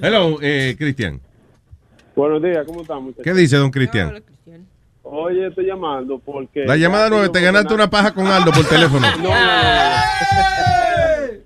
[0.00, 1.20] Hello, eh, Cristian.
[2.16, 3.04] Buenos días, ¿cómo estamos?
[3.04, 3.24] muchachos?
[3.24, 4.22] ¿Qué dice don Cristian?
[5.04, 6.64] Oye, estoy llamando porque...
[6.64, 9.06] La llamada nueve, te ganaste una paja con Aldo por teléfono.
[9.22, 9.34] No, no,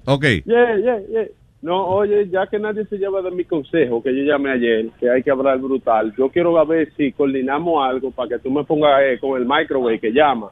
[0.07, 0.25] Ok.
[0.45, 1.29] Yeah, yeah, yeah.
[1.63, 5.11] No, oye, ya que nadie se lleva de mi consejo, que yo llamé ayer, que
[5.11, 8.63] hay que hablar brutal, yo quiero a ver si coordinamos algo para que tú me
[8.63, 10.49] pongas eh, con el microwave que llama.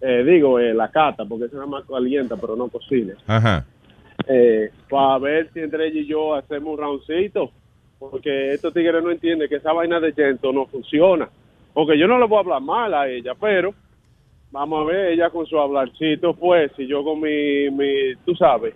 [0.00, 3.14] Eh, digo, eh, la cata, porque esa nada más calienta, pero no cocina.
[3.26, 3.66] Ajá.
[4.26, 7.50] Eh, para ver si entre ella y yo hacemos un roundcito,
[7.98, 11.28] porque estos tigres no entienden que esa vaina de Gento no funciona.
[11.72, 13.74] Porque yo no le voy a hablar mal a ella, pero
[14.50, 18.74] vamos a ver ella con su hablarcito, pues, y yo con mi, mi tú sabes,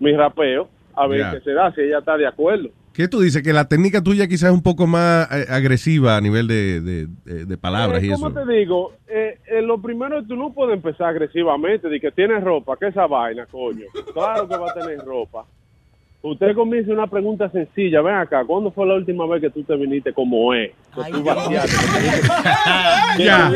[0.00, 2.68] mi rapeo, a ver qué se da, si ella está de acuerdo.
[2.92, 3.42] ¿Qué tú dices?
[3.44, 7.06] Que la técnica tuya quizás es un poco más eh, agresiva a nivel de, de-
[7.24, 8.40] de- de palabras Eh, y ¿Cómo eso.
[8.44, 8.92] te digo?
[9.06, 13.06] Eh, eh, lo primero, tú no puedes empezar agresivamente, de que tienes ropa, que esa
[13.06, 13.84] vaina, coño.
[14.12, 15.44] Claro que va a tener ropa.
[16.20, 18.02] Usted comienza una pregunta sencilla.
[18.02, 20.72] Ven acá, ¿cuándo fue la última vez que tú te viniste como es?
[20.94, 21.76] Que tú vaciaste,
[23.16, 23.52] que Ya,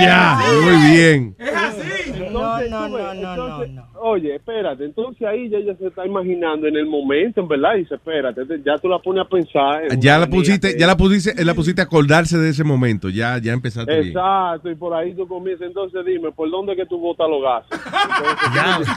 [0.00, 1.36] ya, muy bien.
[1.38, 6.86] Entonces, tú ves, entonces, Oye, espérate, entonces ahí ya ella se está imaginando en el
[6.86, 9.84] momento, en verdad, y dice, espérate, te- ya tú la pones a pensar.
[9.90, 13.08] en Ya la pusiste, que- ya la pusiste, la pusiste a acordarse de ese momento.
[13.08, 14.08] Ya, ya empezaste bien.
[14.08, 17.80] Exacto, y por ahí tú comienzas, entonces dime, ¿por dónde que tú botas los gases?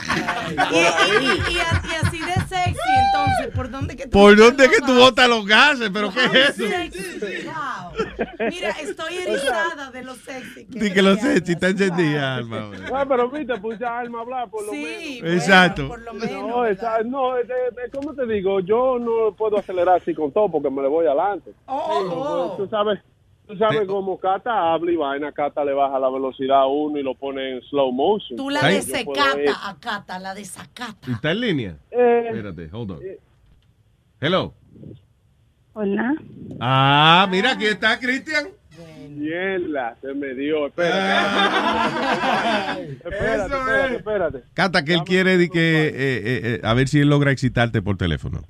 [0.50, 1.58] Y, y- y- y
[2.06, 2.32] así de
[2.74, 4.98] sexy, entonces, ¿por dónde que tú ¿Por dónde los que tú gases?
[5.00, 5.90] botas los gases?
[5.92, 6.68] ¿Pero qué es eso?
[6.68, 8.48] sexy, wow.
[8.50, 10.64] Mira, estoy erizada de lo sexy.
[10.68, 12.70] Di que lo sé, si está encendida, Alma.
[12.94, 15.42] Ah, pero viste, puse a Alma a hablar, por lo Sí, menos.
[15.42, 15.88] Exacto.
[16.30, 20.32] No, esa- no, es- es- es como te digo, yo no puedo acelerar así con
[20.32, 21.52] todo porque me le voy adelante.
[21.66, 23.00] Oh, Pues, Tú sabes,
[23.50, 27.02] tú sabes cómo Cata habla y vaina, Cata le baja la velocidad a uno y
[27.02, 28.36] lo pone en slow motion.
[28.36, 31.10] Tú la desecata a Cata, la desacata.
[31.10, 31.76] ¿Está en línea?
[31.90, 33.00] Eh, Espérate, hold on.
[34.20, 34.54] Hello.
[35.72, 36.14] Hola.
[36.60, 38.48] Ah, mira, aquí está Cristian.
[39.08, 40.68] Mierda, se me dio.
[40.68, 41.00] Espérate.
[42.94, 44.42] espérate, espérate, espérate.
[44.54, 47.82] Cata, que él quiere di que, eh, eh, eh, a ver si él logra excitarte
[47.82, 48.42] por teléfono.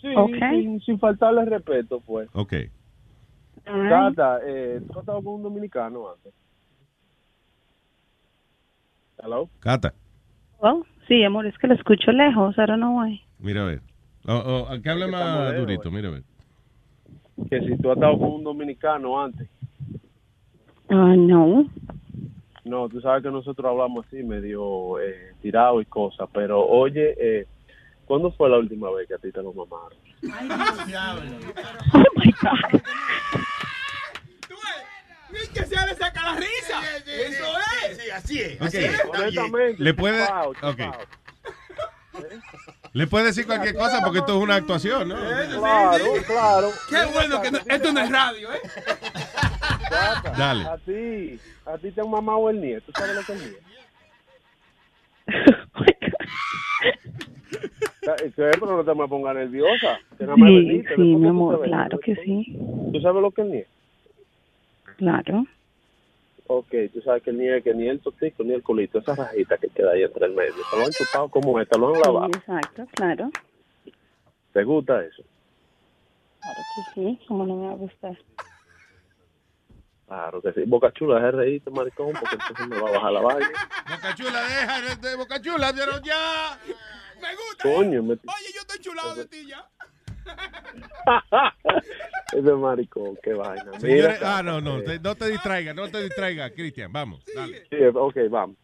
[0.00, 0.08] Sí,
[0.50, 2.28] sin, sin faltarle respeto, pues.
[2.32, 2.54] Ok.
[3.88, 6.32] Cata, eh, ¿tú has estado con un dominicano antes?
[9.22, 9.48] Hello?
[9.60, 9.92] Cata,
[10.62, 12.54] Oh, sí, amor, es que lo escucho lejos.
[12.56, 13.20] Don't know why.
[13.38, 13.80] mira a ver.
[14.26, 16.22] Oh, oh, que hable Que más lejos, durito, mira a ver.
[17.48, 19.48] Que si tú has estado con un dominicano antes.
[20.90, 21.66] Ah, no.
[22.64, 27.46] No, tú sabes que nosotros hablamos así, medio eh, tirado y cosas, pero oye, eh,
[28.04, 29.98] ¿cuándo fue la última vez que a ti te lo mamaron?
[31.94, 32.80] Oh my God.
[35.54, 36.80] Que se le saca la risa.
[37.06, 37.44] Eso
[37.88, 37.98] es.
[38.02, 38.60] Sí, así es.
[38.60, 38.66] Ok.
[38.66, 38.84] así es.
[38.94, 39.20] Está bien.
[39.38, 40.26] Honestamente, Le puede.
[42.92, 45.14] Le puede decir cualquier cosa porque esto es una actuación, ¿no?
[45.16, 46.70] Claro, claro.
[46.88, 48.60] Qué bueno que no- esto no es radio, ¿eh?
[50.36, 50.64] Dale.
[50.64, 53.50] A ti, a ti te han mamado el nieto, ¿tú sabes lo que es el
[53.50, 53.66] nieto?
[58.00, 58.30] ¿Qué?
[58.34, 59.98] Pero no te me pongas nerviosa.
[60.18, 62.56] Sí, sí, mi amor, claro que sí.
[62.92, 63.70] ¿Tú sabes lo que es el nieto?
[65.00, 65.46] Claro.
[66.46, 69.56] Ok, tú sabes que ni el, que ni el totico ni el culito, esa rajita
[69.56, 70.52] que queda ahí entre el medio.
[70.70, 72.28] Te lo han chupado como esta, lo han lavado.
[72.34, 73.30] Sí, exacto, claro.
[74.52, 75.22] ¿Te gusta eso?
[76.40, 78.18] Claro que sí, como no me va a gustar.
[80.06, 80.64] Claro que sí.
[80.66, 83.48] Boca chula, deja de reírte, maricón, porque entonces me va a bajar la vaina.
[83.88, 86.60] Boca Chula, deja de Boca Chula, pero ya.
[87.22, 87.62] Me gusta.
[87.62, 88.12] Coño, me...
[88.12, 89.66] Oye, yo estoy chulado de ti ya.
[92.32, 93.72] Ese maricón, qué vaina.
[93.78, 97.64] Señores, ah, no, no, eh, te- no te distraigas, no te distraigas, Cristian, vamos, dale.
[97.70, 98.56] Sí, ok, vamos.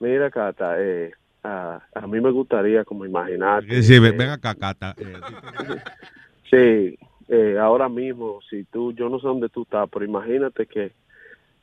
[0.00, 1.12] Mira, Cata, eh,
[1.44, 3.62] a, a mí me gustaría como imaginar.
[3.64, 4.94] Sí, ven, ven acá, Cata.
[4.98, 5.14] Eh,
[6.50, 6.96] Sí,
[7.28, 10.92] eh, ahora mismo, si tú, yo no sé dónde tú estás, pero imagínate que,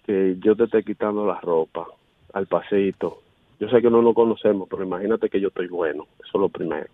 [0.05, 1.87] que yo te esté quitando la ropa
[2.33, 3.21] al pasito.
[3.61, 6.05] Yo sé que no nos conocemos, pero imagínate que yo estoy bueno.
[6.19, 6.87] Eso es lo primero.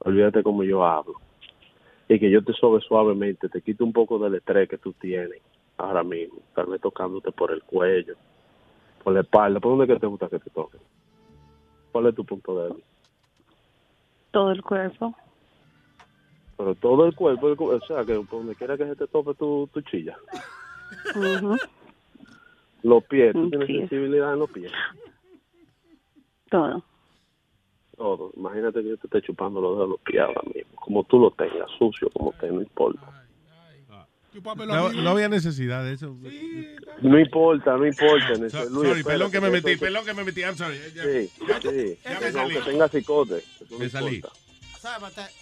[0.00, 1.14] Olvídate cómo yo hablo.
[2.08, 5.40] Y que yo te sobe suavemente, te quito un poco del estrés que tú tienes
[5.78, 6.38] ahora mismo.
[6.54, 8.14] Tal vez tocándote por el cuello,
[9.02, 9.60] por la espalda.
[9.60, 10.80] ¿Por dónde es que te gusta que te toquen?
[11.92, 12.84] ¿Cuál es tu punto débil?
[14.30, 15.14] Todo el cuerpo.
[16.56, 19.68] Pero todo el cuerpo, o sea, que por donde quiera que se te tope tu,
[19.72, 20.16] tu chilla.
[22.82, 23.78] Los pies, tú tienes sí.
[23.78, 24.72] sensibilidad en los pies.
[26.50, 26.82] Todo.
[28.04, 28.32] Todo.
[28.36, 30.74] Imagínate que yo te esté chupando los dedos de los pies ahora mismo.
[30.74, 33.00] Como tú lo tengas, sucio como te, no importa.
[34.66, 36.14] No, no había necesidad de eso.
[37.00, 38.34] No importa, no importa.
[38.34, 38.66] So- Luis, sorry,
[39.00, 40.78] espérate, perdón que me metí, eso- perdón que me metí, I'm sorry.
[40.94, 41.30] Ya- Sí,
[41.62, 41.98] sí.
[42.04, 42.54] Ya me No, salí.
[42.56, 43.42] que tenga cicote.
[43.70, 44.16] no Me salí.
[44.16, 44.36] importa.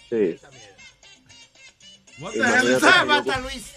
[0.09, 0.37] Sí.
[2.21, 3.75] What the hell Luis.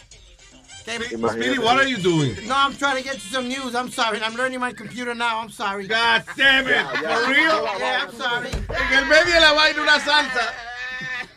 [0.86, 2.36] Imagínate what are you doing?
[2.46, 3.74] No, I'm trying to get you some news.
[3.74, 4.20] I'm sorry.
[4.22, 5.40] I'm learning my computer now.
[5.40, 5.86] I'm sorry.
[5.86, 6.86] God damn it.
[6.86, 7.64] For real?
[7.78, 8.50] Yeah, I'm sorry.
[8.50, 10.52] En el medio de la vaina una salsa.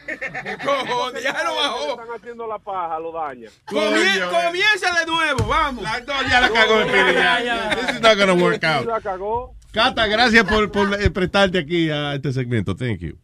[0.65, 1.91] Cojones, ya lo bajó.
[1.91, 3.49] Están haciendo la paja, lo daña.
[3.65, 5.83] Comienza de nuevo, vamos.
[5.83, 7.75] La, no, ya la cagó el Speedy, ya.
[7.75, 8.85] This is not gonna work out.
[8.87, 9.55] La cagó.
[9.71, 12.75] Cata, gracias por, por eh, prestarte aquí a este segmento.
[12.75, 13.17] Thank you.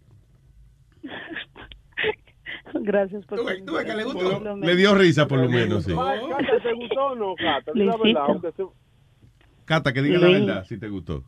[2.83, 4.55] Gracias por Tú tú que le gustó.
[4.57, 5.93] Le dio risa por lo menos, sí.
[5.99, 7.71] Ay, Cata, ¿te gustó o no, Cata?
[7.75, 8.65] La verdad, se-
[9.65, 10.45] Cata, que diga la Luis.
[10.45, 11.23] verdad si te gustó.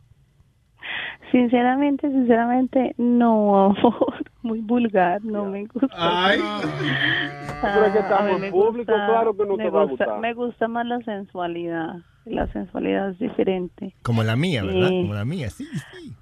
[1.32, 4.14] Sinceramente, sinceramente, no, amor.
[4.42, 5.88] Muy vulgar, no me gusta.
[5.92, 6.38] Ay.
[7.60, 10.20] Pero es que estamos en me público, claro que no te va a gusta- gustar.
[10.20, 11.96] Me gusta más la sensualidad.
[12.24, 13.94] La sensualidad es diferente.
[14.02, 14.88] Como la mía, ¿verdad?
[14.88, 15.00] Sí.
[15.02, 16.14] Como la mía, sí, sí.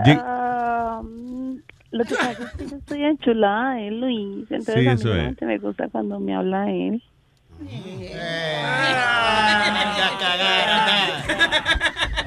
[0.00, 1.56] Ah, mm,
[1.90, 4.50] Lo que pasa es que yo estoy enchulada de él, Luis.
[4.50, 5.14] Entonces Sí, a mí eso es.
[5.14, 7.02] realmente me gusta cuando me habla él.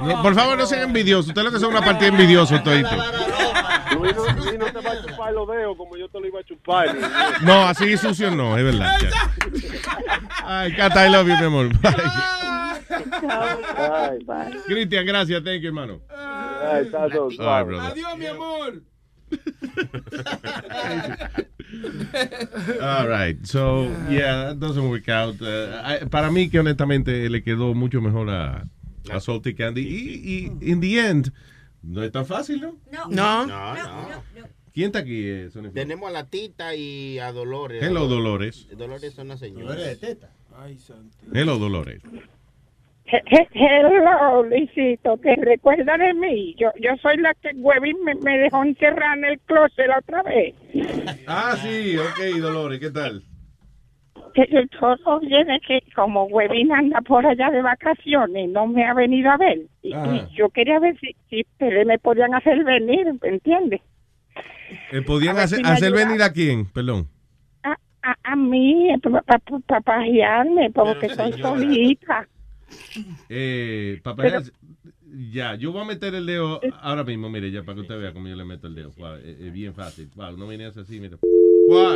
[0.04, 1.28] No, por favor, no sean envidiosos.
[1.28, 2.90] Ustedes lo que son una partida envidiosos, todito.
[4.00, 6.40] Luis no, Luis no te va a chupar los dedos como yo te lo iba
[6.40, 6.94] a chupar.
[6.94, 7.06] Luis.
[7.44, 8.96] No, así sucio no, es verdad.
[10.44, 11.70] Ay, Cata, I love you, mi amor.
[14.26, 14.60] Bye.
[14.66, 15.44] Cristian, gracias.
[15.44, 16.00] Thank you, hermano.
[16.10, 16.90] Ay.
[16.94, 18.82] Adiós, mi amor.
[22.82, 25.42] All right, so yeah, that doesn't work out.
[25.42, 28.68] Uh, I- para mí que honestamente le quedó mucho mejor a,
[29.10, 31.32] a Salty Candy y, y in the end
[31.82, 32.78] no es tan fácil, ¿no?
[32.92, 33.08] No.
[33.10, 33.76] No, no.
[34.74, 35.28] ¿Quién está aquí?
[35.28, 35.50] eh?
[35.74, 37.82] Tenemos a la Tita y a Dolores.
[37.84, 38.68] Hello, Dolores.
[38.78, 39.76] Dolores es una señora.
[40.58, 41.18] Ay, santo.
[41.34, 42.02] Hello, Dolores.
[43.12, 46.56] He- he- Hello, Luisito, ¿te recuerdas de mí?
[46.58, 50.24] Yo, yo soy la que Huevín me, me dejó encerrada en el closet la otra
[50.24, 50.56] vez.
[51.28, 53.22] Ah, sí, ok, Dolores, ¿qué tal?
[54.34, 58.94] Que yo- todo viene que como Huevín anda por allá de vacaciones, no me ha
[58.94, 59.60] venido a ver.
[59.82, 59.92] Y,
[60.34, 63.82] yo quería ver si, si ustedes me podían hacer venir, ¿entiendes?
[64.94, 66.66] Eh, ¿Podían hacer, si hacer venir a quién?
[66.72, 67.08] Perdón.
[67.64, 72.26] A, a, a mí, para pajearme, porque soy solita.
[73.30, 74.24] Eh, papá,
[75.32, 78.14] ya, yo voy a meter el dedo ahora mismo, mire, ya para que usted vea
[78.14, 78.92] cómo yo le meto el dedo.
[78.98, 80.10] Wow, es, es bien fácil.
[80.16, 81.18] Wow, no vienes así, mira.
[81.22, 81.92] Wow,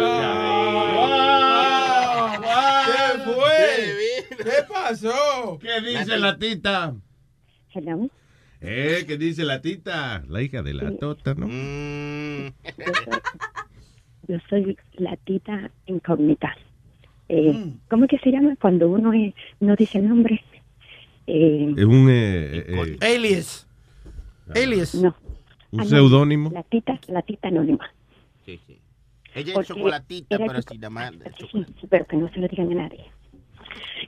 [2.85, 4.37] ¿Qué fue?
[4.37, 5.59] ¿Qué pasó?
[5.61, 6.95] ¿Qué dice la tita?
[7.73, 8.09] Hello.
[8.61, 10.23] Eh, ¿qué dice la tita?
[10.27, 11.47] La hija de la tota, ¿no?
[14.27, 16.55] Yo soy la tita incógnita.
[17.29, 20.43] Eh, ¿Cómo que se llama cuando uno es- no dice el nombre?
[21.27, 23.67] Eh, Es un, eh, eh, Alias.
[24.53, 24.95] Alias.
[24.95, 25.15] No.
[25.71, 26.51] un Ah, seudónimo.
[26.53, 27.89] La tita, la tita anónima.
[28.45, 28.79] Sí, sí.
[29.33, 31.19] Ella es Porque chocolatita, pero sin la mano.
[31.51, 33.05] Sí, pero que no se lo digan a nadie.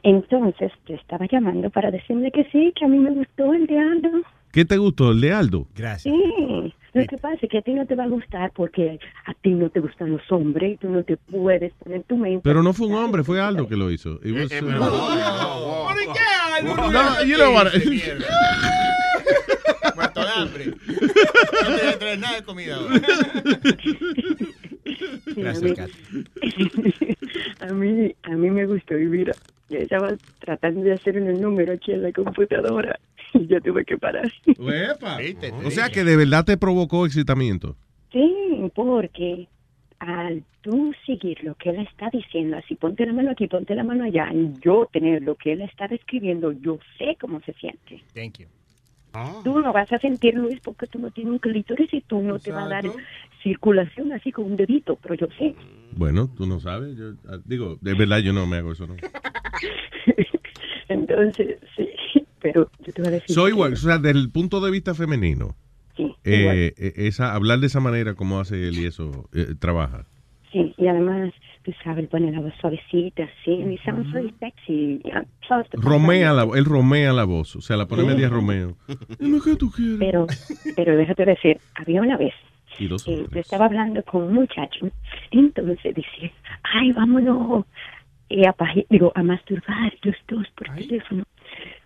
[0.04, 3.80] Entonces, te estaba llamando para decirle que sí, que a mí me gustó el de
[3.80, 4.10] Aldo.
[4.52, 5.12] ¿Qué te gustó?
[5.12, 5.68] ¿El de Aldo?
[5.76, 6.14] Gracias.
[6.16, 9.34] Sí, lo que pasa es que a ti no te va a gustar porque a
[9.36, 12.42] ti no te gustan los hombres y tú no te puedes poner tu mente.
[12.44, 14.20] Pero no fue un hombre, fue Aldo que lo hizo.
[14.24, 16.20] It was, uh, ¿Por qué
[16.56, 16.92] algo?
[16.92, 17.68] No, you know what?
[19.96, 20.66] Muerto de hambre.
[20.68, 23.02] No te voy a traer nada de comida ahora.
[25.36, 25.90] Gracias, Kat.
[27.60, 29.34] a mí, a mí me gustó y mira,
[29.70, 33.00] yo estaba tratando de hacer un número aquí en la computadora
[33.34, 34.32] y yo tuve que parar.
[34.58, 35.18] Uepa.
[35.66, 37.76] O sea que de verdad te provocó excitamiento.
[38.12, 39.48] Sí, porque
[40.00, 43.84] al tú seguir lo que él está diciendo, así ponte la mano aquí, ponte la
[43.84, 48.02] mano allá, y yo tener lo que él está describiendo, yo sé cómo se siente.
[48.14, 48.48] Thank you.
[49.44, 52.38] Tú no vas a sentir, Luis, porque tú no tienes un clítoris y tú no
[52.40, 52.84] te va a dar
[53.42, 55.56] circulación así con un dedito, pero yo sé.
[55.94, 56.96] Bueno, tú no sabes.
[56.98, 58.96] Yo, ah, digo, de verdad yo no me hago eso, ¿no?
[60.90, 61.90] Entonces, sí,
[62.54, 63.34] pero yo te voy a decir...
[63.36, 65.56] Soy que- igual, o sea, desde el punto de vista femenino,
[65.96, 66.58] Sí, eh, igual.
[66.58, 66.74] eh,
[67.08, 70.06] esa, hablar de esa manera como hace él y eso, eh, trabaja.
[70.52, 75.02] Sí, y además, tú sabes, pone la voz suavecita, and it sounds very sexy.
[75.74, 78.08] Romea la, él romea la voz, o sea, la pone Sí.
[78.08, 78.78] media Romeo.
[79.20, 80.00] Es lo que tú quieres.
[80.00, 80.28] Pero,
[80.76, 82.34] pero déjate decir, había una vez
[82.80, 84.90] Y dos eh, yo estaba hablando con un muchacho,
[85.32, 86.32] entonces dice,
[86.64, 87.66] ay, vámonos
[88.30, 88.56] eh, a
[88.90, 91.24] digo, a masturbar los dos por teléfono,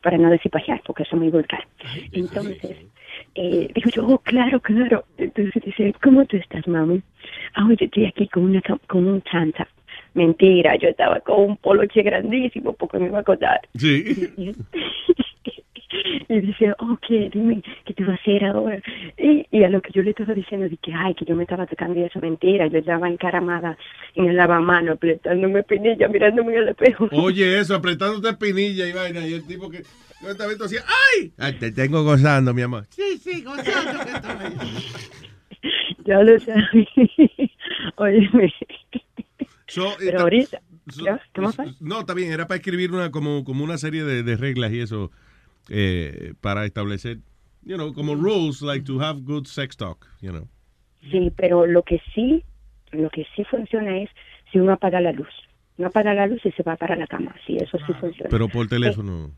[0.02, 1.66] para no decir pajear, porque eso es muy vulgar.
[2.12, 2.78] Entonces,
[3.36, 5.06] eh, digo yo, oh, claro, claro.
[5.18, 7.02] Entonces dice, ¿cómo tú estás, mami?
[7.56, 9.68] Ah, yo estoy aquí con una con un tanta.
[10.14, 13.62] Mentira, yo estaba con un poloche grandísimo porque me iba a acordar.
[13.76, 14.34] Sí.
[16.30, 18.82] Y dice, ok, dime, ¿qué te va a hacer ahora?
[19.18, 21.66] Y, y a lo que yo le estaba diciendo, dije, ay, que yo me estaba
[21.68, 22.68] tocando y esa mentira.
[22.68, 23.78] Yo estaba encaramada
[24.16, 27.10] en el lavamano, apretándome pinilla, mirándome el espejo.
[27.12, 29.84] Oye, eso, apretándote espinilla y vaina, y el tipo que
[30.22, 31.34] yo estaba viendo así, ¡ay!
[31.38, 32.86] Ay, te tengo gozando, mi amor.
[32.90, 34.00] Sí, sí, gozando.
[36.06, 36.88] Ya lo sabes.
[37.98, 38.52] Óyeme.
[39.68, 41.22] So, Pero ahorita, so- ¿ya?
[41.34, 41.66] ¿qué más fue?
[41.80, 44.80] No, está bien, era para escribir una como, como una serie de, de reglas y
[44.82, 45.12] eso
[45.70, 47.20] eh, para establecer,
[47.64, 50.48] you know, como rules like to have good sex talk, you know.
[51.12, 52.44] Sí, pero lo que sí,
[52.92, 54.10] lo que sí funciona es
[54.52, 55.30] si uno apaga la luz.
[55.78, 57.36] No apaga la luz y se va para la cama.
[57.46, 58.30] Sí, eso sí funciona.
[58.30, 59.32] Pero por teléfono.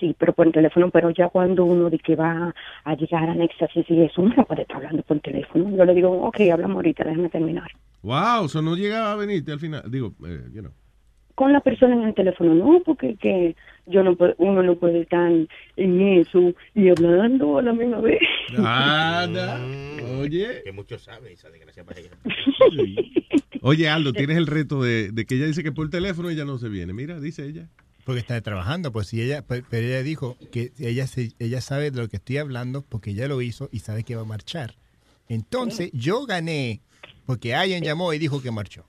[0.00, 3.88] Sí, pero por teléfono, pero ya cuando uno de que va a llegar al éxtasis
[3.88, 5.76] y eso, uno no puede estar hablando por teléfono.
[5.76, 7.70] Yo le digo, ok, hablamos ahorita, déjame terminar.
[8.02, 9.88] Wow, eso no llegaba a venirte al final.
[9.88, 10.72] Digo, eh, you know.
[11.34, 13.56] Con la persona en el teléfono, no, porque que
[13.86, 15.30] yo no puedo- uno no puede estar
[15.76, 18.20] en eso y hablando a la misma vez.
[18.56, 19.60] Anda.
[20.20, 20.62] Oye.
[20.64, 22.10] Que mucho sabe esa desgracia para ella.
[23.62, 26.58] Oye, Aldo, tienes el reto de, de que ella dice que por teléfono ella no
[26.58, 26.92] se viene.
[26.92, 27.68] Mira, dice ella.
[28.04, 31.90] Porque está trabajando, pues si ella, pe- pero ella dijo que ella se, ella sabe
[31.90, 34.74] de lo que estoy hablando porque ella lo hizo y sabe que va a marchar.
[35.28, 36.82] Entonces yo gané
[37.24, 38.84] porque alguien llamó y dijo que marchó.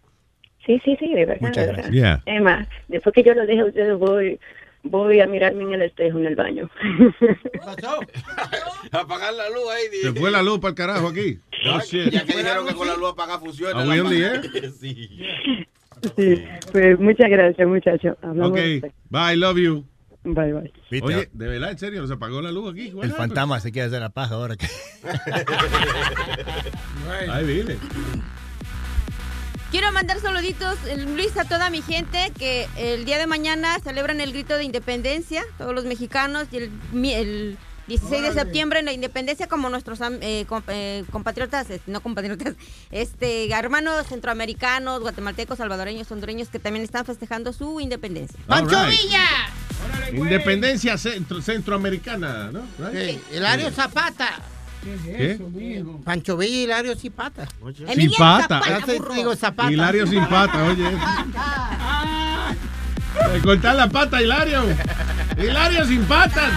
[0.65, 1.41] Sí, sí, sí, de verdad.
[1.41, 1.89] Muchas de verdad.
[1.91, 2.23] gracias.
[2.25, 2.35] Yeah.
[2.35, 4.39] Es más, después que yo lo deje a ustedes, voy,
[4.83, 6.69] voy a mirarme en el espejo en el baño.
[8.91, 9.99] Apagar la luz ahí.
[10.01, 11.39] Se fue la luz para el carajo aquí.
[11.65, 12.09] No, Oh, shit.
[12.11, 13.83] ya que dijeron que con la luz apagada funciona.
[13.83, 14.41] Ma- air?
[14.79, 15.09] Sí.
[16.17, 18.17] sí, pues muchas gracias, muchachos.
[18.21, 18.57] Ok,
[19.09, 19.85] bye, love you.
[20.23, 20.71] Bye, bye.
[20.91, 21.07] ¿Viste?
[21.07, 22.93] Oye, de verdad, en serio, se apagó la luz aquí.
[23.01, 24.55] El fantasma se quiere hacer la paja ahora.
[24.57, 24.67] que-
[27.31, 27.77] Ahí viene.
[29.71, 34.21] Quiero mandar saluditos, eh, Luis, a toda mi gente que el día de mañana celebran
[34.21, 38.85] el grito de independencia, todos los mexicanos, y el, mi- el 16 de septiembre en
[38.85, 42.53] la independencia, como nuestros eh, eh, compatriotas, no compatriotas,
[42.91, 48.39] este, hermanos centroamericanos, guatemaltecos, salvadoreños, hondureños, que también están festejando su independencia.
[48.47, 49.01] All right.
[49.01, 49.25] Villa!
[50.13, 52.61] Independencia centro- centroamericana, ¿no?
[52.79, 53.09] Right?
[53.11, 54.39] Sí, Hilario Zapata.
[55.03, 55.39] ¿Qué?
[56.03, 56.95] Pancho Villa y Hilario.
[56.95, 57.47] Sin pata.
[58.85, 59.71] Te digo Zapata.
[59.71, 60.83] Hilario sin pata, oye.
[63.33, 64.63] Le cortar la pata, Hilario.
[65.37, 66.51] Hilario sin patas.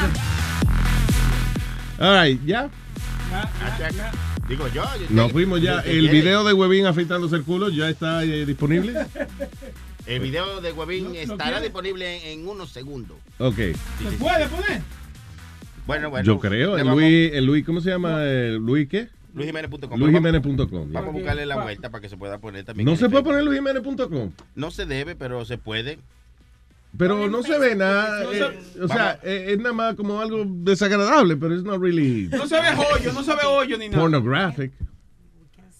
[1.98, 2.68] All right, ¿ya?
[4.48, 4.82] Digo yo.
[4.84, 5.81] yo- Nos fuimos ya.
[5.81, 6.12] el quiere.
[6.12, 9.07] video de Webin afeitándose el culo ya está eh, disponible.
[10.07, 13.16] El video de Webin estará disponible en, en unos segundos.
[13.39, 13.57] Ok.
[13.57, 13.74] ¿Se
[14.18, 14.82] puede poner?
[15.89, 16.25] Bueno, bueno.
[16.26, 16.76] Yo creo.
[16.78, 18.23] El Luis, el Luis, ¿cómo se llama?
[18.23, 19.08] El Luis qué?
[19.34, 19.99] LuisJiménez.com.
[19.99, 20.92] LuisJiménez.com.
[20.92, 22.84] Vamos a buscarle la vuelta para que se pueda poner también.
[22.86, 24.31] No se puede poner LuisJiménez.com.
[24.55, 25.99] No se debe, pero se puede.
[26.97, 28.23] Pero no se ve nada.
[28.25, 32.28] No eh, o sea, eh, es nada más como algo desagradable, pero es not really
[32.28, 34.00] No se ve hoyo, no se ve hoyo ni nada.
[34.02, 34.73] pornographic.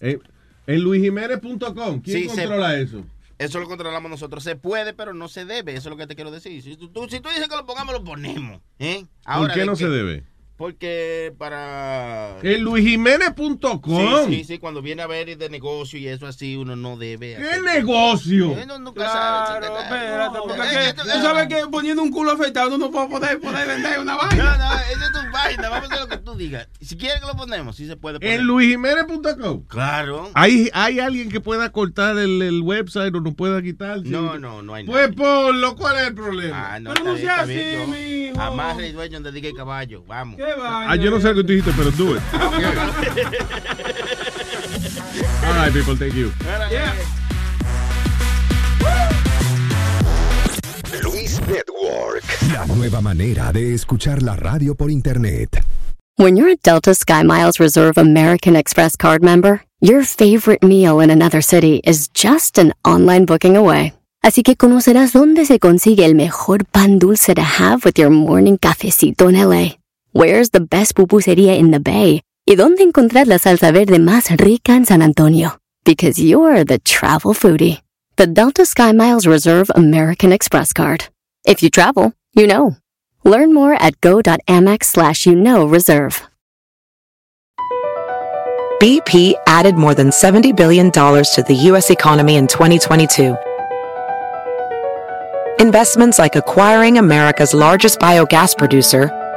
[0.01, 0.19] Eh,
[0.67, 3.05] en luisjiménez.com, ¿quién Sí, se- controla eso?
[3.39, 4.42] Eso lo controlamos nosotros.
[4.42, 5.73] Se puede, pero no se debe.
[5.73, 6.60] Eso es lo que te quiero decir.
[6.62, 8.60] Si tú, tú- si tú dices que lo pongamos, lo ponemos.
[8.78, 9.07] ¿eh?
[9.25, 10.25] ¿Por qué no que- se debe?
[10.59, 12.37] Porque para...
[12.43, 14.27] En luisjiménez.com.
[14.27, 17.37] Sí, sí, sí, cuando viene a ver de negocio y eso así, uno no debe.
[17.37, 18.51] ¿Qué hacer- negocio?
[18.65, 19.83] Uno nunca Claro, sabe.
[19.85, 22.91] espérate, porque No, es que esto- tú sabes que poniendo un culo afeitado uno no
[22.91, 24.37] puede poder, poder vender una vaina.
[24.37, 25.69] No, no, esa es tu vaina.
[25.69, 26.69] Vamos a hacer lo que tú digas.
[26.81, 28.41] Si quieres que lo ponemos, sí se puede poner.
[28.41, 29.62] En luisjiménez.com.
[29.69, 30.28] Claro.
[30.35, 34.01] ¿Hay, ¿Hay alguien que pueda cortar el, el website o no pueda quitar?
[34.05, 36.75] No, no, no hay Pues ponlo, ¿cuál es el problema?
[36.75, 38.41] Ah, no, Pero no sea así, yo- mijo.
[38.41, 40.03] Amarre y dueño de diga y caballo.
[40.07, 40.37] Vamos.
[40.37, 40.48] ¿Qué?
[40.57, 42.23] Ah, yo no sé lo que tú dijiste, pero do it.
[45.44, 46.33] All right, people, thank you.
[51.02, 52.25] Luis Network.
[52.52, 55.62] La nueva manera de escuchar la radio por internet.
[56.17, 61.41] When you're a Delta SkyMiles Reserve American Express card member, your favorite meal in another
[61.43, 63.93] city is just an online booking away.
[64.23, 68.59] Así que conocerás dónde se consigue el mejor pan dulce to have with your morning
[68.59, 69.78] cafecito en LA.
[70.12, 72.23] Where's the best pupusería in the Bay?
[72.47, 75.59] Y dónde encontrar la salsa verde más rica en San Antonio.
[75.85, 77.83] Because you're the travel foodie.
[78.17, 81.05] The Delta SkyMiles Reserve American Express card.
[81.47, 82.77] If you travel, you know.
[83.23, 86.23] Learn more at go.amex slash you know reserve.
[88.81, 91.91] BP added more than $70 billion to the U.S.
[91.91, 93.37] economy in 2022.
[95.59, 99.11] Investments like acquiring America's largest biogas producer,